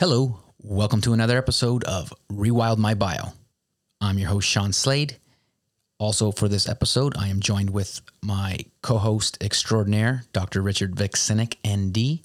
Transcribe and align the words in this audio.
Hello, 0.00 0.38
welcome 0.62 1.00
to 1.00 1.12
another 1.12 1.36
episode 1.36 1.82
of 1.82 2.14
Rewild 2.30 2.78
My 2.78 2.94
Bio. 2.94 3.32
I'm 4.00 4.16
your 4.16 4.28
host, 4.28 4.48
Sean 4.48 4.72
Slade. 4.72 5.16
Also, 5.98 6.30
for 6.30 6.46
this 6.46 6.68
episode, 6.68 7.16
I 7.16 7.26
am 7.26 7.40
joined 7.40 7.70
with 7.70 8.00
my 8.22 8.58
co 8.80 8.98
host 8.98 9.38
extraordinaire, 9.40 10.22
Dr. 10.32 10.62
Richard 10.62 10.94
Vuksinic, 10.94 11.56
ND, 11.66 12.20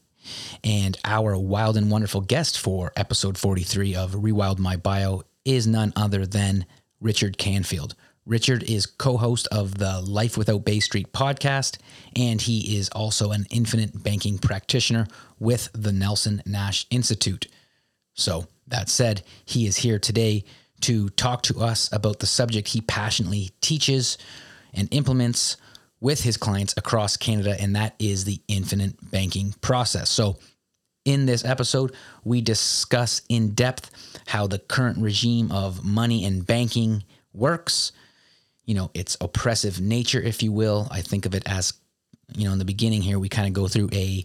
and 0.63 0.99
our 1.04 1.36
wild 1.36 1.75
and 1.75 1.89
wonderful 1.89 2.21
guest 2.21 2.59
for 2.59 2.91
episode 2.96 3.39
43 3.39 3.96
of 3.96 4.12
Rewild 4.12 4.60
My 4.60 4.76
Bio 4.76 5.24
is 5.44 5.66
none 5.66 5.94
other 5.96 6.28
than 6.28 6.68
Richard 7.02 7.40
Canfield. 7.40 7.96
Richard 8.28 8.62
is 8.70 8.86
co 8.86 9.18
host 9.18 9.48
of 9.52 9.80
the 9.80 10.00
Life 10.00 10.38
Without 10.38 10.64
Bay 10.64 10.80
Street 10.80 11.12
podcast, 11.12 11.80
and 12.16 12.40
he 12.40 12.78
is 12.78 12.90
also 12.90 13.32
an 13.32 13.48
infinite 13.50 14.04
banking 14.04 14.38
practitioner 14.38 15.08
with 15.40 15.70
the 15.74 15.92
Nelson 15.92 16.44
Nash 16.46 16.86
Institute. 16.92 17.48
So, 18.14 18.48
that 18.67 18.90
said, 18.90 19.23
he 19.45 19.66
is 19.67 19.77
here 19.77 19.99
today 19.99 20.45
to 20.81 21.09
talk 21.12 21.44
to 21.44 21.59
us 21.59 21.91
about 21.91 22.20
the 22.20 22.26
subject 22.26 22.67
he 22.67 22.81
passionately 22.81 23.52
teaches 23.62 24.17
and 24.73 24.88
implements 24.91 25.58
with 25.99 26.22
his 26.22 26.36
clients 26.36 26.73
across 26.76 27.16
Canada, 27.16 27.55
and 27.59 27.76
that 27.76 27.95
is 27.98 28.26
the 28.26 28.41
infinite 28.48 28.95
banking 29.12 29.53
process. 29.62 30.09
So, 30.09 30.38
in 31.05 31.26
this 31.26 31.44
episode, 31.44 31.95
we 32.23 32.41
discuss 32.41 33.22
in 33.30 33.52
depth 33.52 33.91
how 34.27 34.48
the 34.48 34.59
current 34.59 34.98
regime 35.00 35.52
of 35.52 35.84
money 35.84 36.25
and 36.25 36.45
banking 36.45 37.03
works, 37.34 37.91
you 38.66 38.73
know, 38.73 38.89
its 38.94 39.17
oppressive 39.20 39.81
nature, 39.81 40.22
if 40.22 40.41
you 40.41 40.52
will. 40.52 40.88
I 40.91 41.02
think 41.02 41.25
of 41.25 41.36
it 41.36 41.44
as, 41.45 41.73
you 42.36 42.45
know, 42.45 42.53
in 42.53 42.59
the 42.59 42.66
beginning 42.66 43.02
here, 43.02 43.20
we 43.20 43.30
kind 43.30 43.48
of 43.48 43.53
go 43.53 43.67
through 43.67 43.89
a 43.91 44.23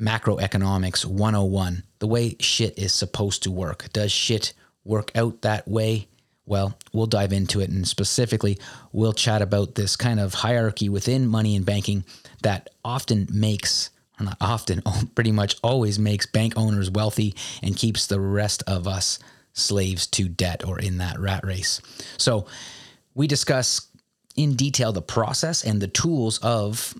macroeconomics 0.00 1.04
101, 1.04 1.82
the 1.98 2.06
way 2.06 2.36
shit 2.40 2.78
is 2.78 2.92
supposed 2.92 3.42
to 3.44 3.50
work. 3.50 3.92
Does 3.92 4.12
shit 4.12 4.52
work 4.84 5.10
out 5.14 5.42
that 5.42 5.66
way? 5.66 6.08
Well, 6.46 6.78
we'll 6.92 7.06
dive 7.06 7.32
into 7.32 7.60
it 7.60 7.68
and 7.68 7.86
specifically 7.86 8.58
we'll 8.92 9.12
chat 9.12 9.42
about 9.42 9.74
this 9.74 9.96
kind 9.96 10.18
of 10.18 10.32
hierarchy 10.32 10.88
within 10.88 11.26
money 11.26 11.54
and 11.56 11.66
banking 11.66 12.04
that 12.42 12.70
often 12.84 13.28
makes 13.30 13.90
not 14.20 14.36
often, 14.40 14.82
oh, 14.86 15.02
pretty 15.14 15.32
much 15.32 15.56
always 15.62 15.98
makes 15.98 16.26
bank 16.26 16.54
owners 16.56 16.90
wealthy 16.90 17.34
and 17.62 17.76
keeps 17.76 18.06
the 18.06 18.20
rest 18.20 18.62
of 18.66 18.88
us 18.88 19.18
slaves 19.52 20.06
to 20.06 20.28
debt 20.28 20.66
or 20.66 20.78
in 20.78 20.98
that 20.98 21.18
rat 21.18 21.44
race. 21.44 21.80
So, 22.16 22.46
we 23.14 23.26
discuss 23.26 23.88
in 24.36 24.54
detail 24.54 24.92
the 24.92 25.02
process 25.02 25.64
and 25.64 25.80
the 25.80 25.88
tools 25.88 26.38
of 26.38 26.94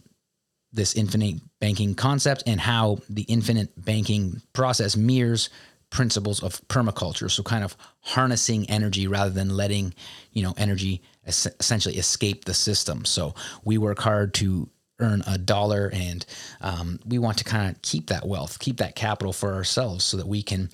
this 0.78 0.94
infinite 0.94 1.40
banking 1.60 1.94
concept 1.94 2.44
and 2.46 2.60
how 2.60 2.98
the 3.10 3.22
infinite 3.22 3.68
banking 3.84 4.40
process 4.52 4.96
mirrors 4.96 5.50
principles 5.90 6.42
of 6.42 6.60
permaculture. 6.68 7.30
So 7.30 7.42
kind 7.42 7.64
of 7.64 7.76
harnessing 8.00 8.70
energy 8.70 9.06
rather 9.06 9.30
than 9.30 9.56
letting 9.56 9.92
you 10.32 10.42
know 10.42 10.54
energy 10.56 11.02
essentially 11.26 11.96
escape 11.96 12.44
the 12.44 12.54
system. 12.54 13.04
So 13.04 13.34
we 13.64 13.76
work 13.76 13.98
hard 13.98 14.32
to 14.34 14.70
earn 15.00 15.22
a 15.26 15.36
dollar 15.36 15.90
and 15.92 16.24
um, 16.60 17.00
we 17.04 17.18
want 17.18 17.38
to 17.38 17.44
kind 17.44 17.70
of 17.74 17.82
keep 17.82 18.08
that 18.08 18.26
wealth 18.26 18.58
keep 18.58 18.78
that 18.78 18.96
capital 18.96 19.32
for 19.32 19.54
ourselves 19.54 20.04
so 20.04 20.16
that 20.16 20.26
we 20.26 20.42
can 20.42 20.68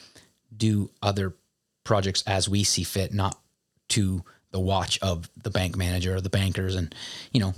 do 0.56 0.90
other 1.02 1.34
projects 1.84 2.22
as 2.26 2.48
we 2.48 2.64
see 2.64 2.84
fit 2.84 3.12
not 3.12 3.38
to 3.90 4.24
the 4.50 4.60
watch 4.60 4.98
of 5.02 5.28
the 5.42 5.50
bank 5.50 5.76
manager 5.76 6.14
or 6.16 6.22
the 6.22 6.30
bankers 6.30 6.74
and 6.74 6.94
you 7.32 7.40
know 7.40 7.52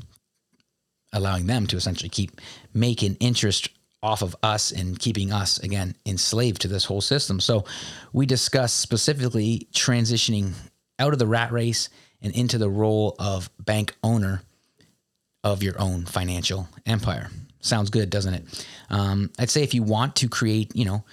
allowing 1.17 1.47
them 1.47 1.67
to 1.67 1.77
essentially 1.77 2.09
keep 2.09 2.41
making 2.73 3.17
interest 3.21 3.71
off 4.03 4.23
of 4.23 4.37
us 4.43 4.71
and 4.71 4.99
keeping 4.99 5.33
us 5.33 5.59
again 5.59 5.95
enslaved 6.05 6.61
to 6.61 6.69
this 6.69 6.85
whole 6.85 7.01
system. 7.01 7.41
So 7.41 7.65
we 8.13 8.27
discuss 8.27 8.73
specifically 8.73 9.67
transitioning 9.73 10.53
out 10.99 11.13
of 11.13 11.19
the 11.19 11.27
rat 11.27 11.51
race 11.51 11.89
and 12.23 12.35
into 12.35 12.59
the 12.59 12.71
role 12.71 13.17
of 13.19 13.51
bank 13.59 13.95
owner 14.03 14.43
of 15.43 15.63
your 15.63 15.81
own 15.81 16.05
financial 16.05 16.69
empire. 16.87 17.31
Sounds 17.61 17.91
good, 17.91 18.11
doesn't 18.11 18.35
it? 18.35 18.67
Um, 18.91 19.31
I'd 19.39 19.51
say 19.51 19.63
if 19.63 19.75
you 19.75 19.83
want 19.83 20.17
to 20.17 20.29
create, 20.29 20.75
you 20.75 20.85
know, 20.85 21.05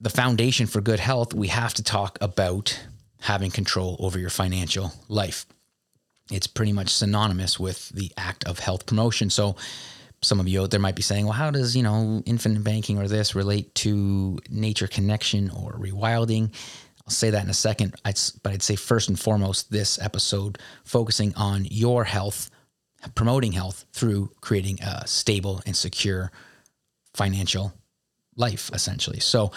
the 0.00 0.10
foundation 0.10 0.66
for 0.66 0.80
good 0.80 1.00
health, 1.00 1.34
we 1.34 1.48
have 1.48 1.74
to 1.74 1.82
talk 1.82 2.18
about 2.20 2.78
having 3.20 3.50
control 3.50 3.96
over 3.98 4.18
your 4.18 4.30
financial 4.30 4.92
life 5.08 5.46
it's 6.30 6.46
pretty 6.46 6.72
much 6.72 6.90
synonymous 6.90 7.58
with 7.58 7.88
the 7.90 8.12
act 8.16 8.44
of 8.44 8.58
health 8.58 8.86
promotion. 8.86 9.30
So 9.30 9.56
some 10.22 10.40
of 10.40 10.48
you 10.48 10.62
out 10.62 10.70
there 10.70 10.80
might 10.80 10.96
be 10.96 11.02
saying, 11.02 11.24
well, 11.24 11.34
how 11.34 11.50
does, 11.50 11.76
you 11.76 11.82
know, 11.82 12.22
infinite 12.26 12.64
banking 12.64 12.98
or 12.98 13.06
this 13.06 13.34
relate 13.34 13.74
to 13.76 14.38
nature 14.50 14.88
connection 14.88 15.50
or 15.50 15.72
rewilding? 15.72 16.52
I'll 17.06 17.12
say 17.12 17.30
that 17.30 17.44
in 17.44 17.50
a 17.50 17.54
second. 17.54 17.94
I'd, 18.04 18.18
but 18.42 18.52
I'd 18.52 18.62
say 18.62 18.74
first 18.74 19.08
and 19.08 19.18
foremost, 19.18 19.70
this 19.70 20.00
episode 20.00 20.58
focusing 20.84 21.34
on 21.36 21.64
your 21.66 22.02
health, 22.04 22.50
promoting 23.14 23.52
health 23.52 23.84
through 23.92 24.30
creating 24.40 24.80
a 24.82 25.06
stable 25.06 25.62
and 25.66 25.76
secure 25.76 26.32
financial 27.14 27.72
life, 28.34 28.70
essentially. 28.72 29.20
So, 29.20 29.52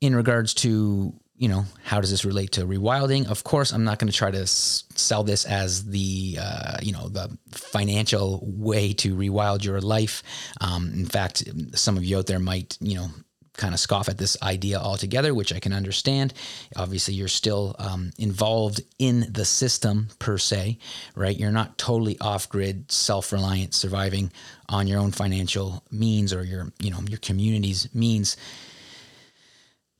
in 0.00 0.16
regards 0.16 0.52
to 0.54 1.14
you 1.42 1.48
know, 1.48 1.64
how 1.82 2.00
does 2.00 2.12
this 2.12 2.24
relate 2.24 2.52
to 2.52 2.64
rewilding? 2.64 3.26
Of 3.26 3.42
course, 3.42 3.72
I'm 3.72 3.82
not 3.82 3.98
going 3.98 4.08
to 4.08 4.16
try 4.16 4.30
to 4.30 4.42
s- 4.42 4.84
sell 4.94 5.24
this 5.24 5.44
as 5.44 5.84
the, 5.86 6.38
uh, 6.40 6.76
you 6.80 6.92
know, 6.92 7.08
the 7.08 7.36
financial 7.50 8.44
way 8.46 8.92
to 8.92 9.16
rewild 9.16 9.64
your 9.64 9.80
life. 9.80 10.22
Um, 10.60 10.92
in 10.94 11.04
fact, 11.04 11.42
some 11.74 11.96
of 11.96 12.04
you 12.04 12.18
out 12.18 12.26
there 12.28 12.38
might, 12.38 12.78
you 12.80 12.94
know, 12.94 13.08
kind 13.54 13.74
of 13.74 13.80
scoff 13.80 14.08
at 14.08 14.18
this 14.18 14.40
idea 14.40 14.78
altogether, 14.78 15.34
which 15.34 15.52
I 15.52 15.58
can 15.58 15.72
understand. 15.72 16.32
Obviously, 16.76 17.14
you're 17.14 17.26
still 17.26 17.74
um, 17.80 18.12
involved 18.18 18.80
in 19.00 19.26
the 19.28 19.44
system 19.44 20.10
per 20.20 20.38
se, 20.38 20.78
right? 21.16 21.36
You're 21.36 21.50
not 21.50 21.76
totally 21.76 22.16
off 22.20 22.48
grid, 22.48 22.92
self 22.92 23.32
reliant, 23.32 23.74
surviving 23.74 24.30
on 24.68 24.86
your 24.86 25.00
own 25.00 25.10
financial 25.10 25.82
means 25.90 26.32
or 26.32 26.44
your, 26.44 26.72
you 26.78 26.92
know, 26.92 27.00
your 27.08 27.18
community's 27.18 27.92
means. 27.92 28.36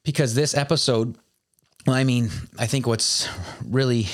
Because 0.04 0.34
this 0.34 0.56
episode 0.56 1.16
well, 1.86 1.96
I 1.96 2.04
mean, 2.04 2.30
I 2.58 2.66
think 2.66 2.86
what's 2.86 3.28
really 3.64 4.06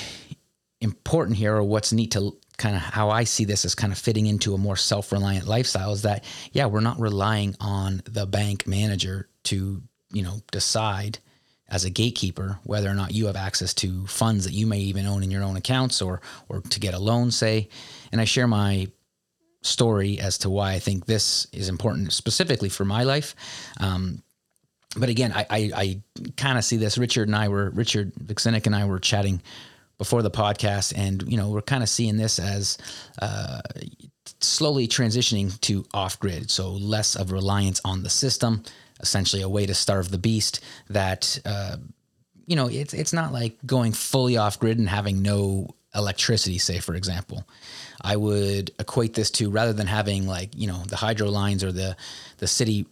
important 0.81 1.37
here, 1.37 1.55
or 1.55 1.63
what's 1.63 1.93
neat 1.93 2.11
to 2.11 2.37
kind 2.57 2.75
of 2.75 2.81
how 2.81 3.09
I 3.09 3.23
see 3.23 3.45
this 3.45 3.65
as 3.65 3.75
kind 3.75 3.93
of 3.93 3.99
fitting 3.99 4.25
into 4.25 4.53
a 4.53 4.57
more 4.57 4.75
self 4.75 5.11
reliant 5.11 5.47
lifestyle 5.47 5.93
is 5.93 6.03
that, 6.03 6.23
yeah, 6.51 6.65
we're 6.65 6.81
not 6.81 6.99
relying 6.99 7.55
on 7.59 8.01
the 8.05 8.25
bank 8.25 8.67
manager 8.67 9.29
to, 9.45 9.81
you 10.11 10.21
know, 10.21 10.41
decide 10.51 11.19
as 11.69 11.85
a 11.85 11.89
gatekeeper 11.89 12.59
whether 12.63 12.89
or 12.89 12.95
not 12.95 13.13
you 13.13 13.27
have 13.27 13.35
access 13.35 13.73
to 13.75 14.05
funds 14.07 14.43
that 14.45 14.53
you 14.53 14.65
may 14.65 14.79
even 14.79 15.05
own 15.05 15.23
in 15.23 15.31
your 15.31 15.43
own 15.43 15.55
accounts 15.55 16.01
or 16.01 16.21
or 16.49 16.61
to 16.61 16.79
get 16.79 16.93
a 16.93 16.99
loan 16.99 17.31
say. 17.31 17.69
And 18.11 18.19
i 18.19 18.25
share 18.25 18.47
my 18.47 18.87
story 19.61 20.19
as 20.19 20.37
to 20.39 20.49
why 20.49 20.71
i 20.73 20.79
think 20.79 21.05
this 21.05 21.45
is 21.51 21.69
important 21.69 22.11
specifically 22.13 22.69
for 22.69 22.85
my 22.85 23.03
life. 23.03 23.35
Um, 23.79 24.23
but 24.97 25.09
again, 25.09 25.31
I 25.33 25.45
I, 25.49 25.71
I 25.75 26.01
kind 26.37 26.57
of 26.57 26.63
see 26.63 26.77
this. 26.77 26.97
Richard 26.97 27.27
and 27.27 27.35
I 27.35 27.47
were 27.47 27.69
Richard 27.71 28.13
Vuksinic 28.15 28.65
and 28.65 28.75
I 28.75 28.85
were 28.85 28.99
chatting 28.99 29.41
before 29.97 30.21
the 30.21 30.31
podcast, 30.31 30.93
and 30.95 31.23
you 31.27 31.37
know 31.37 31.49
we're 31.49 31.61
kind 31.61 31.83
of 31.83 31.89
seeing 31.89 32.17
this 32.17 32.39
as 32.39 32.77
uh, 33.21 33.61
slowly 34.39 34.87
transitioning 34.87 35.59
to 35.61 35.85
off 35.93 36.19
grid, 36.19 36.49
so 36.49 36.71
less 36.71 37.15
of 37.15 37.31
reliance 37.31 37.81
on 37.85 38.03
the 38.03 38.09
system. 38.09 38.63
Essentially, 39.01 39.41
a 39.41 39.49
way 39.49 39.65
to 39.65 39.73
starve 39.73 40.11
the 40.11 40.17
beast. 40.17 40.59
That 40.89 41.39
uh, 41.45 41.77
you 42.47 42.55
know, 42.55 42.67
it's 42.67 42.93
it's 42.93 43.13
not 43.13 43.31
like 43.31 43.57
going 43.65 43.93
fully 43.93 44.37
off 44.37 44.59
grid 44.59 44.79
and 44.79 44.89
having 44.89 45.21
no 45.21 45.67
electricity. 45.93 46.57
Say, 46.57 46.79
for 46.79 46.95
example, 46.95 47.47
I 48.01 48.15
would 48.15 48.71
equate 48.79 49.13
this 49.13 49.29
to 49.31 49.51
rather 49.51 49.71
than 49.71 49.87
having 49.87 50.27
like 50.27 50.49
you 50.55 50.67
know 50.67 50.83
the 50.87 50.95
hydro 50.95 51.29
lines 51.29 51.63
or 51.63 51.71
the 51.71 51.95
the 52.39 52.47
city 52.47 52.87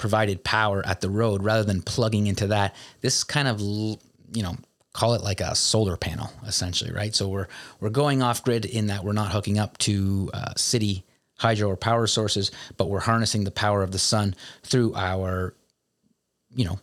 provided 0.00 0.42
power 0.42 0.84
at 0.84 1.00
the 1.00 1.10
road 1.10 1.44
rather 1.44 1.62
than 1.62 1.82
plugging 1.82 2.26
into 2.26 2.48
that. 2.48 2.74
This 3.00 3.22
kind 3.22 3.46
of, 3.46 3.60
you 3.60 4.42
know, 4.42 4.56
call 4.92 5.14
it 5.14 5.22
like 5.22 5.40
a 5.40 5.54
solar 5.54 5.96
panel 5.96 6.30
essentially, 6.46 6.90
right? 6.90 7.14
So 7.14 7.28
we're 7.28 7.46
we're 7.78 7.90
going 7.90 8.22
off 8.22 8.42
grid 8.42 8.64
in 8.64 8.88
that 8.88 9.04
we're 9.04 9.12
not 9.12 9.30
hooking 9.30 9.58
up 9.58 9.78
to 9.78 10.30
uh, 10.34 10.54
city 10.56 11.04
hydro 11.38 11.68
or 11.68 11.76
power 11.76 12.06
sources, 12.06 12.50
but 12.76 12.88
we're 12.88 13.00
harnessing 13.00 13.44
the 13.44 13.50
power 13.50 13.82
of 13.82 13.92
the 13.92 13.98
sun 13.98 14.34
through 14.62 14.94
our, 14.94 15.54
you 16.54 16.64
know, 16.64 16.78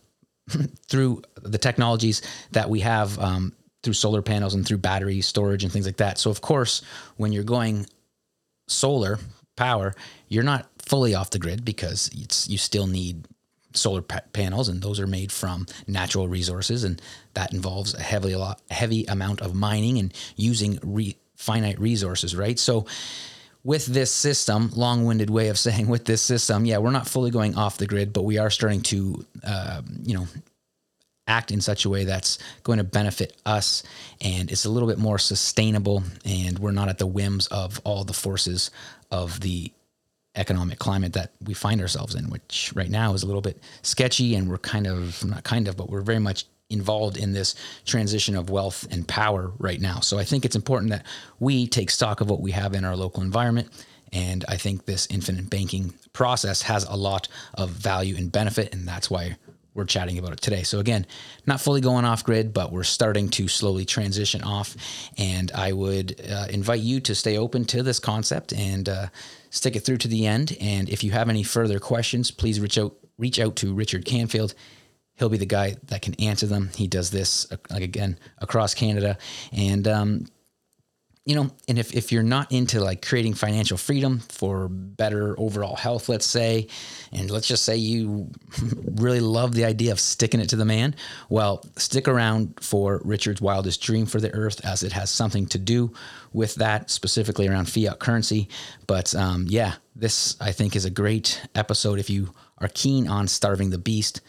through 0.88 1.22
the 1.42 1.58
technologies 1.58 2.22
that 2.52 2.68
we 2.70 2.80
have 2.80 3.18
um, 3.18 3.52
through 3.82 3.92
solar 3.92 4.22
panels 4.22 4.54
and 4.54 4.66
through 4.66 4.78
battery 4.78 5.20
storage 5.20 5.62
and 5.62 5.72
things 5.72 5.86
like 5.86 5.98
that. 5.98 6.18
So 6.18 6.30
of 6.30 6.40
course, 6.40 6.82
when 7.16 7.32
you're 7.32 7.44
going 7.44 7.86
solar 8.66 9.18
power, 9.56 9.94
you're 10.28 10.44
not 10.44 10.68
fully 10.88 11.14
off 11.14 11.30
the 11.30 11.38
grid 11.38 11.64
because 11.64 12.10
it's 12.14 12.48
you 12.48 12.58
still 12.58 12.86
need 12.86 13.26
solar 13.74 14.02
pa- 14.02 14.20
panels 14.32 14.68
and 14.68 14.82
those 14.82 14.98
are 14.98 15.06
made 15.06 15.30
from 15.30 15.66
natural 15.86 16.26
resources 16.26 16.84
and 16.84 17.00
that 17.34 17.52
involves 17.52 17.94
a 17.94 18.00
heavily 18.00 18.32
a 18.32 18.38
lot 18.38 18.60
heavy 18.70 19.04
amount 19.04 19.40
of 19.42 19.54
mining 19.54 19.98
and 19.98 20.14
using 20.36 20.78
re- 20.82 21.16
finite 21.36 21.78
resources 21.78 22.34
right? 22.34 22.58
So 22.58 22.86
with 23.64 23.86
this 23.86 24.10
system, 24.10 24.70
long 24.74 25.04
winded 25.04 25.28
way 25.30 25.48
of 25.48 25.58
saying 25.66 25.88
with 25.88 26.06
this 26.06 26.22
system, 26.22 26.64
yeah, 26.64 26.78
we're 26.78 26.90
not 26.90 27.06
fully 27.06 27.30
going 27.30 27.56
off 27.56 27.76
the 27.76 27.86
grid, 27.86 28.12
but 28.12 28.22
we 28.22 28.38
are 28.38 28.50
starting 28.50 28.80
to, 28.82 29.26
uh, 29.44 29.82
you 30.02 30.14
know, 30.16 30.26
act 31.26 31.50
in 31.50 31.60
such 31.60 31.84
a 31.84 31.90
way 31.90 32.04
that's 32.04 32.38
going 32.62 32.78
to 32.78 32.84
benefit 32.84 33.36
us 33.44 33.82
and 34.22 34.50
it's 34.50 34.64
a 34.64 34.70
little 34.70 34.88
bit 34.88 34.96
more 34.96 35.18
sustainable 35.18 36.02
and 36.24 36.58
we're 36.58 36.70
not 36.70 36.88
at 36.88 36.96
the 36.96 37.06
whims 37.06 37.46
of 37.48 37.78
all 37.84 38.02
the 38.02 38.14
forces 38.14 38.70
of 39.10 39.40
the 39.40 39.70
economic 40.38 40.78
climate 40.78 41.12
that 41.14 41.32
we 41.44 41.54
find 41.54 41.80
ourselves 41.80 42.14
in, 42.14 42.30
which 42.30 42.72
right 42.74 42.90
now 42.90 43.12
is 43.14 43.22
a 43.22 43.26
little 43.26 43.42
bit 43.42 43.60
sketchy 43.82 44.34
and 44.34 44.48
we're 44.48 44.58
kind 44.58 44.86
of, 44.86 45.24
not 45.24 45.44
kind 45.44 45.68
of, 45.68 45.76
but 45.76 45.90
we're 45.90 46.00
very 46.00 46.18
much 46.18 46.46
involved 46.70 47.16
in 47.16 47.32
this 47.32 47.54
transition 47.86 48.36
of 48.36 48.50
wealth 48.50 48.86
and 48.90 49.08
power 49.08 49.52
right 49.58 49.80
now. 49.80 50.00
So 50.00 50.18
I 50.18 50.24
think 50.24 50.44
it's 50.44 50.56
important 50.56 50.90
that 50.90 51.06
we 51.40 51.66
take 51.66 51.90
stock 51.90 52.20
of 52.20 52.30
what 52.30 52.40
we 52.40 52.50
have 52.52 52.74
in 52.74 52.84
our 52.84 52.96
local 52.96 53.22
environment. 53.22 53.68
And 54.12 54.44
I 54.48 54.56
think 54.56 54.84
this 54.84 55.06
infinite 55.10 55.50
banking 55.50 55.94
process 56.12 56.62
has 56.62 56.84
a 56.84 56.96
lot 56.96 57.28
of 57.54 57.70
value 57.70 58.16
and 58.16 58.30
benefit. 58.30 58.74
And 58.74 58.86
that's 58.86 59.10
why 59.10 59.36
we're 59.74 59.84
chatting 59.84 60.18
about 60.18 60.32
it 60.32 60.40
today. 60.40 60.62
So 60.62 60.78
again, 60.80 61.06
not 61.46 61.60
fully 61.60 61.80
going 61.80 62.04
off 62.04 62.24
grid, 62.24 62.52
but 62.52 62.72
we're 62.72 62.84
starting 62.84 63.28
to 63.30 63.48
slowly 63.48 63.84
transition 63.84 64.42
off. 64.42 64.76
And 65.16 65.52
I 65.52 65.72
would 65.72 66.20
uh, 66.28 66.46
invite 66.50 66.80
you 66.80 67.00
to 67.00 67.14
stay 67.14 67.38
open 67.38 67.64
to 67.66 67.82
this 67.82 67.98
concept 67.98 68.52
and 68.52 68.88
uh, 68.88 69.06
stick 69.50 69.76
it 69.76 69.80
through 69.80 69.98
to 69.98 70.08
the 70.08 70.26
end. 70.26 70.56
And 70.60 70.88
if 70.88 71.02
you 71.04 71.10
have 71.12 71.28
any 71.28 71.42
further 71.42 71.78
questions, 71.78 72.30
please 72.30 72.60
reach 72.60 72.78
out 72.78 72.94
reach 73.18 73.40
out 73.40 73.56
to 73.56 73.74
Richard 73.74 74.04
Canfield 74.04 74.54
he'll 75.18 75.28
be 75.28 75.36
the 75.36 75.46
guy 75.46 75.76
that 75.84 76.02
can 76.02 76.14
answer 76.14 76.46
them. 76.46 76.70
He 76.74 76.86
does 76.86 77.10
this 77.10 77.46
like 77.70 77.82
again 77.82 78.18
across 78.38 78.74
Canada, 78.74 79.18
and 79.52 79.86
um, 79.86 80.26
you 81.28 81.34
know, 81.34 81.50
and 81.68 81.78
if 81.78 81.94
if 81.94 82.10
you're 82.10 82.22
not 82.22 82.50
into 82.50 82.80
like 82.80 83.06
creating 83.06 83.34
financial 83.34 83.76
freedom 83.76 84.20
for 84.30 84.66
better 84.66 85.38
overall 85.38 85.76
health, 85.76 86.08
let's 86.08 86.24
say, 86.24 86.68
and 87.12 87.30
let's 87.30 87.46
just 87.46 87.66
say 87.66 87.76
you 87.76 88.30
really 88.94 89.20
love 89.20 89.54
the 89.54 89.66
idea 89.66 89.92
of 89.92 90.00
sticking 90.00 90.40
it 90.40 90.48
to 90.48 90.56
the 90.56 90.64
man, 90.64 90.96
well, 91.28 91.62
stick 91.76 92.08
around 92.08 92.58
for 92.62 93.02
Richard's 93.04 93.42
wildest 93.42 93.82
dream 93.82 94.06
for 94.06 94.20
the 94.20 94.32
earth, 94.32 94.64
as 94.64 94.82
it 94.82 94.92
has 94.92 95.10
something 95.10 95.44
to 95.48 95.58
do 95.58 95.92
with 96.32 96.54
that 96.54 96.88
specifically 96.88 97.46
around 97.46 97.66
fiat 97.68 97.98
currency. 97.98 98.48
But 98.86 99.14
um, 99.14 99.44
yeah, 99.50 99.74
this 99.94 100.34
I 100.40 100.52
think 100.52 100.76
is 100.76 100.86
a 100.86 100.90
great 100.90 101.46
episode 101.54 101.98
if 101.98 102.08
you 102.08 102.32
are 102.56 102.70
keen 102.72 103.06
on 103.06 103.28
starving 103.28 103.68
the 103.68 103.76
beast 103.76 104.22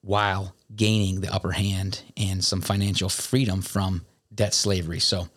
while 0.00 0.54
gaining 0.74 1.20
the 1.20 1.30
upper 1.30 1.52
hand 1.52 2.04
and 2.16 2.42
some 2.42 2.62
financial 2.62 3.10
freedom 3.10 3.60
from 3.60 4.06
debt 4.34 4.54
slavery. 4.54 5.00
So, 5.00 5.28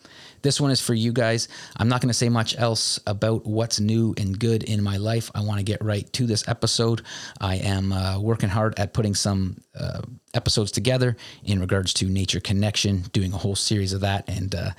this 0.42 0.60
one 0.60 0.70
is 0.70 0.80
for 0.80 0.94
you 0.94 1.12
guys. 1.12 1.48
I'm 1.76 1.88
not 1.88 2.00
going 2.00 2.08
to 2.08 2.14
say 2.14 2.28
much 2.28 2.58
else 2.58 3.00
about 3.06 3.46
what's 3.46 3.80
new 3.80 4.14
and 4.18 4.38
good 4.38 4.62
in 4.64 4.82
my 4.82 4.96
life. 4.96 5.30
I 5.34 5.42
want 5.42 5.58
to 5.58 5.64
get 5.64 5.82
right 5.82 6.10
to 6.14 6.26
this 6.26 6.46
episode. 6.48 7.02
I 7.40 7.56
am 7.56 7.92
uh, 7.92 8.20
working 8.20 8.48
hard 8.48 8.78
at 8.78 8.92
putting 8.92 9.14
some 9.14 9.58
uh, 9.78 10.02
episodes 10.34 10.72
together 10.72 11.16
in 11.44 11.60
regards 11.60 11.94
to 11.94 12.06
nature 12.06 12.40
connection, 12.40 13.02
doing 13.12 13.32
a 13.32 13.38
whole 13.38 13.56
series 13.56 13.92
of 13.92 14.00
that. 14.00 14.28
And 14.28 14.54
uh, 14.54 14.70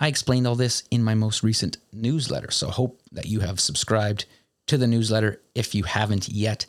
I 0.00 0.08
explained 0.08 0.46
all 0.46 0.56
this 0.56 0.82
in 0.90 1.02
my 1.02 1.14
most 1.14 1.42
recent 1.42 1.78
newsletter. 1.92 2.50
So, 2.50 2.68
hope 2.68 3.00
that 3.12 3.26
you 3.26 3.40
have 3.40 3.60
subscribed 3.60 4.26
to 4.66 4.76
the 4.76 4.86
newsletter. 4.86 5.40
If 5.54 5.74
you 5.74 5.84
haven't 5.84 6.28
yet, 6.28 6.66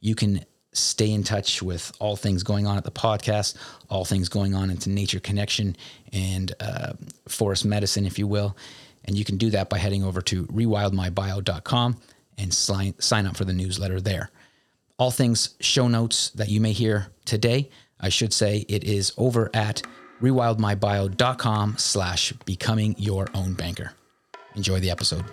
you 0.00 0.14
can 0.14 0.44
stay 0.72 1.10
in 1.10 1.22
touch 1.24 1.62
with 1.62 1.92
all 1.98 2.16
things 2.16 2.42
going 2.42 2.66
on 2.66 2.76
at 2.76 2.84
the 2.84 2.90
podcast, 2.90 3.56
all 3.90 4.04
things 4.04 4.28
going 4.28 4.54
on 4.54 4.70
into 4.70 4.90
nature 4.90 5.20
connection 5.20 5.76
and 6.12 6.54
uh, 6.60 6.92
forest 7.26 7.64
medicine, 7.64 8.06
if 8.06 8.18
you 8.18 8.26
will. 8.26 8.56
And 9.04 9.16
you 9.16 9.24
can 9.24 9.36
do 9.38 9.50
that 9.50 9.70
by 9.70 9.78
heading 9.78 10.04
over 10.04 10.20
to 10.22 10.44
rewildmybio.com 10.46 11.96
and 12.36 12.54
sign, 12.54 12.94
sign 12.98 13.26
up 13.26 13.36
for 13.36 13.44
the 13.44 13.52
newsletter 13.52 14.00
there. 14.00 14.30
All 14.98 15.10
things 15.10 15.54
show 15.60 15.88
notes 15.88 16.30
that 16.30 16.48
you 16.48 16.60
may 16.60 16.72
hear 16.72 17.06
today, 17.24 17.70
I 18.00 18.10
should 18.10 18.32
say 18.32 18.64
it 18.68 18.84
is 18.84 19.12
over 19.16 19.50
at 19.54 19.82
rewildmybio.com 20.20 21.76
slash 21.78 22.32
becoming 22.44 22.94
your 22.98 23.28
own 23.34 23.54
banker. 23.54 23.92
Enjoy 24.54 24.80
the 24.80 24.90
episode. 24.90 25.24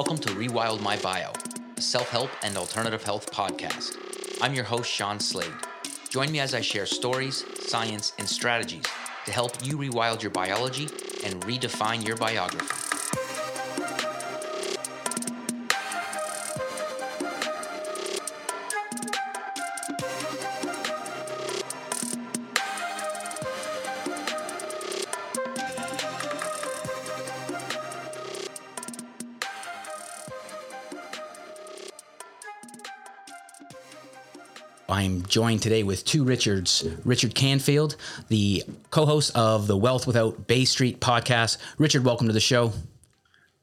Welcome 0.00 0.16
to 0.16 0.30
Rewild 0.30 0.80
My 0.80 0.96
Bio, 0.96 1.30
a 1.76 1.80
self 1.82 2.08
help 2.08 2.30
and 2.42 2.56
alternative 2.56 3.02
health 3.02 3.30
podcast. 3.30 3.98
I'm 4.40 4.54
your 4.54 4.64
host, 4.64 4.90
Sean 4.90 5.20
Slade. 5.20 5.52
Join 6.08 6.32
me 6.32 6.40
as 6.40 6.54
I 6.54 6.62
share 6.62 6.86
stories, 6.86 7.44
science, 7.58 8.14
and 8.18 8.26
strategies 8.26 8.84
to 9.26 9.30
help 9.30 9.62
you 9.62 9.76
rewild 9.76 10.22
your 10.22 10.30
biology 10.30 10.84
and 11.22 11.42
redefine 11.42 12.02
your 12.02 12.16
biography. 12.16 12.89
I'm 35.00 35.22
joined 35.22 35.62
today 35.62 35.82
with 35.82 36.04
two 36.04 36.24
Richards. 36.24 36.86
Richard 37.06 37.34
Canfield, 37.34 37.96
the 38.28 38.62
co 38.90 39.06
host 39.06 39.34
of 39.34 39.66
the 39.66 39.74
Wealth 39.74 40.06
Without 40.06 40.46
Bay 40.46 40.66
Street 40.66 41.00
podcast. 41.00 41.56
Richard, 41.78 42.04
welcome 42.04 42.26
to 42.26 42.34
the 42.34 42.38
show. 42.38 42.74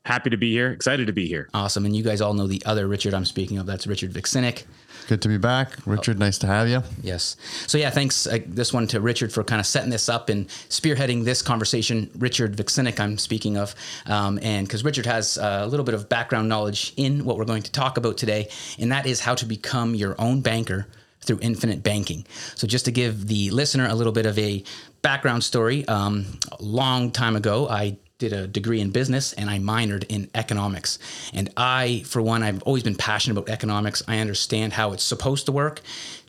Happy 0.03 0.31
to 0.31 0.37
be 0.37 0.49
here. 0.49 0.71
Excited 0.71 1.05
to 1.05 1.13
be 1.13 1.27
here. 1.27 1.47
Awesome. 1.53 1.85
And 1.85 1.95
you 1.95 2.01
guys 2.01 2.21
all 2.21 2.33
know 2.33 2.47
the 2.47 2.63
other 2.65 2.87
Richard 2.87 3.13
I'm 3.13 3.23
speaking 3.23 3.59
of. 3.59 3.67
That's 3.67 3.85
Richard 3.85 4.13
Vuksinic. 4.13 4.63
Good 5.07 5.21
to 5.21 5.27
be 5.27 5.37
back. 5.37 5.73
Richard, 5.85 6.17
oh. 6.17 6.19
nice 6.19 6.39
to 6.39 6.47
have 6.47 6.69
you. 6.69 6.81
Yes. 7.03 7.37
So, 7.67 7.77
yeah, 7.77 7.91
thanks 7.91 8.25
uh, 8.25 8.39
this 8.47 8.73
one 8.73 8.87
to 8.87 8.99
Richard 8.99 9.31
for 9.31 9.43
kind 9.43 9.59
of 9.59 9.67
setting 9.67 9.91
this 9.91 10.09
up 10.09 10.29
and 10.29 10.47
spearheading 10.47 11.23
this 11.23 11.43
conversation. 11.43 12.09
Richard 12.17 12.57
Vuksinic, 12.57 12.99
I'm 12.99 13.19
speaking 13.19 13.57
of. 13.57 13.75
Um, 14.07 14.39
and 14.41 14.65
because 14.65 14.83
Richard 14.83 15.05
has 15.05 15.37
uh, 15.37 15.61
a 15.63 15.67
little 15.67 15.85
bit 15.85 15.93
of 15.93 16.09
background 16.09 16.49
knowledge 16.49 16.93
in 16.97 17.25
what 17.25 17.37
we're 17.37 17.45
going 17.45 17.61
to 17.61 17.71
talk 17.71 17.97
about 17.97 18.17
today, 18.17 18.49
and 18.79 18.91
that 18.91 19.05
is 19.05 19.19
how 19.19 19.35
to 19.35 19.45
become 19.45 19.93
your 19.93 20.19
own 20.19 20.41
banker 20.41 20.87
through 21.27 21.39
infinite 21.41 21.83
banking. 21.83 22.25
So, 22.55 22.65
just 22.65 22.85
to 22.85 22.91
give 22.91 23.27
the 23.27 23.51
listener 23.51 23.87
a 23.87 23.93
little 23.93 24.13
bit 24.13 24.25
of 24.25 24.37
a 24.39 24.63
background 25.01 25.43
story, 25.43 25.87
um, 25.87 26.25
a 26.51 26.63
long 26.63 27.11
time 27.11 27.35
ago, 27.35 27.67
I 27.69 27.97
did 28.17 28.33
a 28.33 28.47
degree 28.47 28.81
in 28.81 28.89
business 28.89 29.33
and 29.33 29.49
I 29.49 29.59
minored 29.59 30.05
in 30.09 30.29
economics. 30.33 30.97
And 31.33 31.51
I, 31.55 32.03
for 32.05 32.21
one, 32.21 32.41
I've 32.41 32.63
always 32.63 32.81
been 32.81 32.95
passionate 32.95 33.37
about 33.37 33.49
economics. 33.49 34.01
I 34.07 34.19
understand 34.19 34.73
how 34.73 34.93
it's 34.93 35.03
supposed 35.03 35.45
to 35.45 35.51
work 35.51 35.81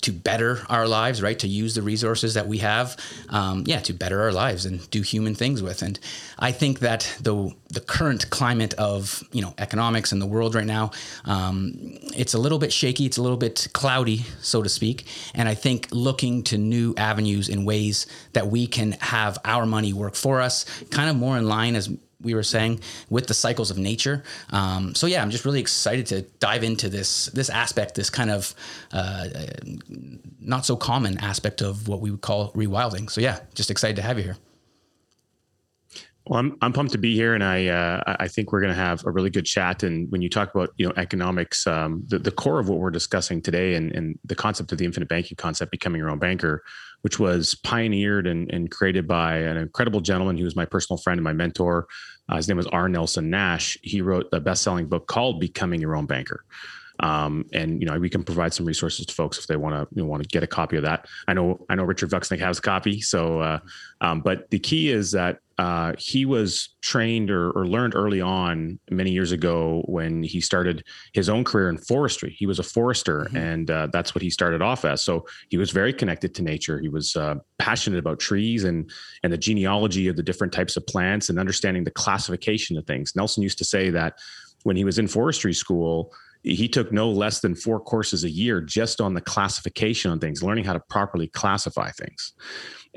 to 0.03 0.13
better 0.13 0.65
our 0.69 0.87
lives, 0.87 1.23
right? 1.23 1.39
To 1.39 1.49
use 1.49 1.75
the 1.75 1.83
resources 1.83 2.35
that 2.35 2.47
we 2.47 2.59
have, 2.59 2.97
um, 3.29 3.65
yeah, 3.67 3.81
to 3.81 3.93
better 3.93 4.23
our 4.23 4.33
lives 4.33 4.67
and 4.67 4.89
do 4.91 5.03
human 5.03 5.35
things 5.35 5.63
with. 5.63 5.83
And 5.83 5.99
I 6.39 6.53
think 6.53 6.81
that 6.81 7.17
the 7.21 7.53
the 7.71 7.81
current 7.81 8.31
climate 8.31 8.75
of 8.75 9.23
you 9.33 9.43
know 9.43 9.55
economics 9.59 10.13
in 10.13 10.19
the 10.19 10.27
world 10.27 10.55
right 10.55 10.67
now, 10.67 10.91
um, 11.25 11.75
it's 12.17 12.35
a 12.35 12.39
little 12.39 12.59
bit 12.59 12.73
shaky. 12.73 13.07
It's 13.07 13.19
a 13.19 13.23
little 13.23 13.37
bit 13.37 13.69
cloudy, 13.73 14.25
so 14.41 14.63
to 14.63 14.69
speak. 14.69 15.07
And 15.35 15.49
I 15.49 15.55
think 15.55 15.89
looking 15.91 16.43
to 16.45 16.59
new 16.59 16.95
avenues 16.97 17.49
in 17.49 17.65
ways 17.65 18.07
that 18.33 18.47
we 18.49 18.67
can 18.67 18.93
have 19.01 19.39
our 19.45 19.67
money 19.67 19.93
work 19.93 20.15
for 20.15 20.41
us, 20.41 20.65
kind 20.91 21.11
of 21.11 21.17
more 21.17 21.37
in 21.37 21.49
line 21.49 21.75
as 21.75 21.91
we 22.21 22.35
were 22.35 22.43
saying 22.43 22.81
with 23.11 23.27
the 23.27 23.35
cycles 23.35 23.71
of 23.71 23.79
nature. 23.79 24.25
Um, 24.51 24.95
so 24.95 25.07
yeah, 25.07 25.23
I'm 25.23 25.31
just 25.31 25.45
really 25.45 25.61
excited 25.61 26.07
to 26.07 26.23
dive 26.41 26.65
into 26.65 26.89
this 26.89 27.27
this 27.27 27.49
aspect, 27.49 27.95
this 27.95 28.11
kind 28.11 28.31
of 28.31 28.55
uh, 28.93 29.29
not 30.41 30.67
so 30.67 30.77
common 30.77 31.19
aspect 31.19 31.63
of 31.63 31.89
what 31.89 32.01
we 32.01 32.11
would 32.11 32.21
call 32.21 32.53
rewilding. 32.53 33.11
So 33.11 33.21
yeah, 33.21 33.41
just 33.55 33.71
excited 33.71 33.97
to 33.97 34.03
have 34.03 34.19
you 34.19 34.25
here. 34.25 34.37
Well, 36.29 36.41
I'm 36.41 36.59
I'm 36.61 36.73
pumped 36.75 36.93
to 36.93 36.99
be 36.99 37.15
here, 37.15 37.35
and 37.35 37.43
I 37.43 37.69
uh, 37.69 38.17
I 38.21 38.29
think 38.29 38.53
we're 38.53 38.61
going 38.61 38.75
to 38.75 38.79
have 38.79 39.05
a 39.07 39.11
really 39.11 39.31
good 39.31 39.47
chat. 39.47 39.83
And 39.83 40.11
when 40.13 40.21
you 40.21 40.29
talk 40.29 40.55
about 40.55 40.71
you 40.77 40.87
know 40.87 40.93
economics, 40.97 41.67
um, 41.67 42.03
the 42.07 42.19
the 42.19 42.31
core 42.31 42.59
of 42.59 42.69
what 42.69 42.79
we're 42.79 42.91
discussing 42.91 43.41
today, 43.41 43.75
and 43.75 43.93
and 43.93 44.19
the 44.25 44.35
concept 44.35 44.71
of 44.73 44.79
the 44.79 44.85
infinite 44.85 45.09
banking 45.09 45.37
concept, 45.37 45.71
becoming 45.71 46.01
your 46.01 46.11
own 46.11 46.19
banker, 46.19 46.65
which 47.03 47.19
was 47.19 47.55
pioneered 47.55 48.27
and, 48.27 48.51
and 48.53 48.71
created 48.71 49.07
by 49.07 49.37
an 49.37 49.57
incredible 49.57 50.01
gentleman 50.01 50.37
who 50.37 50.45
was 50.45 50.57
my 50.57 50.65
personal 50.65 50.99
friend 50.99 51.19
and 51.19 51.25
my 51.25 51.33
mentor. 51.33 51.87
Uh, 52.29 52.37
his 52.37 52.49
name 52.49 52.57
was 52.57 52.67
R. 52.69 52.89
Nelson 52.89 53.31
Nash. 53.31 53.79
He 53.83 54.01
wrote 54.03 54.27
a 54.33 54.41
best-selling 54.41 54.87
book 54.87 55.07
called 55.07 55.41
"Becoming 55.41 55.81
Your 55.81 55.97
Own 55.97 56.07
Banker." 56.07 56.45
Um, 57.01 57.45
and 57.53 57.81
you 57.81 57.87
know 57.87 57.99
we 57.99 58.11
can 58.11 58.25
provide 58.25 58.53
some 58.53 58.67
resources 58.67 59.07
to 59.07 59.15
folks 59.15 59.39
if 59.39 59.47
they 59.47 59.57
want 59.57 59.75
to 59.75 59.95
you 59.95 60.03
know, 60.03 60.09
want 60.09 60.23
to 60.23 60.29
get 60.29 60.43
a 60.43 60.49
copy 60.49 60.77
of 60.77 60.83
that. 60.83 61.07
I 61.29 61.35
know 61.35 61.65
I 61.69 61.77
know 61.77 61.85
Richard 61.85 62.11
Vuxnick 62.11 62.41
has 62.41 62.59
a 62.59 62.63
copy. 62.63 63.01
So, 63.01 63.41
uh, 63.41 63.59
um, 64.01 64.21
but 64.21 64.51
the 64.51 64.59
key 64.59 64.91
is 64.91 65.13
that 65.13 65.39
uh, 65.59 65.93
he 65.99 66.25
was 66.25 66.77
trained 66.83 67.33
or, 67.33 67.51
or, 67.51 67.67
learned 67.67 67.97
early 67.97 68.21
on 68.21 68.79
many 68.91 69.11
years 69.11 69.33
ago 69.33 69.83
when 69.87 70.23
he 70.23 70.41
started 70.41 70.85
his 71.15 71.29
own 71.29 71.43
career 71.43 71.69
in 71.69 71.77
forestry. 71.77 72.31
He 72.39 72.47
was 72.47 72.61
a 72.61 72.63
forester, 72.63 73.25
mm-hmm. 73.25 73.37
and 73.37 73.71
uh, 73.71 73.89
that's 73.93 74.15
what 74.15 74.23
he 74.23 74.31
started 74.31 74.63
off 74.63 74.85
as. 74.85 75.03
So 75.03 75.27
he 75.49 75.57
was 75.57 75.73
very 75.73 75.93
connected 75.93 76.33
to 76.37 76.43
nature. 76.43 76.79
He 76.79 76.89
was 76.89 77.17
uh, 77.17 77.37
passionate 77.59 77.99
about 77.99 78.21
trees 78.21 78.63
and 78.63 78.89
and 79.25 79.33
the 79.33 79.39
genealogy 79.39 80.07
of 80.07 80.15
the 80.15 80.23
different 80.23 80.53
types 80.53 80.77
of 80.77 80.87
plants 80.87 81.29
and 81.29 81.41
understanding 81.41 81.83
the 81.83 81.91
classification 81.91 82.79
of 82.79 82.87
things. 82.87 83.17
Nelson 83.17 83.43
used 83.43 83.59
to 83.59 83.65
say 83.65 83.91
that 83.91 84.19
when 84.63 84.77
he 84.77 84.85
was 84.85 84.99
in 84.99 85.09
forestry 85.09 85.53
school 85.53 86.13
he 86.45 86.69
took 86.69 86.93
no 86.93 87.11
less 87.11 87.41
than 87.41 87.55
four 87.55 87.81
courses 87.81 88.23
a 88.23 88.31
year 88.31 88.61
just 88.61 89.01
on 89.01 89.13
the 89.13 89.21
classification 89.21 90.13
on 90.13 90.21
things, 90.21 90.41
learning 90.41 90.65
how 90.65 90.73
to 90.73 90.81
properly 90.89 91.27
classify 91.27 91.91
things 91.91 92.33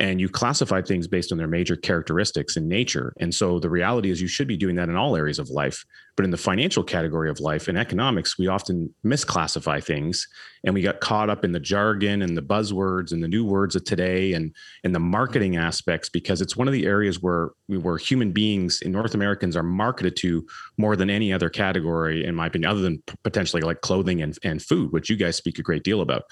and 0.02 0.20
you 0.20 0.28
classify 0.28 0.82
things 0.82 1.08
based 1.08 1.32
on 1.32 1.38
their 1.38 1.48
major 1.48 1.76
characteristics 1.76 2.58
in 2.58 2.68
nature. 2.68 3.14
And 3.20 3.34
so 3.34 3.60
the 3.60 3.70
reality 3.70 4.10
is 4.10 4.20
you 4.20 4.28
should 4.28 4.48
be 4.48 4.58
doing 4.58 4.76
that 4.78 4.90
in 4.90 4.96
all 4.96 5.16
areas 5.16 5.38
of 5.38 5.52
life. 5.52 5.86
But 6.16 6.26
in 6.26 6.32
the 6.32 6.38
financial 6.38 6.84
category 6.84 7.30
of 7.30 7.40
life, 7.40 7.68
and 7.68 7.78
economics, 7.78 8.36
we 8.36 8.48
often 8.48 8.92
misclassify 9.06 9.84
things 9.84 10.28
and 10.64 10.74
we 10.74 10.82
got 10.82 11.02
caught 11.02 11.30
up 11.30 11.46
in 11.46 11.52
the 11.52 11.60
jargon 11.60 12.24
and 12.24 12.36
the 12.36 12.42
buzzwords 12.42 13.12
and 13.12 13.24
the 13.24 13.28
new 13.28 13.46
words 13.46 13.76
of 13.76 13.84
today 13.84 14.34
and, 14.34 14.56
and 14.84 14.96
the 14.96 15.00
marketing 15.00 15.56
aspects 15.56 16.10
because 16.10 16.42
it's 16.42 16.58
one 16.58 16.68
of 16.68 16.74
the 16.74 16.88
areas 16.88 17.22
where 17.22 17.52
we 17.68 17.78
where 17.78 17.98
human 17.98 18.32
beings 18.32 18.82
in 18.82 18.92
North 18.92 19.14
Americans 19.14 19.56
are 19.56 19.64
marketed 19.64 20.16
to 20.18 20.44
more 20.78 20.96
than 20.96 21.12
any 21.12 21.32
other 21.32 21.50
category, 21.50 22.26
in 22.26 22.34
my 22.34 22.48
opinion, 22.48 22.72
other 22.72 22.82
than 22.82 23.04
potentially 23.24 23.62
like 23.62 23.82
clothing 23.82 24.24
and, 24.24 24.36
and 24.44 24.64
food, 24.64 24.92
which 24.92 25.12
you 25.12 25.16
guys 25.16 25.36
speak 25.36 25.60
a 25.60 25.64
great 25.64 25.84
deal 25.84 26.02
about. 26.02 26.24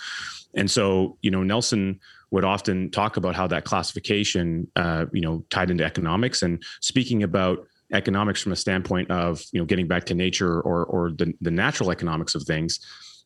And 0.55 0.69
so, 0.71 1.17
you 1.21 1.29
know, 1.29 1.43
Nelson 1.43 1.99
would 2.31 2.45
often 2.45 2.91
talk 2.91 3.17
about 3.17 3.35
how 3.35 3.47
that 3.47 3.65
classification, 3.65 4.67
uh, 4.75 5.05
you 5.13 5.21
know, 5.21 5.43
tied 5.49 5.71
into 5.71 5.83
economics 5.83 6.41
and 6.41 6.61
speaking 6.81 7.23
about 7.23 7.65
economics 7.91 8.41
from 8.41 8.51
a 8.51 8.55
standpoint 8.55 9.09
of, 9.09 9.41
you 9.51 9.59
know, 9.59 9.65
getting 9.65 9.87
back 9.87 10.05
to 10.05 10.13
nature 10.13 10.61
or 10.61 10.85
or 10.85 11.11
the, 11.11 11.33
the 11.41 11.51
natural 11.51 11.91
economics 11.91 12.35
of 12.35 12.43
things. 12.43 12.79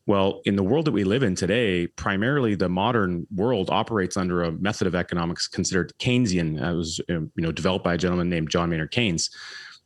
Well, 0.05 0.41
in 0.43 0.57
the 0.57 0.63
world 0.63 0.85
that 0.85 0.91
we 0.91 1.05
live 1.05 1.23
in 1.23 1.33
today, 1.33 1.87
primarily 1.87 2.55
the 2.55 2.67
modern 2.67 3.25
world 3.33 3.69
operates 3.69 4.17
under 4.17 4.43
a 4.43 4.51
method 4.51 4.85
of 4.85 4.95
economics 4.95 5.47
considered 5.47 5.93
Keynesian. 5.99 6.61
It 6.61 6.75
was, 6.75 6.99
you 7.07 7.31
know, 7.37 7.53
developed 7.53 7.85
by 7.85 7.93
a 7.93 7.97
gentleman 7.97 8.29
named 8.29 8.49
John 8.49 8.69
Maynard 8.69 8.91
Keynes, 8.91 9.29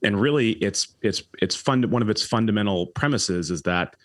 and 0.04 0.20
really, 0.20 0.52
it's 0.54 0.96
it's 1.02 1.24
it's 1.42 1.56
fund. 1.56 1.86
One 1.92 2.02
of 2.02 2.10
its 2.10 2.24
fundamental 2.24 2.88
premises 2.88 3.52
is 3.52 3.62
that 3.64 3.96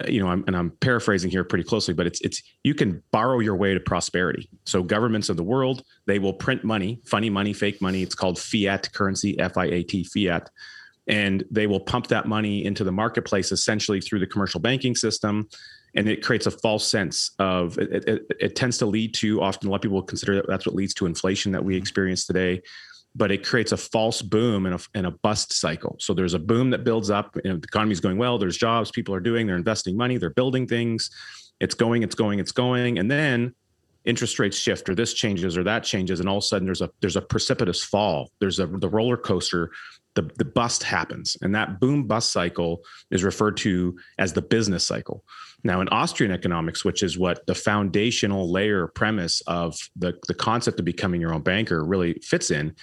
uh, 0.00 0.06
you 0.08 0.20
know, 0.20 0.28
I'm, 0.28 0.44
and 0.46 0.56
I'm 0.56 0.70
paraphrasing 0.70 1.30
here 1.30 1.44
pretty 1.44 1.64
closely, 1.64 1.94
but 1.94 2.06
it's 2.06 2.20
it's 2.20 2.42
you 2.62 2.74
can 2.74 3.02
borrow 3.10 3.38
your 3.40 3.56
way 3.56 3.74
to 3.74 3.80
prosperity. 3.80 4.48
So 4.64 4.82
governments 4.82 5.28
of 5.28 5.36
the 5.36 5.44
world 5.44 5.82
they 6.06 6.18
will 6.18 6.32
print 6.32 6.64
money, 6.64 7.00
funny 7.04 7.30
money, 7.30 7.52
fake 7.52 7.80
money. 7.80 8.02
It's 8.02 8.14
called 8.14 8.38
fiat 8.38 8.92
currency, 8.92 9.38
F 9.38 9.56
I 9.56 9.66
A 9.66 9.82
T, 9.82 10.04
fiat, 10.04 10.50
and 11.06 11.44
they 11.50 11.66
will 11.66 11.80
pump 11.80 12.06
that 12.08 12.26
money 12.26 12.64
into 12.64 12.84
the 12.84 12.92
marketplace 12.92 13.52
essentially 13.52 14.00
through 14.00 14.20
the 14.20 14.26
commercial 14.26 14.60
banking 14.60 14.96
system, 14.96 15.48
and 15.94 16.08
it 16.08 16.22
creates 16.22 16.46
a 16.46 16.50
false 16.50 16.86
sense 16.86 17.30
of 17.38 17.78
it. 17.78 18.08
It, 18.08 18.22
it 18.40 18.56
tends 18.56 18.78
to 18.78 18.86
lead 18.86 19.14
to 19.14 19.42
often 19.42 19.68
a 19.68 19.70
lot 19.70 19.76
of 19.76 19.82
people 19.82 20.02
consider 20.02 20.34
that 20.36 20.46
that's 20.48 20.66
what 20.66 20.74
leads 20.74 20.94
to 20.94 21.06
inflation 21.06 21.52
that 21.52 21.64
we 21.64 21.76
experience 21.76 22.26
today 22.26 22.62
but 23.14 23.30
it 23.30 23.44
creates 23.44 23.72
a 23.72 23.76
false 23.76 24.22
boom 24.22 24.66
and 24.66 24.74
a, 24.74 24.78
and 24.94 25.06
a 25.06 25.10
bust 25.10 25.52
cycle. 25.52 25.96
So 26.00 26.14
there's 26.14 26.34
a 26.34 26.38
boom 26.38 26.70
that 26.70 26.84
builds 26.84 27.10
up, 27.10 27.36
and 27.44 27.62
the 27.62 27.66
economy 27.66 27.92
is 27.92 28.00
going 28.00 28.18
well. 28.18 28.38
There's 28.38 28.56
jobs, 28.56 28.90
people 28.90 29.14
are 29.14 29.20
doing, 29.20 29.46
they're 29.46 29.56
investing 29.56 29.96
money, 29.96 30.18
they're 30.18 30.30
building 30.30 30.66
things. 30.66 31.10
It's 31.60 31.74
going, 31.74 32.02
it's 32.02 32.16
going, 32.16 32.40
it's 32.40 32.52
going, 32.52 32.98
and 32.98 33.10
then 33.10 33.54
interest 34.04 34.38
rates 34.38 34.58
shift, 34.58 34.88
or 34.88 34.94
this 34.94 35.14
changes, 35.14 35.56
or 35.56 35.64
that 35.64 35.84
changes, 35.84 36.20
and 36.20 36.28
all 36.28 36.38
of 36.38 36.44
a 36.44 36.46
sudden 36.46 36.66
there's 36.66 36.82
a 36.82 36.90
there's 37.00 37.16
a 37.16 37.22
precipitous 37.22 37.82
fall. 37.82 38.30
There's 38.40 38.58
a 38.58 38.66
the 38.66 38.88
roller 38.88 39.16
coaster. 39.16 39.70
The, 40.14 40.30
the 40.36 40.44
bust 40.44 40.84
happens 40.84 41.36
and 41.42 41.54
that 41.56 41.80
boom 41.80 42.06
bust 42.06 42.30
cycle 42.32 42.82
is 43.10 43.24
referred 43.24 43.56
to 43.58 43.98
as 44.18 44.32
the 44.32 44.42
business 44.42 44.86
cycle 44.86 45.24
now 45.64 45.80
in 45.80 45.88
austrian 45.88 46.30
economics 46.30 46.84
which 46.84 47.02
is 47.02 47.18
what 47.18 47.44
the 47.48 47.54
foundational 47.54 48.48
layer 48.48 48.86
premise 48.86 49.40
of 49.48 49.76
the, 49.96 50.14
the 50.28 50.34
concept 50.34 50.78
of 50.78 50.84
becoming 50.84 51.20
your 51.20 51.34
own 51.34 51.42
banker 51.42 51.84
really 51.84 52.14
fits 52.22 52.52
in 52.52 52.76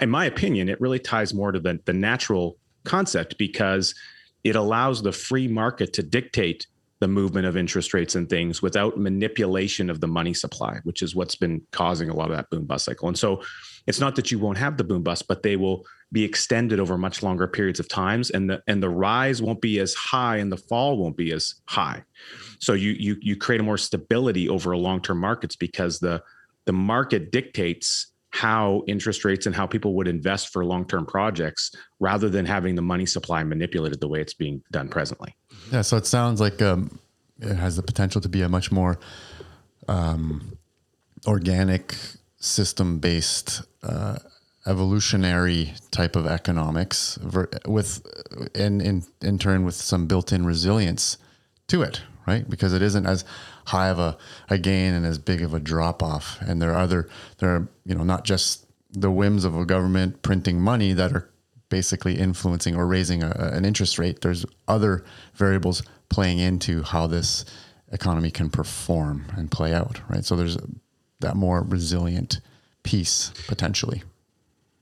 in 0.00 0.10
my 0.10 0.26
opinion, 0.26 0.68
it 0.68 0.80
really 0.80 0.98
ties 0.98 1.32
more 1.32 1.52
to 1.52 1.60
the, 1.60 1.80
the 1.84 1.92
natural 1.92 2.58
concept 2.84 3.38
because 3.38 3.94
it 4.44 4.56
allows 4.56 5.02
the 5.02 5.12
free 5.12 5.48
market 5.48 5.92
to 5.94 6.02
dictate 6.02 6.66
the 7.00 7.08
movement 7.08 7.46
of 7.46 7.56
interest 7.56 7.94
rates 7.94 8.14
and 8.14 8.28
things 8.28 8.60
without 8.60 8.98
manipulation 8.98 9.88
of 9.88 10.00
the 10.00 10.06
money 10.06 10.34
supply, 10.34 10.78
which 10.84 11.00
is 11.00 11.14
what's 11.14 11.34
been 11.34 11.62
causing 11.72 12.10
a 12.10 12.14
lot 12.14 12.30
of 12.30 12.36
that 12.36 12.50
boom 12.50 12.66
bust 12.66 12.84
cycle. 12.84 13.08
And 13.08 13.18
so 13.18 13.42
it's 13.86 14.00
not 14.00 14.16
that 14.16 14.30
you 14.30 14.38
won't 14.38 14.58
have 14.58 14.76
the 14.76 14.84
boom 14.84 15.02
bust, 15.02 15.26
but 15.28 15.42
they 15.42 15.56
will 15.56 15.84
be 16.12 16.24
extended 16.24 16.80
over 16.80 16.98
much 16.98 17.22
longer 17.22 17.46
periods 17.46 17.78
of 17.78 17.88
times 17.88 18.30
and 18.30 18.50
the 18.50 18.62
and 18.66 18.82
the 18.82 18.88
rise 18.88 19.40
won't 19.40 19.60
be 19.60 19.78
as 19.78 19.94
high 19.94 20.38
and 20.38 20.50
the 20.50 20.56
fall 20.56 20.98
won't 20.98 21.16
be 21.16 21.32
as 21.32 21.54
high. 21.66 22.02
So 22.58 22.72
you 22.72 22.92
you 22.92 23.16
you 23.20 23.36
create 23.36 23.60
a 23.60 23.64
more 23.64 23.78
stability 23.78 24.48
over 24.48 24.72
a 24.72 24.78
long-term 24.78 25.18
markets 25.18 25.56
because 25.56 26.00
the 26.00 26.22
the 26.66 26.72
market 26.72 27.32
dictates 27.32 28.08
how 28.30 28.82
interest 28.86 29.24
rates 29.24 29.46
and 29.46 29.54
how 29.54 29.66
people 29.66 29.94
would 29.94 30.06
invest 30.06 30.52
for 30.52 30.64
long-term 30.64 31.04
projects 31.04 31.72
rather 31.98 32.28
than 32.28 32.46
having 32.46 32.76
the 32.76 32.82
money 32.82 33.06
supply 33.06 33.42
manipulated 33.42 34.00
the 34.00 34.06
way 34.06 34.20
it's 34.20 34.34
being 34.34 34.62
done 34.70 34.88
presently. 34.88 35.34
Yeah, 35.72 35.82
so 35.82 35.96
it 35.96 36.06
sounds 36.06 36.40
like 36.40 36.62
um, 36.62 37.00
it 37.40 37.56
has 37.56 37.76
the 37.76 37.82
potential 37.82 38.20
to 38.20 38.28
be 38.28 38.42
a 38.42 38.48
much 38.48 38.70
more 38.70 39.00
um, 39.88 40.56
organic, 41.26 41.96
system-based, 42.40 43.62
uh, 43.82 44.16
evolutionary 44.66 45.72
type 45.90 46.16
of 46.16 46.26
economics, 46.26 47.18
with 47.66 48.02
in 48.54 48.80
in 48.80 49.04
in 49.22 49.38
turn 49.38 49.64
with 49.64 49.74
some 49.74 50.06
built-in 50.06 50.44
resilience 50.44 51.16
to 51.68 51.82
it, 51.82 52.02
right? 52.26 52.48
Because 52.50 52.72
it 52.72 52.82
isn't 52.82 53.06
as 53.06 53.24
high 53.66 53.88
of 53.88 53.98
a, 53.98 54.16
a 54.48 54.58
gain 54.58 54.92
and 54.92 55.06
as 55.06 55.18
big 55.18 55.42
of 55.42 55.54
a 55.54 55.60
drop 55.60 56.02
off. 56.02 56.38
And 56.40 56.60
there 56.60 56.72
are 56.72 56.78
other, 56.78 57.08
there 57.38 57.50
are, 57.50 57.68
you 57.84 57.94
know, 57.94 58.02
not 58.02 58.24
just 58.24 58.66
the 58.90 59.10
whims 59.10 59.44
of 59.44 59.56
a 59.56 59.64
government 59.64 60.22
printing 60.22 60.60
money 60.60 60.92
that 60.92 61.12
are 61.12 61.30
basically 61.68 62.18
influencing 62.18 62.74
or 62.74 62.86
raising 62.86 63.22
a, 63.22 63.30
an 63.52 63.64
interest 63.64 63.98
rate. 63.98 64.20
There's 64.20 64.44
other 64.66 65.04
variables 65.34 65.82
playing 66.08 66.40
into 66.40 66.82
how 66.82 67.06
this 67.06 67.44
economy 67.92 68.30
can 68.30 68.50
perform 68.50 69.26
and 69.36 69.50
play 69.50 69.72
out, 69.72 70.00
right? 70.08 70.24
So 70.24 70.34
there's 70.34 70.56
that 71.20 71.36
more 71.36 71.62
resilient 71.62 72.40
piece 72.82 73.32
potentially. 73.46 74.02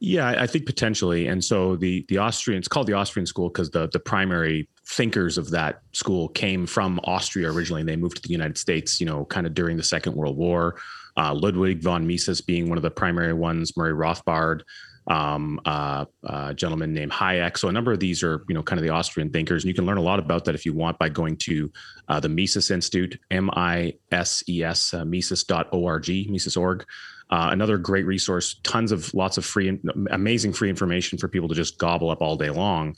Yeah, 0.01 0.29
I 0.29 0.47
think 0.47 0.65
potentially. 0.65 1.27
And 1.27 1.45
so 1.45 1.75
the 1.75 2.05
the 2.09 2.19
Austrian, 2.19 2.59
it's 2.59 2.69
called 2.69 2.87
the 2.87 2.93
Austrian 2.93 3.27
school 3.27 3.49
because 3.49 3.71
the 3.71 3.89
the 3.89 3.99
primary 3.99 4.69
thinkers 4.87 5.37
of 5.37 5.51
that 5.51 5.83
school 5.93 6.29
came 6.29 6.67
from 6.67 7.01
Austria 7.05 7.51
originally. 7.51 7.83
And 7.83 7.89
they 7.89 7.97
moved 7.97 8.17
to 8.17 8.23
the 8.23 8.33
United 8.33 8.57
States, 8.57 9.01
you 9.01 9.07
know, 9.07 9.25
kind 9.27 9.47
of 9.47 9.55
during 9.55 9.77
the 9.77 9.83
Second 9.83 10.15
World 10.15 10.37
War. 10.37 10.77
Uh, 11.17 11.35
Ludwig 11.35 11.83
von 11.83 12.07
Mises 12.07 12.41
being 12.41 12.69
one 12.69 12.79
of 12.79 12.83
the 12.83 12.91
primary 12.93 13.33
ones, 13.33 13.77
Murray 13.77 13.93
Rothbard, 13.93 14.63
um, 15.09 15.61
uh, 15.65 16.05
a 16.25 16.55
gentleman 16.55 16.93
named 16.93 17.13
Hayek. 17.13 17.57
So 17.59 17.69
a 17.69 17.73
number 17.73 17.93
of 17.93 18.01
these 18.01 18.23
are, 18.23 18.45
you 18.49 18.55
know, 18.55 18.63
kind 18.63 18.79
of 18.79 18.85
the 18.85 18.93
Austrian 18.93 19.31
thinkers, 19.31 19.65
and 19.65 19.69
you 19.69 19.75
can 19.75 19.87
learn 19.87 19.97
a 19.97 20.03
lot 20.03 20.19
about 20.19 20.45
that 20.45 20.55
if 20.55 20.67
you 20.67 20.75
want 20.75 20.99
by 20.99 21.09
going 21.09 21.37
to 21.39 21.73
uh, 22.09 22.21
the 22.21 22.29
Mises 22.29 22.71
Institute, 22.71 23.19
M-I-S-E-S, 23.31 24.95
uh, 24.95 25.05
Mises.org, 25.05 26.09
Mises.org. 26.31 26.87
Uh, 27.31 27.49
another 27.53 27.77
great 27.77 28.07
resource, 28.07 28.59
tons 28.63 28.91
of 28.91 29.13
lots 29.13 29.37
of 29.37 29.45
free, 29.45 29.79
amazing 30.11 30.53
free 30.53 30.71
information 30.71 31.19
for 31.19 31.29
people 31.29 31.49
to 31.49 31.55
just 31.55 31.79
gobble 31.79 32.11
up 32.11 32.23
all 32.23 32.37
day 32.37 32.51
long 32.51 32.97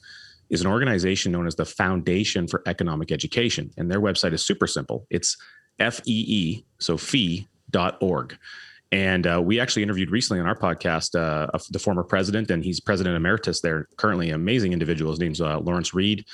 is 0.51 0.61
an 0.61 0.67
organization 0.67 1.33
known 1.33 1.47
as 1.47 1.55
the 1.55 1.65
Foundation 1.65 2.47
for 2.47 2.63
Economic 2.67 3.13
Education. 3.13 3.71
And 3.77 3.91
their 3.91 4.01
website 4.01 4.33
is 4.33 4.45
super 4.45 4.67
simple. 4.67 5.07
It's 5.11 5.37
FEE, 5.79 6.65
so 6.79 6.97
fee.org. 6.97 8.37
And 8.93 9.27
uh, 9.27 9.41
we 9.43 9.61
actually 9.61 9.85
interviewed 9.85 10.11
recently 10.11 10.41
on 10.41 10.47
our 10.47 10.57
podcast 10.57 11.15
uh, 11.19 11.47
the 11.71 11.79
former 11.79 12.03
president, 12.03 12.51
and 12.51 12.65
he's 12.65 12.81
president 12.81 13.17
emeritus 13.17 13.61
there, 13.61 13.87
currently 13.97 14.31
amazing 14.31 14.73
individual. 14.73 15.13
His 15.13 15.21
name's 15.21 15.41
uh, 15.41 15.61
Lawrence 15.61 15.95
Reed. 15.95 16.25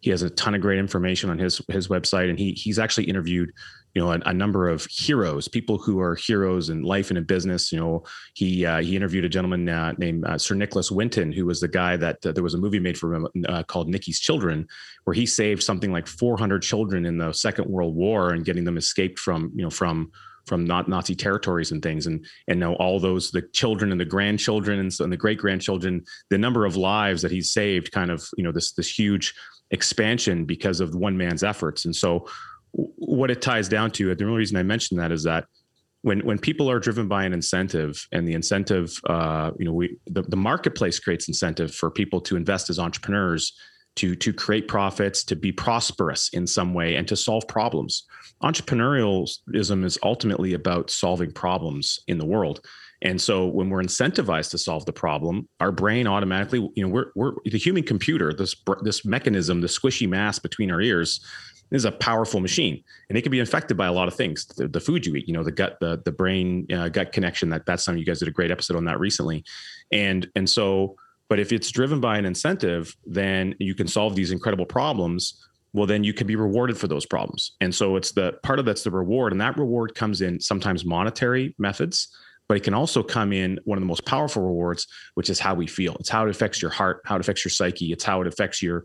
He 0.00 0.10
has 0.10 0.22
a 0.22 0.30
ton 0.30 0.54
of 0.54 0.60
great 0.60 0.78
information 0.78 1.30
on 1.30 1.38
his 1.38 1.60
his 1.68 1.88
website, 1.88 2.30
and 2.30 2.38
he 2.38 2.52
he's 2.52 2.78
actually 2.78 3.04
interviewed 3.04 3.52
you 3.94 4.02
know 4.02 4.12
a, 4.12 4.18
a, 4.26 4.32
number 4.32 4.68
of 4.68 4.86
heroes, 4.90 5.48
people 5.48 5.78
who 5.78 6.00
are 6.00 6.14
heroes 6.14 6.68
in 6.70 6.82
life 6.82 7.10
and 7.10 7.18
in 7.18 7.24
business. 7.24 7.70
You 7.70 7.80
know, 7.80 8.04
he 8.34 8.64
uh, 8.64 8.80
he 8.80 8.96
interviewed 8.96 9.24
a 9.24 9.28
gentleman 9.28 9.68
uh, 9.68 9.92
named 9.98 10.24
uh, 10.24 10.38
Sir 10.38 10.54
Nicholas 10.54 10.90
Winton, 10.90 11.32
who 11.32 11.44
was 11.44 11.60
the 11.60 11.68
guy 11.68 11.96
that 11.98 12.22
there 12.22 12.42
was 12.42 12.54
a 12.54 12.58
movie 12.58 12.78
made 12.78 12.96
for 12.96 13.14
him 13.14 13.26
called 13.66 13.88
Nicky's 13.88 14.20
Children, 14.20 14.66
where 15.04 15.14
he 15.14 15.26
saved 15.26 15.62
something 15.62 15.92
like 15.92 16.06
400 16.06 16.62
children 16.62 17.04
in 17.04 17.18
the 17.18 17.32
Second 17.32 17.68
World 17.68 17.94
War 17.94 18.30
and 18.30 18.44
getting 18.44 18.64
them 18.64 18.78
escaped 18.78 19.18
from 19.18 19.50
you 19.54 19.62
know 19.62 19.70
from 19.70 20.12
from 20.46 20.64
not 20.64 20.88
Nazi 20.88 21.14
territories 21.14 21.72
and 21.72 21.82
things, 21.82 22.06
and 22.06 22.24
and 22.48 22.60
now 22.60 22.74
all 22.74 22.98
those 23.00 23.30
the 23.30 23.42
children 23.52 23.92
and 23.92 24.00
the 24.00 24.04
grandchildren 24.04 24.78
and, 24.78 24.92
and 25.00 25.12
the 25.12 25.16
great 25.16 25.38
grandchildren, 25.38 26.04
the 26.30 26.38
number 26.38 26.64
of 26.64 26.76
lives 26.76 27.22
that 27.22 27.30
he's 27.30 27.52
saved, 27.52 27.92
kind 27.92 28.10
of 28.10 28.28
you 28.36 28.44
know 28.44 28.52
this 28.52 28.72
this 28.72 28.98
huge 28.98 29.34
expansion 29.70 30.44
because 30.44 30.80
of 30.80 30.94
one 30.94 31.16
man's 31.16 31.42
efforts, 31.42 31.84
and 31.84 31.94
so 31.94 32.26
what 32.72 33.30
it 33.30 33.40
ties 33.40 33.68
down 33.68 33.90
to, 33.90 34.14
the 34.14 34.24
only 34.24 34.36
reason 34.36 34.56
I 34.56 34.62
mentioned 34.62 35.00
that 35.00 35.10
is 35.10 35.22
that 35.24 35.46
when 36.02 36.20
when 36.20 36.38
people 36.38 36.70
are 36.70 36.78
driven 36.78 37.08
by 37.08 37.24
an 37.24 37.32
incentive 37.32 38.06
and 38.12 38.28
the 38.28 38.34
incentive 38.34 39.00
uh, 39.08 39.50
you 39.58 39.64
know 39.64 39.72
we 39.72 39.96
the, 40.06 40.22
the 40.22 40.36
marketplace 40.36 40.98
creates 41.00 41.26
incentive 41.26 41.74
for 41.74 41.90
people 41.90 42.20
to 42.20 42.36
invest 42.36 42.70
as 42.70 42.78
entrepreneurs 42.78 43.52
to 43.96 44.14
to 44.14 44.32
create 44.32 44.68
profits 44.68 45.24
to 45.24 45.34
be 45.34 45.50
prosperous 45.50 46.28
in 46.30 46.46
some 46.46 46.74
way 46.74 46.96
and 46.96 47.08
to 47.08 47.16
solve 47.16 47.48
problems 47.48 48.04
entrepreneurialism 48.42 49.84
is 49.84 49.98
ultimately 50.02 50.54
about 50.54 50.90
solving 50.90 51.32
problems 51.32 52.00
in 52.06 52.18
the 52.18 52.26
world. 52.26 52.60
And 53.02 53.20
so 53.20 53.46
when 53.46 53.68
we're 53.68 53.82
incentivized 53.82 54.50
to 54.50 54.58
solve 54.58 54.84
the 54.86 54.92
problem 54.92 55.48
our 55.60 55.72
brain 55.72 56.06
automatically 56.06 56.58
you 56.74 56.82
know 56.82 56.88
we're, 56.88 57.12
we're 57.14 57.32
the 57.44 57.58
human 57.58 57.82
computer 57.82 58.32
this 58.32 58.54
this 58.82 59.04
mechanism 59.04 59.60
the 59.60 59.66
squishy 59.66 60.08
mass 60.08 60.38
between 60.38 60.70
our 60.70 60.80
ears 60.80 61.20
is 61.72 61.84
a 61.84 61.92
powerful 61.92 62.40
machine 62.40 62.82
and 63.08 63.18
it 63.18 63.22
can 63.22 63.32
be 63.32 63.40
infected 63.40 63.76
by 63.76 63.86
a 63.86 63.92
lot 63.92 64.08
of 64.08 64.14
things. 64.14 64.46
The, 64.46 64.68
the 64.68 64.80
food 64.80 65.04
you 65.04 65.14
eat 65.16 65.28
you 65.28 65.34
know 65.34 65.44
the 65.44 65.52
gut 65.52 65.78
the 65.80 66.00
the 66.04 66.12
brain 66.12 66.66
uh, 66.72 66.88
gut 66.88 67.12
connection 67.12 67.50
that 67.50 67.66
that's 67.66 67.84
something 67.84 67.98
you 67.98 68.06
guys 68.06 68.20
did 68.20 68.28
a 68.28 68.32
great 68.32 68.50
episode 68.50 68.76
on 68.76 68.84
that 68.86 68.98
recently. 68.98 69.44
And 69.92 70.28
and 70.34 70.48
so 70.48 70.96
but 71.28 71.38
if 71.38 71.52
it's 71.52 71.70
driven 71.70 72.00
by 72.00 72.16
an 72.18 72.24
incentive 72.24 72.96
then 73.04 73.54
you 73.58 73.74
can 73.74 73.88
solve 73.88 74.14
these 74.14 74.30
incredible 74.30 74.66
problems 74.66 75.45
well 75.76 75.86
then 75.86 76.02
you 76.02 76.12
can 76.12 76.26
be 76.26 76.36
rewarded 76.36 76.78
for 76.78 76.88
those 76.88 77.06
problems. 77.06 77.52
And 77.60 77.74
so 77.74 77.96
it's 77.96 78.12
the 78.12 78.32
part 78.42 78.58
of 78.58 78.64
that's 78.64 78.82
the 78.82 78.90
reward 78.90 79.32
and 79.32 79.40
that 79.40 79.56
reward 79.58 79.94
comes 79.94 80.22
in 80.22 80.40
sometimes 80.40 80.84
monetary 80.84 81.54
methods 81.58 82.08
but 82.48 82.56
it 82.56 82.62
can 82.62 82.74
also 82.74 83.02
come 83.02 83.32
in 83.32 83.58
one 83.64 83.76
of 83.76 83.82
the 83.82 83.86
most 83.86 84.06
powerful 84.06 84.42
rewards 84.42 84.86
which 85.14 85.30
is 85.30 85.38
how 85.38 85.54
we 85.54 85.66
feel. 85.66 85.96
It's 86.00 86.08
how 86.08 86.26
it 86.26 86.30
affects 86.30 86.62
your 86.62 86.70
heart 86.70 87.02
how 87.04 87.16
it 87.16 87.20
affects 87.20 87.44
your 87.44 87.50
psyche. 87.50 87.92
It's 87.92 88.04
how 88.04 88.20
it 88.20 88.26
affects 88.26 88.62
your 88.62 88.84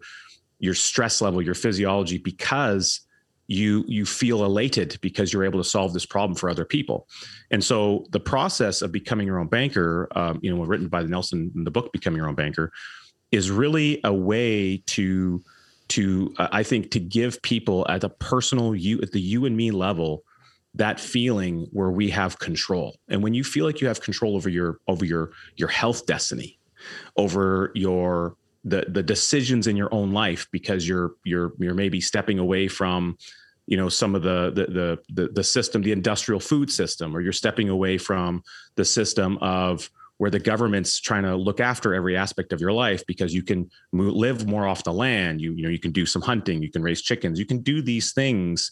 your 0.59 0.73
stress 0.73 1.21
level, 1.21 1.41
your 1.41 1.55
physiology, 1.55 2.17
because 2.17 3.01
you 3.47 3.83
you 3.87 4.05
feel 4.05 4.45
elated 4.45 4.97
because 5.01 5.33
you're 5.33 5.43
able 5.43 5.61
to 5.61 5.67
solve 5.67 5.93
this 5.93 6.05
problem 6.05 6.35
for 6.35 6.49
other 6.49 6.65
people. 6.65 7.07
And 7.51 7.63
so 7.63 8.05
the 8.11 8.19
process 8.19 8.81
of 8.81 8.91
becoming 8.91 9.27
your 9.27 9.39
own 9.39 9.47
banker, 9.47 10.07
um, 10.15 10.39
you 10.41 10.53
know, 10.53 10.63
written 10.63 10.87
by 10.87 11.03
the 11.03 11.09
Nelson 11.09 11.51
in 11.55 11.63
the 11.63 11.71
book 11.71 11.91
"Becoming 11.91 12.17
Your 12.17 12.29
Own 12.29 12.35
Banker," 12.35 12.71
is 13.31 13.51
really 13.51 13.99
a 14.03 14.13
way 14.13 14.77
to 14.87 15.41
to 15.91 16.33
uh, 16.37 16.47
I 16.51 16.63
think 16.63 16.91
to 16.91 16.99
give 16.99 17.41
people 17.41 17.85
at 17.89 18.01
the 18.01 18.09
personal 18.09 18.75
you 18.75 19.01
at 19.01 19.11
the 19.11 19.21
you 19.21 19.45
and 19.45 19.55
me 19.55 19.71
level 19.71 20.23
that 20.75 20.99
feeling 20.99 21.67
where 21.71 21.91
we 21.91 22.09
have 22.09 22.39
control. 22.39 22.95
And 23.09 23.21
when 23.21 23.33
you 23.33 23.43
feel 23.43 23.65
like 23.65 23.81
you 23.81 23.87
have 23.87 24.01
control 24.01 24.35
over 24.35 24.49
your 24.49 24.79
over 24.87 25.05
your 25.05 25.31
your 25.55 25.67
health 25.67 26.05
destiny, 26.05 26.59
over 27.17 27.71
your 27.75 28.35
the 28.63 28.85
the 28.87 29.03
decisions 29.03 29.67
in 29.67 29.75
your 29.75 29.93
own 29.93 30.11
life 30.11 30.47
because 30.51 30.87
you're 30.87 31.13
you're 31.23 31.53
you're 31.59 31.73
maybe 31.73 31.99
stepping 31.99 32.39
away 32.39 32.67
from 32.67 33.17
you 33.67 33.77
know 33.77 33.89
some 33.89 34.15
of 34.15 34.21
the, 34.21 34.51
the 34.53 34.99
the 35.13 35.29
the 35.33 35.43
system 35.43 35.81
the 35.81 35.91
industrial 35.91 36.39
food 36.39 36.71
system 36.71 37.15
or 37.15 37.21
you're 37.21 37.33
stepping 37.33 37.69
away 37.69 37.97
from 37.97 38.43
the 38.75 38.85
system 38.85 39.37
of 39.41 39.89
where 40.21 40.29
the 40.29 40.37
government's 40.37 40.99
trying 40.99 41.23
to 41.23 41.35
look 41.35 41.59
after 41.59 41.95
every 41.95 42.15
aspect 42.15 42.53
of 42.53 42.61
your 42.61 42.71
life 42.71 43.03
because 43.07 43.33
you 43.33 43.41
can 43.41 43.67
move, 43.91 44.13
live 44.13 44.45
more 44.45 44.67
off 44.67 44.83
the 44.83 44.93
land 44.93 45.41
you 45.41 45.51
you 45.53 45.63
know 45.63 45.69
you 45.69 45.79
can 45.79 45.91
do 45.91 46.05
some 46.05 46.21
hunting 46.21 46.61
you 46.61 46.69
can 46.69 46.83
raise 46.83 47.01
chickens 47.01 47.39
you 47.39 47.45
can 47.45 47.57
do 47.63 47.81
these 47.81 48.13
things 48.13 48.69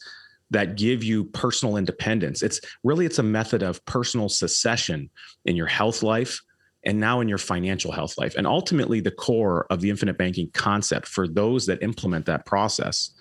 that 0.51 0.77
give 0.77 1.03
you 1.03 1.25
personal 1.25 1.75
independence 1.75 2.44
it's 2.44 2.62
really 2.84 3.03
it's 3.03 3.18
a 3.18 3.24
method 3.24 3.63
of 3.63 3.84
personal 3.86 4.29
secession 4.29 5.10
in 5.46 5.56
your 5.56 5.65
health 5.65 6.03
life 6.03 6.39
and 6.84 7.00
now 7.00 7.20
in 7.20 7.27
your 7.27 7.38
financial 7.38 7.91
health 7.91 8.18
life. 8.18 8.36
And 8.36 8.48
ultimately, 8.48 9.01
the 9.01 9.12
core 9.12 9.68
of 9.70 9.82
the 9.82 9.89
infinite 9.89 10.18
banking 10.18 10.50
concept 10.53 11.10
for 11.10 11.27
those 11.27 11.65
that 11.65 11.84
implement 11.84 12.25
that 12.27 12.46
process 12.46 13.12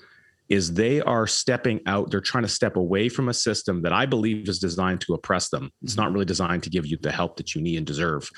is 0.48 0.72
they 0.72 1.00
are 1.00 1.26
stepping 1.26 1.80
out, 1.86 2.10
they're 2.10 2.20
trying 2.20 2.44
to 2.44 2.48
step 2.48 2.76
away 2.76 3.08
from 3.08 3.28
a 3.28 3.34
system 3.34 3.82
that 3.82 3.92
I 3.92 4.06
believe 4.06 4.48
is 4.48 4.58
designed 4.58 5.00
to 5.02 5.14
oppress 5.14 5.50
them. 5.50 5.70
It's 5.82 5.96
not 5.96 6.12
really 6.12 6.24
designed 6.24 6.62
to 6.62 6.70
give 6.70 6.86
you 6.86 6.96
the 6.96 7.12
help 7.12 7.36
that 7.36 7.54
you 7.54 7.60
need 7.60 7.76
and 7.76 7.86
deserve. 7.86 8.30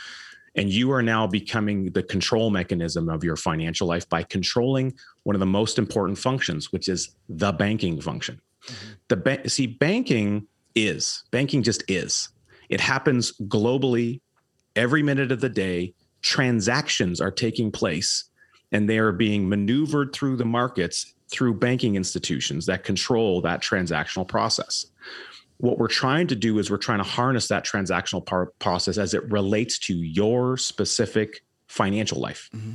And 0.57 0.69
you 0.69 0.91
are 0.91 1.03
now 1.03 1.29
becoming 1.29 1.93
the 1.93 2.03
control 2.03 2.51
mechanism 2.51 3.09
of 3.09 3.23
your 3.23 3.37
financial 3.37 3.87
life 3.87 4.09
by 4.09 4.25
controlling 4.25 4.95
one 5.23 5.37
of 5.37 5.41
the 5.41 5.47
most 5.47 5.79
important 5.79 6.19
functions, 6.19 6.73
which 6.73 6.89
is 6.89 7.15
the 7.29 7.53
banking 7.53 8.01
function. 8.01 8.41
Mm-hmm. 8.67 8.91
The 9.09 9.17
ba- 9.17 9.49
see, 9.49 9.69
banking 9.69 10.49
is 10.75 11.23
banking 11.31 11.63
just 11.63 11.85
is. 11.89 12.29
It 12.69 12.81
happens 12.81 13.33
globally 13.43 14.21
every 14.77 15.03
minute 15.03 15.33
of 15.33 15.41
the 15.41 15.49
day, 15.49 15.95
transactions 16.23 17.21
are 17.21 17.31
taking 17.31 17.71
place 17.71 18.25
and 18.73 18.89
they 18.89 18.99
are 18.99 19.13
being 19.13 19.49
maneuvered 19.49 20.13
through 20.13 20.37
the 20.37 20.45
markets 20.45 21.15
through 21.31 21.55
banking 21.55 21.97
institutions 21.97 22.67
that 22.67 22.85
control 22.85 23.41
that 23.43 23.63
transactional 23.63 24.27
process. 24.27 24.87
What 25.59 25.79
we're 25.79 25.89
trying 25.89 26.27
to 26.29 26.37
do 26.37 26.59
is 26.59 26.71
we're 26.71 26.79
trying 26.79 26.99
to 26.99 27.05
harness 27.05 27.49
that 27.49 27.67
transactional 27.67 28.25
par- 28.25 28.53
process 28.59 28.97
as 28.97 29.15
it 29.15 29.31
relates 29.31 29.79
to 29.81 29.95
your 29.95 30.57
specific 30.57 31.43
financial 31.71 32.19
life. 32.19 32.49
Mm-hmm. 32.55 32.73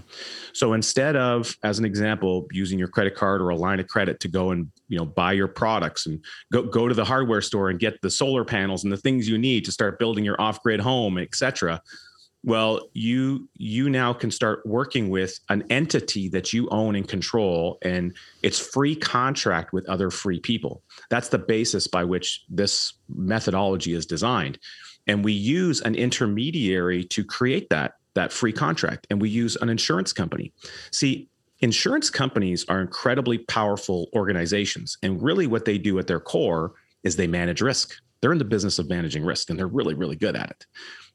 So 0.53 0.71
instead 0.71 1.17
of, 1.17 1.57
as 1.63 1.79
an 1.79 1.85
example, 1.85 2.47
using 2.51 2.79
your 2.79 2.87
credit 2.87 3.13
card 3.13 3.41
or 3.41 3.49
a 3.49 3.55
line 3.55 3.81
of 3.81 3.87
credit 3.87 4.21
to 4.21 4.29
go 4.29 4.51
and 4.51 4.71
you 4.87 4.97
know 4.97 5.05
buy 5.05 5.33
your 5.33 5.49
products 5.49 6.05
and 6.05 6.23
go 6.53 6.63
go 6.63 6.87
to 6.87 6.93
the 6.93 7.03
hardware 7.03 7.41
store 7.41 7.69
and 7.69 7.77
get 7.77 8.01
the 8.01 8.09
solar 8.09 8.45
panels 8.45 8.85
and 8.85 8.93
the 8.93 8.97
things 8.97 9.27
you 9.27 9.37
need 9.37 9.65
to 9.65 9.71
start 9.71 9.99
building 9.99 10.23
your 10.23 10.39
off-grid 10.39 10.79
home, 10.79 11.17
etc. 11.17 11.81
Well, 12.45 12.89
you 12.93 13.49
you 13.55 13.89
now 13.89 14.13
can 14.13 14.29
start 14.29 14.63
working 14.67 15.09
with 15.09 15.39
an 15.49 15.63
entity 15.71 16.29
that 16.29 16.53
you 16.53 16.69
own 16.69 16.95
and 16.95 17.07
control, 17.07 17.79
and 17.81 18.15
it's 18.43 18.59
free 18.59 18.95
contract 18.95 19.73
with 19.73 19.89
other 19.89 20.11
free 20.11 20.39
people. 20.39 20.83
That's 21.09 21.29
the 21.29 21.39
basis 21.39 21.87
by 21.87 22.03
which 22.03 22.45
this 22.47 22.93
methodology 23.09 23.93
is 23.93 24.05
designed. 24.05 24.59
And 25.07 25.25
we 25.25 25.33
use 25.33 25.81
an 25.81 25.95
intermediary 25.95 27.03
to 27.05 27.23
create 27.23 27.67
that 27.71 27.95
that 28.13 28.31
free 28.31 28.53
contract 28.53 29.07
and 29.09 29.19
we 29.19 29.29
use 29.29 29.55
an 29.57 29.69
insurance 29.69 30.13
company. 30.13 30.53
See, 30.91 31.27
insurance 31.61 32.11
companies 32.11 32.63
are 32.69 32.79
incredibly 32.79 33.39
powerful 33.39 34.07
organizations. 34.15 34.99
And 35.01 35.21
really, 35.21 35.47
what 35.47 35.65
they 35.65 35.79
do 35.79 35.97
at 35.97 36.05
their 36.05 36.19
core 36.19 36.73
is 37.03 37.15
they 37.15 37.27
manage 37.27 37.61
risk. 37.61 37.95
They're 38.21 38.31
in 38.31 38.37
the 38.37 38.45
business 38.45 38.77
of 38.77 38.87
managing 38.87 39.25
risk 39.25 39.49
and 39.49 39.57
they're 39.57 39.67
really, 39.67 39.95
really 39.95 40.15
good 40.15 40.35
at 40.35 40.51
it. 40.51 40.65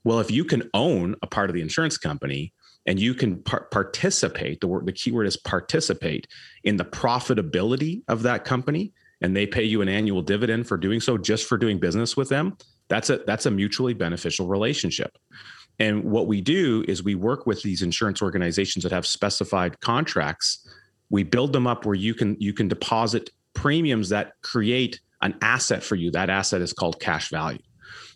Well, 0.05 0.21
if 0.21 0.31
you 0.31 0.45
can 0.45 0.69
own 0.75 1.15
a 1.23 1.27
part 1.27 1.51
of 1.51 1.55
the 1.55 1.63
insurance 1.63 1.99
company 1.99 2.53
and 2.87 2.99
you 2.99 3.15
can 3.15 3.43
par- 3.43 3.69
participate, 3.71 4.61
the 4.61 4.67
word, 4.67 4.87
the 4.87 4.93
keyword 4.93 5.27
is 5.27 5.37
participate 5.37 6.27
in 6.65 6.77
the 6.77 6.85
profitability 6.85 8.03
of 8.09 8.23
that 8.23 8.45
company, 8.45 8.93
and 9.21 9.37
they 9.37 9.47
pay 9.47 9.65
you 9.65 9.83
an 9.83 9.89
annual 9.89 10.23
dividend 10.23 10.67
for 10.67 10.79
doing 10.79 11.01
so, 11.01 11.19
just 11.19 11.47
for 11.47 11.59
doing 11.59 11.79
business 11.79 12.17
with 12.17 12.31
them. 12.31 12.57
That's 12.89 13.11
a 13.11 13.19
that's 13.27 13.47
a 13.47 13.51
mutually 13.51 13.95
beneficial 13.95 14.49
relationship. 14.49 15.17
And 15.79 16.05
what 16.05 16.27
we 16.27 16.41
do 16.41 16.85
is 16.89 17.03
we 17.03 17.15
work 17.15 17.47
with 17.47 17.63
these 17.63 17.83
insurance 17.83 18.23
organizations 18.23 18.83
that 18.83 18.93
have 18.93 19.07
specified 19.07 19.81
contracts. 19.81 20.67
We 21.09 21.23
build 21.23 21.53
them 21.53 21.67
up 21.67 21.85
where 21.85 21.95
you 21.95 22.15
can 22.15 22.37
you 22.41 22.53
can 22.53 22.69
deposit 22.69 23.31
premiums 23.55 24.09
that 24.09 24.33
create 24.43 25.01
an 25.23 25.37
asset 25.43 25.83
for 25.83 25.97
you. 25.97 26.11
That 26.11 26.31
asset 26.31 26.63
is 26.63 26.73
called 26.73 27.01
cash 27.01 27.31
value. 27.31 27.59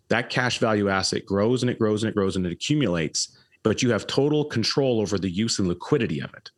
That 0.09 0.31
cash 0.31 0.59
value 0.59 0.89
asset 0.89 1.25
grows 1.25 1.63
and 1.63 1.71
it 1.71 1.79
grows 1.79 2.03
and 2.03 2.11
it 2.11 2.15
grows 2.15 2.37
and 2.37 2.47
it 2.47 2.53
accumulates, 2.53 3.37
but 3.63 3.83
you 3.83 3.91
have 3.91 4.07
total 4.07 4.45
control 4.45 5.01
over 5.01 5.19
the 5.19 5.31
use 5.31 5.59
and 5.59 5.69
liquidity 5.69 6.21
of 6.21 6.33
it. 6.35 6.51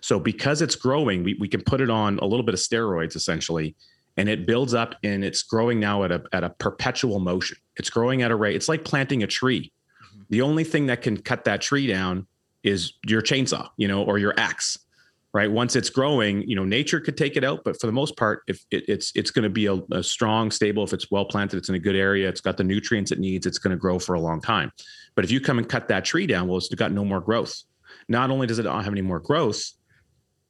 So 0.00 0.20
because 0.20 0.60
it's 0.60 0.76
growing, 0.76 1.24
we, 1.24 1.34
we 1.40 1.48
can 1.48 1.62
put 1.62 1.80
it 1.80 1.90
on 1.90 2.18
a 2.18 2.26
little 2.26 2.44
bit 2.44 2.54
of 2.54 2.60
steroids 2.60 3.16
essentially, 3.16 3.74
and 4.18 4.28
it 4.28 4.46
builds 4.46 4.74
up 4.74 4.94
and 5.02 5.24
it's 5.24 5.42
growing 5.42 5.80
now 5.80 6.04
at 6.04 6.12
a 6.12 6.22
at 6.32 6.44
a 6.44 6.50
perpetual 6.50 7.18
motion. 7.18 7.56
It's 7.76 7.88
growing 7.88 8.20
at 8.20 8.30
a 8.30 8.36
rate. 8.36 8.54
It's 8.54 8.68
like 8.68 8.84
planting 8.84 9.22
a 9.22 9.26
tree 9.26 9.72
mm-hmm. 10.04 10.22
the 10.28 10.42
only 10.42 10.64
thing 10.64 10.86
that 10.86 11.00
can 11.00 11.16
cut 11.16 11.44
that 11.44 11.62
tree 11.62 11.86
down 11.86 12.26
is 12.62 12.92
your 13.06 13.22
chainsaw, 13.22 13.68
you 13.76 13.88
know, 13.88 14.02
or 14.04 14.18
your 14.18 14.34
axe. 14.38 14.78
Right. 15.34 15.50
Once 15.50 15.76
it's 15.76 15.88
growing, 15.88 16.46
you 16.46 16.54
know, 16.54 16.64
nature 16.64 17.00
could 17.00 17.16
take 17.16 17.38
it 17.38 17.44
out, 17.44 17.64
but 17.64 17.80
for 17.80 17.86
the 17.86 17.92
most 17.92 18.18
part, 18.18 18.42
if 18.48 18.66
it, 18.70 18.84
it's 18.86 19.12
it's 19.14 19.30
going 19.30 19.44
to 19.44 19.48
be 19.48 19.64
a, 19.64 19.80
a 19.90 20.02
strong, 20.02 20.50
stable. 20.50 20.84
If 20.84 20.92
it's 20.92 21.10
well 21.10 21.24
planted, 21.24 21.56
it's 21.56 21.70
in 21.70 21.74
a 21.74 21.78
good 21.78 21.96
area. 21.96 22.28
It's 22.28 22.42
got 22.42 22.58
the 22.58 22.64
nutrients 22.64 23.12
it 23.12 23.18
needs. 23.18 23.46
It's 23.46 23.56
going 23.56 23.70
to 23.70 23.80
grow 23.80 23.98
for 23.98 24.12
a 24.12 24.20
long 24.20 24.42
time. 24.42 24.70
But 25.14 25.24
if 25.24 25.30
you 25.30 25.40
come 25.40 25.56
and 25.56 25.66
cut 25.66 25.88
that 25.88 26.04
tree 26.04 26.26
down, 26.26 26.48
well, 26.48 26.58
it's 26.58 26.68
got 26.74 26.92
no 26.92 27.02
more 27.02 27.20
growth. 27.20 27.62
Not 28.08 28.30
only 28.30 28.46
does 28.46 28.58
it 28.58 28.64
not 28.64 28.84
have 28.84 28.92
any 28.92 29.00
more 29.00 29.20
growth, 29.20 29.72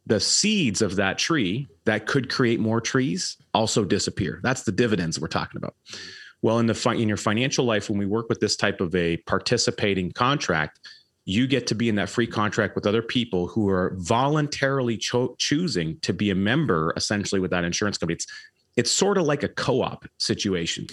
the 0.06 0.18
seeds 0.18 0.82
of 0.82 0.96
that 0.96 1.18
tree 1.18 1.68
that 1.84 2.06
could 2.06 2.28
create 2.28 2.58
more 2.58 2.80
trees 2.80 3.36
also 3.54 3.84
disappear. 3.84 4.40
That's 4.42 4.64
the 4.64 4.72
dividends 4.72 5.20
we're 5.20 5.28
talking 5.28 5.58
about. 5.58 5.74
Well, 6.42 6.58
in 6.58 6.66
the 6.66 6.94
in 6.96 7.06
your 7.06 7.16
financial 7.16 7.64
life, 7.64 7.88
when 7.88 7.98
we 7.98 8.06
work 8.06 8.28
with 8.28 8.40
this 8.40 8.56
type 8.56 8.80
of 8.80 8.94
a 8.96 9.16
participating 9.18 10.10
contract, 10.10 10.80
you 11.24 11.46
get 11.46 11.66
to 11.68 11.74
be 11.74 11.88
in 11.88 11.94
that 11.96 12.08
free 12.08 12.26
contract 12.26 12.74
with 12.74 12.87
other 12.87 13.02
people 13.02 13.46
who 13.46 13.68
are 13.68 13.94
voluntarily 13.98 14.96
cho- 14.96 15.35
choosing 15.38 15.98
to 16.00 16.12
be 16.12 16.30
a 16.30 16.35
member, 16.35 16.92
essentially, 16.96 17.40
with 17.40 17.50
that 17.52 17.64
insurance 17.64 17.98
company. 17.98 18.14
It's 18.14 18.26
it's 18.76 18.90
sort 18.90 19.18
of 19.18 19.24
like 19.24 19.42
a 19.42 19.48
co-op 19.48 20.06
situation, 20.18 20.87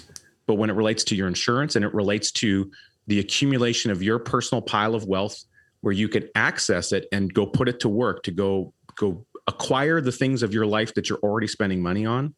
but 0.45 0.55
when 0.55 0.69
it 0.69 0.73
relates 0.73 1.03
to 1.05 1.15
your 1.15 1.27
insurance 1.27 1.75
and 1.75 1.85
it 1.85 1.93
relates 1.93 2.31
to 2.33 2.69
the 3.07 3.19
accumulation 3.19 3.89
of 3.89 4.03
your 4.03 4.19
personal 4.19 4.61
pile 4.61 4.95
of 4.95 5.05
wealth, 5.05 5.41
where 5.81 5.93
you 5.93 6.09
can 6.09 6.27
access 6.35 6.91
it 6.91 7.07
and 7.11 7.33
go 7.33 7.45
put 7.45 7.69
it 7.69 7.79
to 7.79 7.89
work 7.89 8.23
to 8.23 8.31
go 8.31 8.73
go 8.95 9.25
acquire 9.47 10.01
the 10.01 10.11
things 10.11 10.43
of 10.43 10.53
your 10.53 10.65
life 10.65 10.93
that 10.93 11.09
you're 11.09 11.19
already 11.19 11.47
spending 11.47 11.81
money 11.81 12.05
on 12.05 12.35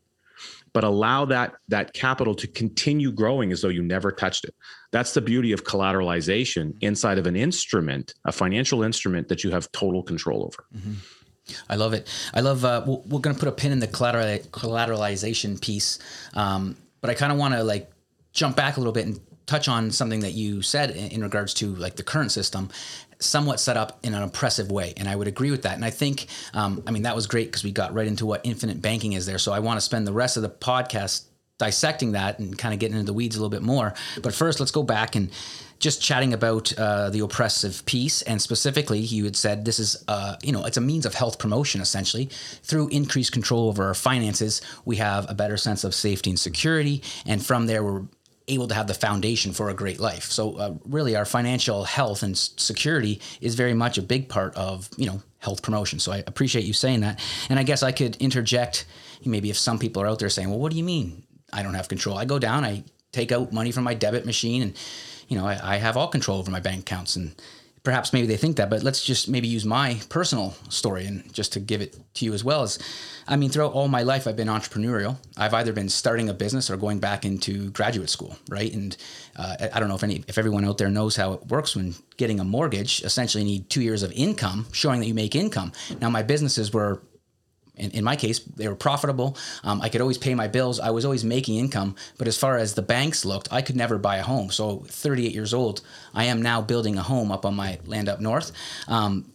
but 0.74 0.84
allow 0.84 1.26
that 1.26 1.54
that 1.68 1.94
capital 1.94 2.34
to 2.36 2.48
continue 2.48 3.12
growing 3.12 3.52
as 3.52 3.62
though 3.62 3.70
you 3.70 3.82
never 3.82 4.12
touched 4.12 4.46
it. 4.46 4.56
That's 4.92 5.14
the 5.14 5.22
beauty 5.22 5.52
of 5.52 5.64
collateralization 5.64 6.74
inside 6.82 7.18
of 7.18 7.28
an 7.28 7.36
instrument, 7.36 8.14
a 8.26 8.32
financial 8.32 8.84
instrument 8.84 9.28
that 9.30 9.44
you 9.44 9.52
have 9.52 9.72
total 9.72 10.04
control 10.04 10.44
over. 10.44 10.66
Mm-hmm. 10.76 10.94
I 11.70 11.76
love 11.76 11.94
it. 11.94 12.08
I 12.34 12.42
love. 12.42 12.64
Uh, 12.64 12.84
we're, 12.86 13.20
going 13.20 13.36
to 13.36 13.40
put 13.40 13.50
a 13.50 13.52
pin 13.52 13.72
in 13.72 13.80
the 13.80 13.88
collateral, 13.88 14.38
collateralization 14.50 15.60
piece, 15.60 16.00
um, 16.34 16.78
but 17.02 17.10
I 17.10 17.14
kind 17.14 17.32
of 17.32 17.38
want 17.38 17.54
to 17.56 17.64
like 17.64 17.92
jump 18.32 18.56
back 18.56 18.78
a 18.78 18.80
little 18.80 18.94
bit 18.94 19.06
and 19.06 19.20
touch 19.48 19.68
on 19.68 19.92
something 19.92 20.22
that 20.22 20.32
you 20.32 20.62
said 20.62 20.92
in 20.92 21.22
regards 21.22 21.54
to 21.56 21.76
like 21.76 21.96
the 21.98 22.04
current 22.04 22.32
system 22.32 22.70
somewhat 23.24 23.60
set 23.60 23.78
up 23.78 24.00
in 24.04 24.14
an 24.14 24.24
oppressive 24.24 24.72
way. 24.72 24.94
And 24.98 25.08
I 25.08 25.16
would 25.16 25.28
agree 25.28 25.52
with 25.52 25.64
that. 25.64 25.76
And 25.76 25.86
I 25.86 25.90
think, 25.90 26.28
um, 26.54 26.84
I 26.88 26.92
mean, 26.92 27.04
that 27.04 27.16
was 27.16 27.28
great 27.28 27.48
because 27.48 27.64
we 27.64 27.72
got 27.72 27.94
right 27.94 28.08
into 28.08 28.26
what 28.26 28.42
infinite 28.44 28.82
banking 28.82 29.14
is 29.14 29.26
there. 29.26 29.38
So 29.38 29.52
I 29.52 29.60
want 29.60 29.78
to 29.78 29.82
spend 29.82 30.08
the 30.08 30.14
rest 30.14 30.38
of 30.38 30.44
the 30.44 30.50
podcast 30.50 31.26
dissecting 31.58 32.14
that 32.14 32.40
and 32.40 32.58
kind 32.58 32.74
of 32.74 32.80
getting 32.80 32.98
into 32.98 33.06
the 33.06 33.14
weeds 33.14 33.36
a 33.36 33.40
little 33.40 33.52
bit 33.52 33.62
more. 33.62 33.94
But 34.22 34.34
first, 34.34 34.60
let's 34.60 34.72
go 34.72 34.84
back 34.84 35.16
and 35.16 35.30
just 35.78 36.02
chatting 36.02 36.34
about 36.34 36.72
uh, 36.78 37.10
the 37.10 37.20
oppressive 37.20 37.84
piece, 37.86 38.22
and 38.22 38.40
specifically, 38.40 39.00
you 39.00 39.26
had 39.26 39.36
said 39.36 39.66
this 39.66 39.80
is, 39.80 40.04
uh, 40.08 40.36
you 40.44 40.52
know, 40.52 40.64
it's 40.64 40.78
a 40.78 40.82
means 40.82 41.08
of 41.08 41.16
health 41.16 41.40
promotion 41.40 41.82
essentially. 41.82 42.30
Through 42.64 42.90
increased 42.90 43.32
control 43.32 43.68
over 43.68 43.86
our 43.86 43.96
finances, 43.96 44.62
we 44.86 44.98
have 44.98 45.30
a 45.30 45.34
better 45.34 45.58
sense 45.58 45.84
of 45.84 45.96
safety 45.96 46.30
and 46.30 46.40
security, 46.40 47.02
and 47.26 47.44
from 47.44 47.66
there, 47.66 47.84
we're 47.84 48.04
able 48.52 48.68
to 48.68 48.76
have 48.76 48.88
the 48.88 48.94
foundation 48.94 49.54
for 49.54 49.70
a 49.70 49.74
great 49.74 50.00
life. 50.00 50.26
So 50.26 50.56
uh, 50.58 50.74
really 50.86 51.16
our 51.16 51.26
financial 51.26 51.84
health 51.84 52.24
and 52.24 52.38
security 52.38 53.22
is 53.40 53.56
very 53.56 53.74
much 53.74 53.98
a 53.98 54.02
big 54.02 54.30
part 54.30 54.56
of, 54.56 54.90
you 54.98 55.06
know, 55.06 55.22
health 55.40 55.62
promotion. 55.62 56.00
So 56.00 56.12
I 56.12 56.24
appreciate 56.28 56.66
you 56.66 56.74
saying 56.74 57.02
that. 57.02 57.20
And 57.50 57.60
I 57.60 57.64
guess 57.64 57.84
I 57.84 57.92
could 57.92 58.16
interject 58.18 58.86
maybe 59.26 59.50
if 59.50 59.58
some 59.58 59.80
people 59.80 60.02
are 60.02 60.08
out 60.08 60.20
there 60.20 60.30
saying, 60.30 60.50
"Well, 60.50 60.60
what 60.60 60.72
do 60.72 60.78
you 60.78 60.84
mean 60.84 61.24
I 61.54 61.64
don't 61.64 61.74
have 61.74 61.88
control?" 61.88 62.18
I 62.18 62.26
go 62.26 62.40
down, 62.40 62.64
I 62.66 62.84
take 63.12 63.32
out 63.32 63.52
money 63.52 63.72
from 63.72 63.84
my 63.84 63.94
debit 63.94 64.26
machine 64.26 64.62
and 64.62 64.78
you 65.28 65.38
know, 65.38 65.46
I, 65.46 65.76
I 65.76 65.78
have 65.78 65.96
all 65.96 66.10
control 66.10 66.40
over 66.40 66.52
my 66.52 66.60
bank 66.60 66.82
accounts 66.82 67.16
and 67.16 67.34
perhaps 67.84 68.14
maybe 68.14 68.28
they 68.28 68.38
think 68.38 68.58
that, 68.58 68.70
but 68.70 68.84
let's 68.84 69.04
just 69.04 69.28
maybe 69.28 69.48
use 69.48 69.66
my 69.66 70.00
personal 70.10 70.56
story 70.70 71.06
and 71.06 71.34
just 71.34 71.54
to 71.54 71.60
give 71.60 71.82
it 71.82 71.98
to 72.16 72.26
you 72.26 72.34
as 72.34 72.44
well 72.44 72.62
as 72.62 72.78
I 73.28 73.36
mean, 73.36 73.50
throughout 73.50 73.74
all 73.74 73.88
my 73.88 74.04
life, 74.04 74.28
I've 74.28 74.36
been 74.36 74.48
entrepreneurial. 74.48 75.18
I've 75.38 75.54
either 75.54 75.74
been 75.74 75.90
starting 75.90 76.28
a 76.30 76.34
business 76.34 76.70
or 76.70 76.78
going 76.78 77.00
back 77.00 77.24
into 77.24 77.70
graduate 77.72 78.10
school, 78.10 78.36
right? 78.50 78.74
And 78.74 78.98
uh, 79.38 79.70
I 79.74 79.80
don't 79.80 79.90
know 79.90 79.96
if 79.96 80.04
any, 80.04 80.24
if 80.28 80.38
everyone 80.38 80.66
out 80.66 80.78
there 80.78 80.90
knows 80.90 81.16
how 81.16 81.34
it 81.34 81.48
works 81.48 81.76
when 81.76 81.96
getting 82.18 82.40
a 82.40 82.44
mortgage. 82.44 83.02
Essentially, 83.04 83.44
you 83.44 83.50
need 83.50 83.70
two 83.70 83.82
years 83.82 84.04
of 84.04 84.12
income 84.14 84.66
showing 84.72 85.00
that 85.00 85.06
you 85.06 85.14
make 85.14 85.36
income. 85.36 85.72
Now, 86.02 86.10
my 86.10 86.24
businesses 86.24 86.74
were 86.74 87.02
in, 87.82 87.92
in 87.92 88.04
my 88.04 88.16
case, 88.16 88.40
they 88.40 88.68
were 88.68 88.76
profitable. 88.76 89.36
Um, 89.64 89.82
I 89.82 89.90
could 89.90 90.02
always 90.02 90.18
pay 90.18 90.36
my 90.36 90.48
bills. 90.48 90.80
I 90.80 90.92
was 90.92 91.04
always 91.04 91.26
making 91.26 91.58
income. 91.58 91.96
But 92.18 92.28
as 92.28 92.38
far 92.38 92.58
as 92.58 92.76
the 92.76 92.82
banks 92.82 93.26
looked, 93.26 93.52
I 93.52 93.62
could 93.62 93.76
never 93.76 93.98
buy 93.98 94.18
a 94.18 94.24
home. 94.24 94.52
So, 94.52 94.86
38 94.88 95.34
years 95.34 95.54
old, 95.54 95.82
I 96.14 96.26
am 96.26 96.42
now 96.42 96.62
building 96.62 96.98
a 96.98 97.04
home 97.04 97.32
up 97.32 97.46
on 97.46 97.56
my 97.56 97.80
land 97.86 98.08
up 98.08 98.20
north. 98.20 98.52
Um, 98.88 99.31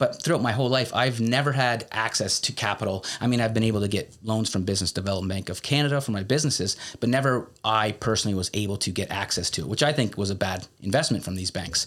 but 0.00 0.22
throughout 0.22 0.40
my 0.40 0.52
whole 0.52 0.70
life, 0.70 0.94
I've 0.94 1.20
never 1.20 1.52
had 1.52 1.86
access 1.92 2.40
to 2.40 2.52
capital. 2.52 3.04
I 3.20 3.26
mean, 3.26 3.42
I've 3.42 3.52
been 3.52 3.62
able 3.62 3.82
to 3.82 3.88
get 3.88 4.16
loans 4.24 4.50
from 4.50 4.62
Business 4.62 4.92
Development 4.92 5.28
Bank 5.28 5.48
of 5.50 5.62
Canada 5.62 6.00
for 6.00 6.10
my 6.10 6.22
businesses, 6.22 6.78
but 7.00 7.10
never 7.10 7.50
I 7.62 7.92
personally 7.92 8.34
was 8.34 8.50
able 8.54 8.78
to 8.78 8.90
get 8.90 9.10
access 9.10 9.50
to 9.50 9.60
it, 9.60 9.68
which 9.68 9.82
I 9.82 9.92
think 9.92 10.16
was 10.16 10.30
a 10.30 10.34
bad 10.34 10.66
investment 10.80 11.22
from 11.22 11.36
these 11.36 11.50
banks 11.50 11.86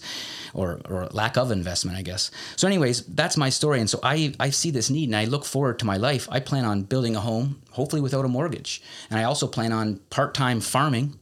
or, 0.54 0.80
or 0.88 1.08
lack 1.10 1.36
of 1.36 1.50
investment, 1.50 1.98
I 1.98 2.02
guess. 2.02 2.30
So, 2.54 2.68
anyways, 2.68 3.04
that's 3.06 3.36
my 3.36 3.50
story. 3.50 3.80
And 3.80 3.90
so 3.90 3.98
I, 4.04 4.32
I 4.38 4.50
see 4.50 4.70
this 4.70 4.90
need 4.90 5.08
and 5.08 5.16
I 5.16 5.24
look 5.24 5.44
forward 5.44 5.80
to 5.80 5.84
my 5.84 5.96
life. 5.96 6.28
I 6.30 6.38
plan 6.38 6.64
on 6.64 6.84
building 6.84 7.16
a 7.16 7.20
home, 7.20 7.62
hopefully 7.72 8.00
without 8.00 8.24
a 8.24 8.28
mortgage. 8.28 8.80
And 9.10 9.18
I 9.18 9.24
also 9.24 9.48
plan 9.48 9.72
on 9.72 9.96
part 10.10 10.34
time 10.34 10.60
farming 10.60 11.18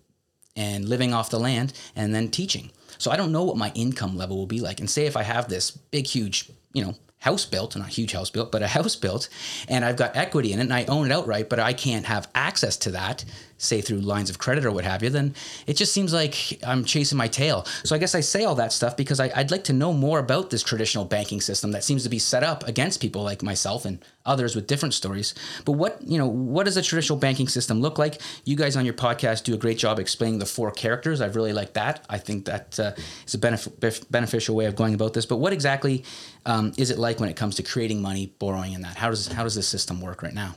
and 0.54 0.86
living 0.86 1.14
off 1.14 1.30
the 1.30 1.40
land 1.40 1.72
and 1.96 2.14
then 2.14 2.30
teaching. 2.30 2.70
So 2.98 3.10
I 3.10 3.16
don't 3.16 3.32
know 3.32 3.44
what 3.44 3.56
my 3.56 3.72
income 3.74 4.18
level 4.18 4.36
will 4.36 4.46
be 4.46 4.60
like. 4.60 4.78
And 4.78 4.90
say 4.90 5.06
if 5.06 5.16
I 5.16 5.22
have 5.22 5.48
this 5.48 5.70
big, 5.70 6.06
huge 6.06 6.50
you 6.72 6.84
know, 6.84 6.94
house 7.18 7.44
built, 7.44 7.76
not 7.76 7.88
huge 7.88 8.12
house 8.12 8.30
built, 8.30 8.50
but 8.50 8.62
a 8.62 8.66
house 8.78 8.96
built, 8.96 9.28
and 9.68 9.84
I've 9.84 9.96
got 9.96 10.16
equity 10.16 10.52
in 10.52 10.58
it 10.58 10.62
and 10.62 10.74
I 10.74 10.84
own 10.86 11.06
it 11.06 11.12
outright, 11.12 11.48
but 11.48 11.58
I 11.60 11.72
can't 11.72 12.06
have 12.06 12.28
access 12.34 12.76
to 12.78 12.90
that 12.92 13.24
say 13.62 13.80
through 13.80 14.00
lines 14.00 14.28
of 14.28 14.38
credit 14.38 14.64
or 14.64 14.72
what 14.72 14.84
have 14.84 15.02
you, 15.02 15.10
then 15.10 15.34
it 15.66 15.76
just 15.76 15.92
seems 15.92 16.12
like 16.12 16.58
I'm 16.66 16.84
chasing 16.84 17.16
my 17.16 17.28
tail. 17.28 17.64
So 17.84 17.94
I 17.94 17.98
guess 17.98 18.14
I 18.14 18.20
say 18.20 18.44
all 18.44 18.56
that 18.56 18.72
stuff 18.72 18.96
because 18.96 19.20
I, 19.20 19.30
would 19.36 19.50
like 19.50 19.64
to 19.64 19.72
know 19.72 19.92
more 19.92 20.18
about 20.18 20.50
this 20.50 20.62
traditional 20.62 21.04
banking 21.04 21.40
system 21.40 21.70
that 21.72 21.84
seems 21.84 22.02
to 22.02 22.08
be 22.08 22.18
set 22.18 22.42
up 22.42 22.66
against 22.66 23.00
people 23.00 23.22
like 23.22 23.42
myself 23.42 23.84
and 23.84 24.04
others 24.26 24.54
with 24.54 24.66
different 24.66 24.94
stories. 24.94 25.34
But 25.64 25.72
what 25.72 26.02
you 26.02 26.18
know, 26.18 26.26
what 26.26 26.64
does 26.64 26.76
a 26.76 26.82
traditional 26.82 27.18
banking 27.18 27.48
system 27.48 27.80
look 27.80 27.98
like? 27.98 28.20
You 28.44 28.56
guys 28.56 28.76
on 28.76 28.84
your 28.84 28.94
podcast 28.94 29.44
do 29.44 29.54
a 29.54 29.58
great 29.58 29.78
job 29.78 29.98
explaining 29.98 30.38
the 30.38 30.46
four 30.46 30.70
characters. 30.70 31.20
I 31.20 31.26
really 31.26 31.52
like 31.52 31.74
that. 31.74 32.04
I 32.08 32.18
think 32.18 32.46
that 32.46 32.78
uh, 32.80 32.92
is 33.26 33.34
a 33.34 33.38
benef- 33.38 34.10
beneficial 34.10 34.56
way 34.56 34.66
of 34.66 34.76
going 34.76 34.94
about 34.94 35.14
this. 35.14 35.26
But 35.26 35.36
what 35.36 35.52
exactly 35.52 36.04
um, 36.46 36.72
is 36.76 36.90
it 36.90 36.98
like 36.98 37.20
when 37.20 37.28
it 37.28 37.36
comes 37.36 37.56
to 37.56 37.62
creating 37.62 38.02
money, 38.02 38.34
borrowing, 38.38 38.74
and 38.74 38.84
that? 38.84 38.96
How 38.96 39.10
does 39.10 39.28
how 39.28 39.44
does 39.44 39.54
this 39.54 39.68
system 39.68 40.00
work 40.00 40.22
right 40.22 40.34
now? 40.34 40.56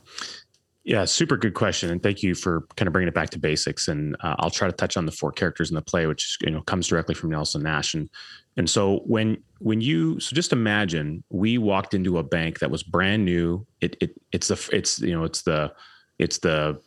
Yeah, 0.85 1.05
super 1.05 1.35
good 1.35 1.55
question, 1.55 1.89
and 1.89 2.01
thank 2.01 2.21
you 2.21 2.35
for 2.35 2.61
kind 2.75 2.85
of 2.85 2.93
bringing 2.93 3.07
it 3.07 3.15
back 3.15 3.31
to 3.31 3.39
basics. 3.39 3.87
And 3.87 4.15
uh, 4.19 4.35
I'll 4.37 4.51
try 4.51 4.67
to 4.67 4.73
touch 4.73 4.97
on 4.97 5.07
the 5.07 5.11
four 5.11 5.31
characters 5.31 5.71
in 5.71 5.75
the 5.75 5.81
play, 5.81 6.05
which 6.05 6.37
you 6.41 6.51
know 6.51 6.61
comes 6.61 6.87
directly 6.87 7.15
from 7.15 7.31
Nelson 7.31 7.63
Nash. 7.63 7.95
And 7.95 8.07
and 8.55 8.69
so 8.69 8.99
when 8.99 9.37
when 9.57 9.81
you 9.81 10.19
so 10.19 10.35
just 10.35 10.53
imagine 10.53 11.23
we 11.29 11.57
walked 11.57 11.95
into 11.95 12.19
a 12.19 12.23
bank 12.23 12.59
that 12.59 12.69
was 12.69 12.83
brand 12.83 13.25
new. 13.25 13.65
It 13.81 13.97
it 13.99 14.11
it's 14.31 14.49
the 14.49 14.69
it's 14.71 14.99
you 14.99 15.13
know 15.13 15.23
it's 15.23 15.41
the 15.41 15.73
it's 16.19 16.37
the 16.37 16.79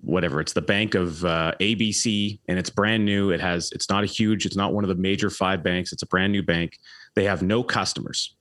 whatever 0.00 0.40
it's 0.40 0.52
the 0.52 0.62
bank 0.62 0.96
of 0.96 1.24
uh, 1.24 1.52
ABC 1.60 2.40
and 2.48 2.58
it's 2.58 2.68
brand 2.68 3.04
new. 3.04 3.30
It 3.30 3.40
has 3.40 3.70
it's 3.70 3.88
not 3.88 4.02
a 4.02 4.08
huge. 4.08 4.44
It's 4.44 4.56
not 4.56 4.74
one 4.74 4.82
of 4.82 4.88
the 4.88 4.96
major 4.96 5.30
five 5.30 5.62
banks. 5.62 5.92
It's 5.92 6.02
a 6.02 6.08
brand 6.08 6.32
new 6.32 6.42
bank. 6.42 6.80
They 7.14 7.24
have 7.24 7.42
no 7.42 7.62
customers. 7.62 8.34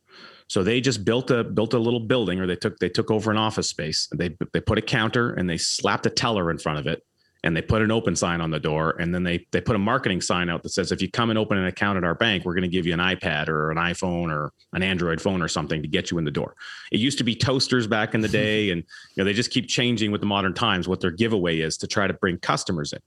So 0.48 0.64
they 0.64 0.80
just 0.80 1.04
built 1.04 1.32
a 1.32 1.44
built 1.44 1.74
a 1.74 1.80
little 1.80 2.00
building, 2.00 2.40
or 2.40 2.48
they 2.48 2.56
took 2.56 2.78
they 2.80 2.90
took 2.90 3.10
over 3.10 3.32
an 3.32 3.38
office 3.38 3.70
space. 3.70 4.08
They 4.16 4.36
they 4.54 4.62
put 4.62 4.78
a 4.78 4.82
counter 4.82 5.34
and 5.34 5.50
they 5.50 5.58
slapped 5.58 6.06
a 6.06 6.10
teller 6.10 6.52
in 6.52 6.58
front 6.60 6.80
of 6.80 6.88
it, 6.88 7.04
and 7.46 7.56
they 7.56 7.62
put 7.62 7.84
an 7.84 7.92
open 7.92 8.16
sign 8.16 8.42
on 8.42 8.50
the 8.50 8.60
door, 8.60 8.96
and 9.00 9.14
then 9.14 9.24
they 9.24 9.46
they 9.52 9.62
put 9.62 9.76
a 9.76 9.80
marketing 9.80 10.20
sign 10.20 10.50
out 10.50 10.64
that 10.64 10.70
says, 10.70 10.92
if 10.92 11.00
you 11.02 11.10
come 11.10 11.30
and 11.30 11.38
open 11.38 11.60
an 11.60 11.68
account 11.68 11.96
at 11.96 12.04
our 12.04 12.16
bank, 12.16 12.44
we're 12.44 12.56
going 12.56 12.64
to 12.64 12.68
give 12.68 12.88
you 12.88 12.94
an 12.94 13.00
iPad 13.00 13.48
or 13.50 13.70
an 13.70 13.78
iPhone 13.78 14.32
or 14.32 14.52
an 14.74 14.82
Android 14.82 15.22
phone 15.22 15.44
or 15.44 15.48
something 15.48 15.84
to 15.84 15.88
get 15.88 16.10
you 16.10 16.18
in 16.18 16.26
the 16.26 16.32
door. 16.32 16.56
It 16.92 17.00
used 17.00 17.20
to 17.20 17.24
be 17.24 17.36
toasters 17.36 17.86
back 17.86 18.16
in 18.16 18.22
the 18.22 18.28
day, 18.44 18.72
and 18.72 18.82
you 18.82 19.18
know 19.18 19.24
they 19.24 19.34
just 19.34 19.52
keep 19.52 19.68
changing 19.68 20.12
with 20.12 20.22
the 20.22 20.28
modern 20.28 20.56
times 20.56 20.88
what 20.88 21.02
their 21.02 21.12
giveaway 21.12 21.60
is 21.60 21.78
to 21.78 21.88
try 21.88 22.08
to 22.08 22.14
bring 22.14 22.40
customers 22.40 22.94
in. 22.94 23.00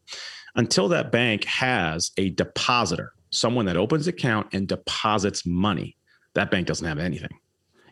Until 0.55 0.89
that 0.89 1.11
bank 1.11 1.45
has 1.45 2.13
a 2.17 2.31
depositor, 2.31 3.13
someone 3.31 3.67
that 3.67 3.77
opens 3.77 4.07
account 4.07 4.47
and 4.53 4.69
deposits 4.69 5.45
money 5.45 5.97
that 6.39 6.51
bank 6.53 6.67
doesn't 6.67 6.87
have 6.87 6.99
anything 6.99 7.37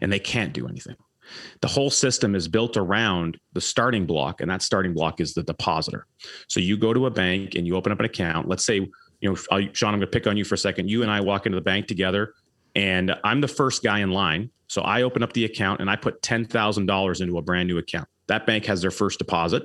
and 0.00 0.12
they 0.12 0.18
can't 0.18 0.52
do 0.52 0.68
anything. 0.68 0.96
The 1.60 1.66
whole 1.66 1.90
system 1.90 2.36
is 2.36 2.46
built 2.46 2.76
around 2.76 3.38
the 3.52 3.60
starting 3.60 4.06
block, 4.06 4.40
and 4.40 4.48
that 4.48 4.62
starting 4.62 4.94
block 4.94 5.20
is 5.20 5.34
the 5.34 5.42
depositor. 5.42 6.06
So 6.46 6.60
you 6.60 6.76
go 6.76 6.94
to 6.94 7.06
a 7.06 7.10
bank 7.10 7.56
and 7.56 7.66
you 7.66 7.74
open 7.74 7.90
up 7.90 7.98
an 7.98 8.04
account. 8.04 8.46
Let's 8.46 8.64
say, 8.64 8.76
you 9.20 9.30
know, 9.30 9.36
uh, 9.50 9.62
Sean, 9.72 9.92
I'm 9.92 9.98
going 9.98 10.02
to 10.02 10.06
pick 10.06 10.28
on 10.28 10.36
you 10.36 10.44
for 10.44 10.54
a 10.54 10.58
second. 10.58 10.88
You 10.88 11.02
and 11.02 11.10
I 11.10 11.20
walk 11.20 11.46
into 11.46 11.56
the 11.56 11.62
bank 11.62 11.88
together, 11.88 12.34
and 12.76 13.12
I'm 13.24 13.40
the 13.40 13.48
first 13.48 13.82
guy 13.82 13.98
in 13.98 14.12
line. 14.12 14.50
So 14.68 14.82
I 14.82 15.02
open 15.02 15.24
up 15.24 15.32
the 15.32 15.44
account 15.44 15.80
and 15.80 15.90
I 15.90 15.96
put 15.96 16.22
$10,000 16.22 17.20
into 17.20 17.38
a 17.38 17.42
brand 17.42 17.68
new 17.68 17.78
account. 17.78 18.08
That 18.28 18.46
bank 18.46 18.66
has 18.66 18.82
their 18.82 18.90
first 18.92 19.18
deposit. 19.18 19.64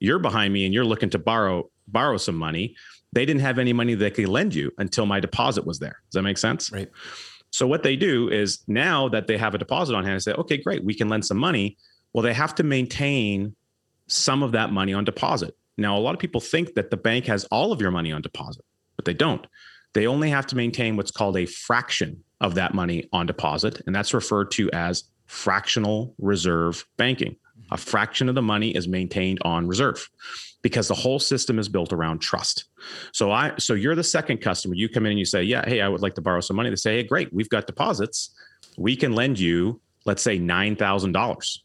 You're 0.00 0.18
behind 0.18 0.52
me 0.52 0.66
and 0.66 0.74
you're 0.74 0.84
looking 0.84 1.10
to 1.10 1.18
borrow 1.18 1.70
borrow 1.86 2.18
some 2.18 2.36
money. 2.36 2.76
They 3.12 3.24
didn't 3.24 3.40
have 3.40 3.58
any 3.58 3.72
money 3.72 3.94
they 3.94 4.10
could 4.10 4.28
lend 4.28 4.54
you 4.54 4.72
until 4.78 5.06
my 5.06 5.20
deposit 5.20 5.66
was 5.66 5.78
there. 5.78 6.00
Does 6.10 6.14
that 6.14 6.22
make 6.22 6.38
sense? 6.38 6.70
Right. 6.70 6.90
So 7.50 7.66
what 7.66 7.82
they 7.82 7.96
do 7.96 8.28
is 8.28 8.62
now 8.66 9.08
that 9.08 9.26
they 9.26 9.38
have 9.38 9.54
a 9.54 9.58
deposit 9.58 9.94
on 9.94 10.04
hand, 10.04 10.16
they 10.16 10.20
say, 10.20 10.32
okay, 10.32 10.56
great, 10.58 10.84
we 10.84 10.94
can 10.94 11.08
lend 11.08 11.24
some 11.24 11.38
money. 11.38 11.76
Well, 12.12 12.22
they 12.22 12.34
have 12.34 12.54
to 12.56 12.62
maintain 12.62 13.54
some 14.06 14.42
of 14.42 14.52
that 14.52 14.72
money 14.72 14.92
on 14.92 15.04
deposit. 15.04 15.56
Now, 15.76 15.96
a 15.96 16.00
lot 16.00 16.14
of 16.14 16.20
people 16.20 16.40
think 16.40 16.74
that 16.74 16.90
the 16.90 16.96
bank 16.96 17.26
has 17.26 17.44
all 17.46 17.72
of 17.72 17.80
your 17.80 17.90
money 17.90 18.12
on 18.12 18.22
deposit, 18.22 18.64
but 18.96 19.04
they 19.04 19.14
don't. 19.14 19.46
They 19.94 20.06
only 20.06 20.30
have 20.30 20.46
to 20.48 20.56
maintain 20.56 20.96
what's 20.96 21.10
called 21.10 21.36
a 21.36 21.46
fraction 21.46 22.22
of 22.40 22.54
that 22.56 22.74
money 22.74 23.08
on 23.12 23.26
deposit, 23.26 23.80
and 23.86 23.94
that's 23.94 24.14
referred 24.14 24.50
to 24.52 24.70
as 24.72 25.04
fractional 25.26 26.14
reserve 26.18 26.84
banking. 26.96 27.36
A 27.70 27.76
fraction 27.76 28.28
of 28.28 28.34
the 28.34 28.42
money 28.42 28.74
is 28.74 28.88
maintained 28.88 29.38
on 29.42 29.66
reserve 29.66 30.08
because 30.62 30.88
the 30.88 30.94
whole 30.94 31.18
system 31.18 31.58
is 31.58 31.68
built 31.68 31.92
around 31.92 32.18
trust. 32.18 32.64
So 33.12 33.30
I 33.30 33.52
so 33.58 33.74
you're 33.74 33.94
the 33.94 34.04
second 34.04 34.38
customer. 34.38 34.74
You 34.74 34.88
come 34.88 35.06
in 35.06 35.12
and 35.12 35.18
you 35.18 35.24
say, 35.24 35.42
"Yeah, 35.42 35.64
hey, 35.66 35.80
I 35.80 35.88
would 35.88 36.02
like 36.02 36.14
to 36.16 36.20
borrow 36.20 36.40
some 36.40 36.56
money." 36.56 36.70
They 36.70 36.76
say, 36.76 36.96
"Hey, 36.96 37.02
great, 37.04 37.32
we've 37.32 37.48
got 37.48 37.66
deposits. 37.66 38.30
We 38.76 38.96
can 38.96 39.12
lend 39.12 39.38
you, 39.38 39.80
let's 40.04 40.22
say, 40.22 40.38
nine 40.38 40.76
thousand 40.76 41.12
dollars." 41.12 41.64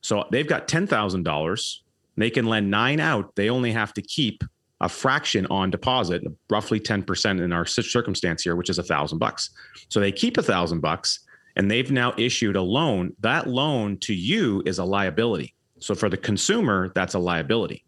So 0.00 0.24
they've 0.30 0.46
got 0.46 0.68
ten 0.68 0.86
thousand 0.86 1.24
dollars. 1.24 1.82
They 2.16 2.30
can 2.30 2.46
lend 2.46 2.70
nine 2.70 3.00
out. 3.00 3.34
They 3.36 3.50
only 3.50 3.72
have 3.72 3.92
to 3.94 4.02
keep 4.02 4.42
a 4.82 4.88
fraction 4.88 5.46
on 5.46 5.70
deposit, 5.70 6.22
roughly 6.48 6.80
ten 6.80 7.02
percent 7.02 7.40
in 7.40 7.52
our 7.52 7.66
circumstance 7.66 8.42
here, 8.42 8.56
which 8.56 8.70
is 8.70 8.78
a 8.78 8.82
thousand 8.82 9.18
bucks. 9.18 9.50
So 9.88 10.00
they 10.00 10.12
keep 10.12 10.38
a 10.38 10.42
thousand 10.42 10.80
bucks, 10.80 11.20
and 11.56 11.70
they've 11.70 11.90
now 11.90 12.14
issued 12.16 12.56
a 12.56 12.62
loan. 12.62 13.14
That 13.20 13.46
loan 13.46 13.98
to 13.98 14.14
you 14.14 14.62
is 14.64 14.78
a 14.78 14.84
liability 14.84 15.54
So 15.80 15.94
for 15.94 16.08
the 16.08 16.16
consumer, 16.16 16.90
that's 16.94 17.14
a 17.14 17.18
liability. 17.18 17.84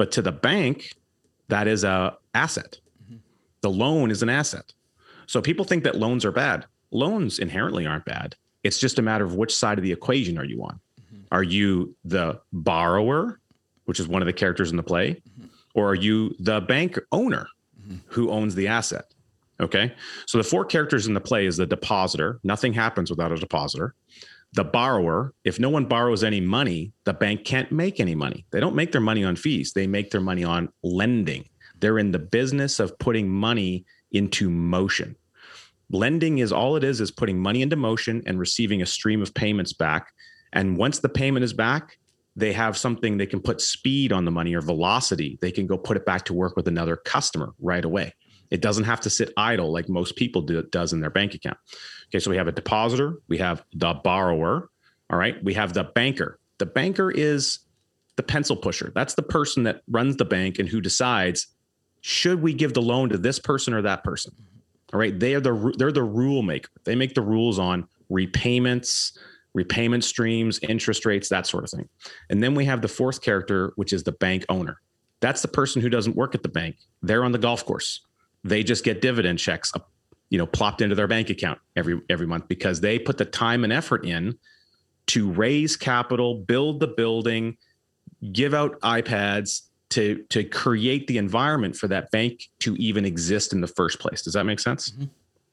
But 0.00 0.12
to 0.12 0.22
the 0.22 0.32
bank, 0.32 0.94
that 1.48 1.68
is 1.68 1.84
a 1.84 2.16
asset. 2.32 2.80
Mm-hmm. 3.04 3.16
The 3.60 3.68
loan 3.68 4.10
is 4.10 4.22
an 4.22 4.30
asset. 4.30 4.72
So 5.26 5.42
people 5.42 5.66
think 5.66 5.84
that 5.84 5.94
loans 5.94 6.24
are 6.24 6.32
bad. 6.32 6.64
Loans 6.90 7.38
inherently 7.38 7.84
aren't 7.84 8.06
bad. 8.06 8.34
It's 8.62 8.78
just 8.78 8.98
a 8.98 9.02
matter 9.02 9.26
of 9.26 9.34
which 9.34 9.54
side 9.54 9.76
of 9.76 9.84
the 9.84 9.92
equation 9.92 10.38
are 10.38 10.44
you 10.46 10.62
on? 10.62 10.80
Mm-hmm. 11.02 11.20
Are 11.32 11.42
you 11.42 11.94
the 12.02 12.40
borrower, 12.50 13.40
which 13.84 14.00
is 14.00 14.08
one 14.08 14.22
of 14.22 14.26
the 14.26 14.32
characters 14.32 14.70
in 14.70 14.78
the 14.78 14.82
play, 14.82 15.16
mm-hmm. 15.16 15.48
or 15.74 15.90
are 15.90 15.94
you 15.94 16.34
the 16.38 16.62
bank 16.62 16.98
owner 17.12 17.46
who 18.06 18.30
owns 18.30 18.54
the 18.54 18.68
asset? 18.68 19.04
Okay. 19.60 19.92
So 20.24 20.38
the 20.38 20.44
four 20.44 20.64
characters 20.64 21.08
in 21.08 21.12
the 21.12 21.20
play 21.20 21.44
is 21.44 21.58
the 21.58 21.66
depositor. 21.66 22.40
Nothing 22.42 22.72
happens 22.72 23.10
without 23.10 23.32
a 23.32 23.36
depositor. 23.36 23.94
The 24.52 24.64
borrower, 24.64 25.32
if 25.44 25.60
no 25.60 25.70
one 25.70 25.84
borrows 25.84 26.24
any 26.24 26.40
money, 26.40 26.92
the 27.04 27.14
bank 27.14 27.44
can't 27.44 27.70
make 27.70 28.00
any 28.00 28.16
money. 28.16 28.46
They 28.50 28.58
don't 28.58 28.74
make 28.74 28.90
their 28.90 29.00
money 29.00 29.22
on 29.24 29.36
fees, 29.36 29.72
they 29.72 29.86
make 29.86 30.10
their 30.10 30.20
money 30.20 30.44
on 30.44 30.70
lending. 30.82 31.48
They're 31.78 31.98
in 31.98 32.10
the 32.10 32.18
business 32.18 32.80
of 32.80 32.98
putting 32.98 33.28
money 33.28 33.84
into 34.12 34.50
motion. 34.50 35.16
Lending 35.90 36.38
is 36.38 36.52
all 36.52 36.76
it 36.76 36.84
is 36.84 37.00
is 37.00 37.10
putting 37.10 37.40
money 37.40 37.62
into 37.62 37.76
motion 37.76 38.22
and 38.26 38.38
receiving 38.38 38.82
a 38.82 38.86
stream 38.86 39.22
of 39.22 39.34
payments 39.34 39.72
back. 39.72 40.12
And 40.52 40.76
once 40.76 40.98
the 40.98 41.08
payment 41.08 41.44
is 41.44 41.52
back, 41.52 41.98
they 42.36 42.52
have 42.52 42.76
something 42.76 43.16
they 43.16 43.26
can 43.26 43.40
put 43.40 43.60
speed 43.60 44.12
on 44.12 44.24
the 44.24 44.30
money 44.30 44.54
or 44.54 44.60
velocity. 44.60 45.38
They 45.40 45.50
can 45.50 45.66
go 45.66 45.76
put 45.76 45.96
it 45.96 46.06
back 46.06 46.24
to 46.26 46.34
work 46.34 46.56
with 46.56 46.68
another 46.68 46.96
customer 46.96 47.54
right 47.60 47.84
away. 47.84 48.14
It 48.50 48.62
doesn't 48.62 48.84
have 48.84 49.00
to 49.02 49.10
sit 49.10 49.32
idle 49.36 49.72
like 49.72 49.88
most 49.88 50.16
people 50.16 50.42
do 50.42 50.62
does 50.62 50.92
in 50.92 51.00
their 51.00 51.10
bank 51.10 51.34
account. 51.34 51.58
Okay, 52.10 52.18
so 52.18 52.30
we 52.30 52.36
have 52.36 52.48
a 52.48 52.52
depositor, 52.52 53.18
we 53.28 53.38
have 53.38 53.64
the 53.72 53.94
borrower, 53.94 54.68
all 55.10 55.18
right? 55.18 55.42
We 55.44 55.54
have 55.54 55.74
the 55.74 55.84
banker. 55.84 56.38
The 56.58 56.66
banker 56.66 57.10
is 57.10 57.60
the 58.16 58.22
pencil 58.22 58.56
pusher. 58.56 58.92
That's 58.94 59.14
the 59.14 59.22
person 59.22 59.62
that 59.62 59.82
runs 59.88 60.16
the 60.16 60.24
bank 60.24 60.58
and 60.58 60.68
who 60.68 60.80
decides 60.80 61.46
should 62.00 62.42
we 62.42 62.52
give 62.52 62.74
the 62.74 62.82
loan 62.82 63.10
to 63.10 63.18
this 63.18 63.38
person 63.38 63.74
or 63.74 63.82
that 63.82 64.04
person. 64.04 64.32
All 64.92 64.98
right, 64.98 65.18
they 65.18 65.34
are 65.34 65.40
the 65.40 65.72
they're 65.78 65.92
the 65.92 66.02
rule 66.02 66.42
maker. 66.42 66.70
They 66.84 66.96
make 66.96 67.14
the 67.14 67.22
rules 67.22 67.58
on 67.58 67.86
repayments, 68.08 69.16
repayment 69.54 70.02
streams, 70.02 70.58
interest 70.62 71.06
rates, 71.06 71.28
that 71.28 71.46
sort 71.46 71.64
of 71.64 71.70
thing. 71.70 71.88
And 72.28 72.42
then 72.42 72.54
we 72.54 72.64
have 72.64 72.82
the 72.82 72.88
fourth 72.88 73.22
character, 73.22 73.72
which 73.76 73.92
is 73.92 74.02
the 74.02 74.12
bank 74.12 74.44
owner. 74.48 74.80
That's 75.20 75.42
the 75.42 75.48
person 75.48 75.80
who 75.80 75.88
doesn't 75.88 76.16
work 76.16 76.34
at 76.34 76.42
the 76.42 76.48
bank. 76.48 76.76
They're 77.02 77.24
on 77.24 77.32
the 77.32 77.38
golf 77.38 77.64
course. 77.64 78.00
They 78.42 78.64
just 78.64 78.84
get 78.84 79.00
dividend 79.00 79.38
checks, 79.38 79.72
you 80.30 80.38
know, 80.38 80.46
plopped 80.46 80.80
into 80.80 80.94
their 80.94 81.08
bank 81.08 81.28
account 81.28 81.58
every 81.76 82.00
every 82.08 82.26
month 82.26 82.48
because 82.48 82.80
they 82.80 82.98
put 82.98 83.18
the 83.18 83.24
time 83.24 83.64
and 83.64 83.72
effort 83.72 84.06
in 84.06 84.38
to 85.08 85.30
raise 85.30 85.76
capital, 85.76 86.36
build 86.36 86.80
the 86.80 86.86
building, 86.86 87.56
give 88.32 88.54
out 88.54 88.80
iPads 88.80 89.62
to 89.90 90.24
to 90.30 90.44
create 90.44 91.08
the 91.08 91.18
environment 91.18 91.76
for 91.76 91.88
that 91.88 92.10
bank 92.12 92.48
to 92.60 92.76
even 92.76 93.04
exist 93.04 93.52
in 93.52 93.60
the 93.60 93.66
first 93.66 93.98
place. 93.98 94.22
Does 94.22 94.34
that 94.34 94.44
make 94.44 94.60
sense? 94.60 94.90
Mm-hmm. 94.90 95.04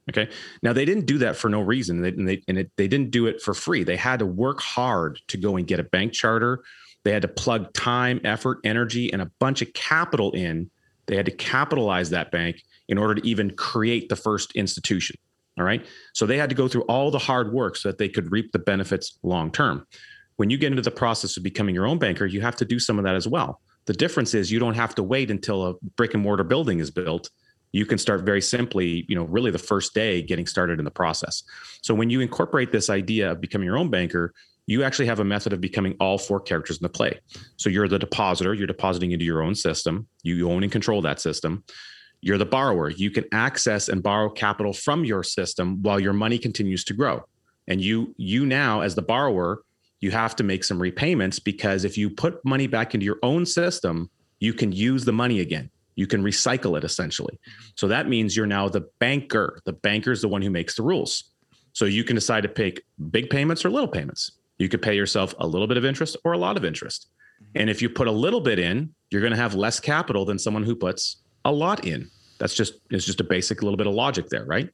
Okay. 0.10 0.30
Now 0.62 0.74
they 0.74 0.86
didn't 0.86 1.06
do 1.06 1.18
that 1.18 1.36
for 1.36 1.50
no 1.50 1.60
reason, 1.60 2.02
they, 2.02 2.10
and 2.10 2.28
they 2.28 2.44
and 2.48 2.58
it, 2.60 2.72
they 2.78 2.88
didn't 2.88 3.12
do 3.12 3.26
it 3.26 3.42
for 3.42 3.54
free. 3.54 3.84
They 3.84 3.98
had 3.98 4.20
to 4.20 4.26
work 4.26 4.62
hard 4.62 5.20
to 5.28 5.38
go 5.38 5.58
and 5.58 5.68
get 5.68 5.80
a 5.80 5.84
bank 5.84 6.14
charter. 6.14 6.64
They 7.04 7.12
had 7.12 7.24
to 7.24 7.28
plug 7.28 7.74
time, 7.74 8.22
effort, 8.24 8.60
energy, 8.64 9.12
and 9.12 9.22
a 9.22 9.32
bunch 9.40 9.62
of 9.62 9.74
capital 9.74 10.32
in. 10.32 10.70
They 11.08 11.16
had 11.16 11.26
to 11.26 11.32
capitalize 11.32 12.10
that 12.12 12.32
bank 12.32 12.64
in 12.88 12.98
order 12.98 13.16
to 13.16 13.28
even 13.28 13.52
create 13.52 14.10
the 14.10 14.16
first 14.16 14.52
institution. 14.54 15.18
All 15.58 15.66
right. 15.66 15.86
So 16.14 16.26
they 16.26 16.38
had 16.38 16.50
to 16.50 16.56
go 16.56 16.68
through 16.68 16.84
all 16.84 17.10
the 17.10 17.18
hard 17.20 17.52
work 17.52 17.76
so 17.76 17.90
that 17.90 17.98
they 17.98 18.10
could 18.10 18.32
reap 18.32 18.52
the 18.52 18.60
benefits 18.60 19.18
long 19.24 19.52
term. 19.52 19.86
When 20.36 20.52
you 20.52 20.58
get 20.58 20.72
into 20.72 20.84
the 20.84 20.92
process 20.92 21.36
of 21.36 21.44
becoming 21.44 21.74
your 21.74 21.88
own 21.88 21.98
banker, 21.98 22.26
you 22.26 22.42
have 22.42 22.56
to 22.58 22.66
do 22.66 22.78
some 22.78 23.00
of 23.00 23.06
that 23.06 23.16
as 23.16 23.28
well. 23.28 23.60
The 23.88 23.94
difference 23.94 24.34
is 24.34 24.52
you 24.52 24.60
don't 24.60 24.76
have 24.76 24.94
to 24.96 25.04
wait 25.04 25.32
until 25.32 25.66
a 25.66 25.74
brick 25.96 26.14
and 26.14 26.22
mortar 26.22 26.44
building 26.44 26.80
is 26.80 26.92
built. 26.92 27.30
You 27.72 27.86
can 27.86 27.98
start 27.98 28.22
very 28.24 28.42
simply, 28.42 29.06
you 29.10 29.16
know, 29.16 29.24
really 29.24 29.50
the 29.50 29.58
first 29.58 29.94
day 29.94 30.22
getting 30.22 30.46
started 30.46 30.78
in 30.78 30.86
the 30.86 30.92
process. 30.92 31.44
So 31.82 31.96
when 31.96 32.10
you 32.10 32.22
incorporate 32.22 32.72
this 32.72 32.90
idea 32.90 33.32
of 33.32 33.42
becoming 33.42 33.66
your 33.66 33.78
own 33.78 33.90
banker, 33.90 34.34
you 34.68 34.84
actually 34.84 35.06
have 35.08 35.20
a 35.20 35.24
method 35.24 35.54
of 35.54 35.62
becoming 35.62 35.96
all 36.00 36.18
four 36.18 36.40
characters 36.40 36.78
in 36.78 36.84
the 36.84 36.90
play. 36.90 37.20
So 37.56 37.70
you're 37.70 37.88
the 37.88 37.98
depositor, 37.98 38.54
you're 38.54 38.68
depositing 38.68 39.12
into 39.12 39.26
your 39.26 39.42
own 39.42 39.56
system, 39.56 40.08
you 40.24 40.52
own 40.52 40.64
and 40.64 40.72
control 40.72 41.02
that 41.02 41.20
system. 41.20 41.64
You're 42.22 42.38
the 42.38 42.46
borrower. 42.46 42.90
You 42.90 43.12
can 43.12 43.26
access 43.32 43.90
and 43.90 44.02
borrow 44.02 44.30
capital 44.30 44.74
from 44.74 45.06
your 45.06 45.24
system 45.24 45.82
while 45.82 46.00
your 46.00 46.14
money 46.14 46.38
continues 46.38 46.84
to 46.86 46.94
grow. 46.94 47.24
And 47.68 47.82
you 47.82 48.16
you 48.18 48.46
now 48.46 48.82
as 48.82 48.96
the 48.96 49.02
borrower, 49.02 49.62
you 50.00 50.12
have 50.12 50.36
to 50.38 50.44
make 50.44 50.64
some 50.64 50.80
repayments 50.80 51.40
because 51.40 51.84
if 51.84 51.98
you 51.98 52.10
put 52.10 52.44
money 52.46 52.68
back 52.68 52.94
into 52.94 53.06
your 53.06 53.20
own 53.24 53.46
system, 53.46 54.10
you 54.40 54.54
can 54.54 54.72
use 54.72 55.06
the 55.06 55.12
money 55.12 55.40
again. 55.40 55.70
You 55.96 56.08
can 56.08 56.24
recycle 56.24 56.78
it 56.78 56.84
essentially. 56.84 57.40
So 57.76 57.88
that 57.88 58.08
means 58.08 58.38
you're 58.38 58.46
now 58.46 58.70
the 58.70 58.88
banker. 59.00 59.60
The 59.66 59.74
banker 59.74 60.12
is 60.12 60.22
the 60.22 60.28
one 60.28 60.42
who 60.42 60.52
makes 60.52 60.76
the 60.76 60.84
rules. 60.84 61.32
So 61.74 61.86
you 61.86 62.04
can 62.04 62.16
decide 62.16 62.42
to 62.42 62.50
pay 62.50 62.76
big 63.12 63.30
payments 63.30 63.66
or 63.66 63.70
little 63.70 63.88
payments. 63.88 64.32
You 64.60 64.70
could 64.70 64.82
pay 64.82 64.96
yourself 64.96 65.34
a 65.40 65.48
little 65.48 65.68
bit 65.68 65.78
of 65.78 65.86
interest 65.86 66.18
or 66.24 66.34
a 66.34 66.38
lot 66.38 66.58
of 66.58 66.66
interest. 66.66 67.08
Mm-hmm. 67.42 67.62
And 67.62 67.70
if 67.70 67.82
you 67.82 67.90
put 67.90 68.08
a 68.08 68.12
little 68.12 68.42
bit 68.42 68.60
in, 68.60 68.94
you're 69.10 69.22
going 69.22 69.34
to 69.34 69.38
have 69.38 69.56
less 69.56 69.80
capital 69.80 70.26
than 70.26 70.40
someone 70.40 70.64
who 70.64 70.76
puts 70.76 71.18
a 71.48 71.52
lot 71.52 71.86
in. 71.86 72.10
That's 72.40 72.54
just 72.54 72.74
it's 72.92 73.06
just 73.06 73.20
a 73.20 73.24
basic 73.24 73.64
little 73.64 73.78
bit 73.78 73.88
of 73.88 73.94
logic 73.94 74.28
there, 74.30 74.46
right? 74.46 74.70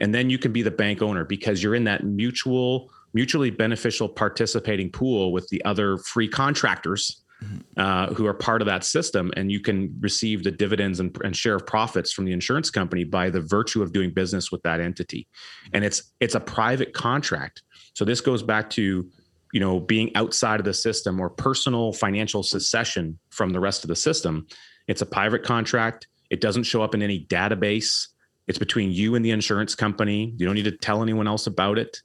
And 0.00 0.14
then 0.14 0.30
you 0.30 0.38
can 0.38 0.52
be 0.52 0.62
the 0.62 0.70
bank 0.70 1.02
owner 1.02 1.24
because 1.24 1.62
you're 1.62 1.74
in 1.74 1.84
that 1.84 2.04
mutual 2.04 2.90
mutually 3.12 3.50
beneficial 3.50 4.08
participating 4.08 4.90
pool 4.90 5.32
with 5.32 5.48
the 5.48 5.64
other 5.64 5.98
free 5.98 6.26
contractors 6.26 7.22
mm-hmm. 7.42 7.58
uh, 7.76 8.12
who 8.14 8.26
are 8.26 8.34
part 8.34 8.60
of 8.60 8.66
that 8.66 8.82
system 8.82 9.32
and 9.36 9.52
you 9.52 9.60
can 9.60 9.96
receive 10.00 10.42
the 10.42 10.50
dividends 10.50 10.98
and, 10.98 11.16
and, 11.22 11.36
share 11.36 11.54
of 11.54 11.64
profits 11.64 12.12
from 12.12 12.24
the 12.24 12.32
insurance 12.32 12.70
company 12.70 13.04
by 13.04 13.30
the 13.30 13.40
virtue 13.40 13.82
of 13.82 13.92
doing 13.92 14.10
business 14.10 14.50
with 14.50 14.60
that 14.62 14.80
entity 14.80 15.28
and 15.72 15.84
it's 15.84 16.12
it's 16.20 16.34
a 16.34 16.40
private 16.40 16.92
contract 16.92 17.62
so 17.94 18.04
this 18.04 18.20
goes 18.20 18.42
back 18.42 18.68
to 18.68 19.08
you 19.52 19.60
know 19.60 19.78
being 19.78 20.10
outside 20.16 20.58
of 20.58 20.66
the 20.66 20.74
system 20.74 21.20
or 21.20 21.30
personal 21.30 21.92
financial 21.92 22.42
secession 22.42 23.16
from 23.30 23.50
the 23.50 23.60
rest 23.60 23.84
of 23.84 23.88
the 23.88 23.96
system 23.96 24.44
it's 24.88 25.02
a 25.02 25.06
private 25.06 25.42
contract 25.42 26.06
it 26.30 26.40
doesn't 26.40 26.64
show 26.64 26.82
up 26.82 26.94
in 26.94 27.02
any 27.02 27.24
database. 27.26 28.08
It's 28.48 28.58
between 28.58 28.90
you 28.90 29.14
and 29.14 29.24
the 29.24 29.30
insurance 29.30 29.74
company. 29.74 30.34
You 30.36 30.46
don't 30.46 30.54
need 30.54 30.64
to 30.64 30.76
tell 30.76 31.02
anyone 31.02 31.26
else 31.28 31.46
about 31.46 31.78
it. 31.78 32.02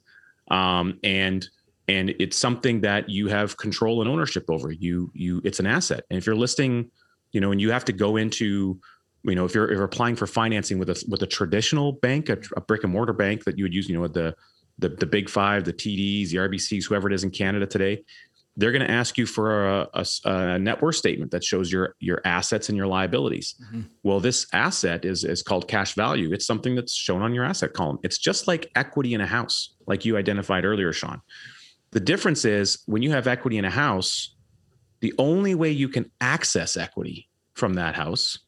Um, 0.50 0.98
and 1.02 1.48
and 1.88 2.10
it's 2.20 2.36
something 2.36 2.82
that 2.82 3.08
you 3.08 3.26
have 3.26 3.56
control 3.56 4.00
and 4.00 4.08
ownership 4.08 4.44
over. 4.48 4.70
You 4.70 5.10
you 5.14 5.40
it's 5.44 5.58
an 5.58 5.66
asset. 5.66 6.04
And 6.10 6.16
if 6.16 6.26
you're 6.26 6.36
listing, 6.36 6.90
you 7.32 7.40
know, 7.40 7.50
and 7.50 7.60
you 7.60 7.72
have 7.72 7.84
to 7.86 7.92
go 7.92 8.16
into, 8.16 8.78
you 9.24 9.34
know, 9.34 9.44
if 9.44 9.54
you're 9.54 9.66
if 9.66 9.72
you're 9.72 9.84
applying 9.84 10.16
for 10.16 10.28
financing 10.28 10.78
with 10.78 10.90
a 10.90 11.04
with 11.08 11.22
a 11.22 11.26
traditional 11.26 11.92
bank, 11.92 12.28
a, 12.28 12.38
a 12.56 12.60
brick 12.60 12.84
and 12.84 12.92
mortar 12.92 13.12
bank 13.12 13.44
that 13.44 13.58
you 13.58 13.64
would 13.64 13.74
use, 13.74 13.88
you 13.88 13.98
know, 13.98 14.06
the 14.06 14.34
the 14.78 14.90
the 14.90 15.06
big 15.06 15.28
five, 15.28 15.64
the 15.64 15.72
TDs, 15.72 16.30
the 16.30 16.36
RBCs, 16.36 16.84
whoever 16.86 17.08
it 17.08 17.14
is 17.14 17.24
in 17.24 17.30
Canada 17.30 17.66
today, 17.66 18.04
they're 18.56 18.72
going 18.72 18.86
to 18.86 18.90
ask 18.90 19.16
you 19.16 19.26
for 19.26 19.68
a, 19.68 19.88
a, 19.94 20.06
a, 20.24 20.58
net 20.58 20.82
worth 20.82 20.96
statement 20.96 21.30
that 21.30 21.44
shows 21.44 21.70
your 21.72 21.94
your 22.00 22.20
assets 22.24 22.68
and 22.68 22.76
your 22.76 22.86
liabilities. 22.86 23.54
Mm-hmm. 23.62 23.82
Well, 24.02 24.20
this 24.20 24.46
asset 24.52 25.04
is 25.04 25.24
is 25.24 25.42
called 25.42 25.68
cash 25.68 25.94
value. 25.94 26.32
It's 26.32 26.46
something 26.46 26.74
that's 26.74 26.92
shown 26.92 27.22
on 27.22 27.32
your 27.32 27.44
asset 27.44 27.72
column. 27.72 27.98
It's 28.02 28.18
just 28.18 28.48
like 28.48 28.70
equity 28.74 29.14
in 29.14 29.20
a 29.20 29.26
house, 29.26 29.74
like 29.86 30.04
you 30.04 30.16
identified 30.16 30.64
earlier, 30.64 30.92
Sean. 30.92 31.22
The 31.92 32.00
difference 32.00 32.44
is 32.44 32.82
when 32.86 33.02
you 33.02 33.10
have 33.12 33.26
equity 33.26 33.58
in 33.58 33.64
a 33.64 33.70
house, 33.70 34.34
the 35.00 35.14
only 35.18 35.54
way 35.54 35.70
you 35.70 35.88
can 35.88 36.10
access 36.20 36.76
equity 36.76 37.28
from 37.54 37.74
that 37.74 37.94
house, 37.94 38.38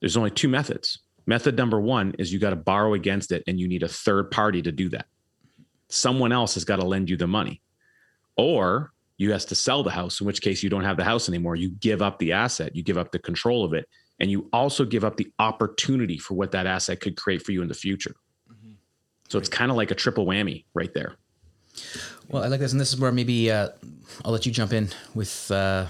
there's 0.00 0.16
only 0.16 0.30
two 0.30 0.48
methods. 0.48 0.98
Method 1.26 1.56
number 1.56 1.80
one 1.80 2.14
is 2.18 2.32
you 2.32 2.38
got 2.38 2.50
to 2.50 2.56
borrow 2.56 2.94
against 2.94 3.32
it, 3.32 3.44
and 3.46 3.60
you 3.60 3.68
need 3.68 3.82
a 3.82 3.88
third 3.88 4.30
party 4.30 4.60
to 4.62 4.72
do 4.72 4.88
that. 4.88 5.06
Someone 5.88 6.32
else 6.32 6.54
has 6.54 6.64
got 6.64 6.76
to 6.76 6.84
lend 6.84 7.08
you 7.08 7.16
the 7.16 7.26
money, 7.26 7.62
or 8.36 8.91
you 9.22 9.32
has 9.32 9.44
to 9.46 9.54
sell 9.54 9.82
the 9.82 9.90
house, 9.90 10.20
in 10.20 10.26
which 10.26 10.42
case 10.42 10.62
you 10.62 10.68
don't 10.68 10.84
have 10.84 10.96
the 10.96 11.04
house 11.04 11.28
anymore. 11.28 11.56
You 11.56 11.70
give 11.80 12.02
up 12.02 12.18
the 12.18 12.32
asset, 12.32 12.76
you 12.76 12.82
give 12.82 12.98
up 12.98 13.12
the 13.12 13.18
control 13.18 13.64
of 13.64 13.72
it, 13.72 13.88
and 14.20 14.30
you 14.30 14.48
also 14.52 14.84
give 14.84 15.04
up 15.04 15.16
the 15.16 15.32
opportunity 15.38 16.18
for 16.18 16.34
what 16.34 16.50
that 16.52 16.66
asset 16.66 17.00
could 17.00 17.16
create 17.16 17.42
for 17.42 17.52
you 17.52 17.62
in 17.62 17.68
the 17.68 17.74
future. 17.74 18.14
Mm-hmm. 18.50 18.72
So 19.28 19.38
it's 19.38 19.48
kind 19.48 19.70
of 19.70 19.76
like 19.76 19.90
a 19.90 19.94
triple 19.94 20.26
whammy 20.26 20.64
right 20.74 20.92
there. 20.92 21.16
Well, 22.28 22.44
I 22.44 22.48
like 22.48 22.60
this, 22.60 22.72
and 22.72 22.80
this 22.80 22.92
is 22.92 23.00
where 23.00 23.12
maybe 23.12 23.50
uh, 23.50 23.68
I'll 24.24 24.32
let 24.32 24.44
you 24.44 24.52
jump 24.52 24.72
in 24.72 24.88
with 25.14 25.50
uh, 25.50 25.86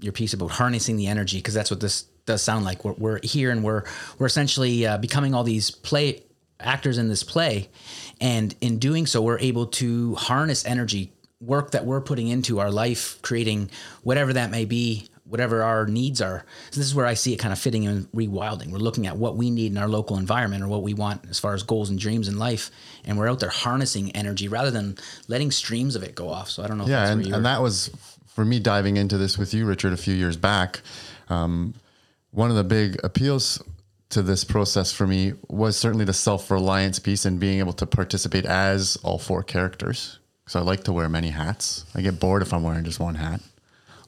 your 0.00 0.12
piece 0.12 0.34
about 0.34 0.50
harnessing 0.50 0.96
the 0.96 1.06
energy, 1.06 1.38
because 1.38 1.54
that's 1.54 1.70
what 1.70 1.80
this 1.80 2.02
does 2.26 2.42
sound 2.42 2.64
like. 2.64 2.84
We're, 2.84 2.92
we're 2.92 3.20
here 3.22 3.50
and 3.50 3.62
we're 3.62 3.84
we're 4.18 4.26
essentially 4.26 4.84
uh, 4.84 4.98
becoming 4.98 5.34
all 5.34 5.44
these 5.44 5.70
play 5.70 6.24
actors 6.58 6.98
in 6.98 7.08
this 7.08 7.22
play, 7.22 7.68
and 8.20 8.54
in 8.60 8.78
doing 8.78 9.06
so, 9.06 9.22
we're 9.22 9.38
able 9.38 9.66
to 9.66 10.14
harness 10.16 10.64
energy 10.64 11.12
work 11.40 11.72
that 11.72 11.84
we're 11.84 12.00
putting 12.00 12.28
into 12.28 12.60
our 12.60 12.70
life, 12.70 13.20
creating 13.22 13.70
whatever 14.02 14.32
that 14.32 14.50
may 14.50 14.64
be, 14.64 15.08
whatever 15.24 15.62
our 15.62 15.86
needs 15.86 16.20
are. 16.22 16.44
So 16.70 16.80
this 16.80 16.86
is 16.86 16.94
where 16.94 17.06
I 17.06 17.14
see 17.14 17.32
it 17.34 17.38
kind 17.38 17.52
of 17.52 17.58
fitting 17.58 17.82
in 17.82 18.04
rewilding. 18.06 18.70
We're 18.70 18.78
looking 18.78 19.06
at 19.06 19.16
what 19.16 19.36
we 19.36 19.50
need 19.50 19.72
in 19.72 19.78
our 19.78 19.88
local 19.88 20.16
environment 20.16 20.62
or 20.62 20.68
what 20.68 20.82
we 20.82 20.94
want 20.94 21.28
as 21.28 21.38
far 21.38 21.54
as 21.54 21.62
goals 21.62 21.90
and 21.90 21.98
dreams 21.98 22.28
in 22.28 22.38
life, 22.38 22.70
and 23.04 23.18
we're 23.18 23.28
out 23.28 23.40
there 23.40 23.50
harnessing 23.50 24.12
energy 24.12 24.48
rather 24.48 24.70
than 24.70 24.96
letting 25.28 25.50
streams 25.50 25.96
of 25.96 26.02
it 26.02 26.14
go 26.14 26.28
off. 26.28 26.48
So 26.50 26.62
I 26.62 26.68
don't 26.68 26.78
know. 26.78 26.86
Yeah, 26.86 27.10
and, 27.10 27.26
and 27.26 27.44
that 27.44 27.60
was 27.60 27.90
for 28.36 28.44
me 28.44 28.60
diving 28.60 28.96
into 28.96 29.18
this 29.18 29.38
with 29.38 29.54
you, 29.54 29.64
Richard, 29.66 29.94
a 29.94 29.96
few 29.96 30.14
years 30.14 30.36
back, 30.36 30.82
um, 31.28 31.74
one 32.30 32.50
of 32.50 32.56
the 32.56 32.64
big 32.64 33.00
appeals 33.02 33.62
to 34.10 34.22
this 34.22 34.44
process 34.44 34.92
for 34.92 35.06
me 35.06 35.32
was 35.48 35.76
certainly 35.76 36.04
the 36.04 36.12
self 36.12 36.50
reliance 36.50 36.98
piece 36.98 37.24
and 37.24 37.40
being 37.40 37.58
able 37.58 37.72
to 37.72 37.86
participate 37.86 38.44
as 38.44 38.96
all 39.02 39.18
four 39.18 39.42
characters. 39.42 40.18
So 40.46 40.60
I 40.60 40.62
like 40.62 40.84
to 40.84 40.92
wear 40.92 41.08
many 41.08 41.30
hats. 41.30 41.84
I 41.94 42.02
get 42.02 42.20
bored 42.20 42.42
if 42.42 42.52
I'm 42.52 42.62
wearing 42.62 42.84
just 42.84 43.00
one 43.00 43.16
hat. 43.16 43.40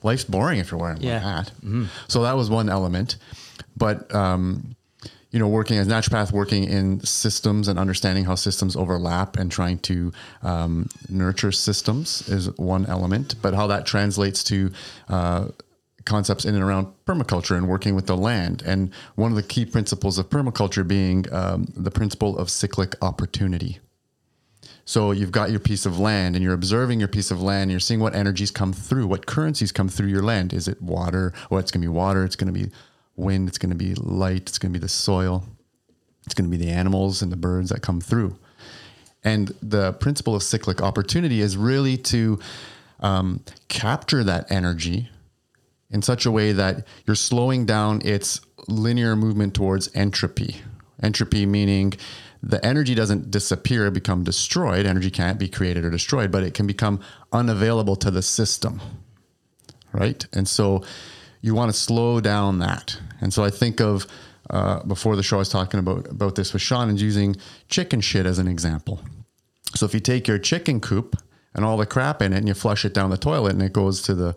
Life's 0.03 0.24
boring 0.24 0.61
if 0.61 0.70
you're 0.70 0.81
wearing 0.81 1.01
Yeah. 1.03 1.14
one 1.14 1.22
hat. 1.22 1.53
So 2.09 2.22
that 2.22 2.37
was 2.37 2.48
one 2.48 2.68
element. 2.68 3.16
But 3.77 4.14
um, 4.14 4.77
you 5.31 5.38
know, 5.38 5.48
working 5.48 5.77
as 5.79 5.87
naturopath, 5.88 6.33
working 6.33 6.64
in 6.64 7.01
systems 7.01 7.68
and 7.68 7.79
understanding 7.79 8.24
how 8.24 8.35
systems 8.35 8.77
overlap 8.77 9.37
and 9.37 9.51
trying 9.53 9.79
to 9.81 10.12
um, 10.42 10.88
nurture 11.09 11.53
systems 11.53 12.27
is 12.29 12.57
one 12.57 12.87
element. 12.87 13.35
But 13.42 13.55
how 13.55 13.66
that 13.66 13.85
translates 13.85 14.42
to 14.44 14.70
uh, 15.09 15.48
concepts 16.05 16.44
in 16.46 16.55
and 16.55 16.64
around 16.64 16.87
permaculture 17.05 17.57
and 17.57 17.68
working 17.68 17.94
with 17.94 18.07
the 18.07 18.16
land. 18.16 18.62
And 18.64 18.90
one 19.16 19.31
of 19.31 19.37
the 19.37 19.42
key 19.42 19.66
principles 19.66 20.16
of 20.18 20.31
permaculture 20.31 20.87
being 20.87 21.27
um, 21.33 21.66
the 21.77 21.90
principle 21.90 22.38
of 22.38 22.48
cyclic 22.48 22.94
opportunity. 23.03 23.81
So 24.88 25.11
you've 25.11 25.33
got 25.33 25.51
your 25.51 25.61
piece 25.61 25.85
of 25.85 25.98
land 25.98 26.35
and 26.35 26.42
you're 26.42 26.55
observing 26.55 26.98
your 26.98 27.11
piece 27.11 27.31
of 27.31 27.42
land. 27.42 27.64
And 27.64 27.70
you're 27.70 27.79
seeing 27.79 28.01
what 28.01 28.14
energies 28.14 28.51
come 28.51 28.72
through, 28.72 29.07
what 29.07 29.27
currencies 29.27 29.70
come 29.70 29.90
through 29.90 30.09
your 30.09 30.22
land. 30.22 30.55
Is 30.55 30.66
it 30.66 30.81
water? 30.81 31.35
Well, 31.51 31.61
it's 31.61 31.70
going 31.70 31.83
to 31.83 31.85
be 31.85 31.94
water. 31.94 32.24
It's 32.24 32.37
going 32.37 32.51
to 32.51 32.59
be 32.59 32.70
wind. 33.14 33.51
It's 33.51 33.59
going 33.59 33.68
to 33.68 33.77
be 33.77 33.94
light. 33.96 34.48
It's 34.48 34.57
going 34.57 34.72
to 34.72 34.79
be 34.79 34.83
the 34.83 34.88
soil. 34.88 35.44
It's 36.24 36.33
going 36.33 36.51
to 36.51 36.57
be 36.57 36.64
the 36.64 36.72
animals 36.72 37.20
and 37.20 37.31
the 37.31 37.37
birds 37.37 37.68
that 37.68 37.83
come 37.83 38.01
through. 38.01 38.38
And 39.22 39.48
the 39.61 39.92
principle 39.92 40.35
of 40.35 40.42
cyclic 40.42 40.81
opportunity 40.81 41.42
is 41.42 41.55
really 41.55 41.98
to 41.98 42.38
um, 43.01 43.44
capture 43.68 44.24
that 44.24 44.51
energy 44.51 45.11
in 45.90 46.01
such 46.01 46.24
a 46.24 46.31
way 46.31 46.53
that 46.53 46.87
you're 47.05 47.14
slowing 47.14 47.66
down 47.66 48.01
its 48.07 48.40
linear 48.68 49.16
movement 49.16 49.53
towards 49.53 49.94
entropy. 49.94 50.62
Entropy 51.03 51.44
meaning 51.44 51.92
the 52.42 52.64
energy 52.64 52.94
doesn't 52.94 53.31
disappear, 53.31 53.90
become 53.90 54.24
destroyed. 54.24 54.87
Energy 54.87 55.11
can't 55.11 55.38
be 55.38 55.48
created 55.48 55.85
or 55.85 55.90
destroyed, 55.90 56.31
but 56.31 56.42
it 56.42 56.55
can 56.55 56.66
become 56.66 57.01
unavailable 57.33 57.96
to 57.96 58.11
the 58.11 58.22
system. 58.22 58.81
Right. 59.92 60.24
And 60.33 60.46
so 60.46 60.85
you 61.40 61.55
want 61.55 61.72
to 61.72 61.79
slow 61.79 62.20
down 62.20 62.59
that. 62.61 62.98
And 63.20 63.33
so 63.33 63.44
I 63.44 63.51
think 63.51 63.81
of 63.81 64.07
uh, 64.51 64.83
before 64.85 65.16
the 65.16 65.22
show, 65.22 65.37
I 65.37 65.40
was 65.40 65.48
talking 65.48 65.81
about, 65.81 66.09
about 66.09 66.35
this 66.35 66.53
with 66.53 66.62
Sean 66.62 66.88
and 66.88 67.01
using 67.01 67.37
chicken 67.68 68.01
shit 68.01 68.27
as 68.27 68.38
an 68.38 68.48
example. 68.48 69.01
So 69.74 69.85
if 69.85 69.92
you 69.92 70.01
take 70.01 70.27
your 70.27 70.38
chicken 70.38 70.81
coop 70.81 71.16
and 71.55 71.64
all 71.64 71.77
the 71.77 71.87
crap 71.87 72.22
in 72.22 72.33
it 72.33 72.38
and 72.38 72.48
you 72.48 72.55
flush 72.55 72.85
it 72.85 72.94
down 72.94 73.11
the 73.11 73.18
toilet 73.18 73.53
and 73.53 73.62
it 73.62 73.72
goes 73.72 74.01
to 74.03 74.14
the 74.14 74.35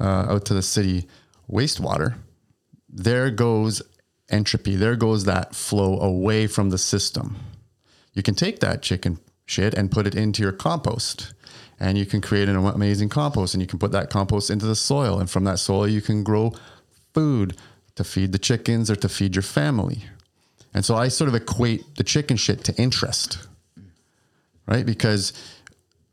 uh, 0.00 0.26
out 0.30 0.44
to 0.46 0.54
the 0.54 0.62
city 0.62 1.06
wastewater, 1.48 2.14
there 2.88 3.30
goes 3.30 3.82
entropy. 4.30 4.76
There 4.76 4.96
goes 4.96 5.24
that 5.24 5.54
flow 5.54 5.98
away 6.00 6.46
from 6.46 6.70
the 6.70 6.78
system. 6.78 7.36
You 8.14 8.22
can 8.22 8.34
take 8.34 8.60
that 8.60 8.82
chicken 8.82 9.18
shit 9.46 9.74
and 9.74 9.90
put 9.90 10.06
it 10.06 10.14
into 10.14 10.42
your 10.42 10.52
compost. 10.52 11.34
And 11.80 11.98
you 11.98 12.06
can 12.06 12.20
create 12.20 12.48
an 12.48 12.56
amazing 12.56 13.08
compost 13.08 13.54
and 13.54 13.60
you 13.60 13.66
can 13.66 13.78
put 13.78 13.92
that 13.92 14.08
compost 14.08 14.50
into 14.50 14.66
the 14.66 14.76
soil. 14.76 15.18
And 15.18 15.28
from 15.28 15.44
that 15.44 15.58
soil, 15.58 15.88
you 15.88 16.00
can 16.00 16.22
grow 16.22 16.52
food 17.12 17.56
to 17.96 18.04
feed 18.04 18.32
the 18.32 18.38
chickens 18.38 18.90
or 18.90 18.96
to 18.96 19.08
feed 19.08 19.34
your 19.34 19.42
family. 19.42 20.04
And 20.74 20.84
so 20.84 20.94
I 20.94 21.08
sort 21.08 21.28
of 21.28 21.34
equate 21.34 21.96
the 21.96 22.04
chicken 22.04 22.36
shit 22.36 22.64
to 22.64 22.74
interest, 22.76 23.46
right? 24.66 24.86
Because 24.86 25.32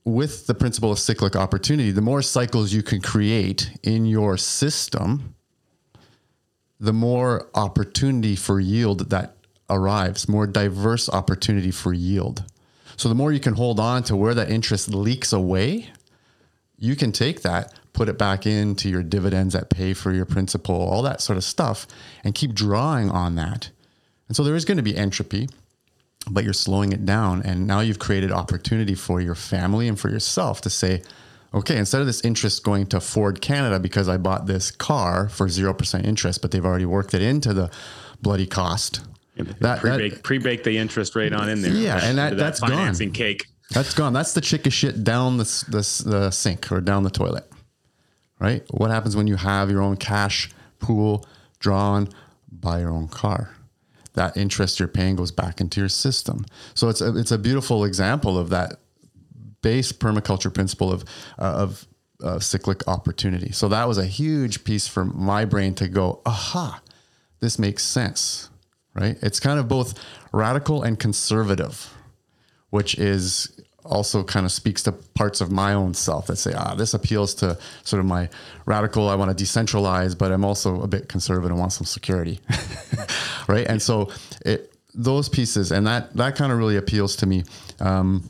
with 0.04 0.48
the 0.48 0.54
principle 0.54 0.92
of 0.92 1.00
cyclic 1.00 1.36
opportunity, 1.36 1.92
the 1.92 2.02
more 2.02 2.22
cycles 2.22 2.74
you 2.74 2.84
can 2.84 3.02
create 3.02 3.72
in 3.84 4.06
your 4.06 4.38
system, 4.38 5.36
the 6.80 6.94
more 6.94 7.50
opportunity 7.56 8.36
for 8.36 8.60
yield 8.60 9.10
that 9.10 9.36
arrives, 9.70 10.28
more 10.28 10.48
diverse 10.48 11.10
opportunity 11.10 11.72
for 11.72 11.94
yield. 11.94 12.44
So 12.96 13.10
the 13.10 13.16
more 13.16 13.32
you 13.32 13.40
can 13.40 13.56
hold 13.56 13.80
on 13.80 14.04
to 14.04 14.16
where 14.16 14.34
that 14.34 14.50
interest 14.50 14.94
leaks 14.94 15.32
away, 15.32 15.90
you 16.78 16.96
can 16.96 17.12
take 17.12 17.42
that, 17.42 17.74
put 17.94 18.10
it 18.10 18.18
back 18.18 18.46
into 18.46 18.90
your 18.90 19.04
dividends 19.04 19.54
that 19.54 19.70
pay 19.70 19.94
for 19.94 20.14
your 20.14 20.26
principal, 20.26 20.76
all 20.76 21.02
that 21.04 21.22
sort 21.22 21.38
of 21.38 21.44
stuff, 21.44 21.86
and 22.24 22.34
keep 22.34 22.54
drawing 22.54 23.10
on 23.10 23.36
that. 23.36 23.70
And 24.28 24.36
so 24.36 24.44
there 24.44 24.56
is 24.56 24.66
going 24.66 24.78
to 24.78 24.84
be 24.84 24.96
entropy, 24.96 25.50
but 26.30 26.44
you're 26.44 26.54
slowing 26.54 26.94
it 26.94 27.06
down. 27.06 27.42
And 27.44 27.68
now 27.68 27.82
you've 27.82 28.00
created 28.00 28.32
opportunity 28.32 28.96
for 28.96 29.20
your 29.20 29.36
family 29.36 29.88
and 29.88 30.00
for 30.00 30.10
yourself 30.10 30.62
to 30.62 30.70
say, 30.70 31.02
okay, 31.54 31.78
instead 31.78 32.02
of 32.02 32.08
this 32.08 32.22
interest 32.22 32.64
going 32.64 32.86
to 32.88 33.00
Ford 33.00 33.42
Canada 33.42 33.80
because 33.80 34.08
I 34.08 34.18
bought 34.18 34.46
this 34.46 34.72
car 34.72 35.30
for 35.30 35.48
0% 35.48 36.06
interest, 36.06 36.42
but 36.42 36.52
they've 36.52 36.66
already 36.66 36.86
worked 36.86 37.14
it 37.14 37.22
into 37.22 37.54
the 37.54 37.72
bloody 38.22 38.46
cost. 38.46 39.02
That- 39.60 39.80
pre-bake, 39.80 40.14
that- 40.16 40.24
pre-bake 40.24 40.64
the 40.64 40.78
interest 40.78 41.16
rate 41.16 41.34
on 41.34 41.50
in 41.50 41.62
there. 41.62 41.72
Yeah, 41.72 42.00
and 42.04 42.18
that- 42.18 42.38
that's 42.38 42.60
gone. 42.60 42.70
financing 42.72 43.12
cake. 43.12 43.48
That's 43.72 43.94
gone. 43.94 44.14
That's 44.14 44.34
the 44.34 44.42
chicken 44.42 44.72
shit 44.72 45.04
down 45.04 45.38
the, 45.38 45.44
the, 45.70 46.04
the 46.10 46.32
sink 46.32 46.72
or 46.72 46.82
down 46.82 47.04
the 47.04 47.12
toilet, 47.12 47.50
right? 48.40 48.64
What 48.72 48.90
happens 48.92 49.16
when 49.16 49.28
you 49.28 49.36
have 49.36 49.70
your 49.70 49.82
own 49.82 49.96
cash 49.96 50.50
pool 50.80 51.26
drawn 51.60 52.10
by 52.52 52.80
your 52.80 52.90
own 52.90 53.08
car? 53.08 53.52
That 54.16 54.36
interest 54.36 54.80
you're 54.80 54.88
paying 54.88 55.16
goes 55.16 55.32
back 55.32 55.62
into 55.62 55.80
your 55.80 55.88
system. 55.90 56.46
So 56.74 56.90
it's 56.90 57.00
a, 57.00 57.16
it's 57.16 57.32
a 57.32 57.38
beautiful 57.38 57.86
example 57.86 58.38
of 58.40 58.50
that 58.50 58.80
base 59.62 59.92
permaculture 59.92 60.54
principle 60.54 60.92
of 60.92 61.04
uh, 61.38 61.44
of 61.44 61.88
uh, 62.24 62.40
cyclic 62.40 62.88
opportunity. 62.88 63.52
So 63.52 63.70
that 63.70 63.88
was 63.88 63.98
a 63.98 64.06
huge 64.06 64.64
piece 64.64 64.88
for 64.88 65.06
my 65.06 65.46
brain 65.46 65.74
to 65.76 65.88
go, 65.88 66.22
aha, 66.26 66.82
this 67.40 67.58
makes 67.58 67.84
sense, 67.84 68.50
right? 68.94 69.18
It's 69.22 69.40
kind 69.40 69.60
of 69.60 69.68
both 69.68 69.98
radical 70.34 70.84
and 70.84 71.00
conservative, 71.00 71.94
which 72.72 72.98
is 72.98 73.62
also 73.86 74.24
kind 74.24 74.46
of 74.46 74.52
speaks 74.52 74.84
to 74.84 74.92
parts 74.92 75.42
of 75.42 75.52
my 75.52 75.74
own 75.74 75.94
self 75.94 76.28
that 76.28 76.36
say, 76.36 76.54
ah, 76.56 76.76
this 76.76 76.94
appeals 76.94 77.34
to 77.36 77.58
sort 77.84 78.00
of 78.00 78.06
my 78.06 78.30
radical. 78.66 79.10
I 79.10 79.16
want 79.16 79.36
to 79.36 79.44
decentralize, 79.44 80.18
but 80.18 80.32
I'm 80.32 80.46
also 80.46 80.82
a 80.82 80.88
bit 80.88 81.10
conservative 81.10 81.50
and 81.50 81.60
want 81.60 81.74
some 81.74 81.86
security, 81.86 82.40
right? 83.48 83.66
And 83.68 83.82
so 83.82 84.12
it 84.46 84.74
those 84.96 85.30
pieces 85.30 85.72
and 85.72 85.86
that 85.86 86.16
that 86.16 86.36
kind 86.36 86.52
of 86.52 86.58
really 86.58 86.76
appeals 86.76 87.16
to 87.18 87.26
me. 87.26 87.44
Um, 87.80 88.30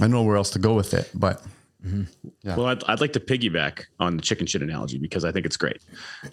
I 0.00 0.06
know 0.06 0.22
where 0.22 0.36
else 0.36 0.50
to 0.50 0.58
go 0.58 0.74
with 0.74 0.94
it, 0.94 1.10
but 1.14 1.42
Yeah. 2.42 2.56
Well, 2.56 2.66
I'd, 2.66 2.82
I'd 2.84 3.00
like 3.00 3.12
to 3.12 3.20
piggyback 3.20 3.84
on 4.00 4.16
the 4.16 4.22
chicken 4.22 4.46
shit 4.46 4.62
analogy 4.62 4.98
because 4.98 5.24
I 5.24 5.32
think 5.32 5.44
it's 5.44 5.56
great. 5.56 5.82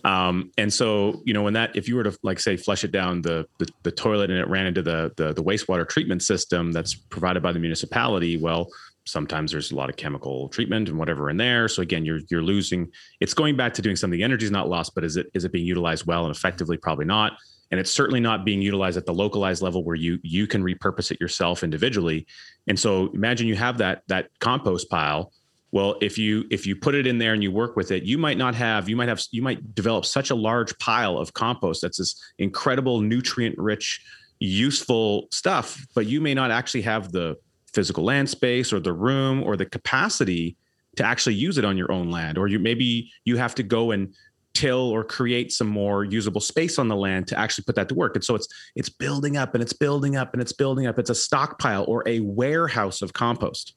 Um, 0.06 0.52
and 0.58 0.71
so, 0.74 1.21
you 1.26 1.34
know, 1.34 1.43
when 1.43 1.54
that, 1.54 1.76
if 1.76 1.88
you 1.88 1.95
were 1.95 2.04
to 2.04 2.17
like 2.24 2.39
say 2.39 2.56
flush 2.56 2.84
it 2.84 2.91
down 2.91 3.21
the 3.21 3.45
the, 3.58 3.67
the 3.84 3.91
toilet 3.91 4.30
and 4.30 4.39
it 4.39 4.47
ran 4.47 4.65
into 4.65 4.82
the, 4.82 5.12
the 5.17 5.34
the 5.34 5.43
wastewater 5.43 5.88
treatment 5.88 6.24
system 6.24 6.71
that's 6.71 6.95
provided 6.95 7.43
by 7.43 7.52
the 7.52 7.60
municipality, 7.60 8.38
well, 8.38 8.69
sometimes 9.06 9.52
there's 9.52 9.71
a 9.71 9.76
lot 9.76 9.89
of 9.89 9.97
chemical 9.97 10.47
treatment 10.50 10.88
and 10.88 10.97
whatever 10.97 11.30
in 11.30 11.38
there. 11.38 11.67
So 11.67 11.82
again, 11.82 12.06
you're 12.06 12.19
you're 12.30 12.43
losing. 12.43 12.89
It's 13.19 13.34
going 13.34 13.58
back 13.58 13.74
to 13.74 13.82
doing 13.82 13.95
something. 13.97 14.17
The 14.17 14.24
energy 14.24 14.45
is 14.45 14.52
not 14.52 14.69
lost, 14.69 14.95
but 14.95 15.04
is 15.04 15.17
it 15.17 15.28
is 15.34 15.43
it 15.43 15.52
being 15.52 15.65
utilized 15.65 16.06
well 16.06 16.26
and 16.26 16.34
effectively? 16.36 16.78
Probably 16.78 17.06
not. 17.06 17.34
And 17.72 17.80
it's 17.80 17.92
certainly 17.92 18.20
not 18.20 18.44
being 18.44 18.62
utilized 18.62 18.98
at 18.98 19.06
the 19.06 19.14
localized 19.14 19.62
level 19.62 19.84
where 19.84 19.96
you 19.96 20.20
you 20.24 20.46
can 20.46 20.62
repurpose 20.64 21.10
it 21.12 21.20
yourself 21.22 21.64
individually. 21.64 22.28
And 22.68 22.80
so 22.80 23.10
imagine 23.14 23.48
you 23.48 23.56
have 23.56 23.78
that 23.80 24.04
that 24.08 24.30
compost 24.40 24.90
pile 24.90 25.32
well 25.72 25.96
if 26.02 26.18
you 26.18 26.46
if 26.52 26.68
you 26.68 26.76
put 26.76 26.96
it 26.96 27.08
in 27.08 27.18
there 27.18 27.34
and 27.34 27.42
you 27.42 27.52
work 27.52 27.76
with 27.76 27.92
it 27.92 28.04
you 28.04 28.18
might 28.18 28.38
not 28.38 28.54
have 28.54 28.88
you 28.88 28.96
might 28.96 29.10
have 29.10 29.22
you 29.32 29.42
might 29.42 29.74
develop 29.74 30.06
such 30.06 30.30
a 30.30 30.36
large 30.36 30.78
pile 30.80 31.18
of 31.18 31.34
compost 31.34 31.82
that's 31.82 31.98
this 31.98 32.22
incredible 32.40 33.02
nutrient 33.02 33.58
rich 33.58 34.02
useful 34.40 35.28
stuff 35.32 35.86
but 35.96 36.06
you 36.06 36.22
may 36.22 36.34
not 36.34 36.52
actually 36.52 36.82
have 36.82 37.12
the 37.12 37.36
physical 37.74 38.04
land 38.04 38.30
space 38.30 38.74
or 38.74 38.80
the 38.80 38.94
room 38.94 39.42
or 39.44 39.56
the 39.56 39.66
capacity 39.66 40.58
to 40.98 41.06
actually 41.06 41.36
use 41.36 41.58
it 41.58 41.64
on 41.64 41.78
your 41.78 41.92
own 41.92 42.12
land 42.12 42.38
or 42.38 42.48
you 42.48 42.60
maybe 42.60 43.10
you 43.24 43.38
have 43.38 43.56
to 43.56 43.64
go 43.64 43.92
and 43.92 44.14
till 44.54 44.90
or 44.90 45.04
create 45.04 45.52
some 45.52 45.68
more 45.68 46.04
usable 46.04 46.42
space 46.42 46.78
on 46.78 46.88
the 46.88 46.96
land 46.96 47.28
to 47.28 47.40
actually 47.40 47.64
put 47.64 47.76
that 47.76 47.88
to 47.88 47.96
work 47.96 48.16
and 48.16 48.24
so 48.24 48.36
it's 48.36 48.48
it's 48.76 48.90
building 48.90 49.38
up 49.38 49.54
and 49.54 49.62
it's 49.64 49.74
building 49.74 50.16
up 50.16 50.34
and 50.34 50.42
it's 50.42 50.54
building 50.54 50.86
up 50.86 51.00
it's 51.00 51.10
a 51.10 51.16
stockpile 51.16 51.86
or 51.88 52.04
a 52.06 52.20
warehouse 52.20 53.02
of 53.02 53.14
compost 53.14 53.76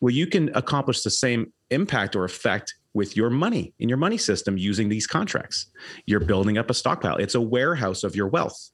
well, 0.00 0.12
you 0.12 0.26
can 0.26 0.54
accomplish 0.54 1.02
the 1.02 1.10
same 1.10 1.52
impact 1.70 2.16
or 2.16 2.24
effect 2.24 2.74
with 2.94 3.16
your 3.16 3.30
money 3.30 3.74
in 3.78 3.88
your 3.88 3.98
money 3.98 4.16
system 4.16 4.56
using 4.56 4.88
these 4.88 5.06
contracts. 5.06 5.66
You're 6.06 6.20
building 6.20 6.58
up 6.58 6.70
a 6.70 6.74
stockpile. 6.74 7.16
It's 7.16 7.34
a 7.34 7.40
warehouse 7.40 8.02
of 8.02 8.16
your 8.16 8.28
wealth. 8.28 8.70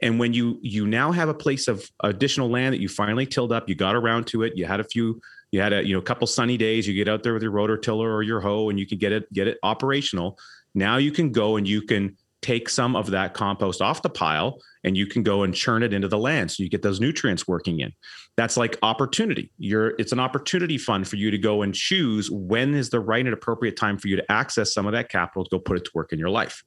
And 0.00 0.18
when 0.18 0.32
you 0.32 0.58
you 0.62 0.86
now 0.86 1.12
have 1.12 1.28
a 1.28 1.34
place 1.34 1.68
of 1.68 1.90
additional 2.02 2.48
land 2.48 2.74
that 2.74 2.80
you 2.80 2.88
finally 2.88 3.26
tilled 3.26 3.52
up, 3.52 3.68
you 3.68 3.74
got 3.74 3.96
around 3.96 4.28
to 4.28 4.44
it, 4.44 4.56
you 4.56 4.64
had 4.66 4.80
a 4.80 4.84
few 4.84 5.20
you 5.50 5.60
had 5.60 5.72
a 5.72 5.86
you 5.86 5.94
know 5.94 5.98
a 5.98 6.02
couple 6.02 6.26
sunny 6.26 6.56
days, 6.56 6.86
you 6.86 6.94
get 6.94 7.08
out 7.08 7.22
there 7.22 7.34
with 7.34 7.42
your 7.42 7.52
rototiller 7.52 8.12
or 8.12 8.22
your 8.22 8.40
hoe 8.40 8.70
and 8.70 8.78
you 8.78 8.86
can 8.86 8.98
get 8.98 9.12
it 9.12 9.30
get 9.32 9.48
it 9.48 9.58
operational. 9.62 10.38
Now 10.76 10.98
you 10.98 11.10
can 11.10 11.32
go 11.32 11.56
and 11.56 11.66
you 11.66 11.82
can 11.82 12.16
take 12.42 12.68
some 12.68 12.94
of 12.94 13.10
that 13.10 13.34
compost 13.34 13.80
off 13.80 14.02
the 14.02 14.10
pile 14.10 14.60
and 14.84 14.96
you 14.96 15.06
can 15.06 15.24
go 15.24 15.42
and 15.42 15.52
churn 15.52 15.82
it 15.82 15.92
into 15.92 16.06
the 16.06 16.18
land 16.18 16.50
so 16.50 16.62
you 16.62 16.68
get 16.68 16.82
those 16.82 17.00
nutrients 17.00 17.48
working 17.48 17.80
in. 17.80 17.92
That's 18.36 18.56
like 18.56 18.78
opportunity. 18.82 19.50
You're 19.58 19.94
it's 19.98 20.12
an 20.12 20.20
opportunity 20.20 20.78
fund 20.78 21.08
for 21.08 21.16
you 21.16 21.30
to 21.30 21.38
go 21.38 21.62
and 21.62 21.74
choose 21.74 22.30
when 22.30 22.74
is 22.74 22.90
the 22.90 23.00
right 23.00 23.24
and 23.24 23.34
appropriate 23.34 23.76
time 23.76 23.98
for 23.98 24.06
you 24.06 24.16
to 24.16 24.32
access 24.32 24.72
some 24.74 24.86
of 24.86 24.92
that 24.92 25.08
capital 25.08 25.44
to 25.44 25.50
go 25.50 25.58
put 25.58 25.78
it 25.78 25.84
to 25.86 25.90
work 25.94 26.12
in 26.12 26.18
your 26.18 26.30
life. 26.30 26.62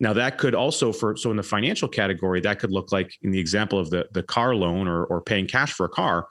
Now 0.00 0.14
that 0.14 0.38
could 0.38 0.54
also 0.54 0.90
for 0.90 1.14
so 1.16 1.30
in 1.30 1.36
the 1.36 1.42
financial 1.42 1.86
category 1.86 2.40
that 2.40 2.58
could 2.58 2.72
look 2.72 2.90
like 2.90 3.12
in 3.22 3.30
the 3.30 3.38
example 3.38 3.78
of 3.78 3.90
the 3.90 4.08
the 4.12 4.22
car 4.22 4.56
loan 4.56 4.88
or 4.88 5.04
or 5.04 5.20
paying 5.20 5.46
cash 5.46 5.72
for 5.74 5.84
a 5.84 5.90
car 5.90 6.26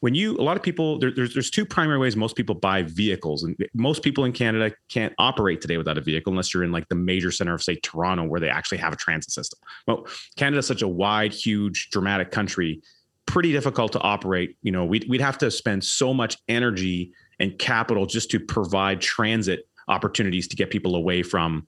when 0.00 0.14
you 0.14 0.36
a 0.36 0.42
lot 0.42 0.56
of 0.56 0.62
people 0.62 0.98
there, 0.98 1.10
there's 1.10 1.34
there's 1.34 1.50
two 1.50 1.64
primary 1.64 1.98
ways 1.98 2.16
most 2.16 2.36
people 2.36 2.54
buy 2.54 2.82
vehicles 2.82 3.42
and 3.42 3.56
most 3.74 4.02
people 4.02 4.24
in 4.24 4.32
canada 4.32 4.74
can't 4.88 5.12
operate 5.18 5.60
today 5.60 5.76
without 5.76 5.98
a 5.98 6.00
vehicle 6.00 6.32
unless 6.32 6.52
you're 6.52 6.64
in 6.64 6.72
like 6.72 6.88
the 6.88 6.94
major 6.94 7.30
center 7.30 7.54
of 7.54 7.62
say 7.62 7.76
toronto 7.76 8.24
where 8.24 8.40
they 8.40 8.48
actually 8.48 8.78
have 8.78 8.92
a 8.92 8.96
transit 8.96 9.32
system 9.32 9.58
well 9.86 10.06
canada's 10.36 10.66
such 10.66 10.82
a 10.82 10.88
wide 10.88 11.32
huge 11.32 11.90
dramatic 11.90 12.30
country 12.30 12.80
pretty 13.26 13.52
difficult 13.52 13.92
to 13.92 14.00
operate 14.00 14.56
you 14.62 14.72
know 14.72 14.84
we'd, 14.84 15.08
we'd 15.08 15.20
have 15.20 15.38
to 15.38 15.50
spend 15.50 15.82
so 15.82 16.14
much 16.14 16.36
energy 16.48 17.12
and 17.40 17.58
capital 17.58 18.06
just 18.06 18.30
to 18.30 18.40
provide 18.40 19.00
transit 19.00 19.68
opportunities 19.88 20.48
to 20.48 20.56
get 20.56 20.70
people 20.70 20.96
away 20.96 21.22
from 21.22 21.66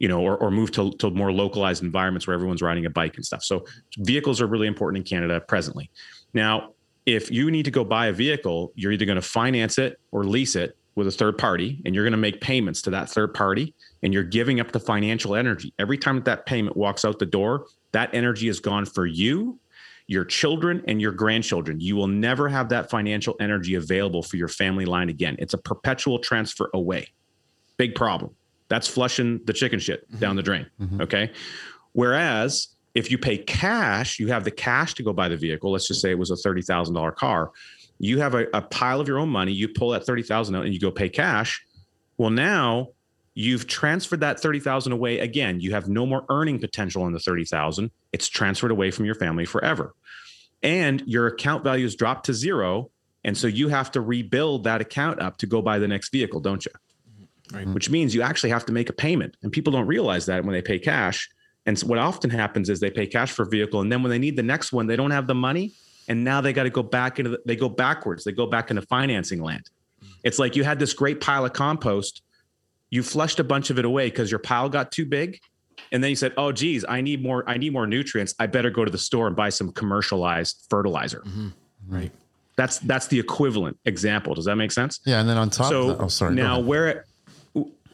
you 0.00 0.08
know, 0.08 0.22
or, 0.22 0.38
or 0.38 0.50
move 0.50 0.72
to, 0.72 0.90
to 0.92 1.10
more 1.10 1.30
localized 1.30 1.82
environments 1.82 2.26
where 2.26 2.32
everyone's 2.32 2.62
riding 2.62 2.86
a 2.86 2.90
bike 2.90 3.16
and 3.16 3.24
stuff. 3.24 3.44
So 3.44 3.66
vehicles 3.98 4.40
are 4.40 4.46
really 4.46 4.66
important 4.66 4.96
in 4.96 5.04
Canada 5.04 5.42
presently. 5.46 5.90
Now, 6.32 6.70
if 7.06 7.30
you 7.30 7.50
need 7.50 7.64
to 7.64 7.70
go 7.70 7.84
buy 7.84 8.06
a 8.06 8.12
vehicle, 8.12 8.72
you're 8.74 8.92
either 8.92 9.04
going 9.04 9.16
to 9.16 9.22
finance 9.22 9.78
it 9.78 9.98
or 10.10 10.24
lease 10.24 10.56
it 10.56 10.76
with 10.94 11.06
a 11.06 11.10
third 11.10 11.38
party, 11.38 11.80
and 11.84 11.94
you're 11.94 12.04
going 12.04 12.12
to 12.12 12.18
make 12.18 12.40
payments 12.40 12.82
to 12.82 12.90
that 12.90 13.08
third 13.08 13.32
party, 13.32 13.74
and 14.02 14.12
you're 14.12 14.24
giving 14.24 14.60
up 14.60 14.72
the 14.72 14.80
financial 14.80 15.34
energy. 15.34 15.72
Every 15.78 15.96
time 15.96 16.16
that, 16.16 16.24
that 16.24 16.46
payment 16.46 16.76
walks 16.76 17.04
out 17.04 17.18
the 17.18 17.26
door, 17.26 17.66
that 17.92 18.10
energy 18.12 18.48
is 18.48 18.60
gone 18.60 18.84
for 18.84 19.06
you, 19.06 19.58
your 20.08 20.24
children, 20.24 20.82
and 20.88 21.00
your 21.00 21.12
grandchildren. 21.12 21.80
You 21.80 21.96
will 21.96 22.08
never 22.08 22.48
have 22.48 22.68
that 22.70 22.90
financial 22.90 23.36
energy 23.40 23.76
available 23.76 24.22
for 24.22 24.36
your 24.36 24.48
family 24.48 24.84
line 24.84 25.08
again. 25.08 25.36
It's 25.38 25.54
a 25.54 25.58
perpetual 25.58 26.18
transfer 26.18 26.68
away. 26.74 27.06
Big 27.76 27.94
problem. 27.94 28.34
That's 28.68 28.88
flushing 28.88 29.40
the 29.44 29.52
chicken 29.52 29.78
shit 29.78 30.08
mm-hmm. 30.08 30.18
down 30.18 30.36
the 30.36 30.42
drain. 30.42 30.66
Mm-hmm. 30.80 31.00
Okay. 31.02 31.32
Whereas 31.92 32.68
if 32.94 33.10
you 33.10 33.18
pay 33.18 33.38
cash, 33.38 34.18
you 34.18 34.28
have 34.28 34.44
the 34.44 34.50
cash 34.50 34.94
to 34.94 35.02
go 35.02 35.12
buy 35.12 35.28
the 35.28 35.36
vehicle. 35.36 35.72
Let's 35.72 35.86
just 35.86 36.00
say 36.00 36.10
it 36.10 36.18
was 36.18 36.30
a 36.30 36.34
$30,000 36.34 37.14
car. 37.14 37.52
You 37.98 38.18
have 38.20 38.34
a, 38.34 38.46
a, 38.54 38.62
pile 38.62 39.00
of 39.00 39.06
your 39.06 39.18
own 39.18 39.28
money. 39.28 39.52
You 39.52 39.68
pull 39.68 39.90
that 39.90 40.06
30,000 40.06 40.54
out 40.54 40.64
and 40.64 40.72
you 40.72 40.80
go 40.80 40.90
pay 40.90 41.08
cash. 41.08 41.64
Well, 42.16 42.30
now 42.30 42.88
you've 43.34 43.66
transferred 43.66 44.20
that 44.20 44.40
30,000 44.40 44.92
away 44.92 45.20
again. 45.20 45.60
You 45.60 45.72
have 45.72 45.88
no 45.88 46.06
more 46.06 46.24
earning 46.28 46.58
potential 46.58 47.02
on 47.02 47.12
the 47.12 47.20
30,000. 47.20 47.90
It's 48.12 48.28
transferred 48.28 48.70
away 48.70 48.90
from 48.90 49.04
your 49.04 49.14
family 49.14 49.44
forever. 49.44 49.94
And 50.62 51.02
your 51.06 51.26
account 51.26 51.62
value 51.62 51.84
has 51.84 51.94
dropped 51.94 52.26
to 52.26 52.34
zero. 52.34 52.90
And 53.22 53.36
so 53.36 53.46
you 53.46 53.68
have 53.68 53.90
to 53.92 54.00
rebuild 54.00 54.64
that 54.64 54.80
account 54.80 55.20
up 55.20 55.38
to 55.38 55.46
go 55.46 55.62
buy 55.62 55.78
the 55.78 55.88
next 55.88 56.10
vehicle, 56.10 56.40
don't 56.40 56.64
you? 56.64 56.72
Right. 57.52 57.68
Which 57.68 57.90
means 57.90 58.14
you 58.14 58.22
actually 58.22 58.50
have 58.50 58.66
to 58.66 58.72
make 58.72 58.88
a 58.88 58.92
payment. 58.94 59.36
And 59.42 59.52
people 59.52 59.72
don't 59.72 59.86
realize 59.86 60.26
that 60.26 60.44
when 60.44 60.54
they 60.54 60.62
pay 60.62 60.78
cash 60.78 61.28
and 61.70 61.78
so 61.78 61.86
what 61.86 62.00
often 62.00 62.30
happens 62.30 62.68
is 62.68 62.80
they 62.80 62.90
pay 62.90 63.06
cash 63.06 63.30
for 63.30 63.44
a 63.44 63.48
vehicle, 63.48 63.80
and 63.80 63.92
then 63.92 64.02
when 64.02 64.10
they 64.10 64.18
need 64.18 64.34
the 64.34 64.42
next 64.42 64.72
one, 64.72 64.88
they 64.88 64.96
don't 64.96 65.12
have 65.12 65.28
the 65.28 65.36
money, 65.36 65.72
and 66.08 66.24
now 66.24 66.40
they 66.40 66.52
got 66.52 66.64
to 66.64 66.70
go 66.70 66.82
back 66.82 67.20
into 67.20 67.30
the, 67.30 67.38
they 67.46 67.54
go 67.54 67.68
backwards. 67.68 68.24
They 68.24 68.32
go 68.32 68.48
back 68.48 68.70
into 68.70 68.82
financing 68.82 69.40
land. 69.40 69.70
It's 70.24 70.40
like 70.40 70.56
you 70.56 70.64
had 70.64 70.80
this 70.80 70.92
great 70.92 71.20
pile 71.20 71.44
of 71.44 71.52
compost, 71.52 72.22
you 72.90 73.04
flushed 73.04 73.38
a 73.38 73.44
bunch 73.44 73.70
of 73.70 73.78
it 73.78 73.84
away 73.84 74.10
because 74.10 74.32
your 74.32 74.40
pile 74.40 74.68
got 74.68 74.90
too 74.90 75.06
big, 75.06 75.38
and 75.92 76.02
then 76.02 76.10
you 76.10 76.16
said, 76.16 76.32
"Oh, 76.36 76.50
geez, 76.50 76.84
I 76.88 77.02
need 77.02 77.22
more. 77.22 77.48
I 77.48 77.56
need 77.56 77.72
more 77.72 77.86
nutrients. 77.86 78.34
I 78.40 78.48
better 78.48 78.70
go 78.70 78.84
to 78.84 78.90
the 78.90 78.98
store 78.98 79.28
and 79.28 79.36
buy 79.36 79.50
some 79.50 79.70
commercialized 79.70 80.66
fertilizer." 80.68 81.20
Mm-hmm. 81.20 81.48
Right. 81.86 82.10
That's 82.56 82.80
that's 82.80 83.06
the 83.06 83.20
equivalent 83.20 83.78
example. 83.84 84.34
Does 84.34 84.46
that 84.46 84.56
make 84.56 84.72
sense? 84.72 84.98
Yeah, 85.06 85.20
and 85.20 85.28
then 85.28 85.36
on 85.36 85.50
top, 85.50 85.70
so 85.70 85.96
oh, 86.00 86.08
sorry. 86.08 86.34
Now 86.34 86.58
where 86.58 87.04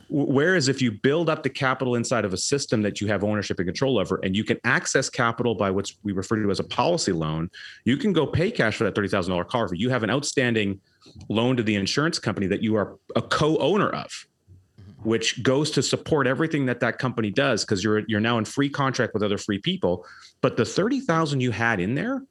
Whereas 0.08 0.68
if 0.68 0.80
you 0.80 0.92
build 0.92 1.28
up 1.28 1.42
the 1.42 1.50
capital 1.50 1.96
inside 1.96 2.24
of 2.24 2.32
a 2.32 2.36
system 2.36 2.82
that 2.82 3.00
you 3.00 3.08
have 3.08 3.24
ownership 3.24 3.58
and 3.58 3.66
control 3.66 3.98
over, 3.98 4.20
and 4.22 4.36
you 4.36 4.44
can 4.44 4.58
access 4.64 5.10
capital 5.10 5.54
by 5.54 5.70
what 5.70 5.90
we 6.04 6.12
refer 6.12 6.36
to 6.36 6.50
as 6.50 6.60
a 6.60 6.64
policy 6.64 7.12
loan, 7.12 7.50
you 7.84 7.96
can 7.96 8.12
go 8.12 8.26
pay 8.26 8.50
cash 8.50 8.76
for 8.76 8.84
that 8.84 8.94
$30,000 8.94 9.48
car. 9.48 9.66
if 9.66 9.78
You 9.78 9.90
have 9.90 10.02
an 10.02 10.10
outstanding 10.10 10.80
loan 11.28 11.56
to 11.56 11.62
the 11.62 11.74
insurance 11.74 12.18
company 12.18 12.46
that 12.46 12.62
you 12.62 12.76
are 12.76 12.98
a 13.16 13.22
co-owner 13.22 13.88
of, 13.90 14.06
mm-hmm. 14.80 15.08
which 15.08 15.42
goes 15.42 15.70
to 15.72 15.82
support 15.82 16.26
everything 16.26 16.66
that 16.66 16.80
that 16.80 16.98
company 16.98 17.30
does 17.30 17.64
because 17.64 17.82
you're 17.82 18.00
you're 18.06 18.20
now 18.20 18.38
in 18.38 18.44
free 18.44 18.68
contract 18.68 19.12
with 19.12 19.22
other 19.22 19.38
free 19.38 19.58
people. 19.58 20.06
But 20.40 20.56
the 20.56 20.64
30,000 20.64 21.40
you 21.40 21.50
had 21.50 21.80
in 21.80 21.94
there 21.94 22.22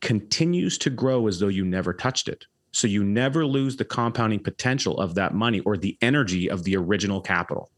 continues 0.00 0.78
to 0.78 0.90
grow 0.90 1.26
as 1.26 1.38
though 1.38 1.48
you 1.48 1.64
never 1.64 1.92
touched 1.92 2.28
it. 2.28 2.46
So 2.72 2.86
you 2.86 3.04
never 3.04 3.44
lose 3.44 3.76
the 3.76 3.84
compounding 3.84 4.40
potential 4.40 4.98
of 4.98 5.14
that 5.16 5.34
money 5.34 5.60
or 5.60 5.76
the 5.76 5.96
energy 6.00 6.50
of 6.50 6.62
the 6.64 6.76
original 6.76 7.20
capital. 7.20 7.70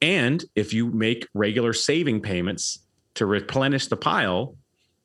And 0.00 0.44
if 0.54 0.72
you 0.72 0.90
make 0.90 1.26
regular 1.34 1.72
saving 1.72 2.20
payments 2.20 2.80
to 3.14 3.26
replenish 3.26 3.86
the 3.86 3.96
pile, 3.96 4.54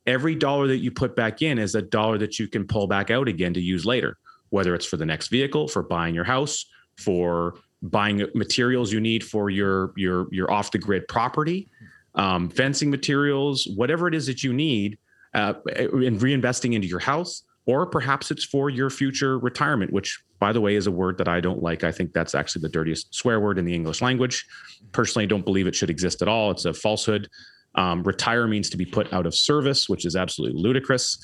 every 0.05 0.36
dollar 0.36 0.67
that 0.67 0.78
you 0.78 0.91
put 0.91 1.15
back 1.15 1.41
in 1.41 1.57
is 1.57 1.76
a 1.76 1.82
dollar 1.82 2.17
that 2.19 2.38
you 2.38 2.47
can 2.47 2.67
pull 2.67 2.88
back 2.88 3.09
out 3.09 3.28
again 3.28 3.53
to 3.53 3.61
use 3.61 3.86
later, 3.86 4.17
whether 4.49 4.76
it's 4.76 4.86
for 4.86 4.97
the 4.97 5.05
next 5.05 5.30
vehicle, 5.30 5.67
for 5.67 5.82
buying 5.82 6.13
your 6.13 6.26
house, 6.26 6.65
for 6.97 7.55
buying 7.82 8.26
materials 8.34 8.93
you 8.93 9.01
need 9.01 9.24
for 9.24 9.49
your 9.49 9.91
your 9.95 10.28
your 10.32 10.51
off 10.51 10.71
the 10.71 10.78
grid 10.78 11.07
property, 11.07 11.69
um, 12.15 12.49
fencing 12.49 12.89
materials, 12.89 13.67
whatever 13.76 14.07
it 14.07 14.13
is 14.13 14.28
that 14.28 14.43
you 14.43 14.53
need, 14.53 14.97
uh, 15.34 15.53
and 15.76 16.19
reinvesting 16.19 16.74
into 16.74 16.88
your 16.88 16.99
house 16.99 17.43
or 17.66 17.86
perhaps 17.86 18.32
it's 18.32 18.43
for 18.43 18.70
your 18.70 18.89
future 18.89 19.39
retirement, 19.39 19.93
which, 19.93 20.22
by 20.39 20.51
the 20.51 20.61
way, 20.61 20.76
is 20.76 20.88
a 20.88 20.91
word 20.91 21.18
that 21.18 21.28
I 21.28 21.39
don't 21.39 21.64
like. 21.64 21.84
I 21.84 21.91
think 21.91 22.14
that's 22.14 22.36
actually 22.36 22.61
the 22.61 22.70
dirtiest 22.70 23.14
swear 23.14 23.39
word 23.39 23.57
in 23.57 23.66
the 23.66 23.74
English 23.74 24.01
language. 24.01 24.45
Personally, 24.91 25.24
I 25.24 25.28
don't 25.28 25.45
believe 25.45 25.68
it 25.68 25.76
should 25.76 25.89
exist 25.89 26.22
at 26.22 26.28
all. 26.28 26.51
It's 26.51 26.66
a 26.66 26.74
falsehood. 26.74 27.30
Um, 27.76 28.03
retire 28.03 28.47
means 28.47 28.70
to 28.72 28.78
be 28.78 28.86
put 28.86 29.11
out 29.14 29.26
of 29.26 29.34
service, 29.34 29.89
which 29.89 30.05
is 30.05 30.16
absolutely 30.16 30.61
ludicrous. 30.61 31.18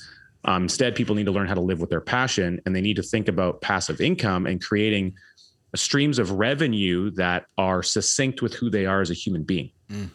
Um, 0.44 0.64
instead, 0.64 0.94
people 0.94 1.14
need 1.14 1.26
to 1.26 1.32
learn 1.32 1.46
how 1.46 1.54
to 1.54 1.60
live 1.60 1.80
with 1.80 1.90
their 1.90 2.00
passion 2.00 2.60
and 2.64 2.74
they 2.74 2.80
need 2.80 2.96
to 2.96 3.02
think 3.02 3.28
about 3.28 3.60
passive 3.60 4.00
income 4.00 4.46
and 4.46 4.62
creating 4.62 5.14
streams 5.76 6.18
of 6.18 6.32
revenue 6.32 7.10
that 7.12 7.44
are 7.58 7.82
succinct 7.82 8.42
with 8.42 8.54
who 8.54 8.70
they 8.70 8.86
are 8.86 9.00
as 9.00 9.10
a 9.10 9.14
human 9.14 9.42
being. 9.42 9.70
Mm. 9.90 10.10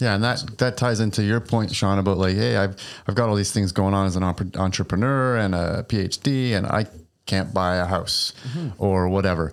Yeah, 0.00 0.14
and 0.14 0.24
that 0.24 0.58
that 0.58 0.76
ties 0.76 1.00
into 1.00 1.22
your 1.22 1.40
point, 1.40 1.74
Sean, 1.74 1.98
about 1.98 2.18
like, 2.18 2.36
hey, 2.36 2.56
I've 2.56 2.76
I've 3.06 3.14
got 3.14 3.28
all 3.28 3.36
these 3.36 3.52
things 3.52 3.72
going 3.72 3.94
on 3.94 4.06
as 4.06 4.16
an 4.16 4.22
entrepreneur 4.22 5.36
and 5.36 5.54
a 5.54 5.84
PhD, 5.88 6.52
and 6.52 6.66
I 6.66 6.86
can't 7.26 7.52
buy 7.52 7.76
a 7.76 7.86
house 7.86 8.32
mm-hmm. 8.48 8.70
or 8.78 9.08
whatever. 9.08 9.52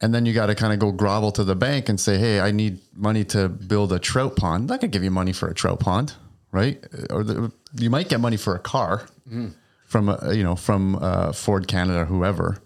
And 0.00 0.14
then 0.14 0.24
you 0.24 0.32
got 0.32 0.46
to 0.46 0.54
kind 0.54 0.72
of 0.72 0.78
go 0.78 0.92
grovel 0.92 1.30
to 1.32 1.44
the 1.44 1.54
bank 1.54 1.90
and 1.90 2.00
say, 2.00 2.16
hey, 2.16 2.40
I 2.40 2.52
need 2.52 2.78
money 2.94 3.24
to 3.24 3.50
build 3.50 3.92
a 3.92 3.98
trout 3.98 4.34
pond. 4.36 4.70
I 4.72 4.78
could 4.78 4.92
give 4.92 5.04
you 5.04 5.10
money 5.10 5.32
for 5.32 5.48
a 5.48 5.54
trout 5.54 5.80
pond, 5.80 6.14
right? 6.52 6.82
Or 7.10 7.22
the, 7.22 7.52
you 7.74 7.90
might 7.90 8.08
get 8.08 8.18
money 8.18 8.38
for 8.38 8.54
a 8.54 8.58
car 8.58 9.06
mm. 9.30 9.52
from 9.84 10.08
a, 10.08 10.32
you 10.32 10.42
know 10.42 10.56
from 10.56 10.96
uh, 10.96 11.32
Ford 11.32 11.68
Canada, 11.68 12.00
or 12.00 12.04
whoever. 12.06 12.62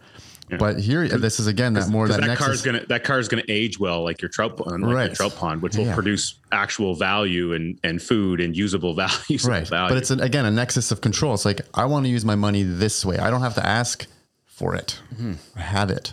Yeah. 0.51 0.59
But 0.59 0.79
here, 0.79 1.09
this 1.09 1.41
is 1.41 1.47
again 1.47 1.73
that 1.75 1.89
more 1.89 2.07
that, 2.07 2.21
that 2.21 2.37
car 2.37 2.53
is 2.53 2.61
gonna 2.61 2.85
that 2.87 3.03
car 3.03 3.19
is 3.19 3.29
gonna 3.29 3.45
age 3.49 3.79
well, 3.79 4.05
like 4.05 4.21
your 4.21 4.29
trout 4.29 4.57
pond, 4.59 4.83
like 4.83 4.95
right. 4.95 5.15
trout 5.15 5.35
pond, 5.37 5.63
which 5.63 5.77
will 5.77 5.87
yeah. 5.87 5.95
produce 5.95 6.39
actual 6.53 6.95
value 6.95 7.55
and 7.55 7.79
and 7.83 8.03
food 8.03 8.41
and 8.41 8.57
usable 8.57 8.95
values. 8.95 9.47
Right. 9.47 9.67
Value. 9.67 9.89
But 9.89 9.99
it's 9.99 10.11
an, 10.11 10.21
again 10.21 10.45
a 10.45 10.51
nexus 10.51 10.91
of 10.91 11.01
control. 11.01 11.33
It's 11.35 11.45
like 11.47 11.63
I 11.73 11.87
want 11.87 12.05
to 12.05 12.11
use 12.11 12.25
my 12.25 12.35
money 12.35 12.63
this 12.63 13.05
way. 13.05 13.19
I 13.19 13.31
don't 13.31 13.41
have 13.41 13.55
to 13.55 13.67
ask 13.67 14.07
for 14.45 14.75
it. 14.75 15.01
Mm-hmm. 15.15 15.35
I 15.57 15.63
have 15.63 15.91
it. 15.91 16.13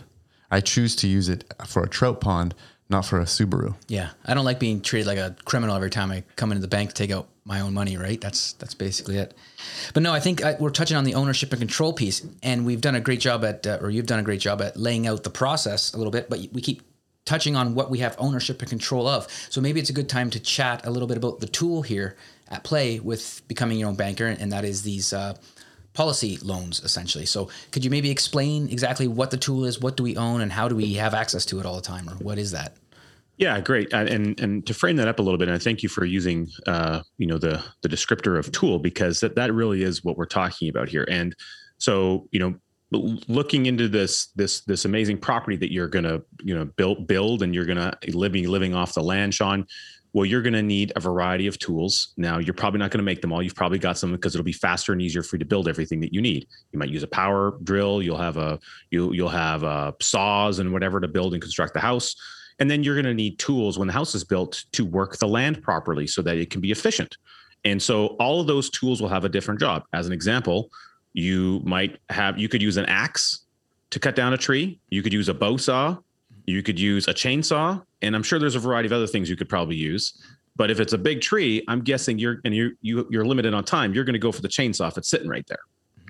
I 0.50 0.62
choose 0.62 0.96
to 0.98 1.08
use 1.08 1.30
it 1.30 1.46
for 1.66 1.84
a 1.84 1.88
trout 1.88 2.22
pond, 2.22 2.56
not 2.90 3.06
for 3.06 3.20
a 3.20 3.24
Subaru. 3.24 3.76
Yeah, 3.88 4.10
I 4.26 4.34
don't 4.34 4.46
like 4.46 4.60
being 4.60 4.82
treated 4.82 5.08
like 5.08 5.18
a 5.18 5.36
criminal 5.46 5.76
every 5.76 5.90
time 5.90 6.12
I 6.12 6.24
come 6.36 6.52
into 6.52 6.62
the 6.62 6.68
bank 6.68 6.90
to 6.90 6.96
take 6.96 7.12
out 7.12 7.28
my 7.46 7.62
own 7.62 7.74
money. 7.74 7.98
Right? 7.98 8.20
That's 8.20 8.54
that's 8.54 8.74
basically 8.74 9.18
it. 9.18 9.34
But 9.94 10.04
no, 10.04 10.14
I 10.14 10.20
think 10.20 10.44
I, 10.44 10.56
we're 10.60 10.70
touching 10.70 10.98
on 10.98 11.04
the 11.04 11.16
ownership 11.16 11.52
and 11.52 11.60
control 11.60 11.94
piece, 11.94 12.26
and 12.44 12.66
we've 12.66 12.82
done 12.82 12.96
a 12.96 13.02
great 13.02 13.20
job 13.20 13.44
at, 13.44 13.66
uh, 13.66 13.80
or 13.82 13.90
you've 13.90 14.06
done 14.06 14.20
a 14.20 14.24
great 14.24 14.42
job 14.42 14.62
at 14.62 14.78
laying 14.78 15.08
out 15.08 15.24
the 15.24 15.30
process 15.30 15.94
a 15.94 15.98
little 15.98 16.12
bit. 16.12 16.30
But 16.30 16.40
we 16.52 16.62
keep 16.62 16.84
touching 17.26 17.56
on 17.56 17.76
what 17.76 17.90
we 17.92 18.00
have 18.00 18.16
ownership 18.18 18.62
and 18.62 18.70
control 18.70 19.08
of. 19.08 19.28
So 19.50 19.62
maybe 19.62 19.80
it's 19.80 19.90
a 19.90 19.94
good 19.94 20.10
time 20.10 20.30
to 20.32 20.40
chat 20.40 20.86
a 20.86 20.90
little 20.90 21.08
bit 21.08 21.18
about 21.18 21.40
the 21.40 21.48
tool 21.48 21.82
here 21.82 22.16
at 22.50 22.64
play 22.64 23.00
with 23.00 23.42
becoming 23.48 23.78
your 23.78 23.90
own 23.90 23.96
banker, 23.96 24.26
and 24.26 24.52
that 24.52 24.66
is 24.66 24.84
these. 24.84 25.14
Uh, 25.14 25.36
policy 25.94 26.38
loans 26.42 26.80
essentially. 26.84 27.26
So 27.26 27.50
could 27.72 27.84
you 27.84 27.92
maybe 27.92 28.10
explain 28.10 28.70
exactly 28.70 29.08
what 29.08 29.32
the 29.32 29.38
tool 29.38 29.66
is, 29.66 29.80
what 29.80 29.98
do 29.98 30.04
we 30.04 30.16
own 30.16 30.42
and 30.42 30.52
how 30.52 30.68
do 30.68 30.76
we 30.76 30.94
have 30.94 31.14
access 31.14 31.46
to 31.48 31.60
it 31.60 31.66
all 31.66 31.76
the 31.76 31.82
time 31.82 32.08
or 32.10 32.14
what 32.14 32.38
is 32.38 32.52
that? 32.52 32.78
Yeah, 33.42 33.60
great. 33.60 33.92
And 33.92 34.40
and 34.40 34.68
to 34.68 34.74
frame 34.76 34.98
that 34.98 35.08
up 35.08 35.18
a 35.18 35.24
little 35.24 35.40
bit, 35.40 35.48
and 35.48 35.56
I 35.56 35.58
thank 35.58 35.82
you 35.82 35.90
for 35.90 36.06
using 36.06 36.48
uh, 36.68 37.02
you 37.18 37.26
know 37.26 37.40
the 37.40 37.64
the 37.82 37.90
descriptor 37.90 38.38
of 38.38 38.52
tool 38.52 38.78
because 38.78 39.20
that 39.22 39.36
that 39.36 39.52
really 39.52 39.82
is 39.82 40.04
what 40.04 40.16
we're 40.16 40.28
talking 40.28 40.70
about 40.70 40.90
here. 40.90 41.08
And 41.10 41.36
so 41.80 42.28
you 42.32 42.40
know 42.40 42.54
looking 42.92 43.66
into 43.66 43.88
this 43.88 44.28
this 44.36 44.62
this 44.66 44.86
amazing 44.86 45.18
property 45.18 45.58
that 45.58 45.74
you're 45.74 45.88
going 45.88 46.06
to 46.06 46.22
you 46.44 46.54
know 46.54 46.66
build 46.66 47.08
build 47.08 47.42
and 47.42 47.56
you're 47.56 47.66
going 47.66 47.80
to 47.80 47.98
living 48.16 48.48
living 48.48 48.76
off 48.76 48.94
the 48.94 49.02
land 49.02 49.34
sean 49.34 49.66
well 50.12 50.26
you're 50.26 50.42
going 50.42 50.52
to 50.52 50.62
need 50.62 50.92
a 50.96 51.00
variety 51.00 51.48
of 51.48 51.58
tools. 51.58 52.14
Now 52.18 52.38
you're 52.38 52.54
probably 52.54 52.80
not 52.80 52.92
going 52.92 53.00
to 53.00 53.04
make 53.04 53.22
them 53.22 53.34
all. 53.34 53.42
You've 53.42 53.56
probably 53.56 53.80
got 53.80 53.98
some 53.98 54.12
because 54.12 54.36
it'll 54.36 54.46
be 54.46 54.52
faster 54.52 54.92
and 54.92 55.02
easier 55.02 55.24
for 55.24 55.38
you 55.38 55.40
to 55.40 55.46
build 55.46 55.68
everything 55.68 56.00
that 56.02 56.14
you 56.14 56.22
need. 56.22 56.46
You 56.74 56.78
might 56.78 56.90
use 56.90 57.02
a 57.02 57.08
power 57.08 57.58
drill. 57.64 58.04
You'll 58.04 58.18
have 58.18 58.38
a 58.38 58.60
you'll 58.92 59.16
you'll 59.16 59.30
have 59.30 59.64
uh, 59.64 59.94
saws 60.00 60.60
and 60.60 60.72
whatever 60.72 61.00
to 61.00 61.08
build 61.08 61.34
and 61.34 61.42
construct 61.42 61.74
the 61.74 61.80
house 61.80 62.16
and 62.60 62.70
then 62.70 62.84
you're 62.84 62.96
going 62.96 63.06
to 63.06 63.14
need 63.14 63.40
tools 63.40 63.80
when 63.80 63.88
the 63.88 63.94
house 63.94 64.14
is 64.16 64.24
built 64.24 64.64
to 64.72 64.86
work 64.86 65.18
the 65.18 65.28
land 65.28 65.62
properly 65.62 66.08
so 66.08 66.22
that 66.22 66.38
it 66.38 66.50
can 66.50 66.62
be 66.62 66.72
efficient 66.72 67.18
and 67.64 67.82
so 67.82 68.08
all 68.20 68.42
of 68.42 68.48
those 68.48 68.70
tools 68.70 69.02
will 69.02 69.10
have 69.10 69.26
a 69.26 69.30
different 69.30 69.60
job 69.60 69.84
as 69.94 70.08
an 70.08 70.14
example 70.14 70.72
you 71.14 71.62
might 71.64 72.00
have, 72.10 72.38
you 72.38 72.48
could 72.48 72.62
use 72.62 72.78
an 72.78 72.86
axe 72.86 73.46
to 73.90 74.00
cut 74.00 74.16
down 74.16 74.34
a 74.34 74.38
tree. 74.38 74.80
You 74.90 75.04
could 75.04 75.14
use 75.14 75.30
a 75.30 75.34
bow 75.34 75.58
saw. 75.58 75.98
You 76.46 76.64
could 76.64 76.80
use 76.80 77.08
a 77.08 77.14
chainsaw. 77.14 77.84
And 78.02 78.16
I'm 78.16 78.24
sure 78.24 78.40
there's 78.40 78.56
a 78.56 78.60
variety 78.60 78.88
of 78.88 78.94
other 78.94 79.08
things 79.08 79.30
you 79.30 79.36
could 79.36 79.50
probably 79.50 79.76
use. 79.76 80.14
But 80.56 80.72
if 80.72 80.80
it's 80.80 80.94
a 80.94 80.98
big 80.98 81.22
tree, 81.22 81.64
I'm 81.68 81.82
guessing 81.82 82.20
you're 82.20 82.42
and 82.44 82.56
you're 82.56 82.72
you, 82.82 83.08
you're 83.10 83.26
limited 83.26 83.54
on 83.54 83.64
time. 83.64 83.94
You're 83.94 84.04
going 84.04 84.14
to 84.14 84.20
go 84.20 84.32
for 84.32 84.42
the 84.42 84.50
chainsaw 84.50 84.90
if 84.90 84.98
it's 84.98 85.10
sitting 85.10 85.30
right 85.30 85.46
there, 85.48 85.60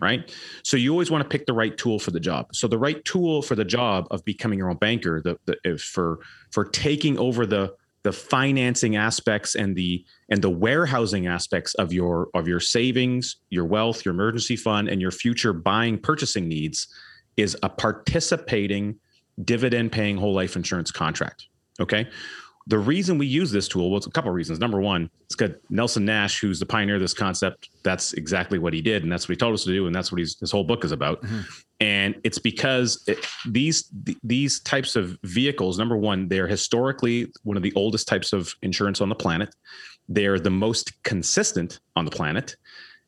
right? 0.01 0.33
So 0.63 0.77
you 0.77 0.91
always 0.91 1.11
want 1.11 1.23
to 1.23 1.29
pick 1.29 1.45
the 1.45 1.53
right 1.53 1.77
tool 1.77 1.99
for 1.99 2.11
the 2.11 2.19
job. 2.19 2.47
So 2.53 2.67
the 2.67 2.77
right 2.77 3.03
tool 3.05 3.41
for 3.41 3.55
the 3.55 3.65
job 3.65 4.07
of 4.11 4.25
becoming 4.25 4.59
your 4.59 4.69
own 4.69 4.77
banker, 4.77 5.21
the, 5.21 5.37
the 5.45 5.77
for 5.77 6.19
for 6.49 6.65
taking 6.65 7.17
over 7.17 7.45
the 7.45 7.73
the 8.03 8.11
financing 8.11 8.95
aspects 8.95 9.55
and 9.55 9.75
the 9.75 10.03
and 10.29 10.41
the 10.41 10.49
warehousing 10.49 11.27
aspects 11.27 11.73
of 11.75 11.93
your 11.93 12.29
of 12.33 12.47
your 12.47 12.59
savings 12.59 13.37
your 13.49 13.65
wealth 13.65 14.03
your 14.05 14.13
emergency 14.13 14.55
fund 14.55 14.89
and 14.89 15.01
your 15.01 15.11
future 15.11 15.53
buying 15.53 15.99
purchasing 15.99 16.47
needs 16.47 16.87
is 17.37 17.55
a 17.63 17.69
participating 17.69 18.95
dividend 19.45 19.91
paying 19.91 20.17
whole 20.17 20.33
life 20.33 20.55
insurance 20.55 20.91
contract 20.91 21.47
okay 21.79 22.07
the 22.71 22.79
reason 22.79 23.17
we 23.17 23.27
use 23.27 23.51
this 23.51 23.67
tool 23.67 23.91
was 23.91 24.07
a 24.07 24.09
couple 24.09 24.29
of 24.29 24.35
reasons. 24.35 24.57
Number 24.57 24.79
one, 24.79 25.09
it's 25.25 25.35
got 25.35 25.51
Nelson 25.69 26.05
Nash, 26.05 26.39
who's 26.39 26.57
the 26.57 26.65
pioneer 26.65 26.95
of 26.95 27.01
this 27.01 27.13
concept. 27.13 27.67
That's 27.83 28.13
exactly 28.13 28.59
what 28.59 28.71
he 28.71 28.81
did, 28.81 29.03
and 29.03 29.11
that's 29.11 29.27
what 29.27 29.33
he 29.33 29.35
told 29.35 29.53
us 29.53 29.65
to 29.65 29.73
do, 29.73 29.87
and 29.87 29.93
that's 29.93 30.09
what 30.09 30.19
he's, 30.19 30.39
his 30.39 30.51
whole 30.51 30.63
book 30.63 30.85
is 30.85 30.93
about. 30.93 31.21
Mm-hmm. 31.21 31.41
And 31.81 32.15
it's 32.23 32.39
because 32.39 33.03
it, 33.07 33.27
these 33.45 33.91
these 34.23 34.61
types 34.61 34.95
of 34.95 35.17
vehicles, 35.23 35.77
number 35.77 35.97
one, 35.97 36.29
they're 36.29 36.47
historically 36.47 37.29
one 37.43 37.57
of 37.57 37.63
the 37.63 37.73
oldest 37.75 38.07
types 38.07 38.31
of 38.31 38.53
insurance 38.61 39.01
on 39.01 39.09
the 39.09 39.15
planet. 39.15 39.53
They're 40.07 40.39
the 40.39 40.49
most 40.49 41.03
consistent 41.03 41.81
on 41.97 42.05
the 42.05 42.11
planet, 42.11 42.55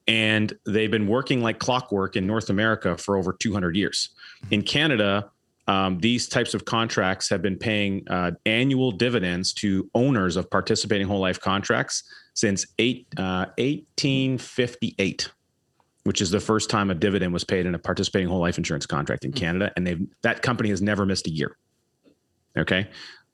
and 0.09 0.53
they've 0.66 0.91
been 0.91 1.07
working 1.07 1.41
like 1.41 1.59
clockwork 1.59 2.18
in 2.18 2.28
North 2.28 2.49
America 2.49 2.97
for 2.97 3.16
over 3.16 3.32
200 3.32 3.78
years. 3.78 4.09
In 4.51 4.61
Canada, 4.61 5.32
um, 5.68 5.99
these 5.99 6.28
types 6.28 6.53
of 6.53 6.66
contracts 6.66 7.30
have 7.30 7.41
been 7.41 7.57
paying 7.57 8.07
uh, 8.09 8.32
annual 8.45 8.91
dividends 8.91 9.53
to 9.53 9.89
owners 9.95 10.36
of 10.36 10.49
participating 10.49 11.07
whole 11.07 11.20
life 11.20 11.39
contracts 11.39 12.03
since 12.34 12.66
eight, 12.80 13.07
uh, 13.18 13.45
1858 13.57 15.30
which 16.03 16.22
is 16.22 16.32
the 16.32 16.39
first 16.39 16.70
time 16.70 16.89
a 16.89 16.93
dividend 16.93 17.34
was 17.34 17.43
paid 17.43 17.66
in 17.66 17.76
a 17.76 17.80
participating 17.80 18.28
whole 18.28 18.39
life 18.39 18.57
insurance 18.57 18.86
contract 18.86 19.26
in 19.26 19.32
hmm. 19.32 19.38
Canada. 19.38 19.72
And 19.76 19.88
they've 19.88 20.05
that 20.22 20.41
company 20.41 20.70
has 20.70 20.82
never 20.82 21.05
missed 21.05 21.28
a 21.28 21.32
year. 21.32 21.57
Okay? 22.57 22.89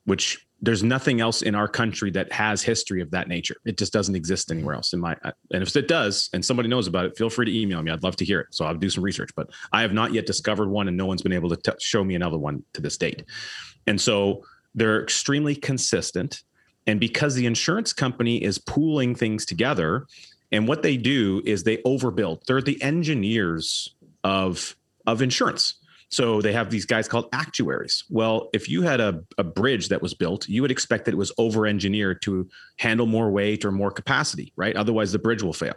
Which 0.05 0.45
there's 0.61 0.83
nothing 0.83 1.21
else 1.21 1.41
in 1.41 1.55
our 1.55 1.67
country 1.67 2.11
that 2.11 2.31
has 2.31 2.61
history 2.61 3.01
of 3.01 3.11
that 3.11 3.27
nature. 3.27 3.55
It 3.65 3.77
just 3.77 3.93
doesn't 3.93 4.15
exist 4.15 4.47
mm-hmm. 4.47 4.59
anywhere 4.59 4.75
else 4.75 4.93
in 4.93 4.99
my 4.99 5.15
and 5.51 5.63
if 5.63 5.75
it 5.75 5.87
does 5.87 6.29
and 6.33 6.43
somebody 6.43 6.67
knows 6.67 6.87
about 6.87 7.05
it, 7.05 7.17
feel 7.17 7.29
free 7.29 7.45
to 7.45 7.59
email 7.59 7.81
me. 7.81 7.91
I'd 7.91 8.03
love 8.03 8.15
to 8.17 8.25
hear 8.25 8.41
it. 8.41 8.47
So 8.51 8.65
I'll 8.65 8.75
do 8.75 8.89
some 8.89 9.03
research, 9.03 9.31
but 9.35 9.49
I 9.71 9.81
have 9.81 9.93
not 9.93 10.13
yet 10.13 10.25
discovered 10.25 10.69
one 10.69 10.87
and 10.87 10.97
no 10.97 11.05
one's 11.05 11.21
been 11.21 11.33
able 11.33 11.49
to 11.49 11.57
t- 11.57 11.77
show 11.79 12.03
me 12.03 12.15
another 12.15 12.37
one 12.37 12.63
to 12.73 12.81
this 12.81 12.97
date. 12.97 13.23
And 13.87 13.99
so 13.99 14.43
they're 14.75 15.01
extremely 15.01 15.55
consistent 15.55 16.43
and 16.87 16.99
because 16.99 17.35
the 17.35 17.45
insurance 17.45 17.93
company 17.93 18.43
is 18.43 18.57
pooling 18.57 19.15
things 19.15 19.45
together 19.45 20.07
and 20.51 20.67
what 20.67 20.81
they 20.81 20.97
do 20.97 21.41
is 21.45 21.63
they 21.63 21.77
overbuild. 21.77 22.43
They're 22.45 22.61
the 22.61 22.81
engineers 22.81 23.95
of 24.23 24.75
of 25.05 25.21
insurance. 25.21 25.75
So 26.09 26.41
they 26.41 26.53
have 26.53 26.71
these 26.71 26.85
guys 26.85 27.07
called 27.07 27.29
actuaries. 27.33 28.03
Well, 28.09 28.49
if 28.51 28.67
you 28.67 28.81
had 28.81 28.99
a, 28.99 29.23
a 29.37 29.43
bridge 29.43 29.89
that 29.89 30.01
was 30.01 30.15
built, 30.15 30.49
you 30.49 30.61
would 30.63 30.71
expect 30.71 31.05
that 31.05 31.13
it 31.13 31.17
was 31.17 31.31
over 31.37 31.67
engineered 31.67 32.21
to 32.23 32.49
handle 32.77 33.05
more 33.05 33.29
weight 33.29 33.63
or 33.63 33.71
more 33.71 33.91
capacity, 33.91 34.51
right? 34.55 34.75
Otherwise, 34.75 35.11
the 35.11 35.19
bridge 35.19 35.43
will 35.43 35.53
fail. 35.53 35.75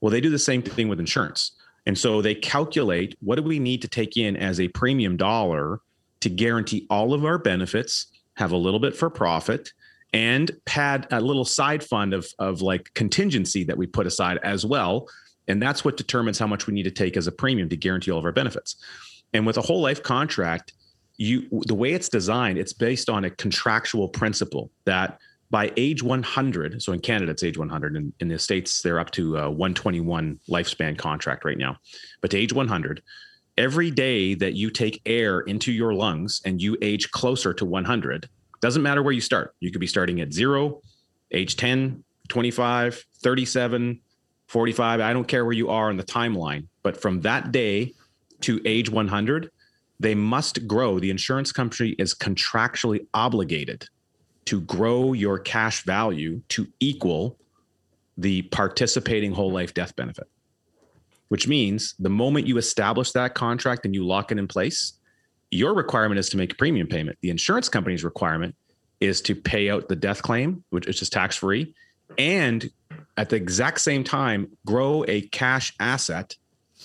Well, 0.00 0.10
they 0.10 0.20
do 0.20 0.30
the 0.30 0.38
same 0.38 0.62
thing 0.62 0.88
with 0.88 0.98
insurance. 0.98 1.52
And 1.86 1.96
so 1.96 2.20
they 2.20 2.34
calculate 2.34 3.16
what 3.20 3.36
do 3.36 3.42
we 3.42 3.60
need 3.60 3.82
to 3.82 3.88
take 3.88 4.16
in 4.16 4.36
as 4.36 4.60
a 4.60 4.68
premium 4.68 5.16
dollar 5.16 5.80
to 6.20 6.28
guarantee 6.28 6.86
all 6.90 7.14
of 7.14 7.24
our 7.24 7.38
benefits, 7.38 8.06
have 8.34 8.52
a 8.52 8.56
little 8.56 8.80
bit 8.80 8.96
for 8.96 9.10
profit, 9.10 9.72
and 10.12 10.50
pad 10.64 11.06
a 11.10 11.20
little 11.20 11.44
side 11.44 11.82
fund 11.82 12.14
of, 12.14 12.26
of 12.38 12.62
like 12.62 12.92
contingency 12.94 13.64
that 13.64 13.78
we 13.78 13.86
put 13.86 14.06
aside 14.06 14.38
as 14.42 14.66
well. 14.66 15.08
And 15.48 15.60
that's 15.60 15.84
what 15.84 15.96
determines 15.96 16.38
how 16.38 16.46
much 16.46 16.66
we 16.66 16.74
need 16.74 16.84
to 16.84 16.90
take 16.90 17.16
as 17.16 17.26
a 17.26 17.32
premium 17.32 17.68
to 17.68 17.76
guarantee 17.76 18.10
all 18.10 18.18
of 18.18 18.24
our 18.24 18.32
benefits. 18.32 18.76
And 19.32 19.46
with 19.46 19.56
a 19.56 19.62
whole 19.62 19.80
life 19.80 20.02
contract, 20.02 20.72
you 21.16 21.46
the 21.66 21.74
way 21.74 21.92
it's 21.92 22.08
designed, 22.08 22.58
it's 22.58 22.72
based 22.72 23.08
on 23.08 23.24
a 23.24 23.30
contractual 23.30 24.08
principle 24.08 24.70
that 24.84 25.18
by 25.50 25.70
age 25.76 26.02
100, 26.02 26.82
so 26.82 26.92
in 26.92 27.00
Canada 27.00 27.30
it's 27.30 27.42
age 27.42 27.58
100, 27.58 27.94
and 27.94 28.12
in 28.20 28.28
the 28.28 28.38
states 28.38 28.80
they're 28.80 28.98
up 28.98 29.10
to 29.10 29.36
a 29.36 29.50
121 29.50 30.40
lifespan 30.48 30.96
contract 30.96 31.44
right 31.44 31.58
now. 31.58 31.76
But 32.22 32.30
to 32.30 32.38
age 32.38 32.54
100, 32.54 33.02
every 33.58 33.90
day 33.90 34.34
that 34.34 34.54
you 34.54 34.70
take 34.70 35.02
air 35.04 35.40
into 35.40 35.70
your 35.70 35.92
lungs 35.92 36.40
and 36.46 36.60
you 36.60 36.78
age 36.80 37.10
closer 37.10 37.52
to 37.52 37.66
100, 37.66 38.28
doesn't 38.62 38.82
matter 38.82 39.02
where 39.02 39.12
you 39.12 39.20
start. 39.20 39.54
You 39.60 39.70
could 39.70 39.80
be 39.80 39.86
starting 39.86 40.22
at 40.22 40.32
zero, 40.32 40.80
age 41.32 41.56
10, 41.56 42.02
25, 42.28 43.04
37, 43.22 44.00
45. 44.46 45.00
I 45.00 45.12
don't 45.12 45.28
care 45.28 45.44
where 45.44 45.52
you 45.52 45.68
are 45.68 45.90
in 45.90 45.98
the 45.98 46.04
timeline, 46.04 46.66
but 46.82 46.96
from 46.96 47.20
that 47.22 47.52
day 47.52 47.92
to 48.42 48.60
age 48.64 48.90
100, 48.90 49.50
they 50.00 50.14
must 50.14 50.66
grow. 50.66 50.98
The 50.98 51.10
insurance 51.10 51.52
company 51.52 51.90
is 51.98 52.14
contractually 52.14 53.06
obligated 53.14 53.88
to 54.46 54.60
grow 54.62 55.12
your 55.12 55.38
cash 55.38 55.84
value 55.84 56.42
to 56.48 56.66
equal 56.80 57.38
the 58.18 58.42
participating 58.42 59.32
whole 59.32 59.52
life 59.52 59.72
death 59.74 59.94
benefit, 59.96 60.28
which 61.28 61.46
means 61.48 61.94
the 61.98 62.10
moment 62.10 62.46
you 62.46 62.58
establish 62.58 63.12
that 63.12 63.34
contract 63.34 63.84
and 63.84 63.94
you 63.94 64.04
lock 64.04 64.32
it 64.32 64.38
in 64.38 64.48
place, 64.48 64.94
your 65.50 65.74
requirement 65.74 66.18
is 66.18 66.28
to 66.30 66.36
make 66.36 66.52
a 66.52 66.56
premium 66.56 66.88
payment. 66.88 67.18
The 67.20 67.30
insurance 67.30 67.68
company's 67.68 68.04
requirement 68.04 68.54
is 69.00 69.20
to 69.22 69.34
pay 69.34 69.70
out 69.70 69.88
the 69.88 69.96
death 69.96 70.22
claim, 70.22 70.64
which 70.70 70.86
is 70.86 71.10
tax 71.10 71.36
free, 71.36 71.74
and 72.18 72.70
at 73.16 73.28
the 73.28 73.36
exact 73.36 73.80
same 73.80 74.04
time, 74.04 74.50
grow 74.66 75.04
a 75.06 75.22
cash 75.22 75.74
asset 75.80 76.36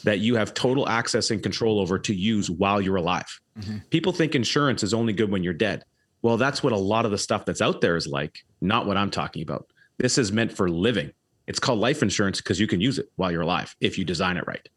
that 0.03 0.19
you 0.19 0.35
have 0.35 0.53
total 0.53 0.87
access 0.87 1.31
and 1.31 1.41
control 1.41 1.79
over 1.79 1.97
to 1.99 2.13
use 2.13 2.49
while 2.49 2.81
you're 2.81 2.97
alive. 2.97 3.39
Mm-hmm. 3.59 3.77
People 3.89 4.13
think 4.13 4.35
insurance 4.35 4.83
is 4.83 4.93
only 4.93 5.13
good 5.13 5.31
when 5.31 5.43
you're 5.43 5.53
dead. 5.53 5.83
Well, 6.21 6.37
that's 6.37 6.63
what 6.63 6.73
a 6.73 6.77
lot 6.77 7.05
of 7.05 7.11
the 7.11 7.17
stuff 7.17 7.45
that's 7.45 7.61
out 7.61 7.81
there 7.81 7.95
is 7.95 8.07
like, 8.07 8.39
not 8.61 8.85
what 8.85 8.97
I'm 8.97 9.11
talking 9.11 9.41
about. 9.41 9.67
This 9.97 10.17
is 10.17 10.31
meant 10.31 10.51
for 10.51 10.69
living. 10.69 11.11
It's 11.47 11.59
called 11.59 11.79
life 11.79 12.01
insurance 12.01 12.41
because 12.41 12.59
you 12.59 12.67
can 12.67 12.81
use 12.81 12.99
it 12.99 13.07
while 13.15 13.31
you're 13.31 13.41
alive 13.41 13.75
if 13.79 13.97
you 13.97 14.03
design 14.03 14.37
it 14.37 14.45
right. 14.47 14.67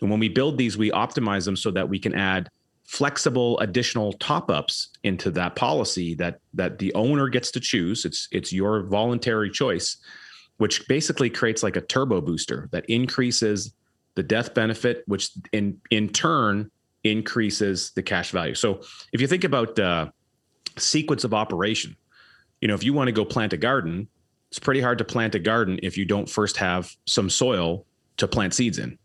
And 0.00 0.10
when 0.10 0.20
we 0.20 0.28
build 0.28 0.58
these, 0.58 0.76
we 0.76 0.90
optimize 0.90 1.44
them 1.44 1.56
so 1.56 1.70
that 1.70 1.88
we 1.88 1.98
can 1.98 2.14
add 2.14 2.50
flexible 2.84 3.58
additional 3.60 4.12
top-ups 4.14 4.88
into 5.02 5.30
that 5.30 5.54
policy 5.56 6.14
that 6.14 6.40
that 6.54 6.78
the 6.78 6.92
owner 6.94 7.28
gets 7.28 7.50
to 7.50 7.60
choose. 7.60 8.04
It's 8.04 8.28
it's 8.30 8.52
your 8.52 8.84
voluntary 8.84 9.50
choice, 9.50 9.96
which 10.58 10.86
basically 10.88 11.30
creates 11.30 11.62
like 11.62 11.76
a 11.76 11.82
turbo 11.82 12.20
booster 12.20 12.68
that 12.72 12.84
increases 12.88 13.74
the 14.18 14.22
death 14.24 14.52
benefit, 14.52 15.04
which 15.06 15.30
in 15.52 15.80
in 15.90 16.08
turn 16.08 16.70
increases 17.04 17.92
the 17.94 18.02
cash 18.02 18.32
value. 18.32 18.54
So 18.54 18.80
if 19.12 19.20
you 19.20 19.28
think 19.28 19.44
about 19.44 19.78
uh, 19.78 20.10
sequence 20.76 21.22
of 21.22 21.32
operation, 21.32 21.96
you 22.60 22.66
know, 22.66 22.74
if 22.74 22.82
you 22.82 22.92
want 22.92 23.06
to 23.06 23.12
go 23.12 23.24
plant 23.24 23.52
a 23.52 23.56
garden, 23.56 24.08
it's 24.50 24.58
pretty 24.58 24.80
hard 24.80 24.98
to 24.98 25.04
plant 25.04 25.36
a 25.36 25.38
garden 25.38 25.78
if 25.84 25.96
you 25.96 26.04
don't 26.04 26.28
first 26.28 26.56
have 26.56 26.90
some 27.06 27.30
soil 27.30 27.86
to 28.16 28.26
plant 28.26 28.54
seeds 28.54 28.78
in. 28.78 28.98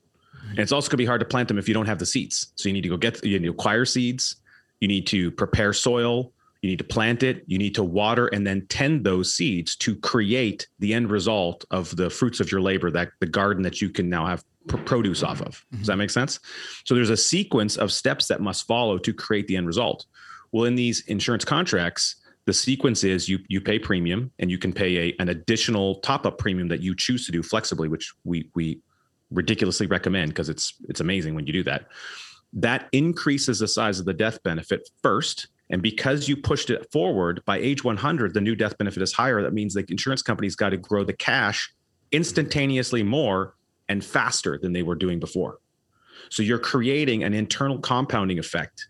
And 0.49 0.59
it's 0.59 0.71
also 0.71 0.87
going 0.87 0.97
to 0.97 1.03
be 1.03 1.05
hard 1.05 1.21
to 1.21 1.27
plant 1.27 1.47
them 1.47 1.59
if 1.59 1.67
you 1.67 1.75
don't 1.75 1.85
have 1.85 1.99
the 1.99 2.05
seeds. 2.05 2.53
So 2.55 2.69
you 2.69 2.73
need 2.73 2.81
to 2.81 2.89
go 2.89 2.97
get, 2.97 3.23
you 3.23 3.37
need 3.39 3.45
to 3.45 3.51
acquire 3.51 3.85
seeds. 3.85 4.37
You 4.79 4.87
need 4.87 5.05
to 5.07 5.29
prepare 5.31 5.73
soil. 5.73 6.33
You 6.61 6.69
need 6.69 6.79
to 6.79 6.83
plant 6.83 7.23
it. 7.23 7.43
You 7.45 7.57
need 7.59 7.75
to 7.75 7.83
water 7.83 8.27
and 8.27 8.47
then 8.47 8.65
tend 8.67 9.05
those 9.05 9.33
seeds 9.33 9.75
to 9.77 9.95
create 9.97 10.67
the 10.79 10.93
end 10.93 11.11
result 11.11 11.65
of 11.69 11.95
the 11.95 12.09
fruits 12.09 12.39
of 12.39 12.51
your 12.51 12.61
labor, 12.61 12.89
that 12.91 13.09
the 13.19 13.27
garden 13.27 13.63
that 13.63 13.81
you 13.81 13.89
can 13.89 14.09
now 14.09 14.25
have 14.25 14.43
produce 14.67 15.23
off 15.23 15.41
of. 15.41 15.65
Does 15.77 15.87
that 15.87 15.97
make 15.97 16.09
sense? 16.09 16.39
So 16.85 16.95
there's 16.95 17.09
a 17.09 17.17
sequence 17.17 17.77
of 17.77 17.91
steps 17.91 18.27
that 18.27 18.41
must 18.41 18.67
follow 18.67 18.97
to 18.97 19.13
create 19.13 19.47
the 19.47 19.57
end 19.57 19.67
result. 19.67 20.05
Well, 20.51 20.65
in 20.65 20.75
these 20.75 21.01
insurance 21.07 21.45
contracts, 21.45 22.17
the 22.45 22.53
sequence 22.53 23.03
is 23.03 23.29
you 23.29 23.39
you 23.47 23.61
pay 23.61 23.79
premium 23.79 24.31
and 24.39 24.51
you 24.51 24.57
can 24.57 24.73
pay 24.73 24.97
a, 25.09 25.15
an 25.19 25.29
additional 25.29 25.95
top 26.01 26.25
up 26.25 26.37
premium 26.37 26.67
that 26.67 26.81
you 26.81 26.95
choose 26.95 27.25
to 27.25 27.31
do 27.31 27.41
flexibly, 27.41 27.87
which 27.87 28.13
we 28.23 28.49
we 28.53 28.79
ridiculously 29.31 29.87
recommend 29.87 30.29
because 30.29 30.49
it's 30.49 30.73
it's 30.89 30.99
amazing 30.99 31.35
when 31.35 31.47
you 31.47 31.53
do 31.53 31.63
that. 31.63 31.87
that 32.53 32.87
increases 32.91 33.59
the 33.59 33.67
size 33.67 33.99
of 33.99 34.05
the 34.05 34.13
death 34.13 34.41
benefit 34.43 34.87
first. 35.01 35.47
And 35.69 35.81
because 35.81 36.27
you 36.29 36.37
pushed 36.37 36.69
it 36.69 36.91
forward 36.91 37.41
by 37.45 37.57
age 37.57 37.83
100, 37.83 38.33
the 38.33 38.41
new 38.41 38.55
death 38.55 38.77
benefit 38.77 39.01
is 39.01 39.11
higher. 39.11 39.41
That 39.41 39.53
means 39.53 39.73
the 39.73 39.85
insurance 39.89 40.21
company's 40.21 40.55
got 40.55 40.69
to 40.69 40.77
grow 40.77 41.03
the 41.03 41.13
cash 41.13 41.73
instantaneously 42.11 43.01
more 43.01 43.55
and 43.89 44.03
faster 44.03 44.57
than 44.57 44.73
they 44.73 44.83
were 44.83 44.95
doing 44.95 45.19
before. 45.19 45.59
So 46.29 46.43
you're 46.43 46.59
creating 46.59 47.23
an 47.23 47.33
internal 47.33 47.79
compounding 47.79 48.39
effect 48.39 48.87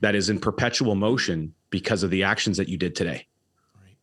that 0.00 0.14
is 0.14 0.30
in 0.30 0.38
perpetual 0.38 0.94
motion 0.94 1.54
because 1.70 2.02
of 2.02 2.10
the 2.10 2.22
actions 2.22 2.56
that 2.56 2.68
you 2.68 2.76
did 2.76 2.94
today. 2.94 3.26
Right. 3.76 3.96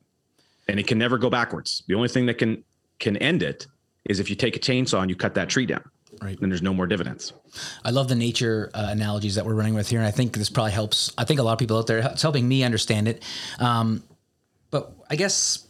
And 0.67 0.79
it 0.79 0.87
can 0.87 0.97
never 0.97 1.17
go 1.17 1.29
backwards. 1.29 1.83
The 1.87 1.95
only 1.95 2.09
thing 2.09 2.25
that 2.27 2.37
can 2.37 2.63
can 2.99 3.17
end 3.17 3.43
it 3.43 3.67
is 4.05 4.19
if 4.19 4.29
you 4.29 4.35
take 4.35 4.55
a 4.55 4.59
chainsaw 4.59 5.01
and 5.01 5.09
you 5.09 5.15
cut 5.15 5.35
that 5.35 5.49
tree 5.49 5.65
down 5.65 5.83
right 6.21 6.39
then 6.39 6.49
there's 6.49 6.61
no 6.61 6.73
more 6.73 6.87
dividends 6.87 7.33
i 7.85 7.91
love 7.91 8.07
the 8.07 8.15
nature 8.15 8.71
uh, 8.73 8.87
analogies 8.89 9.35
that 9.35 9.45
we're 9.45 9.53
running 9.53 9.73
with 9.73 9.89
here 9.89 9.99
and 9.99 10.07
i 10.07 10.11
think 10.11 10.35
this 10.35 10.49
probably 10.49 10.71
helps 10.71 11.11
i 11.17 11.23
think 11.23 11.39
a 11.39 11.43
lot 11.43 11.53
of 11.53 11.59
people 11.59 11.77
out 11.77 11.85
there 11.85 11.99
it's 11.99 12.21
helping 12.21 12.47
me 12.47 12.63
understand 12.63 13.07
it 13.07 13.23
um, 13.59 14.03
but 14.71 14.93
i 15.09 15.15
guess 15.15 15.66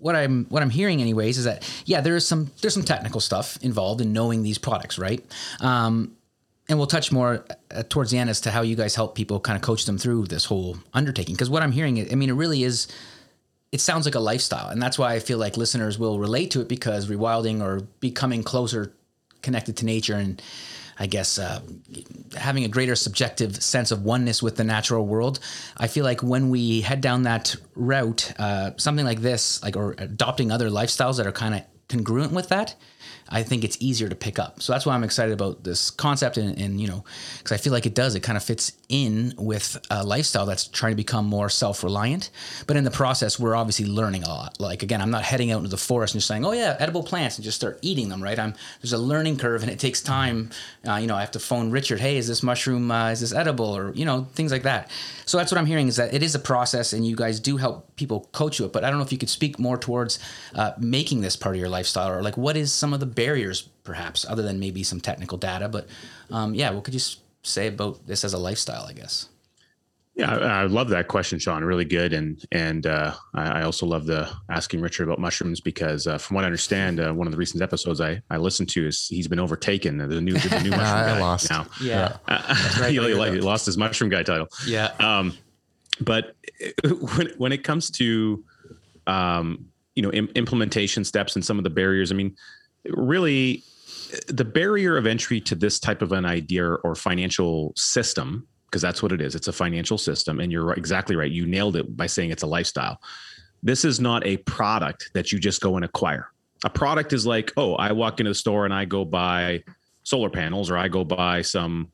what 0.00 0.14
i'm 0.16 0.44
what 0.46 0.62
i'm 0.62 0.70
hearing 0.70 1.00
anyways 1.00 1.38
is 1.38 1.44
that 1.44 1.68
yeah 1.86 2.00
there's 2.00 2.26
some 2.26 2.50
there's 2.60 2.74
some 2.74 2.82
technical 2.82 3.20
stuff 3.20 3.58
involved 3.62 4.00
in 4.00 4.12
knowing 4.12 4.42
these 4.42 4.58
products 4.58 4.98
right? 4.98 5.24
Um, 5.60 6.14
and 6.68 6.78
we'll 6.78 6.86
touch 6.86 7.10
more 7.10 7.46
uh, 7.74 7.82
towards 7.88 8.10
the 8.10 8.18
end 8.18 8.28
as 8.28 8.42
to 8.42 8.50
how 8.50 8.60
you 8.60 8.76
guys 8.76 8.94
help 8.94 9.14
people 9.14 9.40
kind 9.40 9.56
of 9.56 9.62
coach 9.62 9.86
them 9.86 9.96
through 9.96 10.26
this 10.26 10.44
whole 10.44 10.76
undertaking. 10.92 11.34
Because 11.34 11.50
what 11.50 11.62
i'm 11.62 11.72
hearing 11.72 12.00
i 12.10 12.14
mean 12.14 12.28
it 12.30 12.34
really 12.34 12.62
is 12.62 12.88
it 13.70 13.82
sounds 13.82 14.06
like 14.06 14.14
a 14.14 14.20
lifestyle. 14.20 14.68
And 14.68 14.80
that's 14.80 14.98
why 14.98 15.14
i 15.14 15.18
feel 15.18 15.38
like 15.38 15.56
listeners 15.56 15.98
will 15.98 16.18
relate 16.18 16.50
to 16.52 16.60
it 16.60 16.68
because 16.68 17.08
rewilding 17.08 17.62
or 17.62 17.80
becoming 18.00 18.42
closer 18.42 18.92
connected 19.42 19.76
to 19.78 19.84
nature 19.84 20.14
and 20.14 20.42
I 20.98 21.06
guess 21.06 21.38
uh, 21.38 21.60
having 22.36 22.64
a 22.64 22.68
greater 22.68 22.96
subjective 22.96 23.62
sense 23.62 23.90
of 23.90 24.02
oneness 24.02 24.42
with 24.42 24.56
the 24.56 24.64
natural 24.64 25.06
world. 25.06 25.38
I 25.76 25.86
feel 25.86 26.04
like 26.04 26.22
when 26.22 26.50
we 26.50 26.80
head 26.80 27.00
down 27.00 27.22
that 27.22 27.54
route, 27.74 28.32
uh, 28.38 28.72
something 28.76 29.04
like 29.04 29.20
this, 29.20 29.62
like 29.62 29.76
or 29.76 29.94
adopting 29.98 30.50
other 30.50 30.70
lifestyles 30.70 31.16
that 31.18 31.26
are 31.26 31.32
kind 31.32 31.54
of 31.54 31.62
congruent 31.88 32.32
with 32.32 32.48
that, 32.48 32.74
I 33.28 33.42
think 33.42 33.64
it's 33.64 33.76
easier 33.80 34.08
to 34.08 34.14
pick 34.14 34.38
up. 34.38 34.62
So 34.62 34.72
that's 34.72 34.86
why 34.86 34.94
I'm 34.94 35.04
excited 35.04 35.32
about 35.32 35.64
this 35.64 35.90
concept, 35.90 36.36
and, 36.36 36.58
and 36.58 36.80
you 36.80 36.88
know, 36.88 37.04
because 37.38 37.52
I 37.52 37.56
feel 37.56 37.72
like 37.72 37.86
it 37.86 37.94
does. 37.94 38.14
It 38.14 38.20
kind 38.20 38.36
of 38.36 38.44
fits 38.44 38.72
in 38.88 39.34
with 39.36 39.78
a 39.90 40.02
lifestyle 40.04 40.46
that's 40.46 40.66
trying 40.66 40.92
to 40.92 40.96
become 40.96 41.26
more 41.26 41.48
self-reliant. 41.48 42.30
But 42.66 42.76
in 42.76 42.84
the 42.84 42.90
process, 42.90 43.38
we're 43.38 43.54
obviously 43.54 43.86
learning 43.86 44.24
a 44.24 44.28
lot. 44.28 44.58
Like 44.60 44.82
again, 44.82 45.02
I'm 45.02 45.10
not 45.10 45.24
heading 45.24 45.50
out 45.50 45.58
into 45.58 45.68
the 45.68 45.76
forest 45.76 46.14
and 46.14 46.20
just 46.20 46.28
saying, 46.28 46.44
"Oh 46.44 46.52
yeah, 46.52 46.76
edible 46.78 47.02
plants," 47.02 47.36
and 47.36 47.44
just 47.44 47.56
start 47.56 47.78
eating 47.82 48.08
them. 48.08 48.22
Right? 48.22 48.38
I'm 48.38 48.54
there's 48.80 48.92
a 48.92 48.98
learning 48.98 49.38
curve, 49.38 49.62
and 49.62 49.70
it 49.70 49.78
takes 49.78 50.00
time. 50.00 50.50
Uh, 50.86 50.96
you 50.96 51.06
know, 51.06 51.16
I 51.16 51.20
have 51.20 51.32
to 51.32 51.40
phone 51.40 51.70
Richard. 51.70 52.00
Hey, 52.00 52.16
is 52.16 52.26
this 52.28 52.42
mushroom? 52.42 52.90
Uh, 52.90 53.10
is 53.10 53.20
this 53.20 53.32
edible? 53.32 53.76
Or 53.76 53.92
you 53.94 54.04
know, 54.04 54.26
things 54.34 54.52
like 54.52 54.62
that. 54.62 54.90
So 55.26 55.36
that's 55.36 55.52
what 55.52 55.58
I'm 55.58 55.66
hearing 55.66 55.88
is 55.88 55.96
that 55.96 56.14
it 56.14 56.22
is 56.22 56.34
a 56.34 56.38
process, 56.38 56.92
and 56.94 57.06
you 57.06 57.14
guys 57.14 57.40
do 57.40 57.58
help 57.58 57.94
people 57.96 58.28
coach 58.32 58.58
you 58.58 58.64
it. 58.64 58.72
But 58.72 58.84
I 58.84 58.90
don't 58.90 58.98
know 58.98 59.04
if 59.04 59.12
you 59.12 59.18
could 59.18 59.28
speak 59.28 59.58
more 59.58 59.76
towards 59.76 60.18
uh, 60.54 60.72
making 60.78 61.20
this 61.20 61.36
part 61.36 61.54
of 61.54 61.60
your 61.60 61.68
lifestyle, 61.68 62.10
or 62.10 62.22
like 62.22 62.36
what 62.36 62.56
is 62.56 62.72
some 62.72 62.94
of 62.94 63.00
the 63.00 63.06
barriers, 63.18 63.62
perhaps, 63.82 64.24
other 64.24 64.42
than 64.42 64.60
maybe 64.60 64.84
some 64.84 65.00
technical 65.00 65.36
data. 65.36 65.68
But 65.68 65.88
um, 66.30 66.54
yeah, 66.54 66.70
what 66.70 66.84
could 66.84 66.94
you 66.94 67.00
say 67.42 67.66
about 67.66 68.06
this 68.06 68.22
as 68.22 68.32
a 68.32 68.38
lifestyle? 68.38 68.84
I 68.84 68.92
guess. 68.92 69.28
Yeah, 70.14 70.34
I, 70.34 70.62
I 70.62 70.62
love 70.66 70.88
that 70.90 71.08
question, 71.08 71.40
Sean. 71.40 71.64
Really 71.64 71.84
good, 71.84 72.12
and 72.12 72.44
and 72.52 72.86
uh, 72.86 73.14
I, 73.34 73.62
also 73.62 73.86
love 73.86 74.06
the 74.06 74.30
asking 74.48 74.80
Richard 74.80 75.04
about 75.04 75.18
mushrooms 75.18 75.60
because, 75.60 76.06
uh, 76.06 76.16
from 76.18 76.36
what 76.36 76.44
I 76.44 76.46
understand, 76.46 77.00
uh, 77.00 77.12
one 77.12 77.26
of 77.26 77.32
the 77.32 77.36
recent 77.36 77.60
episodes 77.60 78.00
I, 78.00 78.22
I 78.30 78.36
listened 78.36 78.68
to 78.70 78.86
is 78.86 79.08
he's 79.08 79.28
been 79.28 79.40
overtaken. 79.40 79.98
The 79.98 80.20
new 80.20 80.34
the 80.34 80.60
new 80.60 80.70
mushroom 80.70 80.80
guy 80.80 81.20
lost. 81.20 81.50
now. 81.50 81.66
Yeah, 81.80 82.16
right, 82.28 82.88
he, 82.90 82.98
he, 82.98 83.40
lost 83.40 83.66
his 83.66 83.76
mushroom 83.76 84.10
guy 84.10 84.22
title. 84.22 84.48
Yeah. 84.66 84.92
Um, 85.00 85.36
but 86.00 86.36
when 87.16 87.32
when 87.36 87.52
it 87.52 87.64
comes 87.64 87.90
to 87.92 88.44
um, 89.08 89.66
you 89.94 90.02
know 90.02 90.12
Im- 90.12 90.30
implementation 90.36 91.04
steps 91.04 91.34
and 91.34 91.44
some 91.44 91.58
of 91.58 91.64
the 91.64 91.70
barriers, 91.70 92.12
I 92.12 92.14
mean, 92.14 92.36
really 92.90 93.62
the 94.28 94.44
barrier 94.44 94.96
of 94.96 95.06
entry 95.06 95.40
to 95.40 95.54
this 95.54 95.78
type 95.78 96.02
of 96.02 96.12
an 96.12 96.24
idea 96.24 96.64
or 96.64 96.94
financial 96.94 97.72
system 97.76 98.46
because 98.66 98.82
that's 98.82 99.02
what 99.02 99.12
it 99.12 99.20
is 99.20 99.34
it's 99.34 99.48
a 99.48 99.52
financial 99.52 99.98
system 99.98 100.40
and 100.40 100.52
you're 100.52 100.72
exactly 100.72 101.16
right 101.16 101.30
you 101.30 101.46
nailed 101.46 101.76
it 101.76 101.96
by 101.96 102.06
saying 102.06 102.30
it's 102.30 102.42
a 102.42 102.46
lifestyle. 102.46 103.00
This 103.62 103.84
is 103.84 103.98
not 103.98 104.24
a 104.24 104.36
product 104.38 105.10
that 105.14 105.32
you 105.32 105.38
just 105.38 105.60
go 105.60 105.76
and 105.76 105.84
acquire. 105.84 106.30
A 106.64 106.70
product 106.70 107.12
is 107.12 107.26
like 107.26 107.52
oh 107.56 107.74
i 107.74 107.92
walk 107.92 108.20
into 108.20 108.30
the 108.30 108.34
store 108.34 108.64
and 108.64 108.74
i 108.74 108.84
go 108.84 109.04
buy 109.04 109.62
solar 110.04 110.30
panels 110.30 110.70
or 110.70 110.78
i 110.78 110.88
go 110.88 111.04
buy 111.04 111.42
some 111.42 111.88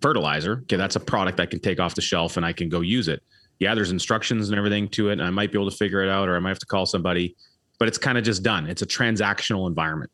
fertilizer. 0.00 0.60
Okay 0.62 0.76
that's 0.76 0.96
a 0.96 1.00
product 1.00 1.40
i 1.40 1.46
can 1.46 1.60
take 1.60 1.80
off 1.80 1.94
the 1.94 2.02
shelf 2.02 2.36
and 2.36 2.46
i 2.46 2.52
can 2.52 2.68
go 2.68 2.80
use 2.80 3.08
it. 3.08 3.22
Yeah 3.58 3.74
there's 3.74 3.90
instructions 3.90 4.48
and 4.50 4.58
everything 4.58 4.88
to 4.90 5.08
it 5.10 5.14
and 5.14 5.22
i 5.22 5.30
might 5.30 5.50
be 5.50 5.58
able 5.58 5.70
to 5.70 5.76
figure 5.76 6.02
it 6.02 6.08
out 6.08 6.28
or 6.28 6.36
i 6.36 6.38
might 6.38 6.50
have 6.50 6.58
to 6.60 6.66
call 6.66 6.86
somebody 6.86 7.36
but 7.78 7.88
it's 7.88 7.98
kind 7.98 8.16
of 8.18 8.24
just 8.24 8.42
done 8.42 8.66
it's 8.68 8.82
a 8.82 8.86
transactional 8.86 9.68
environment 9.68 10.10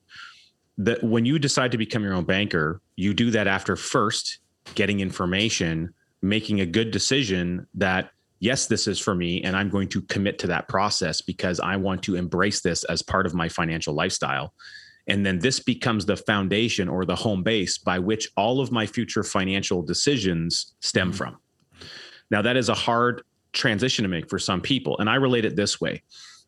that 0.79 1.03
when 1.03 1.25
you 1.25 1.39
decide 1.39 1.73
to 1.73 1.79
become 1.79 2.03
your 2.03 2.15
own 2.15 2.25
banker, 2.25 2.81
you 2.97 3.15
do 3.15 3.31
that 3.31 3.47
after 3.47 3.77
first 3.77 4.39
getting 4.75 5.01
information, 5.01 5.93
making 6.23 6.61
a 6.61 6.67
good 6.67 6.91
decision 6.91 7.67
that 7.75 8.11
yes, 8.41 8.67
this 8.67 8.89
is 8.89 8.99
for 8.99 9.15
me, 9.15 9.41
and 9.43 9.57
I'm 9.57 9.69
going 9.69 9.89
to 9.91 10.03
commit 10.03 10.39
to 10.41 10.49
that 10.49 10.69
process 10.69 11.21
because 11.21 11.61
I 11.61 11.77
want 11.77 12.03
to 12.05 12.17
embrace 12.17 12.61
this 12.61 12.83
as 12.85 13.01
part 13.01 13.25
of 13.25 13.35
my 13.35 13.49
financial 13.49 13.95
lifestyle. 13.95 14.53
And 15.07 15.25
then 15.25 15.39
this 15.39 15.61
becomes 15.61 16.07
the 16.07 16.17
foundation 16.17 16.89
or 16.89 17.05
the 17.05 17.15
home 17.15 17.45
base 17.45 17.79
by 17.79 18.01
which 18.01 18.29
all 18.37 18.61
of 18.61 18.73
my 18.73 18.85
future 18.85 19.23
financial 19.23 19.83
decisions 19.83 20.75
stem 20.81 21.09
mm-hmm. 21.09 21.17
from. 21.17 21.39
Now, 22.33 22.43
that 22.43 22.57
is 22.57 22.69
a 22.69 22.75
hard 22.75 23.23
transition 23.53 24.03
to 24.05 24.09
make 24.09 24.29
for 24.29 24.39
some 24.41 24.61
people. 24.61 24.99
And 24.99 25.09
I 25.09 25.17
relate 25.17 25.45
it 25.45 25.55
this 25.55 25.81
way 25.81 26.03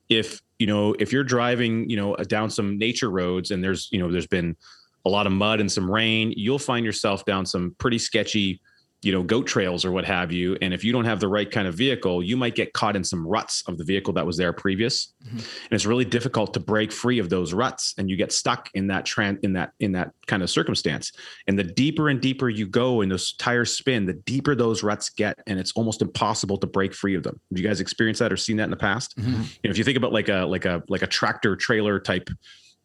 if 0.08 0.40
you 0.58 0.66
know 0.66 0.94
if 0.98 1.12
you're 1.12 1.24
driving 1.24 1.88
you 1.88 1.96
know 1.96 2.14
down 2.16 2.50
some 2.50 2.78
nature 2.78 3.10
roads 3.10 3.50
and 3.50 3.62
there's 3.62 3.88
you 3.90 3.98
know 3.98 4.10
there's 4.10 4.26
been 4.26 4.56
a 5.04 5.08
lot 5.08 5.26
of 5.26 5.32
mud 5.32 5.60
and 5.60 5.70
some 5.70 5.90
rain 5.90 6.32
you'll 6.36 6.58
find 6.58 6.84
yourself 6.84 7.24
down 7.24 7.44
some 7.44 7.74
pretty 7.78 7.98
sketchy 7.98 8.60
you 9.04 9.12
know 9.12 9.22
goat 9.22 9.46
trails 9.46 9.84
or 9.84 9.92
what 9.92 10.04
have 10.04 10.32
you. 10.32 10.56
And 10.62 10.72
if 10.72 10.82
you 10.82 10.92
don't 10.92 11.04
have 11.04 11.20
the 11.20 11.28
right 11.28 11.50
kind 11.50 11.68
of 11.68 11.74
vehicle 11.74 12.22
you 12.22 12.36
might 12.36 12.54
get 12.54 12.72
caught 12.72 12.96
in 12.96 13.04
some 13.04 13.26
ruts 13.26 13.62
of 13.66 13.78
the 13.78 13.84
vehicle 13.84 14.12
that 14.14 14.26
was 14.26 14.36
there 14.36 14.52
previous. 14.52 15.12
Mm-hmm. 15.24 15.38
and 15.38 15.72
it's 15.72 15.86
really 15.86 16.04
difficult 16.04 16.52
to 16.54 16.60
break 16.60 16.92
free 16.92 17.18
of 17.18 17.30
those 17.30 17.52
ruts 17.54 17.94
and 17.96 18.10
you 18.10 18.16
get 18.16 18.32
stuck 18.32 18.68
in 18.74 18.88
that 18.88 19.04
trend 19.04 19.38
in 19.42 19.52
that 19.54 19.72
in 19.80 19.92
that 19.92 20.12
kind 20.26 20.42
of 20.42 20.50
circumstance. 20.50 21.12
And 21.46 21.58
the 21.58 21.64
deeper 21.64 22.08
and 22.08 22.20
deeper 22.20 22.48
you 22.48 22.66
go 22.66 23.00
and 23.00 23.10
those 23.10 23.32
tires 23.34 23.76
spin 23.76 24.06
the 24.06 24.14
deeper 24.14 24.54
those 24.54 24.82
ruts 24.82 25.10
get 25.10 25.38
and 25.46 25.58
it's 25.58 25.72
almost 25.72 26.02
impossible 26.02 26.56
to 26.58 26.66
break 26.66 26.94
free 26.94 27.14
of 27.14 27.22
them. 27.22 27.40
Have 27.50 27.58
you 27.58 27.66
guys 27.66 27.80
experienced 27.80 28.20
that 28.20 28.32
or 28.32 28.36
seen 28.36 28.56
that 28.56 28.64
in 28.64 28.70
the 28.70 28.76
past? 28.76 29.16
Mm-hmm. 29.18 29.30
you 29.30 29.68
know 29.68 29.70
if 29.70 29.78
you 29.78 29.84
think 29.84 29.98
about 29.98 30.12
like 30.12 30.28
a 30.28 30.44
like 30.46 30.64
a 30.64 30.82
like 30.88 31.02
a 31.02 31.06
tractor 31.06 31.56
trailer 31.56 32.00
type 32.00 32.30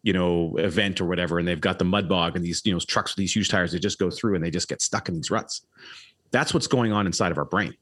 you 0.04 0.14
know 0.14 0.56
event 0.58 1.02
or 1.02 1.06
whatever 1.06 1.40
and 1.40 1.48
they've 1.48 1.60
got 1.60 1.80
the 1.80 1.86
mud 1.86 2.08
bog 2.08 2.36
and 2.36 2.46
these 2.46 2.62
you 2.66 2.74
know 2.74 2.80
trucks 2.80 3.12
with 3.12 3.18
these 3.18 3.36
huge 3.36 3.50
tires 3.50 3.72
they 3.72 3.80
just 3.80 4.00
go 4.00 4.10
through 4.10 4.36
and 4.36 4.44
they 4.44 4.52
just 4.52 4.70
get 4.70 4.82
stuck 4.82 5.10
in 5.10 5.16
these 5.16 5.30
ruts 5.30 5.66
that's 6.32 6.54
what's 6.54 6.68
going 6.68 6.92
on 6.92 7.06
inside 7.06 7.32
of 7.32 7.38
our 7.38 7.46
brain. 7.46 7.74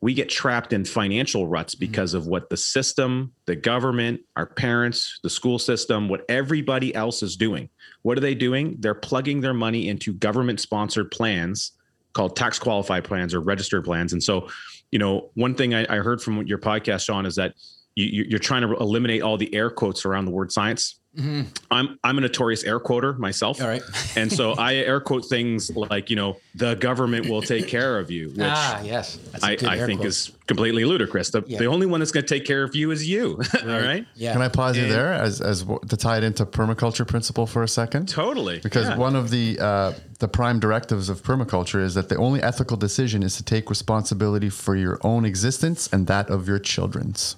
We 0.00 0.14
get 0.14 0.28
trapped 0.28 0.72
in 0.72 0.84
financial 0.84 1.46
ruts 1.46 1.74
mm-hmm. 1.74 1.80
because 1.80 2.14
of 2.14 2.26
what 2.26 2.50
the 2.50 2.56
system, 2.56 3.32
the 3.46 3.56
government, 3.56 4.20
our 4.36 4.46
parents, 4.46 5.18
the 5.22 5.30
school 5.30 5.58
system, 5.58 6.08
what 6.08 6.24
everybody 6.28 6.94
else 6.94 7.22
is 7.22 7.36
doing. 7.36 7.68
What 8.02 8.16
are 8.16 8.20
they 8.20 8.34
doing? 8.34 8.76
They're 8.78 8.94
plugging 8.94 9.40
their 9.40 9.54
money 9.54 9.88
into 9.88 10.12
government 10.12 10.60
sponsored 10.60 11.10
plans 11.10 11.72
called 12.12 12.36
tax 12.36 12.58
qualified 12.58 13.04
plans 13.04 13.34
or 13.34 13.40
registered 13.40 13.84
plans. 13.84 14.12
And 14.12 14.22
so, 14.22 14.48
you 14.90 14.98
know, 14.98 15.30
one 15.34 15.54
thing 15.54 15.74
I, 15.74 15.84
I 15.88 15.96
heard 15.98 16.22
from 16.22 16.46
your 16.46 16.58
podcast, 16.58 17.04
Sean, 17.04 17.26
is 17.26 17.34
that 17.34 17.54
you, 17.96 18.36
are 18.36 18.38
trying 18.38 18.62
to 18.62 18.74
eliminate 18.76 19.22
all 19.22 19.36
the 19.36 19.52
air 19.54 19.70
quotes 19.70 20.04
around 20.04 20.26
the 20.26 20.30
word 20.30 20.52
science. 20.52 21.00
Mm-hmm. 21.16 21.42
I'm 21.70 21.98
I'm 22.04 22.18
a 22.18 22.20
notorious 22.20 22.64
air 22.64 22.78
quoter 22.78 23.14
myself. 23.14 23.60
All 23.60 23.68
right. 23.68 23.82
and 24.16 24.30
so 24.30 24.52
I 24.52 24.74
air 24.74 25.00
quote 25.00 25.24
things 25.26 25.74
like, 25.74 26.10
you 26.10 26.16
know, 26.16 26.36
the 26.54 26.74
government 26.74 27.28
will 27.28 27.42
take 27.42 27.68
care 27.68 27.98
of 27.98 28.10
you, 28.10 28.28
which 28.30 28.40
ah, 28.40 28.82
yes. 28.82 29.18
I, 29.42 29.52
I 29.52 29.56
think 29.86 30.00
quote. 30.00 30.06
is 30.06 30.32
completely 30.46 30.84
ludicrous. 30.84 31.30
The, 31.30 31.42
yeah. 31.46 31.58
the 31.58 31.66
only 31.66 31.86
one 31.86 32.00
that's 32.00 32.12
going 32.12 32.24
to 32.24 32.34
take 32.34 32.44
care 32.44 32.62
of 32.62 32.74
you 32.74 32.90
is 32.90 33.08
you. 33.08 33.40
Right. 33.56 33.82
All 33.82 33.88
right. 33.88 34.06
Yeah. 34.14 34.32
Can 34.32 34.42
I 34.42 34.48
pause 34.48 34.76
and, 34.76 34.86
you 34.86 34.92
there 34.92 35.12
as, 35.12 35.40
as 35.40 35.64
to 35.64 35.96
tie 35.96 36.18
it 36.18 36.24
into 36.24 36.44
permaculture 36.44 37.08
principle 37.08 37.46
for 37.46 37.62
a 37.62 37.68
second? 37.68 38.08
Totally. 38.08 38.60
Because 38.60 38.88
yeah. 38.88 38.96
one 38.96 39.16
of 39.16 39.30
the 39.30 39.58
uh, 39.58 39.92
the 40.18 40.28
prime 40.28 40.60
directives 40.60 41.08
of 41.08 41.22
permaculture 41.22 41.82
is 41.82 41.94
that 41.94 42.08
the 42.08 42.16
only 42.16 42.42
ethical 42.42 42.76
decision 42.76 43.22
is 43.22 43.36
to 43.36 43.42
take 43.42 43.70
responsibility 43.70 44.50
for 44.50 44.76
your 44.76 45.00
own 45.02 45.24
existence 45.24 45.88
and 45.92 46.06
that 46.06 46.30
of 46.30 46.46
your 46.46 46.58
children's. 46.58 47.36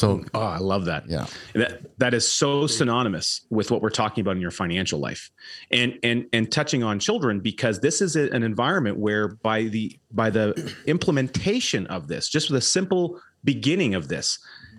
So, 0.00 0.24
oh, 0.32 0.40
I 0.40 0.56
love 0.56 0.86
that. 0.86 1.06
Yeah, 1.06 1.26
that 1.52 1.98
that 1.98 2.14
is 2.14 2.26
so 2.26 2.66
synonymous 2.66 3.42
with 3.50 3.70
what 3.70 3.82
we're 3.82 3.90
talking 3.90 4.22
about 4.22 4.34
in 4.34 4.40
your 4.40 4.50
financial 4.50 4.98
life, 4.98 5.30
and 5.70 5.98
and 6.02 6.24
and 6.32 6.50
touching 6.50 6.82
on 6.82 6.98
children 6.98 7.40
because 7.40 7.80
this 7.80 8.00
is 8.00 8.16
an 8.16 8.42
environment 8.42 8.96
where 8.96 9.28
by 9.28 9.64
the 9.64 9.98
by 10.10 10.30
the 10.30 10.74
implementation 10.86 11.86
of 11.88 12.08
this, 12.08 12.30
just 12.30 12.48
with 12.48 12.56
a 12.56 12.64
simple 12.64 13.20
beginning 13.44 13.94
of 13.94 14.08
this, 14.08 14.38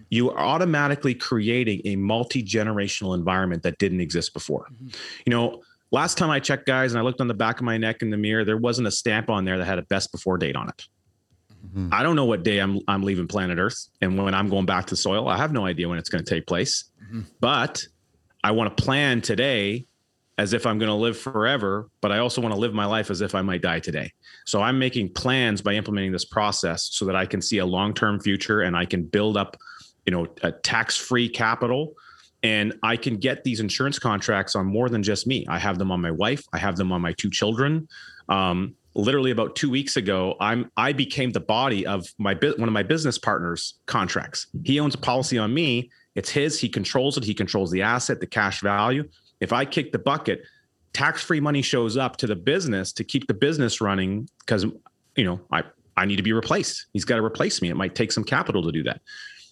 you 0.09 0.31
are 0.31 0.39
automatically 0.39 1.13
creating 1.13 1.81
a 1.85 1.95
multi 1.97 2.41
generational 2.41 3.13
environment 3.13 3.61
that 3.61 3.77
didn't 3.77 4.01
exist 4.01 4.33
before. 4.33 4.69
Mm-hmm. 4.73 4.87
You 5.27 5.29
know, 5.29 5.61
Last 5.93 6.17
time 6.17 6.29
I 6.29 6.39
checked, 6.39 6.65
guys, 6.67 6.93
and 6.93 6.99
I 6.99 7.03
looked 7.03 7.19
on 7.19 7.27
the 7.27 7.33
back 7.33 7.59
of 7.59 7.65
my 7.65 7.77
neck 7.77 8.01
in 8.01 8.11
the 8.11 8.17
mirror, 8.17 8.45
there 8.45 8.55
wasn't 8.55 8.87
a 8.87 8.91
stamp 8.91 9.29
on 9.29 9.43
there 9.43 9.57
that 9.57 9.65
had 9.65 9.77
a 9.77 9.81
best 9.81 10.13
before 10.13 10.37
date 10.37 10.55
on 10.55 10.69
it. 10.69 10.87
Mm-hmm. 11.65 11.89
I 11.91 12.03
don't 12.03 12.15
know 12.15 12.25
what 12.25 12.43
day 12.43 12.59
I'm 12.59 12.79
I'm 12.87 13.03
leaving 13.03 13.27
planet 13.27 13.57
Earth 13.59 13.87
and 14.01 14.17
when 14.17 14.33
I'm 14.33 14.49
going 14.49 14.65
back 14.65 14.87
to 14.87 14.95
soil. 14.95 15.27
I 15.27 15.37
have 15.37 15.51
no 15.51 15.65
idea 15.65 15.87
when 15.87 15.97
it's 15.97 16.09
going 16.09 16.23
to 16.23 16.29
take 16.29 16.47
place. 16.47 16.85
Mm-hmm. 17.03 17.21
But 17.39 17.83
I 18.43 18.51
want 18.51 18.75
to 18.75 18.83
plan 18.83 19.21
today 19.21 19.85
as 20.37 20.53
if 20.53 20.65
I'm 20.65 20.79
going 20.79 20.89
to 20.89 20.95
live 20.95 21.17
forever, 21.17 21.89
but 22.01 22.11
I 22.11 22.17
also 22.17 22.41
want 22.41 22.53
to 22.53 22.59
live 22.59 22.73
my 22.73 22.85
life 22.85 23.11
as 23.11 23.21
if 23.21 23.35
I 23.35 23.41
might 23.41 23.61
die 23.61 23.79
today. 23.79 24.11
So 24.45 24.61
I'm 24.61 24.79
making 24.79 25.13
plans 25.13 25.61
by 25.61 25.73
implementing 25.73 26.11
this 26.11 26.25
process 26.25 26.89
so 26.91 27.05
that 27.05 27.15
I 27.15 27.27
can 27.27 27.41
see 27.41 27.59
a 27.59 27.65
long-term 27.65 28.21
future 28.21 28.61
and 28.61 28.75
I 28.75 28.85
can 28.85 29.03
build 29.03 29.37
up, 29.37 29.55
you 30.05 30.11
know, 30.11 30.25
a 30.41 30.51
tax-free 30.51 31.29
capital 31.29 31.93
and 32.43 32.73
I 32.81 32.97
can 32.97 33.17
get 33.17 33.43
these 33.43 33.59
insurance 33.59 33.99
contracts 33.99 34.55
on 34.55 34.65
more 34.65 34.89
than 34.89 35.03
just 35.03 35.27
me. 35.27 35.45
I 35.47 35.59
have 35.59 35.77
them 35.77 35.91
on 35.91 36.01
my 36.01 36.11
wife, 36.11 36.43
I 36.53 36.57
have 36.57 36.75
them 36.75 36.91
on 36.91 37.01
my 37.01 37.13
two 37.13 37.29
children. 37.29 37.87
Um, 38.27 38.75
literally 38.93 39.31
about 39.31 39.55
two 39.55 39.69
weeks 39.69 39.97
ago, 39.97 40.35
I'm 40.39 40.71
I 40.77 40.93
became 40.93 41.31
the 41.31 41.39
body 41.39 41.85
of 41.85 42.07
my 42.17 42.33
one 42.33 42.67
of 42.67 42.73
my 42.73 42.83
business 42.83 43.17
partners' 43.17 43.75
contracts. 43.85 44.47
He 44.63 44.79
owns 44.79 44.95
a 44.95 44.97
policy 44.97 45.37
on 45.37 45.53
me. 45.53 45.89
It's 46.15 46.29
his. 46.29 46.59
He 46.59 46.69
controls 46.69 47.17
it. 47.17 47.23
He 47.23 47.33
controls 47.33 47.71
the 47.71 47.81
asset, 47.81 48.19
the 48.19 48.27
cash 48.27 48.61
value. 48.61 49.07
If 49.39 49.53
I 49.53 49.65
kick 49.65 49.91
the 49.91 49.99
bucket, 49.99 50.43
tax-free 50.93 51.39
money 51.39 51.61
shows 51.61 51.95
up 51.97 52.17
to 52.17 52.27
the 52.27 52.35
business 52.35 52.91
to 52.93 53.03
keep 53.03 53.27
the 53.27 53.33
business 53.33 53.79
running 53.81 54.27
because 54.39 54.65
you 55.15 55.23
know 55.23 55.39
I 55.51 55.63
I 55.97 56.05
need 56.05 56.17
to 56.17 56.23
be 56.23 56.33
replaced. 56.33 56.87
He's 56.93 57.05
got 57.05 57.15
to 57.15 57.23
replace 57.23 57.61
me. 57.61 57.69
It 57.69 57.75
might 57.75 57.95
take 57.95 58.11
some 58.11 58.23
capital 58.23 58.63
to 58.63 58.71
do 58.71 58.83
that. 58.83 59.01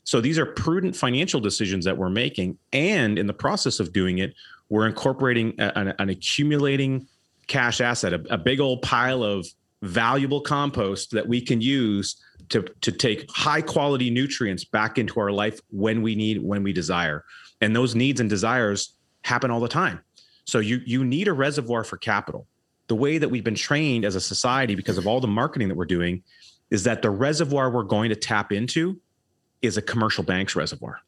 So 0.04 0.22
these 0.22 0.40
are 0.40 0.46
prudent 0.46 0.96
financial 0.96 1.40
decisions 1.40 1.86
that 1.86 1.98
we're 1.98 2.10
making, 2.10 2.58
and 2.74 3.20
in 3.20 3.28
the 3.28 3.34
process 3.34 3.80
of 3.80 3.94
doing 3.94 4.18
it, 4.18 4.34
we're 4.70 4.88
incorporating 4.88 5.54
an, 5.60 5.94
an 6.00 6.10
accumulating 6.10 7.08
cash 7.50 7.82
asset, 7.82 8.14
a, 8.14 8.24
a 8.34 8.38
big 8.38 8.62
old 8.62 8.82
pile 8.82 9.24
of 9.24 9.46
valuable 9.82 10.40
compost 10.40 11.12
that 11.12 11.28
we 11.28 11.42
can 11.42 11.60
use 11.60 12.16
to, 12.50 12.64
to 12.82 12.92
take 12.92 13.30
high 13.30 13.62
quality 13.62 14.10
nutrients 14.10 14.64
back 14.64 14.98
into 14.98 15.20
our 15.20 15.32
life 15.32 15.60
when 15.70 16.02
we 16.02 16.16
need, 16.16 16.42
when 16.42 16.64
we 16.64 16.72
desire. 16.72 17.26
And 17.60 17.76
those 17.76 17.96
needs 17.96 18.22
and 18.22 18.30
desires 18.30 18.94
happen 19.24 19.52
all 19.52 19.60
the 19.60 19.68
time. 19.68 20.00
So 20.46 20.60
you 20.60 20.82
you 20.86 21.04
need 21.04 21.28
a 21.28 21.34
reservoir 21.34 21.84
for 21.84 21.98
capital. 21.98 22.48
The 22.88 22.96
way 22.96 23.20
that 23.20 23.30
we've 23.30 23.44
been 23.44 23.54
trained 23.54 24.04
as 24.04 24.16
a 24.16 24.22
society 24.22 24.74
because 24.74 24.98
of 24.98 25.06
all 25.06 25.20
the 25.20 25.28
marketing 25.28 25.68
that 25.68 25.76
we're 25.76 25.86
doing 25.86 26.24
is 26.72 26.84
that 26.86 27.04
the 27.04 27.12
reservoir 27.12 27.70
we're 27.70 27.84
going 27.84 28.10
to 28.10 28.16
tap 28.16 28.52
into 28.52 29.00
is 29.62 29.78
a 29.78 29.82
commercial 29.82 30.24
bank's 30.24 30.56
reservoir. 30.56 31.02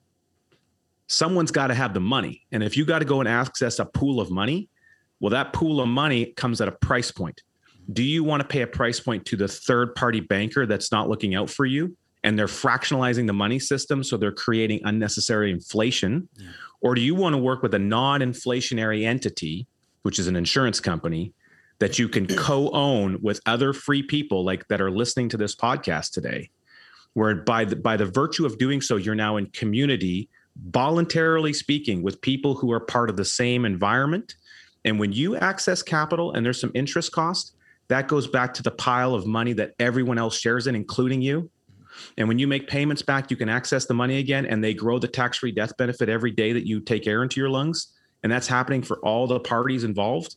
Someone's 1.08 1.50
got 1.50 1.68
to 1.68 1.74
have 1.74 1.96
the 1.96 2.00
money. 2.00 2.44
And 2.52 2.62
if 2.62 2.78
you 2.78 2.86
got 2.86 3.00
to 3.00 3.06
go 3.06 3.20
and 3.20 3.28
access 3.28 3.80
a 3.80 3.86
pool 3.86 4.20
of 4.20 4.30
money, 4.30 4.70
well, 5.22 5.30
that 5.30 5.54
pool 5.54 5.80
of 5.80 5.88
money 5.88 6.34
comes 6.34 6.60
at 6.60 6.68
a 6.68 6.72
price 6.72 7.12
point. 7.12 7.42
Do 7.94 8.04
you 8.04 8.24
want 8.24 8.42
to 8.42 8.48
pay 8.48 8.62
a 8.62 8.68
price 8.68 9.00
point 9.00 9.26
to 9.28 9.38
the 9.38 9.48
third 9.48 9.96
party 9.96 10.20
banker 10.20 10.66
that's 10.66 10.92
not 10.92 11.10
looking 11.10 11.36
out 11.36 11.50
for 11.50 11.66
you 11.66 11.96
and 12.24 12.38
they're 12.38 12.48
fractionalizing 12.48 13.28
the 13.28 13.34
money 13.34 13.60
system 13.60 14.04
so 14.04 14.18
they're 14.18 14.32
creating 14.32 14.82
unnecessary 14.84 15.52
inflation? 15.52 16.28
Yeah. 16.38 16.50
Or 16.82 16.96
do 16.96 17.02
you 17.02 17.14
want 17.14 17.34
to 17.34 17.38
work 17.38 17.62
with 17.62 17.74
a 17.76 17.80
non 17.80 18.22
inflationary 18.22 19.06
entity, 19.06 19.68
which 20.02 20.18
is 20.18 20.28
an 20.28 20.36
insurance 20.36 20.80
company, 20.80 21.34
that 21.80 22.00
you 22.00 22.10
can 22.10 22.26
co 22.26 22.70
own 22.72 23.20
with 23.22 23.42
other 23.46 23.74
free 23.74 24.02
people 24.02 24.44
like 24.44 24.68
that 24.70 24.82
are 24.82 24.92
listening 24.92 25.30
to 25.30 25.38
this 25.38 25.56
podcast 25.56 26.12
today? 26.12 26.50
Where 27.14 27.36
by 27.36 27.66
the, 27.66 27.76
by 27.76 27.98
the 27.98 28.06
virtue 28.06 28.46
of 28.46 28.58
doing 28.58 28.82
so, 28.82 28.96
you're 28.96 29.16
now 29.16 29.38
in 29.38 29.48
community, 29.48 30.30
voluntarily 30.70 31.54
speaking, 31.54 32.02
with 32.02 32.22
people 32.22 32.56
who 32.56 32.72
are 32.72 32.80
part 32.80 33.10
of 33.10 33.18
the 33.18 33.26
same 33.26 33.66
environment 33.66 34.36
and 34.86 35.00
when 35.00 35.12
you 35.12 35.36
access 35.36 35.82
capital 35.82 36.34
and 36.34 36.46
there's 36.46 36.60
some 36.60 36.72
interest 36.74 37.12
cost, 37.12 37.56
that 37.88 38.08
goes 38.08 38.28
back 38.28 38.54
to 38.56 38.64
the 38.64 38.72
pile 38.72 39.14
of 39.14 39.28
money 39.28 39.54
that 39.54 39.74
everyone 39.80 40.18
else 40.18 40.38
shares 40.38 40.68
in, 40.68 40.76
including 40.76 41.22
you. 41.22 41.50
And 42.18 42.28
when 42.28 42.40
you 42.40 42.48
make 42.48 42.68
payments 42.68 43.02
back, 43.02 43.30
you 43.30 43.38
can 43.38 43.50
access 43.50 43.86
the 43.86 43.94
money 43.94 44.18
again 44.20 44.46
and 44.46 44.64
they 44.64 44.74
grow 44.74 44.98
the 44.98 45.08
tax 45.08 45.40
free 45.40 45.52
death 45.52 45.76
benefit 45.78 46.08
every 46.10 46.32
day 46.32 46.54
that 46.54 46.66
you 46.66 46.80
take 46.80 47.06
air 47.06 47.22
into 47.22 47.40
your 47.40 47.50
lungs. 47.50 47.88
And 48.24 48.32
that's 48.32 48.48
happening 48.48 48.82
for 48.82 48.98
all 49.00 49.28
the 49.28 49.40
parties 49.40 49.84
involved. 49.84 50.36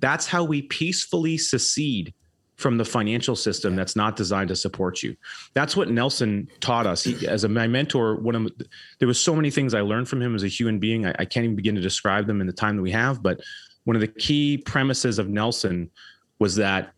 That's 0.00 0.26
how 0.26 0.44
we 0.44 0.62
peacefully 0.62 1.38
secede 1.38 2.12
from 2.56 2.76
the 2.76 2.84
financial 2.84 3.34
system 3.34 3.74
that's 3.74 3.96
not 3.96 4.14
designed 4.16 4.48
to 4.48 4.56
support 4.56 5.02
you. 5.02 5.16
That's 5.54 5.76
what 5.76 5.90
Nelson 5.90 6.48
taught 6.60 6.86
us. 6.86 7.02
He, 7.02 7.26
as 7.26 7.44
a 7.44 7.48
my 7.48 7.66
mentor, 7.66 8.16
one 8.16 8.34
of 8.34 8.52
there 8.98 9.08
was 9.08 9.20
so 9.20 9.34
many 9.34 9.50
things 9.50 9.74
I 9.74 9.80
learned 9.80 10.08
from 10.08 10.22
him 10.22 10.34
as 10.34 10.44
a 10.44 10.48
human 10.48 10.78
being. 10.78 11.06
I, 11.06 11.14
I 11.18 11.24
can't 11.24 11.44
even 11.44 11.56
begin 11.56 11.74
to 11.74 11.80
describe 11.80 12.26
them 12.26 12.40
in 12.40 12.46
the 12.46 12.52
time 12.52 12.76
that 12.76 12.82
we 12.82 12.92
have. 12.92 13.22
But 13.22 13.40
one 13.84 13.96
of 13.96 14.00
the 14.00 14.08
key 14.08 14.58
premises 14.58 15.18
of 15.18 15.28
Nelson 15.28 15.90
was 16.38 16.56
that 16.56 16.92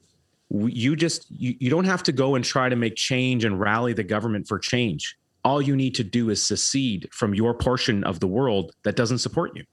you 0.51 0.97
just 0.97 1.31
you, 1.31 1.55
you 1.59 1.71
don't 1.71 1.85
have 1.85 2.03
to 2.03 2.13
go 2.13 2.35
and 2.35 2.45
try 2.45 2.69
to 2.69 2.77
make 2.77 2.97
change 2.97 3.45
and 3.45 3.59
rally 3.59 3.93
the 3.93 4.05
government 4.05 4.47
for 4.47 4.59
change 4.59 5.17
all 5.45 5.61
you 5.61 5.77
need 5.77 5.95
to 5.95 6.05
do 6.05 6.31
is 6.31 6.45
secede 6.45 7.09
from 7.13 7.35
your 7.35 7.55
portion 7.55 8.03
of 8.05 8.21
the 8.21 8.27
world 8.27 8.73
that 8.83 8.97
doesn't 8.97 9.19
support 9.19 9.55
you 9.55 9.65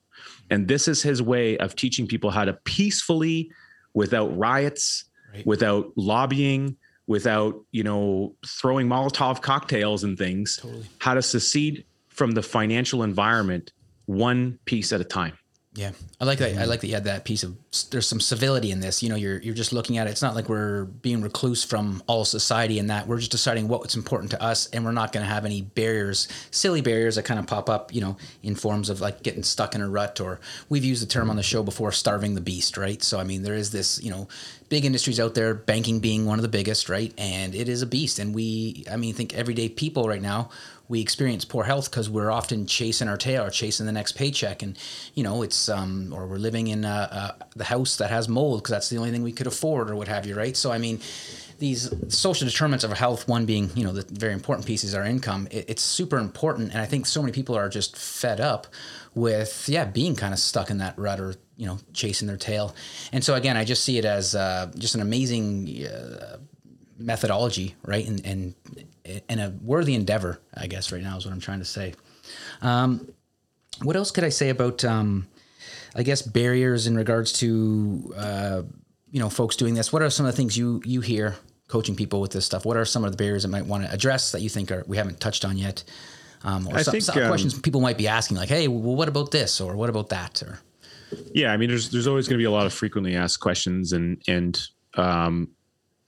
and 0.49 0.67
this 0.67 0.87
is 0.87 1.01
his 1.01 1.21
way 1.21 1.57
of 1.57 1.75
teaching 1.75 2.07
people 2.07 2.29
how 2.29 2.45
to 2.45 2.53
peacefully 2.63 3.51
without 3.93 4.35
riots 4.37 5.05
right. 5.33 5.45
without 5.45 5.91
lobbying 5.95 6.75
without 7.07 7.55
you 7.71 7.83
know 7.83 8.35
throwing 8.45 8.87
molotov 8.87 9.41
cocktails 9.41 10.03
and 10.03 10.17
things 10.17 10.57
totally. 10.61 10.85
how 10.99 11.13
to 11.13 11.21
secede 11.21 11.85
from 12.09 12.31
the 12.31 12.41
financial 12.41 13.03
environment 13.03 13.71
one 14.05 14.57
piece 14.65 14.91
at 14.93 15.01
a 15.01 15.05
time 15.05 15.37
yeah, 15.73 15.91
I 16.19 16.25
like 16.25 16.39
that. 16.39 16.57
I 16.57 16.65
like 16.65 16.81
that 16.81 16.87
you 16.87 16.95
had 16.95 17.05
that 17.05 17.23
piece 17.23 17.43
of 17.43 17.55
there's 17.91 18.05
some 18.05 18.19
civility 18.19 18.71
in 18.71 18.81
this. 18.81 19.01
You 19.01 19.07
know, 19.07 19.15
you're 19.15 19.37
you're 19.39 19.55
just 19.55 19.71
looking 19.71 19.97
at 19.97 20.05
it. 20.05 20.09
It's 20.09 20.21
not 20.21 20.35
like 20.35 20.49
we're 20.49 20.83
being 20.83 21.21
recluse 21.21 21.63
from 21.63 22.03
all 22.07 22.25
society 22.25 22.77
and 22.77 22.89
that 22.89 23.07
we're 23.07 23.19
just 23.19 23.31
deciding 23.31 23.69
what's 23.69 23.95
important 23.95 24.31
to 24.31 24.43
us, 24.43 24.67
and 24.71 24.83
we're 24.83 24.91
not 24.91 25.13
going 25.13 25.25
to 25.25 25.31
have 25.31 25.45
any 25.45 25.61
barriers, 25.61 26.27
silly 26.51 26.81
barriers 26.81 27.15
that 27.15 27.23
kind 27.23 27.39
of 27.39 27.47
pop 27.47 27.69
up. 27.69 27.93
You 27.95 28.01
know, 28.01 28.17
in 28.43 28.55
forms 28.55 28.89
of 28.89 28.99
like 28.99 29.23
getting 29.23 29.43
stuck 29.43 29.73
in 29.73 29.79
a 29.79 29.87
rut, 29.87 30.19
or 30.19 30.41
we've 30.67 30.83
used 30.83 31.01
the 31.01 31.07
term 31.07 31.29
on 31.29 31.37
the 31.37 31.43
show 31.43 31.63
before, 31.63 31.93
starving 31.93 32.35
the 32.35 32.41
beast, 32.41 32.75
right? 32.75 33.01
So 33.01 33.17
I 33.17 33.23
mean, 33.23 33.43
there 33.43 33.55
is 33.55 33.71
this, 33.71 34.03
you 34.03 34.11
know, 34.11 34.27
big 34.67 34.83
industries 34.83 35.21
out 35.21 35.35
there, 35.35 35.53
banking 35.53 36.01
being 36.01 36.25
one 36.25 36.37
of 36.37 36.43
the 36.43 36.49
biggest, 36.49 36.89
right? 36.89 37.13
And 37.17 37.55
it 37.55 37.69
is 37.69 37.81
a 37.81 37.87
beast, 37.87 38.19
and 38.19 38.35
we, 38.35 38.83
I 38.91 38.97
mean, 38.97 39.13
think 39.13 39.33
everyday 39.35 39.69
people 39.69 40.09
right 40.09 40.21
now 40.21 40.49
we 40.91 40.99
experience 40.99 41.45
poor 41.45 41.63
health 41.63 41.89
because 41.89 42.09
we're 42.09 42.29
often 42.29 42.65
chasing 42.67 43.07
our 43.07 43.15
tail 43.15 43.45
or 43.45 43.49
chasing 43.49 43.85
the 43.85 43.93
next 43.93 44.11
paycheck, 44.11 44.61
and 44.61 44.77
you 45.15 45.23
know 45.23 45.41
it's 45.41 45.69
um, 45.69 46.11
or 46.13 46.27
we're 46.27 46.35
living 46.35 46.67
in 46.67 46.83
uh, 46.83 47.07
uh, 47.09 47.45
the 47.55 47.63
house 47.63 47.95
that 47.95 48.09
has 48.09 48.27
mold 48.27 48.59
because 48.59 48.71
that's 48.71 48.89
the 48.89 48.97
only 48.97 49.09
thing 49.09 49.23
we 49.23 49.31
could 49.31 49.47
afford 49.47 49.89
or 49.89 49.95
what 49.95 50.09
have 50.09 50.25
you, 50.25 50.35
right? 50.35 50.55
So 50.57 50.69
I 50.69 50.77
mean, 50.77 50.99
these 51.59 51.89
social 52.13 52.45
determinants 52.45 52.83
of 52.83 52.91
health, 52.91 53.25
one 53.25 53.45
being 53.45 53.71
you 53.73 53.85
know 53.85 53.93
the 53.93 54.05
very 54.13 54.33
important 54.33 54.67
piece 54.67 54.83
is 54.83 54.93
our 54.93 55.05
income. 55.05 55.47
It, 55.49 55.69
it's 55.69 55.81
super 55.81 56.17
important, 56.17 56.73
and 56.73 56.81
I 56.81 56.85
think 56.85 57.05
so 57.05 57.21
many 57.21 57.31
people 57.31 57.55
are 57.55 57.69
just 57.69 57.97
fed 57.97 58.41
up 58.41 58.67
with 59.15 59.69
yeah 59.69 59.85
being 59.85 60.17
kind 60.17 60.33
of 60.33 60.39
stuck 60.39 60.69
in 60.69 60.79
that 60.79 60.99
rut 60.99 61.21
or 61.21 61.35
you 61.55 61.67
know 61.67 61.79
chasing 61.93 62.27
their 62.27 62.35
tail, 62.35 62.75
and 63.13 63.23
so 63.23 63.35
again 63.35 63.55
I 63.55 63.63
just 63.63 63.85
see 63.85 63.97
it 63.97 64.03
as 64.03 64.35
uh, 64.35 64.69
just 64.77 64.95
an 64.95 65.01
amazing. 65.01 65.85
Uh, 65.85 66.37
methodology, 67.01 67.75
right? 67.83 68.07
And, 68.07 68.25
and 68.25 68.55
and 69.27 69.41
a 69.41 69.53
worthy 69.61 69.95
endeavor, 69.95 70.39
I 70.55 70.67
guess. 70.67 70.91
Right 70.91 71.01
now 71.01 71.17
is 71.17 71.25
what 71.25 71.33
I'm 71.33 71.39
trying 71.39 71.59
to 71.59 71.65
say. 71.65 71.93
Um, 72.61 73.11
what 73.83 73.95
else 73.95 74.11
could 74.11 74.23
I 74.23 74.29
say 74.29 74.49
about, 74.49 74.85
um, 74.85 75.27
I 75.95 76.03
guess, 76.03 76.21
barriers 76.21 76.87
in 76.87 76.95
regards 76.95 77.33
to 77.33 78.13
uh, 78.15 78.61
you 79.11 79.19
know 79.19 79.29
folks 79.29 79.55
doing 79.55 79.73
this? 79.73 79.91
What 79.91 80.01
are 80.01 80.09
some 80.09 80.25
of 80.25 80.31
the 80.31 80.37
things 80.37 80.57
you 80.57 80.81
you 80.85 81.01
hear 81.01 81.35
coaching 81.67 81.95
people 81.95 82.21
with 82.21 82.31
this 82.31 82.45
stuff? 82.45 82.65
What 82.65 82.77
are 82.77 82.85
some 82.85 83.03
of 83.03 83.11
the 83.11 83.17
barriers 83.17 83.43
that 83.43 83.49
might 83.49 83.65
want 83.65 83.83
to 83.83 83.91
address 83.91 84.31
that 84.31 84.41
you 84.41 84.49
think 84.49 84.71
are 84.71 84.83
we 84.87 84.97
haven't 84.97 85.19
touched 85.19 85.45
on 85.45 85.57
yet? 85.57 85.83
Um, 86.43 86.67
or 86.67 86.75
I 86.75 86.81
some, 86.81 86.91
think, 86.93 87.03
some 87.03 87.19
um, 87.19 87.27
questions 87.27 87.59
people 87.59 87.81
might 87.81 87.97
be 87.97 88.07
asking, 88.07 88.37
like, 88.37 88.49
"Hey, 88.49 88.67
well, 88.67 88.95
what 88.95 89.07
about 89.07 89.31
this?" 89.31 89.61
or 89.61 89.75
"What 89.75 89.89
about 89.89 90.09
that?" 90.09 90.41
or 90.41 90.59
yeah, 91.33 91.51
I 91.51 91.57
mean, 91.57 91.69
there's 91.69 91.89
there's 91.89 92.07
always 92.07 92.27
going 92.27 92.37
to 92.37 92.41
be 92.41 92.45
a 92.45 92.51
lot 92.51 92.65
of 92.65 92.73
frequently 92.73 93.15
asked 93.15 93.39
questions, 93.39 93.93
and 93.93 94.21
and 94.27 94.59
um, 94.95 95.49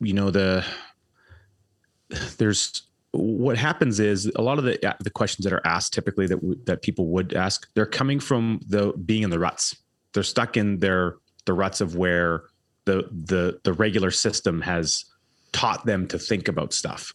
you 0.04 0.14
know 0.14 0.32
the 0.32 0.66
there's 2.38 2.84
what 3.12 3.58
happens 3.58 4.00
is 4.00 4.32
a 4.36 4.42
lot 4.42 4.58
of 4.58 4.64
the 4.64 4.84
uh, 4.88 4.94
the 5.00 5.10
questions 5.10 5.44
that 5.44 5.54
are 5.54 5.66
asked 5.66 5.94
typically 5.94 6.28
that 6.28 6.66
that 6.66 6.82
people 6.82 7.08
would 7.08 7.34
ask 7.34 7.72
they're 7.74 7.86
coming 7.86 8.20
from 8.20 8.60
the 8.68 8.92
being 9.06 9.24
in 9.24 9.30
the 9.30 9.40
ruts. 9.40 9.76
They're 10.14 10.24
stuck 10.24 10.58
in 10.58 10.80
their 10.80 11.18
the 11.46 11.54
ruts 11.54 11.82
of 11.82 11.96
where 11.96 12.44
the 12.86 13.08
the 13.12 13.60
the 13.64 13.74
regular 13.74 14.12
system 14.12 14.62
has 14.62 15.06
taught 15.52 15.86
them 15.86 16.08
to 16.08 16.18
think 16.18 16.48
about 16.48 16.74
stuff 16.74 17.14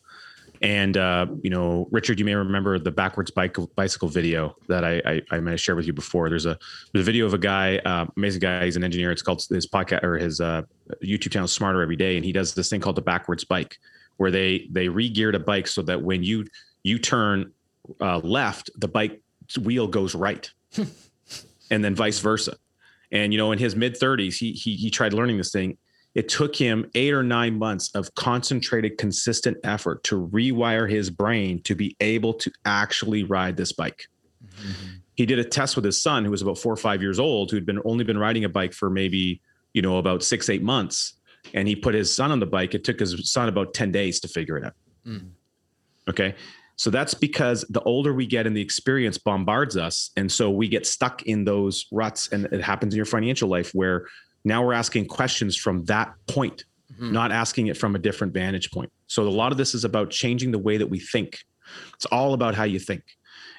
and 0.62 0.96
uh, 0.96 1.26
you 1.42 1.50
know 1.50 1.88
richard 1.90 2.18
you 2.18 2.24
may 2.24 2.34
remember 2.34 2.78
the 2.78 2.90
backwards 2.90 3.30
bike 3.30 3.56
bicycle 3.76 4.08
video 4.08 4.56
that 4.66 4.84
i 4.84 5.00
i, 5.04 5.22
I 5.30 5.40
might 5.40 5.52
have 5.52 5.60
shared 5.60 5.76
with 5.76 5.86
you 5.86 5.92
before. 5.92 6.28
There's 6.28 6.46
a 6.46 6.58
there's 6.92 7.04
a 7.04 7.06
video 7.06 7.26
of 7.26 7.34
a 7.34 7.38
guy 7.38 7.78
uh, 7.78 8.06
amazing 8.16 8.40
guy. 8.40 8.64
He's 8.64 8.76
an 8.76 8.84
engineer. 8.84 9.10
It's 9.10 9.22
called 9.22 9.44
his 9.48 9.66
podcast 9.66 10.02
or 10.02 10.18
his 10.18 10.40
uh, 10.40 10.62
youtube 11.02 11.32
channel 11.32 11.48
smarter 11.48 11.82
every 11.82 11.96
day. 11.96 12.16
And 12.16 12.24
he 12.24 12.32
does 12.32 12.54
this 12.54 12.68
thing 12.70 12.80
called 12.80 12.96
the 12.96 13.02
backwards 13.02 13.44
bike 13.44 13.78
where 14.18 14.30
they 14.30 14.68
they 14.70 14.88
re-geared 14.88 15.34
a 15.34 15.40
bike 15.40 15.66
so 15.66 15.82
that 15.82 16.02
when 16.02 16.22
you 16.22 16.46
you 16.82 16.98
turn 16.98 17.52
uh, 18.00 18.18
left, 18.18 18.70
the 18.76 18.88
bike 18.88 19.22
wheel 19.62 19.88
goes 19.88 20.14
right, 20.14 20.50
and 21.70 21.84
then 21.84 21.94
vice 21.94 22.18
versa. 22.18 22.56
And 23.10 23.32
you 23.32 23.38
know, 23.38 23.52
in 23.52 23.58
his 23.58 23.74
mid 23.74 23.94
30s, 23.94 24.34
he 24.34 24.52
he 24.52 24.74
he 24.76 24.90
tried 24.90 25.14
learning 25.14 25.38
this 25.38 25.50
thing. 25.50 25.78
It 26.18 26.28
took 26.28 26.56
him 26.56 26.90
eight 26.96 27.14
or 27.14 27.22
nine 27.22 27.60
months 27.60 27.94
of 27.94 28.12
concentrated, 28.16 28.98
consistent 28.98 29.56
effort 29.62 30.02
to 30.02 30.26
rewire 30.26 30.90
his 30.90 31.10
brain 31.10 31.62
to 31.62 31.76
be 31.76 31.94
able 32.00 32.34
to 32.34 32.50
actually 32.64 33.22
ride 33.22 33.56
this 33.56 33.70
bike. 33.70 34.08
Mm-hmm. 34.44 34.96
He 35.14 35.26
did 35.26 35.38
a 35.38 35.44
test 35.44 35.76
with 35.76 35.84
his 35.84 36.02
son, 36.02 36.24
who 36.24 36.32
was 36.32 36.42
about 36.42 36.58
four 36.58 36.72
or 36.72 36.76
five 36.76 37.02
years 37.02 37.20
old, 37.20 37.52
who'd 37.52 37.64
been 37.64 37.80
only 37.84 38.02
been 38.02 38.18
riding 38.18 38.42
a 38.42 38.48
bike 38.48 38.72
for 38.72 38.90
maybe 38.90 39.40
you 39.74 39.80
know 39.80 39.98
about 39.98 40.24
six 40.24 40.48
eight 40.48 40.60
months, 40.60 41.14
and 41.54 41.68
he 41.68 41.76
put 41.76 41.94
his 41.94 42.12
son 42.12 42.32
on 42.32 42.40
the 42.40 42.46
bike. 42.46 42.74
It 42.74 42.82
took 42.82 42.98
his 42.98 43.30
son 43.30 43.48
about 43.48 43.72
ten 43.72 43.92
days 43.92 44.18
to 44.18 44.26
figure 44.26 44.58
it 44.58 44.64
out. 44.64 44.74
Mm. 45.06 45.30
Okay, 46.10 46.34
so 46.78 46.90
that's 46.90 47.12
because 47.12 47.64
the 47.70 47.82
older 47.82 48.14
we 48.14 48.24
get 48.24 48.46
and 48.46 48.56
the 48.56 48.60
experience 48.60 49.18
bombards 49.18 49.76
us. 49.76 50.10
And 50.16 50.30
so 50.30 50.48
we 50.48 50.68
get 50.68 50.86
stuck 50.86 51.22
in 51.24 51.44
those 51.44 51.86
ruts. 51.90 52.28
And 52.28 52.46
it 52.46 52.62
happens 52.62 52.94
in 52.94 52.96
your 52.96 53.04
financial 53.04 53.48
life 53.48 53.72
where 53.72 54.06
now 54.44 54.64
we're 54.64 54.72
asking 54.72 55.06
questions 55.06 55.56
from 55.56 55.84
that 55.84 56.14
point, 56.26 56.64
mm-hmm. 56.92 57.12
not 57.12 57.32
asking 57.32 57.66
it 57.68 57.76
from 57.76 57.94
a 57.94 57.98
different 57.98 58.32
vantage 58.32 58.70
point. 58.70 58.90
So 59.06 59.22
a 59.22 59.28
lot 59.28 59.52
of 59.52 59.58
this 59.58 59.74
is 59.74 59.84
about 59.84 60.10
changing 60.10 60.50
the 60.50 60.58
way 60.58 60.76
that 60.76 60.86
we 60.86 61.00
think. 61.00 61.38
It's 61.94 62.06
all 62.06 62.34
about 62.34 62.54
how 62.54 62.64
you 62.64 62.78
think. 62.78 63.02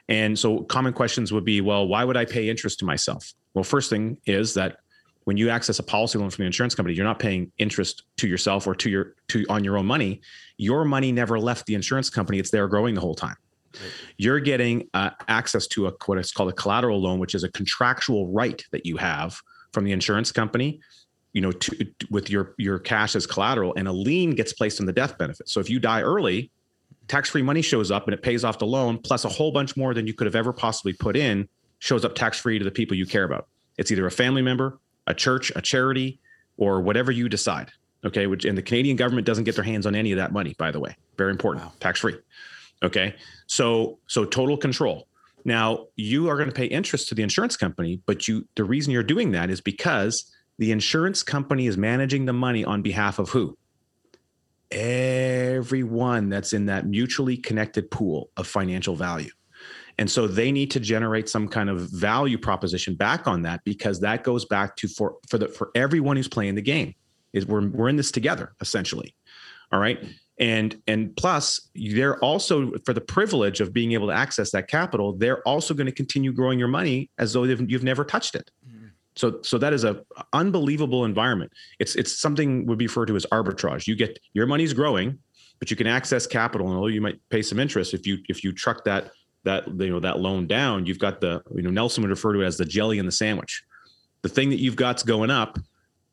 And 0.07 0.37
so 0.37 0.63
common 0.63 0.93
questions 0.93 1.31
would 1.31 1.45
be, 1.45 1.61
well, 1.61 1.87
why 1.87 2.03
would 2.03 2.17
I 2.17 2.25
pay 2.25 2.49
interest 2.49 2.79
to 2.79 2.85
myself? 2.85 3.33
Well, 3.53 3.63
first 3.63 3.89
thing 3.89 4.17
is 4.25 4.55
that 4.55 4.77
when 5.25 5.37
you 5.37 5.49
access 5.49 5.77
a 5.77 5.83
policy 5.83 6.17
loan 6.17 6.31
from 6.31 6.43
the 6.43 6.47
insurance 6.47 6.73
company, 6.73 6.95
you're 6.95 7.05
not 7.05 7.19
paying 7.19 7.51
interest 7.59 8.03
to 8.17 8.27
yourself 8.27 8.65
or 8.65 8.73
to 8.75 8.89
your 8.89 9.13
to 9.27 9.45
on 9.49 9.63
your 9.63 9.77
own 9.77 9.85
money. 9.85 10.21
Your 10.57 10.85
money 10.85 11.11
never 11.11 11.39
left 11.39 11.67
the 11.67 11.75
insurance 11.75 12.09
company; 12.09 12.39
it's 12.39 12.49
there 12.49 12.67
growing 12.67 12.95
the 12.95 13.01
whole 13.01 13.13
time. 13.13 13.35
Right. 13.75 13.91
You're 14.17 14.39
getting 14.39 14.89
uh, 14.95 15.11
access 15.27 15.67
to 15.67 15.85
a 15.85 15.93
what 16.07 16.17
is 16.17 16.31
called 16.31 16.49
a 16.49 16.53
collateral 16.53 16.99
loan, 16.99 17.19
which 17.19 17.35
is 17.35 17.43
a 17.43 17.51
contractual 17.51 18.31
right 18.31 18.63
that 18.71 18.87
you 18.87 18.97
have 18.97 19.39
from 19.71 19.83
the 19.83 19.91
insurance 19.91 20.31
company. 20.31 20.79
You 21.33 21.41
know, 21.41 21.51
to, 21.51 21.87
with 22.09 22.29
your 22.31 22.55
your 22.57 22.79
cash 22.79 23.15
as 23.15 23.27
collateral, 23.27 23.75
and 23.75 23.87
a 23.87 23.91
lien 23.91 24.31
gets 24.31 24.51
placed 24.51 24.79
on 24.79 24.87
the 24.87 24.93
death 24.93 25.15
benefit. 25.19 25.47
So 25.47 25.59
if 25.59 25.69
you 25.69 25.79
die 25.79 26.01
early, 26.01 26.49
tax-free 27.07 27.43
money 27.43 27.61
shows 27.61 27.91
up 27.91 28.05
and 28.05 28.15
it 28.15 28.23
pays 28.23 28.43
off 28.43 28.57
the 28.57 28.65
loan, 28.65 28.97
plus 28.97 29.25
a 29.25 29.29
whole 29.29 29.51
bunch 29.51 29.77
more 29.77 29.93
than 29.93 30.07
you 30.07 30.13
could 30.13 30.25
have 30.25 30.35
ever 30.35 30.51
possibly 30.51 30.93
put 30.93 31.15
in 31.15 31.47
shows 31.77 32.03
up 32.03 32.15
tax-free 32.15 32.57
to 32.57 32.65
the 32.65 32.71
people 32.71 32.97
you 32.97 33.05
care 33.05 33.25
about. 33.25 33.47
It's 33.77 33.91
either 33.91 34.07
a 34.07 34.11
family 34.11 34.41
member, 34.41 34.79
a 35.05 35.13
church, 35.13 35.51
a 35.55 35.61
charity, 35.61 36.19
or 36.57 36.81
whatever 36.81 37.11
you 37.11 37.29
decide. 37.29 37.71
Okay. 38.03 38.25
Which, 38.25 38.45
and 38.45 38.57
the 38.57 38.63
Canadian 38.63 38.95
government 38.95 39.27
doesn't 39.27 39.43
get 39.43 39.55
their 39.55 39.63
hands 39.63 39.85
on 39.85 39.93
any 39.93 40.11
of 40.11 40.17
that 40.17 40.31
money, 40.31 40.55
by 40.57 40.71
the 40.71 40.79
way. 40.79 40.95
Very 41.17 41.31
important, 41.31 41.65
wow. 41.65 41.73
tax 41.79 41.99
free. 41.99 42.15
Okay. 42.81 43.13
So, 43.45 43.99
so 44.07 44.25
total 44.25 44.57
control. 44.57 45.07
Now 45.45 45.87
you 45.95 46.29
are 46.29 46.35
going 46.35 46.49
to 46.49 46.55
pay 46.55 46.65
interest 46.65 47.09
to 47.09 47.15
the 47.15 47.23
insurance 47.23 47.57
company, 47.57 48.01
but 48.05 48.27
you, 48.27 48.47
the 48.55 48.63
reason 48.63 48.91
you're 48.91 49.03
doing 49.03 49.31
that 49.31 49.49
is 49.49 49.61
because 49.61 50.31
the 50.57 50.71
insurance 50.71 51.23
company 51.23 51.67
is 51.67 51.77
managing 51.77 52.25
the 52.25 52.33
money 52.33 52.65
on 52.65 52.81
behalf 52.81 53.19
of 53.19 53.29
who? 53.29 53.57
Everyone 54.71 56.29
that's 56.29 56.53
in 56.53 56.67
that 56.67 56.85
mutually 56.85 57.37
connected 57.37 57.89
pool 57.89 58.29
of 58.37 58.45
financial 58.45 58.95
value. 58.95 59.31
And 59.97 60.09
so 60.09 60.27
they 60.27 60.51
need 60.51 60.71
to 60.71 60.79
generate 60.79 61.27
some 61.27 61.49
kind 61.49 61.69
of 61.69 61.81
value 61.89 62.37
proposition 62.37 62.95
back 62.95 63.27
on 63.27 63.41
that 63.41 63.61
because 63.65 63.99
that 63.99 64.23
goes 64.23 64.45
back 64.45 64.77
to 64.77 64.87
for 64.87 65.17
for 65.27 65.37
the 65.37 65.49
for 65.49 65.71
everyone 65.75 66.15
who's 66.15 66.29
playing 66.29 66.55
the 66.55 66.61
game 66.61 66.95
is 67.33 67.45
we're 67.45 67.67
we're 67.67 67.89
in 67.89 67.97
this 67.97 68.11
together 68.11 68.53
essentially. 68.61 69.13
All 69.73 69.79
right. 69.79 69.99
And 70.39 70.81
and 70.87 71.15
plus 71.17 71.69
they're 71.75 72.17
also 72.23 72.71
for 72.85 72.93
the 72.93 73.01
privilege 73.01 73.59
of 73.59 73.73
being 73.73 73.91
able 73.91 74.07
to 74.07 74.13
access 74.13 74.51
that 74.51 74.69
capital, 74.69 75.13
they're 75.13 75.41
also 75.47 75.73
going 75.73 75.87
to 75.87 75.91
continue 75.91 76.31
growing 76.31 76.57
your 76.57 76.69
money 76.69 77.09
as 77.17 77.33
though 77.33 77.43
you've 77.43 77.83
never 77.83 78.05
touched 78.05 78.35
it. 78.35 78.49
Mm-hmm. 78.67 78.87
So, 79.17 79.39
so 79.41 79.57
that 79.57 79.73
is 79.73 79.83
a 79.83 80.01
unbelievable 80.31 81.03
environment. 81.03 81.51
It's 81.79 81.95
it's 81.95 82.17
something 82.17 82.65
would 82.67 82.77
be 82.77 82.87
referred 82.87 83.07
to 83.07 83.17
as 83.17 83.25
arbitrage. 83.33 83.85
You 83.85 83.95
get 83.97 84.17
your 84.33 84.47
money's 84.47 84.73
growing, 84.73 85.19
but 85.59 85.69
you 85.69 85.75
can 85.75 85.87
access 85.87 86.25
capital, 86.25 86.67
and 86.67 86.75
although 86.77 86.87
you 86.87 87.01
might 87.01 87.19
pay 87.29 87.41
some 87.41 87.59
interest 87.59 87.93
if 87.93 88.07
you 88.07 88.19
if 88.29 88.41
you 88.41 88.53
truck 88.53 88.85
that 88.85 89.11
that 89.43 89.67
you 89.67 89.89
know 89.89 89.99
that 89.99 90.19
loan 90.19 90.47
down, 90.47 90.85
you've 90.85 90.99
got 90.99 91.19
the 91.19 91.41
you 91.53 91.63
know 91.63 91.69
Nelson 91.69 92.01
would 92.03 92.11
refer 92.11 92.31
to 92.31 92.41
it 92.41 92.45
as 92.45 92.55
the 92.55 92.63
jelly 92.63 92.97
in 92.97 93.05
the 93.05 93.11
sandwich. 93.11 93.61
The 94.21 94.29
thing 94.29 94.49
that 94.51 94.59
you've 94.59 94.77
got's 94.77 95.03
going 95.03 95.31
up. 95.31 95.59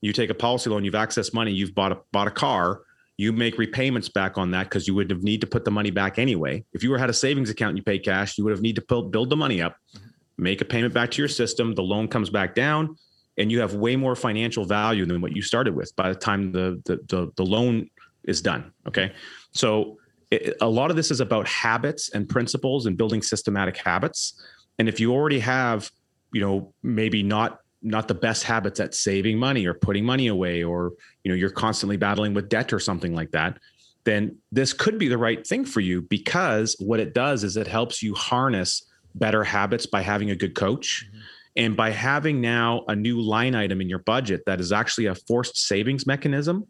You 0.03 0.12
take 0.12 0.31
a 0.31 0.35
policy 0.35 0.68
loan, 0.68 0.85
you've 0.85 0.95
accessed 0.95 1.33
money, 1.33 1.53
you've 1.53 1.74
bought 1.74 1.91
a 1.93 1.99
bought 2.12 2.29
a 2.29 2.31
car, 2.31 2.83
you 3.19 3.33
make 3.33 3.59
repayments 3.59 4.09
back 4.09 4.37
on 4.37 4.51
that 4.51 4.64
because 4.64 4.87
you 4.87 4.95
would 4.95 5.11
have 5.11 5.23
need 5.23 5.41
to 5.41 5.47
put 5.47 5.64
the 5.64 5.71
money 5.71 5.91
back 5.91 6.19
anyway. 6.19 6.64
If 6.73 6.83
you 6.83 6.91
were 6.91 6.99
had 6.99 7.09
a 7.09 7.14
savings 7.14 7.49
account 7.49 7.71
and 7.71 7.79
you 7.79 7.83
pay 7.83 7.99
cash, 7.99 8.37
you 8.37 8.45
would 8.45 8.51
have 8.51 8.61
need 8.61 8.77
to 8.77 8.83
build 8.83 9.11
build 9.11 9.31
the 9.31 9.37
money 9.37 9.62
up, 9.62 9.77
mm-hmm. 9.95 10.07
make 10.37 10.61
a 10.61 10.64
payment 10.64 10.93
back 10.93 11.11
to 11.12 11.23
your 11.23 11.29
system. 11.29 11.75
The 11.75 11.83
loan 11.83 12.09
comes 12.09 12.29
back 12.29 12.55
down, 12.55 12.97
and 13.39 13.51
you 13.51 13.61
have 13.61 13.75
way 13.75 13.97
more 13.97 14.14
financial 14.14 14.64
value 14.64 15.07
than 15.07 15.21
what 15.21 15.35
you 15.35 15.43
started 15.43 15.75
with 15.75 15.95
by 15.97 16.11
the 16.11 16.14
time 16.14 16.53
the 16.53 16.81
the 16.85 16.97
the, 17.09 17.33
the 17.37 17.45
loan 17.45 17.89
is 18.25 18.43
done. 18.43 18.73
Okay, 18.87 19.12
so 19.53 19.97
it, 20.31 20.57
a 20.61 20.69
lot 20.69 20.91
of 20.91 20.97
this 20.97 21.11
is 21.11 21.21
about 21.21 21.47
habits 21.49 22.11
and 22.11 22.29
principles 22.29 22.87
and 22.87 22.99
building 22.99 23.23
systematic 23.23 23.77
habits. 23.79 24.43
And 24.79 24.89
if 24.89 25.01
you 25.01 25.12
already 25.14 25.39
have, 25.41 25.91
you 26.33 26.41
know, 26.43 26.75
maybe 26.83 27.23
not 27.23 27.61
not 27.87 28.09
the 28.09 28.14
best 28.14 28.43
habits 28.43 28.80
at 28.80 28.95
saving 28.95 29.39
money 29.39 29.66
or 29.66 29.74
putting 29.74 30.05
money 30.05 30.26
away, 30.26 30.62
or 30.62 30.93
you 31.22 31.30
know, 31.30 31.37
you're 31.37 31.51
constantly 31.51 31.97
battling 31.97 32.34
with 32.34 32.49
debt 32.49 32.72
or 32.72 32.80
something 32.80 33.14
like 33.14 33.30
that, 33.30 33.59
then 34.05 34.37
this 34.53 34.72
could 34.72 34.99
be 34.99 35.09
the 35.09 35.18
right 35.18 35.47
thing 35.47 35.64
for 35.64 35.80
you 35.80 36.03
because 36.03 36.76
what 36.78 37.01
it 37.01 37.14
does 37.14 37.45
is 37.45 37.57
it 37.57 37.66
helps 37.66 38.03
you 38.03 38.14
harness 38.14 38.87
better 39.14 39.45
habits 39.45 39.87
by 39.87 40.03
having 40.03 40.30
a 40.30 40.37
good 40.37 40.55
coach. 40.55 41.07
Mm-hmm. 41.07 41.20
And 41.59 41.74
by 41.74 41.89
having 41.91 42.43
now 42.43 42.84
a 42.87 42.95
new 42.95 43.18
line 43.18 43.55
item 43.55 43.80
in 43.80 43.89
your 43.89 44.01
budget 44.01 44.43
that 44.45 44.61
is 44.61 44.72
actually 44.72 45.07
a 45.07 45.14
forced 45.14 45.57
savings 45.57 46.07
mechanism, 46.07 46.66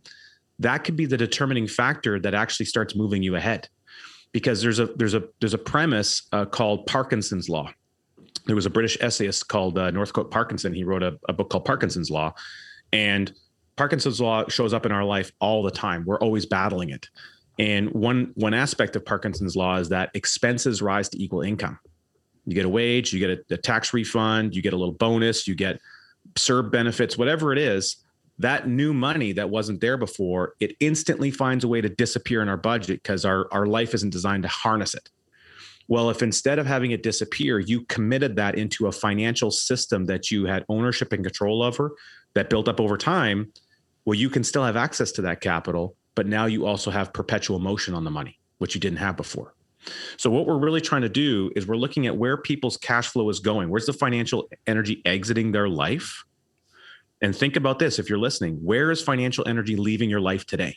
that 0.61 0.85
could 0.85 0.95
be 0.95 1.07
the 1.07 1.17
determining 1.17 1.67
factor 1.67 2.21
that 2.21 2.35
actually 2.35 2.67
starts 2.67 2.95
moving 2.95 3.21
you 3.21 3.35
ahead 3.35 3.69
because 4.33 4.63
there's 4.63 4.79
a 4.79 4.87
there's 4.97 5.15
a 5.15 5.25
there's 5.41 5.55
a 5.55 5.59
premise 5.59 6.29
uh, 6.33 6.45
called 6.45 6.87
parkinson's 6.87 7.49
law 7.49 7.73
there 8.47 8.57
was 8.57 8.67
a 8.67 8.71
british 8.71 8.97
essayist 9.01 9.49
called 9.49 9.79
uh, 9.79 9.91
northcote 9.91 10.31
parkinson. 10.31 10.73
He 10.73 10.85
wrote 10.85 11.03
a, 11.03 11.19
a 11.29 11.33
book 11.33 11.51
called 11.51 11.65
parkinson's 11.65 12.11
law. 12.11 12.35
And 12.93 13.33
parkinson's 13.77 14.21
law 14.21 14.49
shows 14.49 14.73
up 14.73 14.87
in 14.87 14.93
our 14.93 15.05
life 15.05 15.33
all 15.41 15.63
the 15.63 15.71
time. 15.71 16.05
We're 16.07 16.21
always 16.21 16.47
battling 16.47 16.91
it. 16.91 17.09
And 17.59 17.91
one 17.93 18.33
one 18.35 18.55
aspect 18.55 18.97
of 18.97 19.05
parkinson's 19.05 19.57
law 19.57 19.77
is 19.77 19.89
that 19.89 20.11
expenses 20.15 20.83
rise 20.83 21.09
to 21.11 21.23
equal 21.23 21.43
income. 21.43 21.79
You 22.45 22.55
get 22.55 22.65
a 22.65 22.69
wage 22.69 23.13
you 23.13 23.19
get 23.19 23.31
a, 23.31 23.55
a 23.55 23.57
tax 23.57 23.93
refund 23.93 24.55
you 24.55 24.63
get 24.63 24.73
a 24.73 24.77
little 24.77 24.95
bonus 24.95 25.49
you 25.49 25.55
get 25.55 25.81
CERB 26.35 26.71
benefits 26.71 27.19
whatever 27.19 27.53
it 27.53 27.59
is. 27.59 27.97
That 28.39 28.69
new 28.69 28.93
money 28.93 29.33
that 29.33 29.49
wasn't 29.49 29.81
there 29.81 29.97
before, 29.97 30.57
it 30.61 30.77
instantly 30.79 31.31
finds 31.31 31.65
a 31.65 31.69
way 31.69 31.81
to 31.81 31.89
disappear 31.89 32.43
in 32.43 32.51
our 32.51 32.59
budget 32.59 33.03
because 33.03 33.25
our, 33.25 33.49
our 33.51 33.65
life 33.65 33.95
isn't 33.95 34.11
designed 34.11 34.43
to 34.43 34.49
harness 34.51 34.93
it. 34.93 35.09
Well, 35.89 36.11
if 36.11 36.23
instead 36.23 36.59
of 36.59 36.67
having 36.67 36.91
it 36.91 37.03
disappear, 37.03 37.59
you 37.59 37.83
committed 37.83 38.37
that 38.37 38.57
into 38.57 38.87
a 38.87 38.93
financial 38.93 39.51
system 39.51 40.05
that 40.07 40.31
you 40.31 40.47
had 40.47 40.65
ownership 40.69 41.13
and 41.13 41.25
control 41.25 41.63
over 41.63 41.95
that 42.35 42.51
built 42.51 42.69
up 42.69 42.81
over 42.81 42.97
time, 42.97 43.53
well, 44.05 44.15
you 44.15 44.29
can 44.29 44.45
still 44.45 44.65
have 44.65 44.77
access 44.77 45.13
to 45.13 45.23
that 45.23 45.41
capital, 45.41 45.97
but 46.15 46.27
now 46.27 46.47
you 46.47 46.67
also 46.67 46.91
have 46.91 47.13
perpetual 47.13 47.59
motion 47.59 47.95
on 47.95 48.05
the 48.05 48.11
money, 48.11 48.39
which 48.59 48.75
you 48.75 48.81
didn't 48.81 48.99
have 48.99 49.17
before. 49.17 49.55
So, 50.17 50.31
what 50.31 50.47
we're 50.47 50.59
really 50.59 50.81
trying 50.81 51.03
to 51.03 51.09
do 51.09 51.51
is 51.55 51.67
we're 51.67 51.77
looking 51.77 52.07
at 52.07 52.17
where 52.17 52.37
people's 52.37 52.77
cash 52.77 53.09
flow 53.09 53.29
is 53.29 53.39
going. 53.39 53.69
Where's 53.69 53.87
the 53.87 53.93
financial 53.93 54.49
energy 54.67 55.01
exiting 55.05 55.53
their 55.53 55.69
life? 55.69 56.25
And 57.23 57.35
think 57.35 57.57
about 57.57 57.79
this 57.79 57.99
if 57.99 58.09
you're 58.09 58.19
listening, 58.19 58.57
where 58.57 58.91
is 58.91 59.01
financial 59.01 59.47
energy 59.47 59.77
leaving 59.77 60.11
your 60.11 60.21
life 60.21 60.45
today? 60.45 60.77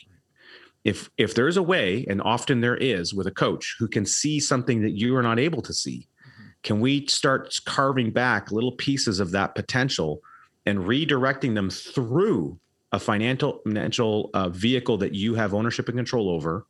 If 0.84 1.10
if 1.18 1.34
there's 1.34 1.56
a 1.56 1.62
way, 1.62 2.06
and 2.08 2.22
often 2.22 2.60
there 2.60 2.76
is 2.76 3.12
with 3.12 3.26
a 3.26 3.32
coach 3.32 3.76
who 3.78 3.86
can 3.86 4.06
see 4.06 4.40
something 4.40 4.82
that 4.82 4.92
you 4.92 5.14
are 5.16 5.22
not 5.22 5.38
able 5.38 5.62
to 5.62 5.74
see, 5.74 6.08
mm-hmm. 6.22 6.48
can 6.62 6.80
we 6.80 7.06
start 7.06 7.54
carving 7.66 8.10
back 8.10 8.50
little 8.50 8.72
pieces 8.72 9.20
of 9.20 9.30
that 9.32 9.54
potential 9.54 10.22
and 10.66 10.78
redirecting 10.78 11.54
them 11.54 11.70
through 11.70 12.58
a 12.92 12.98
financial 12.98 13.60
financial 13.64 14.30
uh, 14.34 14.48
vehicle 14.48 14.98
that 14.98 15.14
you 15.14 15.34
have 15.34 15.54
ownership 15.54 15.88
and 15.88 15.98
control 15.98 16.28
over 16.28 16.66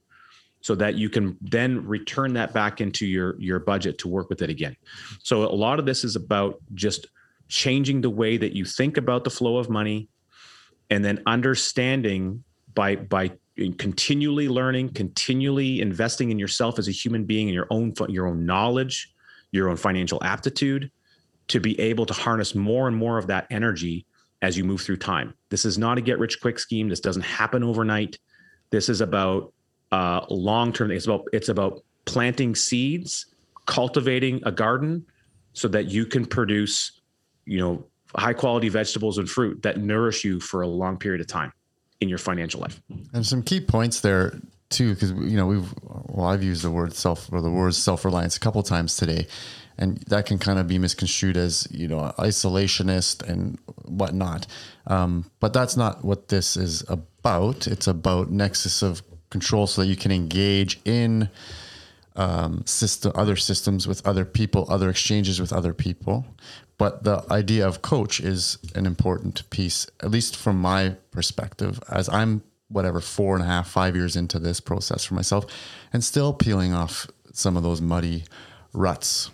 so 0.61 0.75
that 0.75 0.97
you 0.97 1.09
can 1.09 1.39
then 1.41 1.87
return 1.87 2.35
that 2.35 2.53
back 2.53 2.81
into 2.81 3.07
your 3.07 3.41
your 3.41 3.59
budget 3.59 3.99
to 3.99 4.09
work 4.09 4.29
with 4.29 4.43
it 4.43 4.51
again 4.51 4.77
so 5.23 5.45
a 5.45 5.55
lot 5.55 5.79
of 5.79 5.87
this 5.87 6.05
is 6.05 6.17
about 6.17 6.57
just 6.75 7.07
changing 7.49 8.01
the 8.01 8.11
way 8.11 8.37
that 8.37 8.53
you 8.53 8.65
think 8.65 8.97
about 8.97 9.25
the 9.25 9.31
flow 9.31 9.57
of 9.57 9.71
money 9.71 10.09
and 10.91 11.05
then 11.05 11.23
understanding 11.27 12.45
by 12.75 12.97
by 12.97 13.31
continually 13.79 14.49
learning 14.49 14.89
continually 14.91 15.81
investing 15.81 16.31
in 16.31 16.39
yourself 16.39 16.79
as 16.79 16.89
a 16.89 16.93
human 16.93 17.25
being 17.25 17.49
and 17.49 17.55
your 17.55 17.67
own 17.71 17.93
your 18.09 18.27
own 18.27 18.47
knowledge 18.47 19.13
your 19.53 19.69
own 19.69 19.77
financial 19.77 20.23
aptitude 20.23 20.91
to 21.49 21.61
be 21.61 21.79
able 21.81 22.07
to 22.07 22.15
harness 22.15 22.55
more 22.55 22.87
and 22.87 22.97
more 22.97 23.19
of 23.19 23.27
that 23.27 23.47
energy 23.51 24.07
as 24.43 24.57
you 24.57 24.65
move 24.65 24.81
through 24.81 24.97
time. 24.97 25.35
This 25.51 25.65
is 25.65 25.79
not 25.79 25.99
a 25.99 26.01
get 26.01 26.19
rich 26.19 26.41
quick 26.41 26.59
scheme. 26.59 26.89
This 26.89 27.01
doesn't 27.01 27.23
happen 27.23 27.63
overnight. 27.63 28.19
This 28.71 28.89
is 28.89 29.01
about 29.01 29.53
uh, 29.93 30.25
long 30.31 30.73
term 30.73 30.93
it's 30.93 31.07
about 31.07 31.25
it's 31.33 31.49
about 31.49 31.83
planting 32.05 32.55
seeds 32.55 33.35
cultivating 33.67 34.41
a 34.47 34.53
garden 34.53 35.05
so 35.53 35.67
that 35.67 35.87
you 35.87 36.07
can 36.07 36.25
produce 36.25 37.01
you 37.45 37.59
know 37.59 37.85
high 38.17 38.33
quality 38.33 38.69
vegetables 38.69 39.19
and 39.19 39.29
fruit 39.29 39.61
that 39.63 39.79
nourish 39.79 40.25
you 40.25 40.39
for 40.39 40.63
a 40.63 40.67
long 40.67 40.97
period 40.97 41.21
of 41.21 41.27
time 41.27 41.53
in 42.01 42.09
your 42.09 42.19
financial 42.19 42.61
life. 42.61 42.81
And 43.13 43.27
some 43.27 43.43
key 43.43 43.61
points 43.61 44.01
there 44.01 44.39
too, 44.71 44.95
because 44.95 45.11
you 45.11 45.37
know 45.37 45.47
we've 45.47 45.75
well 45.83 46.27
I've 46.27 46.43
used 46.43 46.63
the 46.63 46.71
word 46.71 46.95
self 46.95 47.31
or 47.33 47.41
the 47.41 47.51
words 47.51 47.77
self 47.77 48.05
reliance 48.05 48.37
a 48.37 48.41
couple 48.41 48.63
times 48.63 48.97
today, 48.97 49.27
and 49.77 49.99
that 50.09 50.27
can 50.27 50.39
kind 50.39 50.59
of 50.59 50.67
be 50.67 50.79
misconstrued 50.79 51.37
as 51.37 51.67
you 51.71 51.89
know 51.89 52.13
isolationist 52.19 53.23
and 53.29 53.59
whatnot. 53.85 54.47
Um, 54.87 55.31
but 55.41 55.53
that's 55.53 55.77
not 55.77 56.05
what 56.05 56.29
this 56.29 56.57
is 56.57 56.85
about. 56.89 57.67
It's 57.67 57.87
about 57.87 58.31
nexus 58.31 58.83
of 58.83 59.03
control 59.31 59.67
so 59.67 59.83
that 59.83 59.89
you 59.89 59.97
can 59.97 60.11
engage 60.11 60.81
in 60.85 61.29
um, 62.21 62.63
system, 62.67 63.13
other 63.15 63.35
systems 63.35 63.89
with 63.89 64.07
other 64.07 64.27
people, 64.27 64.67
other 64.69 64.91
exchanges 64.91 65.41
with 65.41 65.55
other 65.55 65.73
people. 65.73 66.27
But 66.77 67.03
the 67.05 67.25
idea 67.31 67.67
of 67.67 67.81
coach 67.81 68.21
is 68.21 68.59
an 68.75 68.85
important 68.85 69.49
piece, 69.49 69.87
at 70.03 70.11
least 70.11 70.37
from 70.37 70.61
my 70.61 70.97
perspective, 71.13 71.81
as 71.89 72.11
I'm 72.11 72.43
whatever 72.69 73.01
four 73.01 73.35
and 73.35 73.43
a 73.43 73.47
half, 73.47 73.69
five 73.71 73.97
years 73.97 74.17
into 74.17 74.39
this 74.39 74.61
process 74.61 75.03
for 75.03 75.15
myself, 75.15 75.47
and 75.95 76.05
still 76.05 76.35
peeling 76.35 76.75
off 76.75 77.07
some 77.33 77.57
of 77.57 77.63
those 77.63 77.81
muddy 77.81 78.25
ruts. 78.75 79.31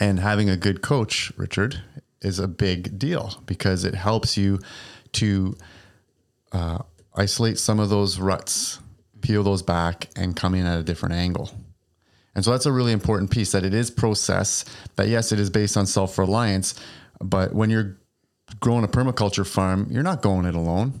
And 0.00 0.18
having 0.18 0.50
a 0.50 0.56
good 0.56 0.82
coach, 0.82 1.32
Richard, 1.36 1.82
is 2.20 2.40
a 2.40 2.48
big 2.48 2.98
deal 2.98 3.40
because 3.46 3.84
it 3.84 3.94
helps 3.94 4.36
you 4.36 4.58
to 5.12 5.56
uh, 6.50 6.78
isolate 7.14 7.58
some 7.58 7.78
of 7.78 7.90
those 7.90 8.18
ruts, 8.18 8.80
peel 9.20 9.44
those 9.44 9.62
back, 9.62 10.08
and 10.16 10.34
come 10.34 10.56
in 10.56 10.66
at 10.66 10.80
a 10.80 10.82
different 10.82 11.14
angle. 11.14 11.50
And 12.34 12.44
so 12.44 12.50
that's 12.50 12.66
a 12.66 12.72
really 12.72 12.92
important 12.92 13.30
piece 13.30 13.52
that 13.52 13.64
it 13.64 13.74
is 13.74 13.90
process, 13.90 14.64
that 14.96 15.08
yes, 15.08 15.32
it 15.32 15.38
is 15.38 15.50
based 15.50 15.76
on 15.76 15.86
self 15.86 16.18
reliance, 16.18 16.74
but 17.20 17.54
when 17.54 17.70
you're 17.70 17.98
growing 18.60 18.84
a 18.84 18.88
permaculture 18.88 19.46
farm, 19.46 19.86
you're 19.90 20.02
not 20.02 20.22
going 20.22 20.46
it 20.46 20.54
alone. 20.54 21.00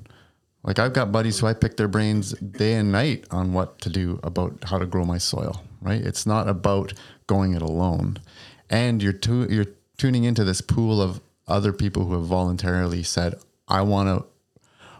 Like 0.62 0.78
I've 0.78 0.92
got 0.92 1.10
buddies 1.10 1.38
who 1.40 1.46
I 1.46 1.54
pick 1.54 1.76
their 1.76 1.88
brains 1.88 2.32
day 2.32 2.74
and 2.74 2.92
night 2.92 3.24
on 3.30 3.52
what 3.52 3.80
to 3.80 3.90
do 3.90 4.20
about 4.22 4.64
how 4.64 4.78
to 4.78 4.86
grow 4.86 5.04
my 5.04 5.18
soil, 5.18 5.62
right? 5.80 6.00
It's 6.00 6.26
not 6.26 6.48
about 6.48 6.92
going 7.26 7.54
it 7.54 7.62
alone. 7.62 8.18
And 8.70 9.02
you're 9.02 9.12
tu- 9.12 9.48
you're 9.50 9.66
tuning 9.98 10.24
into 10.24 10.44
this 10.44 10.60
pool 10.60 11.02
of 11.02 11.20
other 11.48 11.72
people 11.72 12.04
who 12.04 12.14
have 12.14 12.26
voluntarily 12.26 13.02
said, 13.02 13.34
I 13.66 13.82
want 13.82 14.08
to 14.08 14.26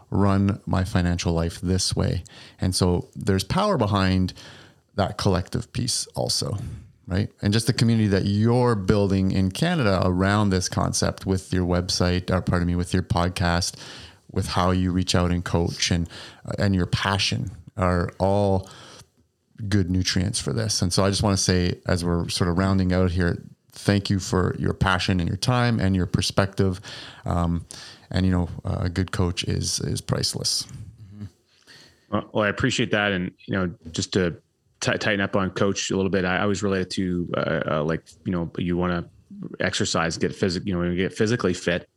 run 0.09 0.61
my 0.65 0.83
financial 0.83 1.33
life 1.33 1.59
this 1.61 1.95
way. 1.95 2.23
And 2.59 2.75
so 2.75 3.09
there's 3.15 3.43
power 3.43 3.77
behind 3.77 4.33
that 4.95 5.17
collective 5.17 5.71
piece 5.73 6.07
also 6.15 6.57
right? 7.07 7.29
And 7.41 7.51
just 7.51 7.67
the 7.67 7.73
community 7.73 8.07
that 8.07 8.25
you're 8.25 8.75
building 8.75 9.31
in 9.31 9.51
canada 9.51 10.01
around 10.05 10.49
this 10.49 10.69
concept 10.69 11.25
with 11.25 11.53
your 11.53 11.65
website 11.65 12.31
or 12.31 12.41
pardon 12.41 12.67
me 12.67 12.75
with 12.75 12.93
your 12.93 13.03
podcast 13.03 13.75
with 14.31 14.47
how 14.47 14.71
you 14.71 14.91
reach 14.91 15.13
out 15.13 15.31
and 15.31 15.43
coach 15.43 15.91
and 15.91 16.09
uh, 16.45 16.53
and 16.57 16.75
your 16.75 16.87
passion 16.87 17.51
are 17.77 18.11
all 18.19 18.69
good 19.67 19.89
nutrients 19.89 20.39
for 20.39 20.53
this. 20.53 20.81
And 20.81 20.91
so 20.91 21.03
i 21.03 21.09
just 21.09 21.23
want 21.23 21.37
to 21.37 21.43
say 21.43 21.79
as 21.87 22.03
we're 22.03 22.27
sort 22.29 22.49
of 22.49 22.57
rounding 22.57 22.93
out 22.93 23.11
here 23.11 23.43
thank 23.71 24.09
you 24.09 24.19
for 24.19 24.55
your 24.59 24.73
passion 24.73 25.19
and 25.19 25.27
your 25.27 25.37
time 25.37 25.79
and 25.79 25.95
your 25.95 26.05
perspective. 26.05 26.79
Um, 27.25 27.65
and 28.11 28.25
you 28.25 28.31
know 28.31 28.49
a 28.63 28.89
good 28.89 29.11
coach 29.11 29.43
is 29.43 29.79
is 29.79 29.99
priceless. 29.99 30.67
Mm-hmm. 31.15 31.25
Well, 32.11 32.29
well 32.31 32.43
i 32.43 32.47
appreciate 32.47 32.91
that. 32.91 33.11
And 33.11 33.31
you 33.45 33.55
know 33.55 33.73
just 33.91 34.13
to 34.13 34.41
t- 34.83 34.97
tighten 34.97 35.21
up 35.21 35.35
on 35.35 35.49
coach 35.49 35.89
a 35.89 35.95
little 35.95 36.11
bit. 36.11 36.25
I, 36.25 36.37
I 36.37 36.45
was 36.45 36.61
related 36.61 36.89
to 36.91 37.29
uh, 37.37 37.61
uh, 37.71 37.83
like 37.83 38.03
you 38.25 38.31
know 38.31 38.51
you 38.57 38.77
want 38.77 38.93
to 38.93 39.63
exercise, 39.63 40.17
get 40.17 40.35
physical, 40.35 40.67
you 40.67 40.75
know, 40.75 40.95
get 40.95 41.13
physically 41.13 41.53
fit. 41.53 41.89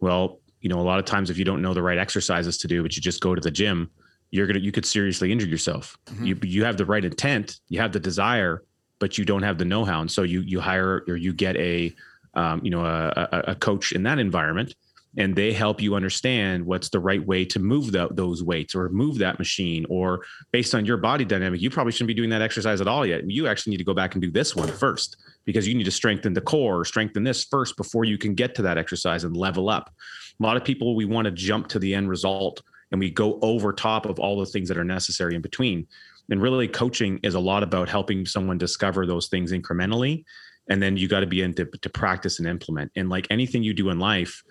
Well, 0.00 0.40
you 0.60 0.68
know, 0.68 0.80
a 0.80 0.82
lot 0.82 0.98
of 0.98 1.04
times 1.04 1.30
if 1.30 1.38
you 1.38 1.44
don't 1.44 1.60
know 1.60 1.74
the 1.74 1.82
right 1.82 1.98
exercises 1.98 2.58
to 2.58 2.68
do, 2.68 2.82
but 2.82 2.96
you 2.96 3.02
just 3.02 3.20
go 3.20 3.34
to 3.34 3.40
the 3.40 3.50
gym, 3.50 3.90
you're 4.30 4.46
gonna 4.46 4.60
you 4.60 4.72
could 4.72 4.86
seriously 4.86 5.32
injure 5.32 5.46
yourself. 5.46 5.98
Mm-hmm. 6.06 6.24
You 6.24 6.38
you 6.42 6.64
have 6.64 6.76
the 6.76 6.86
right 6.86 7.04
intent, 7.04 7.60
you 7.68 7.80
have 7.80 7.92
the 7.92 8.00
desire, 8.00 8.62
but 8.98 9.18
you 9.18 9.24
don't 9.24 9.42
have 9.42 9.58
the 9.58 9.64
know-how, 9.64 10.00
and 10.00 10.10
so 10.10 10.22
you 10.22 10.40
you 10.42 10.60
hire 10.60 11.04
or 11.08 11.16
you 11.16 11.32
get 11.32 11.56
a 11.56 11.94
um, 12.34 12.60
you 12.62 12.70
know 12.70 12.84
a, 12.84 13.28
a, 13.32 13.38
a 13.48 13.54
coach 13.56 13.92
in 13.92 14.04
that 14.04 14.18
environment 14.18 14.74
and 15.16 15.34
they 15.34 15.52
help 15.52 15.80
you 15.80 15.94
understand 15.94 16.64
what's 16.64 16.90
the 16.90 17.00
right 17.00 17.24
way 17.26 17.44
to 17.44 17.58
move 17.58 17.92
the, 17.92 18.08
those 18.10 18.42
weights 18.42 18.74
or 18.74 18.88
move 18.90 19.18
that 19.18 19.38
machine 19.38 19.86
or 19.88 20.20
based 20.52 20.74
on 20.74 20.84
your 20.84 20.98
body 20.98 21.24
dynamic 21.24 21.60
you 21.60 21.70
probably 21.70 21.92
shouldn't 21.92 22.08
be 22.08 22.14
doing 22.14 22.30
that 22.30 22.42
exercise 22.42 22.80
at 22.80 22.88
all 22.88 23.06
yet. 23.06 23.28
You 23.28 23.46
actually 23.46 23.70
need 23.70 23.78
to 23.78 23.84
go 23.84 23.94
back 23.94 24.14
and 24.14 24.22
do 24.22 24.30
this 24.30 24.54
one 24.54 24.68
first 24.68 25.16
because 25.44 25.66
you 25.66 25.74
need 25.74 25.84
to 25.84 25.90
strengthen 25.90 26.34
the 26.34 26.40
core 26.40 26.84
strengthen 26.84 27.24
this 27.24 27.44
first 27.44 27.76
before 27.76 28.04
you 28.04 28.18
can 28.18 28.34
get 28.34 28.54
to 28.56 28.62
that 28.62 28.78
exercise 28.78 29.24
and 29.24 29.36
level 29.36 29.70
up. 29.70 29.92
A 30.38 30.42
lot 30.42 30.56
of 30.56 30.64
people 30.64 30.94
we 30.94 31.04
want 31.04 31.24
to 31.24 31.30
jump 31.30 31.68
to 31.68 31.78
the 31.78 31.94
end 31.94 32.08
result 32.08 32.62
and 32.90 33.00
we 33.00 33.10
go 33.10 33.38
over 33.42 33.72
top 33.72 34.06
of 34.06 34.18
all 34.18 34.38
the 34.38 34.46
things 34.46 34.68
that 34.68 34.78
are 34.78 34.84
necessary 34.84 35.34
in 35.34 35.42
between. 35.42 35.86
And 36.30 36.42
really 36.42 36.68
coaching 36.68 37.18
is 37.22 37.34
a 37.34 37.40
lot 37.40 37.62
about 37.62 37.88
helping 37.88 38.26
someone 38.26 38.58
discover 38.58 39.06
those 39.06 39.28
things 39.28 39.52
incrementally 39.52 40.24
and 40.68 40.82
then 40.82 40.96
you 40.96 41.08
got 41.08 41.20
to 41.20 41.26
be 41.26 41.42
into 41.42 41.64
to 41.64 41.88
practice 41.88 42.38
and 42.38 42.48
implement. 42.48 42.92
And 42.96 43.08
like 43.08 43.26
anything 43.30 43.62
you 43.62 43.74
do 43.74 43.90
in 43.90 43.98
life 43.98 44.42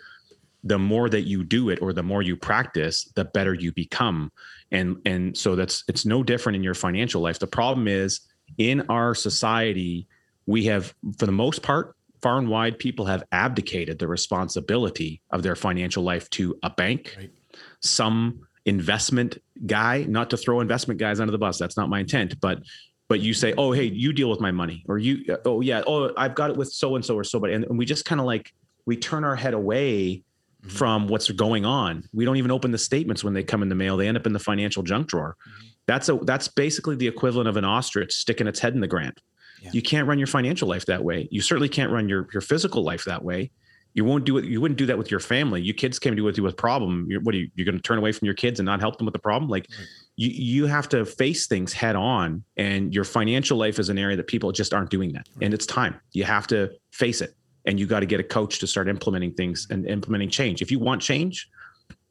the 0.68 0.78
more 0.78 1.10
that 1.10 1.22
you 1.22 1.44
do 1.44 1.70
it 1.70 1.80
or 1.82 1.94
the 1.94 2.04
more 2.04 2.22
you 2.22 2.36
practice 2.36 3.10
the 3.16 3.26
better 3.26 3.54
you 3.54 3.72
become 3.72 4.32
and 4.72 4.98
and 5.06 5.38
so 5.38 5.56
that's 5.56 5.84
it's 5.88 6.06
no 6.06 6.24
different 6.24 6.56
in 6.56 6.64
your 6.64 6.74
financial 6.74 7.22
life 7.22 7.40
the 7.40 7.48
problem 7.48 7.88
is 7.88 8.22
in 8.58 8.82
our 8.90 9.16
society 9.16 10.08
we 10.46 10.66
have 10.66 10.94
for 11.18 11.26
the 11.26 11.32
most 11.32 11.62
part 11.62 11.96
far 12.22 12.38
and 12.38 12.50
wide 12.50 12.78
people 12.78 13.06
have 13.06 13.24
abdicated 13.32 14.00
the 14.00 14.08
responsibility 14.08 15.22
of 15.32 15.44
their 15.44 15.56
financial 15.56 16.04
life 16.04 16.30
to 16.30 16.58
a 16.64 16.70
bank 16.70 17.16
right. 17.18 17.32
some 17.82 18.40
investment 18.66 19.38
guy 19.66 20.04
not 20.10 20.30
to 20.30 20.38
throw 20.38 20.60
investment 20.60 21.00
guys 21.00 21.20
under 21.20 21.32
the 21.32 21.38
bus 21.38 21.58
that's 21.58 21.78
not 21.78 21.90
my 21.90 22.02
intent 22.02 22.40
but 22.42 22.60
but 23.08 23.22
you 23.22 23.34
say 23.34 23.54
oh 23.58 23.72
hey 23.72 23.86
you 23.86 24.12
deal 24.12 24.30
with 24.30 24.42
my 24.42 24.52
money 24.52 24.84
or 24.90 24.98
you 24.98 25.24
oh 25.46 25.62
yeah 25.62 25.82
oh 25.88 26.12
i've 26.18 26.36
got 26.36 26.50
it 26.50 26.58
with 26.58 26.70
so 26.70 26.96
and 26.96 27.06
so 27.06 27.16
or 27.16 27.24
so 27.24 27.40
but 27.40 27.50
and, 27.50 27.64
and 27.64 27.78
we 27.78 27.86
just 27.86 28.04
kind 28.04 28.20
of 28.20 28.28
like 28.28 28.52
we 28.86 28.98
turn 28.98 29.24
our 29.24 29.36
head 29.36 29.54
away 29.54 30.24
mm-hmm. 30.62 30.70
from 30.70 31.08
what's 31.08 31.30
going 31.32 31.66
on. 31.66 32.04
We 32.14 32.26
don't 32.26 32.38
even 32.38 32.52
open 32.52 32.72
the 32.72 32.78
statements 32.78 33.24
when 33.24 33.34
they 33.34 33.44
come 33.44 33.62
in 33.62 33.70
the 33.70 33.76
mail. 33.76 33.98
They 33.98 34.08
end 34.08 34.18
up 34.18 34.26
in 34.26 34.34
the 34.34 34.40
financial 34.40 34.84
junk 34.84 35.08
drawer. 35.08 35.36
Mm-hmm. 35.48 35.68
That's 35.88 36.10
a 36.10 36.16
that's 36.24 36.48
basically 36.48 36.96
the 36.96 37.08
equivalent 37.08 37.48
of 37.48 37.58
an 37.58 37.66
ostrich 37.66 38.14
sticking 38.14 38.48
its 38.48 38.60
head 38.60 38.74
in 38.74 38.82
the 38.82 38.88
ground. 38.88 39.22
Yeah. 39.62 39.72
You 39.74 39.82
can't 39.82 40.08
run 40.08 40.20
your 40.20 40.28
financial 40.28 40.68
life 40.68 40.86
that 40.86 41.04
way. 41.04 41.28
You 41.32 41.42
certainly 41.42 41.70
can't 41.70 41.92
run 41.92 42.10
your 42.10 42.28
your 42.34 42.42
physical 42.42 42.84
life 42.84 43.06
that 43.06 43.24
way. 43.24 43.52
You 43.94 44.06
won't 44.06 44.26
do 44.26 44.38
it. 44.38 44.46
You 44.46 44.62
wouldn't 44.62 44.78
do 44.78 44.86
that 44.86 44.98
with 44.98 45.10
your 45.10 45.20
family. 45.20 45.60
Your 45.60 45.74
kids 45.74 45.98
came 45.98 46.16
to 46.16 46.22
with 46.22 46.38
you 46.38 46.44
with 46.44 46.56
problem. 46.56 47.08
You're, 47.10 47.22
what 47.22 47.34
are 47.34 47.40
you? 47.40 47.50
You're 47.56 47.66
going 47.66 47.78
to 47.78 47.82
turn 47.82 47.98
away 47.98 48.12
from 48.12 48.28
your 48.28 48.36
kids 48.36 48.60
and 48.60 48.66
not 48.66 48.80
help 48.80 48.98
them 48.98 49.06
with 49.06 49.14
the 49.14 49.20
problem? 49.20 49.50
Like, 49.50 49.66
you 50.18 50.30
you 50.30 50.66
have 50.68 50.88
to 50.90 51.04
face 51.04 51.48
things 51.48 51.74
head 51.74 51.96
on. 51.96 52.44
And 52.58 52.94
your 52.94 53.04
financial 53.06 53.58
life 53.58 53.80
is 53.80 53.90
an 53.90 53.98
area 53.98 54.16
that 54.16 54.28
people 54.28 54.52
just 54.52 54.72
aren't 54.72 54.92
doing 54.92 55.14
that. 55.14 55.28
Right. 55.36 55.46
And 55.46 55.54
it's 55.54 55.66
time. 55.66 56.00
You 56.12 56.26
have 56.26 56.46
to 56.48 56.70
face 56.92 57.22
it 57.22 57.34
and 57.68 57.80
you 57.80 57.86
got 57.86 58.00
to 58.00 58.06
get 58.06 58.20
a 58.20 58.24
coach 58.24 58.60
to 58.60 58.68
start 58.68 58.90
implementing 58.90 59.34
things 59.34 59.68
and 59.70 59.86
implementing 59.86 60.30
change. 60.30 60.62
If 60.62 60.72
you 60.72 60.80
want 60.80 61.02
change, 61.02 61.48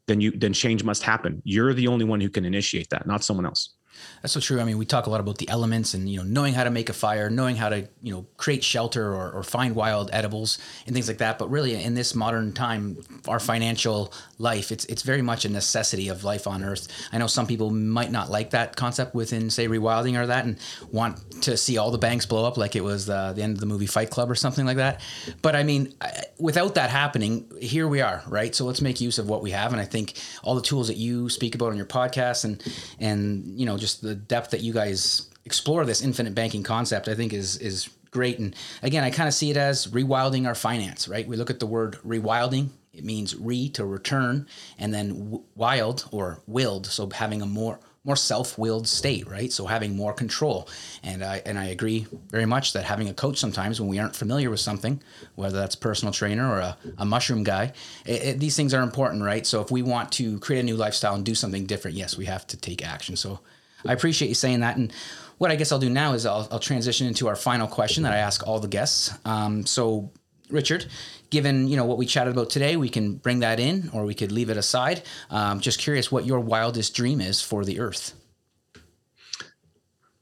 then 0.06 0.20
you 0.20 0.30
then 0.30 0.52
change 0.52 0.84
must 0.84 1.02
happen. 1.02 1.42
You're 1.44 1.74
the 1.74 1.88
only 1.88 2.04
one 2.04 2.20
who 2.20 2.28
can 2.28 2.44
initiate 2.44 2.90
that, 2.90 3.06
not 3.06 3.24
someone 3.24 3.46
else. 3.46 3.75
That's 4.22 4.32
so 4.32 4.40
true. 4.40 4.60
I 4.60 4.64
mean, 4.64 4.78
we 4.78 4.86
talk 4.86 5.06
a 5.06 5.10
lot 5.10 5.20
about 5.20 5.38
the 5.38 5.48
elements 5.48 5.94
and 5.94 6.08
you 6.08 6.18
know 6.18 6.24
knowing 6.24 6.54
how 6.54 6.64
to 6.64 6.70
make 6.70 6.88
a 6.88 6.92
fire, 6.92 7.30
knowing 7.30 7.56
how 7.56 7.68
to 7.68 7.88
you 8.02 8.12
know 8.12 8.26
create 8.36 8.64
shelter 8.64 9.14
or, 9.14 9.30
or 9.32 9.42
find 9.42 9.74
wild 9.74 10.10
edibles 10.12 10.58
and 10.86 10.94
things 10.94 11.08
like 11.08 11.18
that. 11.18 11.38
But 11.38 11.50
really, 11.50 11.80
in 11.82 11.94
this 11.94 12.14
modern 12.14 12.52
time, 12.52 12.98
our 13.28 13.40
financial 13.40 14.12
life, 14.38 14.72
it's 14.72 14.84
it's 14.86 15.02
very 15.02 15.22
much 15.22 15.44
a 15.44 15.48
necessity 15.48 16.08
of 16.08 16.24
life 16.24 16.46
on 16.46 16.64
Earth. 16.64 16.88
I 17.12 17.18
know 17.18 17.26
some 17.26 17.46
people 17.46 17.70
might 17.70 18.10
not 18.10 18.30
like 18.30 18.50
that 18.50 18.76
concept 18.76 19.14
within 19.14 19.50
say 19.50 19.68
rewilding 19.68 20.18
or 20.18 20.26
that, 20.26 20.44
and 20.44 20.58
want 20.90 21.42
to 21.42 21.56
see 21.56 21.78
all 21.78 21.90
the 21.90 21.98
banks 21.98 22.26
blow 22.26 22.44
up 22.44 22.56
like 22.56 22.76
it 22.76 22.82
was 22.82 23.06
the, 23.06 23.32
the 23.34 23.42
end 23.42 23.54
of 23.54 23.60
the 23.60 23.66
movie 23.66 23.86
Fight 23.86 24.10
Club 24.10 24.30
or 24.30 24.34
something 24.34 24.66
like 24.66 24.78
that. 24.78 25.00
But 25.42 25.54
I 25.56 25.62
mean, 25.62 25.94
without 26.38 26.74
that 26.74 26.90
happening, 26.90 27.50
here 27.60 27.86
we 27.86 28.00
are, 28.00 28.22
right? 28.26 28.54
So 28.54 28.64
let's 28.64 28.80
make 28.80 29.00
use 29.00 29.18
of 29.18 29.28
what 29.28 29.42
we 29.42 29.52
have, 29.52 29.72
and 29.72 29.80
I 29.80 29.84
think 29.84 30.14
all 30.42 30.54
the 30.54 30.62
tools 30.62 30.88
that 30.88 30.96
you 30.96 31.28
speak 31.28 31.54
about 31.54 31.70
on 31.70 31.76
your 31.76 31.86
podcast 31.86 32.44
and 32.44 32.62
and 32.98 33.58
you 33.58 33.66
know 33.66 33.76
just 33.76 33.85
the 33.94 34.14
depth 34.14 34.50
that 34.50 34.60
you 34.60 34.72
guys 34.72 35.30
explore 35.44 35.84
this 35.84 36.02
infinite 36.02 36.34
banking 36.34 36.62
concept, 36.62 37.08
I 37.08 37.14
think 37.14 37.32
is 37.32 37.56
is 37.58 37.88
great. 38.10 38.38
And 38.38 38.54
again, 38.82 39.04
I 39.04 39.10
kind 39.10 39.28
of 39.28 39.34
see 39.34 39.50
it 39.50 39.56
as 39.56 39.86
rewilding 39.86 40.46
our 40.46 40.54
finance, 40.54 41.08
right? 41.08 41.26
We 41.26 41.36
look 41.36 41.50
at 41.50 41.60
the 41.60 41.66
word 41.66 41.98
rewilding. 42.06 42.70
It 42.92 43.04
means 43.04 43.36
re 43.36 43.68
to 43.70 43.84
return, 43.84 44.46
and 44.78 44.92
then 44.92 45.42
wild 45.54 46.08
or 46.10 46.40
willed, 46.46 46.86
so 46.86 47.08
having 47.10 47.42
a 47.42 47.46
more 47.46 47.78
more 48.06 48.16
self-willed 48.16 48.86
state, 48.86 49.28
right? 49.28 49.52
So 49.52 49.66
having 49.66 49.96
more 49.96 50.12
control. 50.12 50.68
And 51.02 51.24
I 51.24 51.42
and 51.44 51.58
I 51.58 51.66
agree 51.66 52.06
very 52.30 52.46
much 52.46 52.72
that 52.72 52.84
having 52.84 53.08
a 53.08 53.14
coach 53.14 53.36
sometimes 53.36 53.80
when 53.80 53.90
we 53.90 53.98
aren't 53.98 54.16
familiar 54.16 54.48
with 54.48 54.60
something, 54.60 55.02
whether 55.34 55.58
that's 55.58 55.74
personal 55.74 56.12
trainer 56.12 56.48
or 56.48 56.60
a, 56.60 56.78
a 56.98 57.04
mushroom 57.04 57.42
guy, 57.42 57.72
it, 58.06 58.22
it, 58.22 58.38
these 58.38 58.56
things 58.56 58.72
are 58.72 58.82
important, 58.82 59.22
right? 59.22 59.44
So 59.44 59.60
if 59.60 59.70
we 59.70 59.82
want 59.82 60.12
to 60.12 60.38
create 60.38 60.60
a 60.60 60.62
new 60.62 60.76
lifestyle 60.76 61.16
and 61.16 61.24
do 61.24 61.34
something 61.34 61.66
different, 61.66 61.96
yes, 61.96 62.16
we 62.16 62.26
have 62.26 62.46
to 62.46 62.56
take 62.56 62.86
action. 62.86 63.16
So 63.16 63.40
I 63.88 63.92
appreciate 63.92 64.28
you 64.28 64.34
saying 64.34 64.60
that. 64.60 64.76
And 64.76 64.92
what 65.38 65.50
I 65.50 65.56
guess 65.56 65.72
I'll 65.72 65.78
do 65.78 65.90
now 65.90 66.14
is 66.14 66.26
I'll, 66.26 66.48
I'll 66.50 66.58
transition 66.58 67.06
into 67.06 67.28
our 67.28 67.36
final 67.36 67.66
question 67.66 68.02
that 68.04 68.12
I 68.12 68.18
ask 68.18 68.46
all 68.46 68.58
the 68.58 68.68
guests. 68.68 69.12
Um, 69.24 69.66
so 69.66 70.12
Richard, 70.50 70.86
given 71.30 71.68
you 71.68 71.76
know 71.76 71.84
what 71.84 71.98
we 71.98 72.06
chatted 72.06 72.32
about 72.32 72.50
today, 72.50 72.76
we 72.76 72.88
can 72.88 73.14
bring 73.14 73.40
that 73.40 73.60
in, 73.60 73.90
or 73.92 74.04
we 74.04 74.14
could 74.14 74.32
leave 74.32 74.50
it 74.50 74.56
aside. 74.56 75.02
Um, 75.30 75.60
just 75.60 75.78
curious 75.78 76.10
what 76.10 76.24
your 76.24 76.40
wildest 76.40 76.94
dream 76.94 77.20
is 77.20 77.42
for 77.42 77.64
the 77.64 77.80
Earth. 77.80 78.14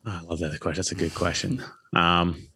Oh, 0.07 0.11
I 0.11 0.21
love 0.21 0.39
that 0.41 0.59
question. 0.61 0.79
That's 0.79 0.93
a 0.93 0.97
good 0.97 1.15
question. 1.15 1.63
Um, 1.95 2.49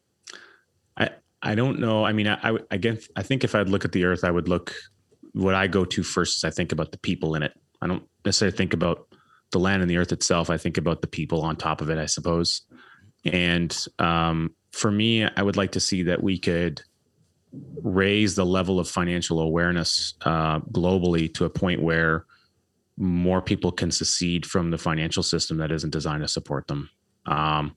I 0.96 1.10
I 1.42 1.54
don't 1.54 1.78
know. 1.78 2.04
I 2.04 2.12
mean, 2.12 2.26
I, 2.26 2.38
I 2.42 2.58
again, 2.70 2.98
I 3.16 3.22
think 3.22 3.44
if 3.44 3.54
I'd 3.54 3.68
look 3.68 3.84
at 3.84 3.92
the 3.92 4.04
Earth, 4.04 4.24
I 4.24 4.30
would 4.30 4.48
look. 4.48 4.74
What 5.34 5.54
I 5.54 5.66
go 5.66 5.84
to 5.84 6.02
first 6.02 6.38
is 6.38 6.44
I 6.44 6.50
think 6.50 6.72
about 6.72 6.90
the 6.90 6.98
people 6.98 7.34
in 7.34 7.42
it. 7.42 7.52
I 7.80 7.86
don't 7.86 8.02
necessarily 8.24 8.56
think 8.56 8.72
about 8.72 9.07
the 9.50 9.58
land 9.58 9.82
and 9.82 9.90
the 9.90 9.96
Earth 9.96 10.12
itself. 10.12 10.50
I 10.50 10.56
think 10.56 10.76
about 10.76 11.00
the 11.00 11.08
people 11.08 11.42
on 11.42 11.56
top 11.56 11.80
of 11.80 11.90
it. 11.90 11.98
I 11.98 12.06
suppose. 12.06 12.62
And 13.24 13.76
um, 13.98 14.54
for 14.72 14.90
me, 14.90 15.24
I 15.24 15.42
would 15.42 15.56
like 15.56 15.72
to 15.72 15.80
see 15.80 16.04
that 16.04 16.22
we 16.22 16.38
could 16.38 16.82
raise 17.82 18.34
the 18.34 18.46
level 18.46 18.78
of 18.78 18.88
financial 18.88 19.40
awareness 19.40 20.14
uh, 20.22 20.60
globally 20.60 21.32
to 21.34 21.44
a 21.44 21.50
point 21.50 21.82
where 21.82 22.26
more 22.96 23.40
people 23.40 23.72
can 23.72 23.90
secede 23.90 24.44
from 24.44 24.70
the 24.70 24.78
financial 24.78 25.22
system 25.22 25.58
that 25.58 25.72
isn't 25.72 25.90
designed 25.90 26.22
to 26.22 26.28
support 26.28 26.66
them. 26.66 26.90
Um, 27.26 27.76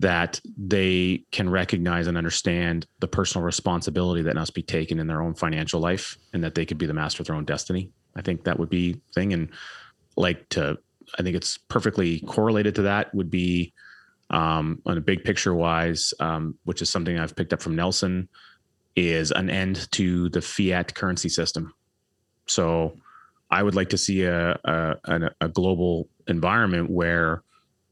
that 0.00 0.40
they 0.58 1.24
can 1.32 1.48
recognize 1.48 2.06
and 2.06 2.18
understand 2.18 2.86
the 3.00 3.08
personal 3.08 3.44
responsibility 3.44 4.22
that 4.22 4.34
must 4.34 4.52
be 4.52 4.62
taken 4.62 4.98
in 4.98 5.06
their 5.06 5.22
own 5.22 5.34
financial 5.34 5.80
life 5.80 6.18
and 6.34 6.44
that 6.44 6.54
they 6.54 6.66
could 6.66 6.76
be 6.76 6.84
the 6.84 6.92
master 6.92 7.22
of 7.22 7.26
their 7.26 7.36
own 7.36 7.46
destiny. 7.46 7.90
I 8.14 8.20
think 8.20 8.44
that 8.44 8.58
would 8.58 8.68
be 8.68 9.00
thing. 9.14 9.32
And 9.32 9.48
like 10.16 10.48
to, 10.50 10.78
I 11.18 11.22
think 11.22 11.36
it's 11.36 11.58
perfectly 11.58 12.20
correlated 12.20 12.74
to 12.76 12.82
that 12.82 13.14
would 13.14 13.30
be 13.30 13.72
um, 14.30 14.82
on 14.86 14.98
a 14.98 15.00
big 15.00 15.24
picture 15.24 15.54
wise, 15.54 16.12
um, 16.20 16.56
which 16.64 16.82
is 16.82 16.90
something 16.90 17.18
I've 17.18 17.36
picked 17.36 17.52
up 17.52 17.62
from 17.62 17.76
Nelson 17.76 18.28
is 18.96 19.30
an 19.30 19.50
end 19.50 19.90
to 19.92 20.28
the 20.30 20.40
fiat 20.40 20.94
currency 20.94 21.28
system. 21.28 21.74
So 22.46 22.96
I 23.50 23.62
would 23.62 23.74
like 23.74 23.90
to 23.90 23.98
see 23.98 24.24
a, 24.24 24.58
a, 24.64 25.30
a 25.40 25.48
global 25.48 26.08
environment 26.26 26.90
where 26.90 27.42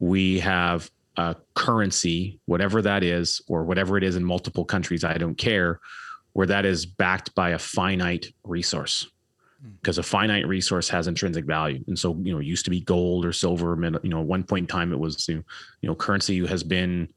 we 0.01 0.41
have 0.41 0.91
a 1.17 1.37
currency, 1.55 2.41
whatever 2.47 2.83
that 2.83 3.05
is, 3.05 3.41
or 3.47 3.65
whatever 3.65 3.97
it 3.97 4.03
is 4.03 4.17
in 4.17 4.25
multiple 4.25 4.65
countries, 4.65 5.05
I 5.05 5.19
don't 5.19 5.37
care, 5.37 5.79
where 6.33 6.47
that 6.47 6.65
is 6.65 6.87
backed 6.87 7.35
by 7.35 7.51
a 7.51 7.59
finite 7.59 8.33
resource. 8.43 9.09
Because 9.81 9.97
hmm. 9.97 10.01
a 10.01 10.03
finite 10.03 10.47
resource 10.47 10.89
has 10.89 11.07
intrinsic 11.07 11.45
value, 11.45 11.83
and 11.87 11.99
so 11.99 12.17
you 12.23 12.33
know, 12.33 12.41
it 12.41 12.47
used 12.47 12.65
to 12.65 12.71
be 12.71 12.81
gold 12.81 13.25
or 13.25 13.33
silver. 13.33 13.77
You 14.03 14.11
know, 14.11 14.21
at 14.21 14.27
one 14.27 14.45
point 14.45 14.65
in 14.65 14.67
time, 14.67 14.93
it 14.93 14.99
was 14.99 15.29
you 15.29 15.43
know, 15.83 15.95
currency 15.95 16.47
has 16.47 16.63
been 16.63 17.09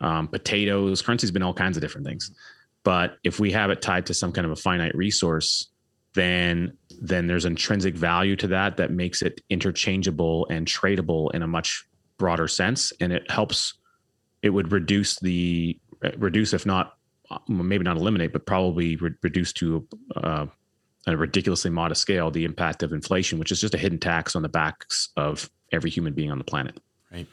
um, 0.00 0.28
potatoes. 0.28 1.02
Currency's 1.02 1.30
been 1.30 1.42
all 1.42 1.54
kinds 1.54 1.76
of 1.76 1.80
different 1.80 2.06
things. 2.06 2.30
But 2.84 3.16
if 3.24 3.40
we 3.40 3.50
have 3.52 3.70
it 3.70 3.82
tied 3.82 4.06
to 4.06 4.14
some 4.14 4.32
kind 4.32 4.44
of 4.44 4.52
a 4.52 4.56
finite 4.56 4.94
resource, 4.94 5.70
then 6.14 6.76
then 7.00 7.26
there's 7.26 7.44
intrinsic 7.44 7.94
value 7.94 8.36
to 8.36 8.46
that 8.48 8.76
that 8.76 8.90
makes 8.90 9.22
it 9.22 9.40
interchangeable 9.50 10.46
and 10.50 10.66
tradable 10.66 11.34
in 11.34 11.42
a 11.42 11.46
much 11.46 11.86
broader 12.18 12.48
sense, 12.48 12.92
and 13.00 13.12
it 13.12 13.30
helps. 13.30 13.74
It 14.42 14.50
would 14.50 14.70
reduce 14.70 15.18
the 15.18 15.78
reduce, 16.18 16.52
if 16.52 16.66
not 16.66 16.96
maybe 17.48 17.82
not 17.82 17.96
eliminate, 17.96 18.32
but 18.32 18.46
probably 18.46 18.96
re- 18.96 19.14
reduce 19.22 19.52
to 19.54 19.86
uh, 20.14 20.46
a 21.06 21.16
ridiculously 21.16 21.70
modest 21.70 22.00
scale 22.00 22.30
the 22.30 22.44
impact 22.44 22.82
of 22.82 22.92
inflation, 22.92 23.38
which 23.38 23.52
is 23.52 23.60
just 23.60 23.74
a 23.74 23.78
hidden 23.78 23.98
tax 23.98 24.34
on 24.34 24.42
the 24.42 24.48
backs 24.48 25.10
of 25.16 25.50
every 25.72 25.90
human 25.90 26.12
being 26.12 26.30
on 26.30 26.38
the 26.38 26.44
planet. 26.44 26.78
Right. 27.12 27.26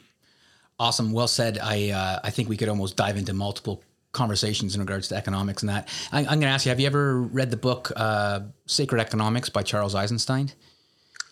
Awesome. 0.78 1.12
Well 1.12 1.28
said. 1.28 1.58
I 1.62 1.90
uh, 1.90 2.20
I 2.22 2.30
think 2.30 2.48
we 2.48 2.56
could 2.56 2.68
almost 2.68 2.96
dive 2.96 3.16
into 3.16 3.32
multiple 3.32 3.82
conversations 4.12 4.74
in 4.74 4.80
regards 4.80 5.08
to 5.08 5.16
economics 5.16 5.62
and 5.62 5.70
that. 5.70 5.88
I, 6.12 6.20
am 6.20 6.26
going 6.26 6.40
to 6.40 6.46
ask 6.46 6.66
you: 6.66 6.70
Have 6.70 6.80
you 6.80 6.86
ever 6.86 7.20
read 7.20 7.50
the 7.50 7.56
book 7.56 7.92
uh, 7.96 8.40
"Sacred 8.66 9.00
Economics" 9.00 9.48
by 9.48 9.62
Charles 9.62 9.94
Eisenstein? 9.94 10.52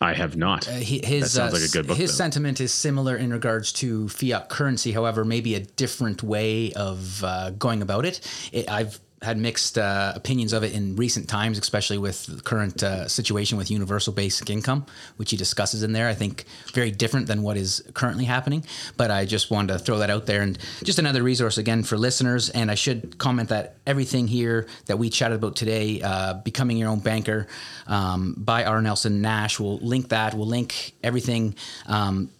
I 0.00 0.14
have 0.14 0.36
not. 0.36 0.66
Uh, 0.66 0.72
his, 0.72 1.22
that 1.22 1.28
sounds 1.28 1.52
like 1.52 1.62
a 1.62 1.68
good 1.68 1.86
book. 1.86 1.96
His 1.96 2.10
though. 2.10 2.16
sentiment 2.24 2.60
is 2.60 2.74
similar 2.74 3.16
in 3.16 3.32
regards 3.32 3.72
to 3.74 4.08
fiat 4.08 4.48
currency, 4.48 4.90
however, 4.90 5.24
maybe 5.24 5.54
a 5.54 5.60
different 5.60 6.24
way 6.24 6.72
of 6.72 7.22
uh, 7.22 7.50
going 7.50 7.82
about 7.82 8.04
it. 8.04 8.20
it 8.52 8.68
I've 8.68 8.98
had 9.22 9.38
mixed 9.38 9.78
uh, 9.78 10.12
opinions 10.14 10.52
of 10.52 10.64
it 10.64 10.72
in 10.72 10.96
recent 10.96 11.28
times, 11.28 11.58
especially 11.58 11.98
with 11.98 12.26
the 12.26 12.42
current 12.42 12.82
uh, 12.82 13.08
situation 13.08 13.56
with 13.58 13.70
universal 13.70 14.12
basic 14.12 14.50
income, 14.50 14.86
which 15.16 15.30
he 15.30 15.36
discusses 15.36 15.82
in 15.82 15.92
there. 15.92 16.08
I 16.08 16.14
think 16.14 16.44
very 16.72 16.90
different 16.90 17.26
than 17.26 17.42
what 17.42 17.56
is 17.56 17.82
currently 17.94 18.24
happening. 18.24 18.64
But 18.96 19.10
I 19.10 19.24
just 19.24 19.50
wanted 19.50 19.74
to 19.74 19.78
throw 19.78 19.98
that 19.98 20.10
out 20.10 20.26
there 20.26 20.42
and 20.42 20.58
just 20.82 20.98
another 20.98 21.22
resource 21.22 21.58
again 21.58 21.82
for 21.82 21.96
listeners. 21.96 22.50
And 22.50 22.70
I 22.70 22.74
should 22.74 23.18
comment 23.18 23.48
that 23.50 23.76
everything 23.86 24.28
here 24.28 24.66
that 24.86 24.98
we 24.98 25.10
chatted 25.10 25.36
about 25.36 25.56
today, 25.56 26.00
uh, 26.02 26.34
becoming 26.34 26.76
your 26.76 26.88
own 26.88 27.00
banker 27.00 27.46
um, 27.86 28.34
by 28.36 28.64
R. 28.64 28.82
Nelson 28.82 29.20
Nash, 29.20 29.60
we'll 29.60 29.78
link 29.78 30.08
that. 30.08 30.34
We'll 30.34 30.46
link 30.46 30.94
everything. 31.02 31.54
Um, 31.86 32.30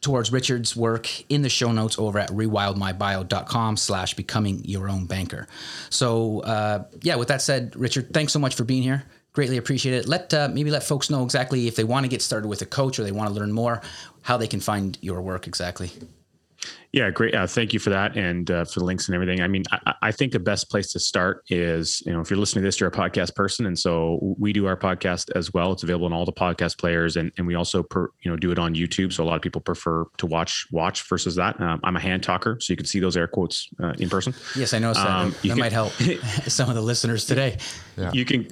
towards 0.00 0.32
Richard's 0.32 0.74
work 0.74 1.08
in 1.30 1.42
the 1.42 1.48
show 1.48 1.72
notes 1.72 1.98
over 1.98 2.18
at 2.18 2.30
rewildmybio.com 2.30 3.76
slash 3.76 4.14
becoming 4.14 4.64
your 4.64 4.88
own 4.88 5.06
banker. 5.06 5.46
So 5.90 6.40
uh, 6.40 6.84
yeah, 7.02 7.16
with 7.16 7.28
that 7.28 7.42
said, 7.42 7.76
Richard, 7.76 8.12
thanks 8.12 8.32
so 8.32 8.38
much 8.38 8.54
for 8.54 8.64
being 8.64 8.82
here. 8.82 9.04
Greatly 9.32 9.58
appreciate 9.58 9.94
it. 9.94 10.08
Let 10.08 10.34
uh, 10.34 10.48
maybe 10.52 10.70
let 10.70 10.82
folks 10.82 11.08
know 11.10 11.22
exactly 11.24 11.68
if 11.68 11.76
they 11.76 11.84
want 11.84 12.04
to 12.04 12.08
get 12.08 12.22
started 12.22 12.48
with 12.48 12.62
a 12.62 12.66
coach 12.66 12.98
or 12.98 13.04
they 13.04 13.12
want 13.12 13.28
to 13.28 13.34
learn 13.34 13.52
more, 13.52 13.80
how 14.22 14.36
they 14.36 14.48
can 14.48 14.60
find 14.60 14.98
your 15.00 15.20
work 15.20 15.46
exactly. 15.46 15.92
Yeah, 16.92 17.08
great. 17.10 17.34
Uh, 17.34 17.46
thank 17.46 17.72
you 17.72 17.78
for 17.78 17.90
that 17.90 18.16
and 18.16 18.50
uh, 18.50 18.64
for 18.64 18.80
the 18.80 18.84
links 18.84 19.06
and 19.06 19.14
everything. 19.14 19.40
I 19.40 19.48
mean, 19.48 19.62
I, 19.70 19.94
I, 20.02 20.12
think 20.12 20.32
the 20.32 20.40
best 20.40 20.68
place 20.70 20.90
to 20.92 20.98
start 20.98 21.44
is, 21.48 22.02
you 22.04 22.12
know, 22.12 22.20
if 22.20 22.30
you're 22.30 22.38
listening 22.38 22.62
to 22.62 22.66
this, 22.66 22.80
you're 22.80 22.88
a 22.88 22.92
podcast 22.92 23.36
person. 23.36 23.66
And 23.66 23.78
so 23.78 24.18
we 24.38 24.52
do 24.52 24.66
our 24.66 24.76
podcast 24.76 25.30
as 25.36 25.54
well. 25.54 25.70
It's 25.72 25.84
available 25.84 26.08
in 26.08 26.12
all 26.12 26.24
the 26.24 26.32
podcast 26.32 26.78
players. 26.78 27.16
And, 27.16 27.30
and 27.38 27.46
we 27.46 27.54
also, 27.54 27.84
per, 27.84 28.10
you 28.22 28.30
know, 28.30 28.36
do 28.36 28.50
it 28.50 28.58
on 28.58 28.74
YouTube. 28.74 29.12
So 29.12 29.22
a 29.22 29.26
lot 29.26 29.36
of 29.36 29.42
people 29.42 29.60
prefer 29.60 30.04
to 30.16 30.26
watch, 30.26 30.66
watch 30.72 31.08
versus 31.08 31.36
that. 31.36 31.60
Um, 31.60 31.80
I'm 31.84 31.96
a 31.96 32.00
hand 32.00 32.24
talker, 32.24 32.58
so 32.60 32.72
you 32.72 32.76
can 32.76 32.86
see 32.86 32.98
those 32.98 33.16
air 33.16 33.28
quotes 33.28 33.68
uh, 33.80 33.94
in 33.98 34.08
person. 34.08 34.34
Yes, 34.56 34.74
I 34.74 34.80
know. 34.80 34.90
Um, 34.90 35.30
that, 35.30 35.42
that 35.44 35.58
might 35.58 35.72
help 35.72 35.92
some 36.48 36.68
of 36.68 36.74
the 36.74 36.82
listeners 36.82 37.24
today. 37.24 37.58
Yeah. 37.96 38.10
You 38.12 38.24
can, 38.24 38.48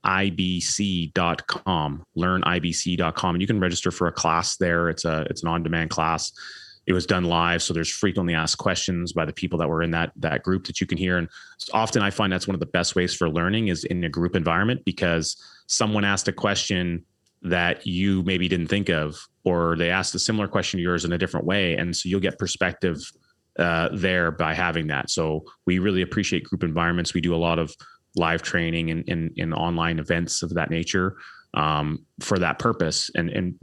learnibc.com, 2.16 3.34
and 3.34 3.40
you 3.40 3.46
can 3.46 3.60
register 3.60 3.90
for 3.90 4.08
a 4.08 4.12
class 4.12 4.56
there. 4.56 4.88
It's 4.88 5.04
a 5.04 5.26
it's 5.30 5.42
an 5.42 5.48
on-demand 5.48 5.90
class. 5.90 6.32
It 6.86 6.94
was 6.94 7.06
done 7.06 7.24
live, 7.24 7.62
so 7.62 7.74
there's 7.74 7.90
frequently 7.90 8.34
asked 8.34 8.58
questions 8.58 9.12
by 9.12 9.24
the 9.24 9.32
people 9.32 9.58
that 9.58 9.68
were 9.68 9.82
in 9.82 9.90
that 9.92 10.10
that 10.16 10.42
group 10.42 10.66
that 10.66 10.80
you 10.80 10.86
can 10.86 10.98
hear. 10.98 11.18
And 11.18 11.28
often 11.72 12.02
I 12.02 12.10
find 12.10 12.32
that's 12.32 12.48
one 12.48 12.54
of 12.54 12.60
the 12.60 12.66
best 12.66 12.96
ways 12.96 13.14
for 13.14 13.28
learning 13.28 13.68
is 13.68 13.84
in 13.84 14.02
a 14.02 14.08
group 14.08 14.34
environment 14.34 14.84
because 14.84 15.36
someone 15.66 16.04
asked 16.04 16.28
a 16.28 16.32
question 16.32 17.04
that 17.42 17.86
you 17.86 18.24
maybe 18.24 18.48
didn't 18.48 18.66
think 18.66 18.88
of, 18.88 19.16
or 19.44 19.76
they 19.76 19.90
asked 19.90 20.12
a 20.16 20.18
similar 20.18 20.48
question 20.48 20.78
to 20.78 20.82
yours 20.82 21.04
in 21.04 21.12
a 21.12 21.18
different 21.18 21.46
way, 21.46 21.76
and 21.76 21.94
so 21.94 22.08
you'll 22.08 22.18
get 22.18 22.36
perspective 22.38 22.98
uh, 23.58 23.90
there 23.92 24.30
by 24.30 24.54
having 24.54 24.86
that. 24.86 25.10
So 25.10 25.44
we 25.66 25.78
really 25.78 26.02
appreciate 26.02 26.44
group 26.44 26.62
environments. 26.62 27.12
We 27.12 27.20
do 27.20 27.34
a 27.34 27.36
lot 27.36 27.58
of 27.58 27.74
live 28.18 28.42
training 28.42 28.90
and 28.90 29.08
in, 29.08 29.32
in, 29.36 29.52
online 29.52 29.98
events 29.98 30.42
of 30.42 30.54
that 30.54 30.70
nature 30.70 31.16
um, 31.54 32.04
for 32.20 32.38
that 32.38 32.58
purpose. 32.58 33.10
And, 33.14 33.30
and 33.30 33.54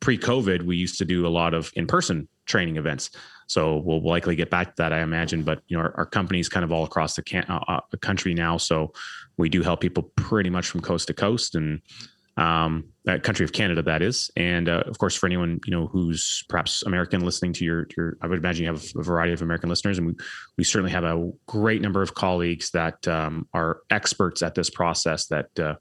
pre-COVID, 0.00 0.62
we 0.62 0.76
used 0.76 0.98
to 0.98 1.04
do 1.04 1.26
a 1.26 1.28
lot 1.28 1.54
of 1.54 1.70
in-person 1.76 2.28
training 2.46 2.76
events. 2.76 3.10
So 3.46 3.78
we'll 3.78 4.02
likely 4.02 4.36
get 4.36 4.50
back 4.50 4.68
to 4.68 4.74
that, 4.78 4.92
I 4.92 5.00
imagine. 5.02 5.42
But 5.42 5.60
you 5.66 5.76
know, 5.76 5.82
our, 5.84 5.94
our 5.98 6.06
company's 6.06 6.48
kind 6.48 6.64
of 6.64 6.72
all 6.72 6.84
across 6.84 7.14
the, 7.14 7.22
can- 7.22 7.44
uh, 7.48 7.62
uh, 7.68 7.80
country 8.00 8.34
now, 8.34 8.56
so 8.56 8.92
we 9.36 9.48
do 9.48 9.62
help 9.62 9.80
people 9.80 10.04
pretty 10.16 10.50
much 10.50 10.66
from 10.66 10.80
coast 10.80 11.08
to 11.08 11.14
coast. 11.14 11.54
And 11.54 11.80
um, 12.36 12.84
that 13.04 13.22
country 13.22 13.44
of 13.44 13.52
Canada, 13.52 13.82
that 13.82 14.02
is. 14.02 14.30
And 14.36 14.68
uh, 14.68 14.82
of 14.86 14.98
course, 14.98 15.14
for 15.14 15.26
anyone 15.26 15.60
you 15.66 15.70
know 15.70 15.86
who's 15.86 16.44
perhaps 16.48 16.82
American 16.82 17.20
listening 17.20 17.52
to 17.54 17.64
your, 17.64 17.86
your, 17.96 18.16
I 18.22 18.26
would 18.26 18.38
imagine 18.38 18.64
you 18.64 18.72
have 18.72 18.84
a 18.96 19.02
variety 19.02 19.32
of 19.32 19.42
American 19.42 19.68
listeners, 19.68 19.98
and 19.98 20.06
we 20.06 20.14
we 20.58 20.64
certainly 20.64 20.92
have 20.92 21.04
a 21.04 21.30
great 21.46 21.82
number 21.82 22.02
of 22.02 22.14
colleagues 22.14 22.70
that 22.70 23.06
um, 23.06 23.46
are 23.52 23.80
experts 23.90 24.42
at 24.42 24.54
this 24.54 24.70
process 24.70 25.26
that 25.26 25.58
uh, 25.58 25.74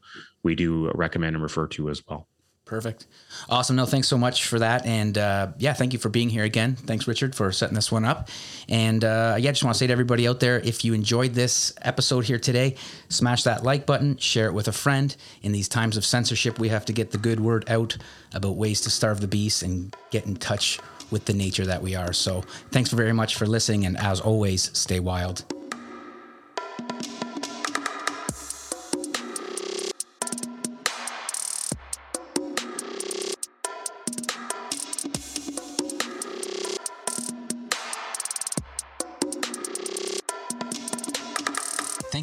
we 0.44 0.56
do 0.56 0.92
recommend 0.94 1.36
and 1.36 1.44
refer 1.44 1.68
to 1.68 1.90
as 1.90 2.04
well. 2.08 2.28
Perfect. 2.66 3.08
Awesome. 3.50 3.76
No, 3.76 3.86
thanks 3.86 4.08
so 4.08 4.18
much 4.18 4.46
for 4.48 4.58
that. 4.60 4.86
And 4.86 5.18
uh, 5.18 5.50
yeah, 5.58 5.74
thank 5.74 5.92
you 5.92 6.00
for 6.00 6.08
being 6.08 6.30
here 6.30 6.46
again. 6.46 6.76
Thanks, 6.76 7.08
Richard, 7.08 7.36
for 7.36 7.52
setting 7.52 7.76
this 7.76 7.92
one 7.92 8.06
up. 8.06 8.30
And 8.70 9.04
uh, 9.04 9.36
yeah, 9.38 9.50
I 9.50 9.52
just 9.52 9.66
want 9.66 9.76
to 9.76 9.80
say 9.80 9.88
to 9.88 9.92
everybody 9.92 10.28
out 10.30 10.40
there 10.40 10.60
if 10.60 10.86
you 10.86 10.94
enjoyed 10.94 11.34
this 11.34 11.74
episode 11.82 12.24
here 12.24 12.40
today, 12.40 12.76
smash 13.10 13.44
that 13.44 13.64
like 13.64 13.86
button, 13.86 14.16
share 14.16 14.48
it 14.48 14.54
with 14.54 14.70
a 14.70 14.72
friend. 14.72 15.14
In 15.42 15.52
these 15.52 15.68
times 15.68 15.98
of 15.98 16.06
censorship, 16.06 16.58
we 16.58 16.70
have 16.70 16.86
to 16.86 16.94
get 16.94 17.12
the 17.12 17.18
good 17.18 17.42
word 17.42 17.70
out 17.70 17.98
about 18.34 18.56
ways 18.56 18.80
to 18.82 18.90
starve 18.90 19.20
the 19.20 19.28
beast 19.28 19.62
and 19.62 19.94
get 20.10 20.26
in 20.26 20.38
touch 20.38 20.80
with 21.12 21.26
the 21.26 21.34
nature 21.34 21.66
that 21.66 21.82
we 21.82 21.96
are. 21.96 22.14
So 22.14 22.42
thanks 22.72 22.92
very 22.92 23.14
much 23.14 23.36
for 23.36 23.46
listening. 23.46 23.86
And 23.86 23.98
as 23.98 24.22
always, 24.22 24.76
stay 24.78 25.02
wild. 25.02 25.44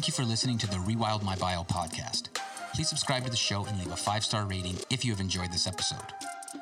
Thank 0.01 0.17
you 0.17 0.25
for 0.25 0.27
listening 0.27 0.57
to 0.57 0.67
the 0.67 0.77
Rewild 0.77 1.21
My 1.21 1.35
Bio 1.35 1.63
podcast. 1.63 2.29
Please 2.73 2.89
subscribe 2.89 3.23
to 3.25 3.29
the 3.29 3.37
show 3.37 3.65
and 3.65 3.77
leave 3.77 3.91
a 3.91 3.95
five 3.95 4.23
star 4.23 4.47
rating 4.47 4.77
if 4.89 5.05
you 5.05 5.11
have 5.11 5.19
enjoyed 5.19 5.51
this 5.51 5.67
episode. 5.67 6.01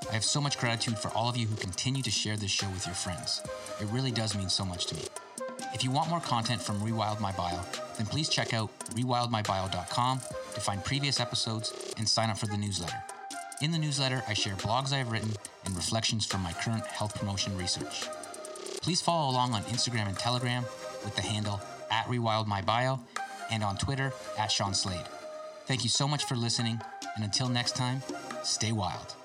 I 0.09 0.13
have 0.13 0.25
so 0.25 0.41
much 0.41 0.57
gratitude 0.57 0.99
for 0.99 1.07
all 1.11 1.29
of 1.29 1.37
you 1.37 1.47
who 1.47 1.55
continue 1.55 2.01
to 2.01 2.11
share 2.11 2.35
this 2.35 2.51
show 2.51 2.67
with 2.71 2.85
your 2.85 2.95
friends. 2.95 3.41
It 3.79 3.87
really 3.93 4.11
does 4.11 4.35
mean 4.35 4.49
so 4.49 4.65
much 4.65 4.87
to 4.87 4.95
me. 4.95 5.03
If 5.73 5.85
you 5.85 5.89
want 5.89 6.09
more 6.09 6.19
content 6.19 6.61
from 6.61 6.81
Rewild 6.81 7.21
My 7.21 7.31
Bio, 7.31 7.61
then 7.95 8.07
please 8.07 8.27
check 8.27 8.53
out 8.53 8.77
rewildmybio.com 8.89 10.19
to 10.55 10.59
find 10.59 10.83
previous 10.83 11.21
episodes 11.21 11.93
and 11.97 12.09
sign 12.09 12.29
up 12.29 12.37
for 12.37 12.47
the 12.47 12.57
newsletter. 12.57 13.01
In 13.61 13.71
the 13.71 13.79
newsletter, 13.79 14.21
I 14.27 14.33
share 14.33 14.55
blogs 14.55 14.91
I 14.91 14.97
have 14.97 15.13
written 15.13 15.31
and 15.63 15.77
reflections 15.77 16.25
from 16.25 16.41
my 16.41 16.51
current 16.51 16.85
health 16.87 17.17
promotion 17.17 17.57
research. 17.57 18.03
Please 18.81 18.99
follow 18.99 19.31
along 19.31 19.53
on 19.53 19.61
Instagram 19.63 20.09
and 20.09 20.19
Telegram 20.19 20.65
with 21.05 21.15
the 21.15 21.21
handle 21.21 21.61
at 21.89 22.05
rewildmybio 22.07 22.99
and 23.51 23.63
on 23.63 23.77
Twitter 23.77 24.13
at 24.37 24.51
Sean 24.51 24.73
Slade. 24.73 25.05
Thank 25.65 25.83
you 25.83 25.89
so 25.89 26.07
much 26.07 26.23
for 26.25 26.35
listening, 26.35 26.81
and 27.15 27.23
until 27.23 27.47
next 27.47 27.75
time, 27.75 28.01
stay 28.43 28.71
wild. 28.71 29.18